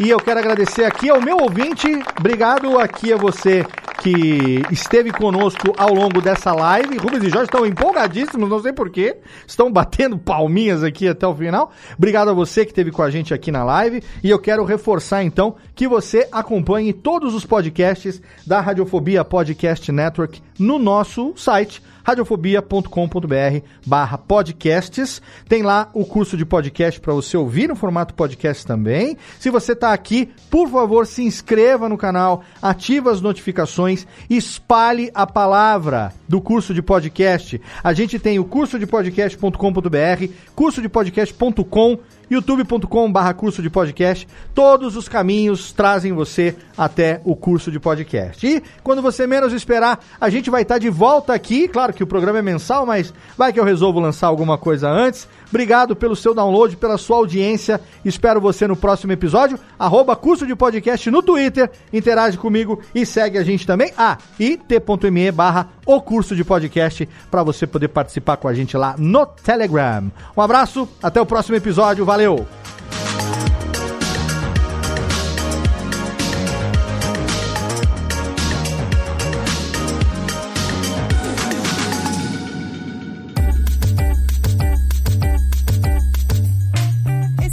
[0.00, 1.86] E eu quero agradecer aqui ao meu ouvinte,
[2.18, 3.64] obrigado aqui a você
[4.02, 6.96] que esteve conosco ao longo dessa live.
[6.96, 11.70] Rubens e Jorge estão empolgadíssimos, não sei porquê, estão batendo palminhas aqui até o final.
[11.96, 14.02] Obrigado a você que esteve com a gente aqui na live.
[14.24, 20.42] E eu quero reforçar então que você acompanhe todos os podcasts da Radiofobia Podcast Network
[20.58, 25.20] no nosso site radiofobia.com.br barra podcasts.
[25.48, 29.16] Tem lá o curso de podcast para você ouvir no formato podcast também.
[29.38, 35.26] Se você está aqui, por favor, se inscreva no canal, ative as notificações, espalhe a
[35.26, 37.60] palavra do curso de podcast.
[37.82, 41.98] A gente tem o curso de podcast.com.br, curso de podcast.com
[42.32, 44.26] youtube.com/barra curso de podcast.
[44.54, 48.46] Todos os caminhos trazem você até o curso de podcast.
[48.46, 51.68] E quando você menos esperar, a gente vai estar de volta aqui.
[51.68, 55.28] Claro que o programa é mensal, mas vai que eu resolvo lançar alguma coisa antes.
[55.52, 57.78] Obrigado pelo seu download, pela sua audiência.
[58.02, 59.58] Espero você no próximo episódio.
[59.78, 61.70] Arroba curso de podcast no Twitter.
[61.92, 63.92] Interage comigo e segue a gente também.
[63.98, 68.78] Ah, e t.me barra o curso de podcast para você poder participar com a gente
[68.78, 70.10] lá no Telegram.
[70.34, 72.02] Um abraço, até o próximo episódio.
[72.06, 72.46] Valeu!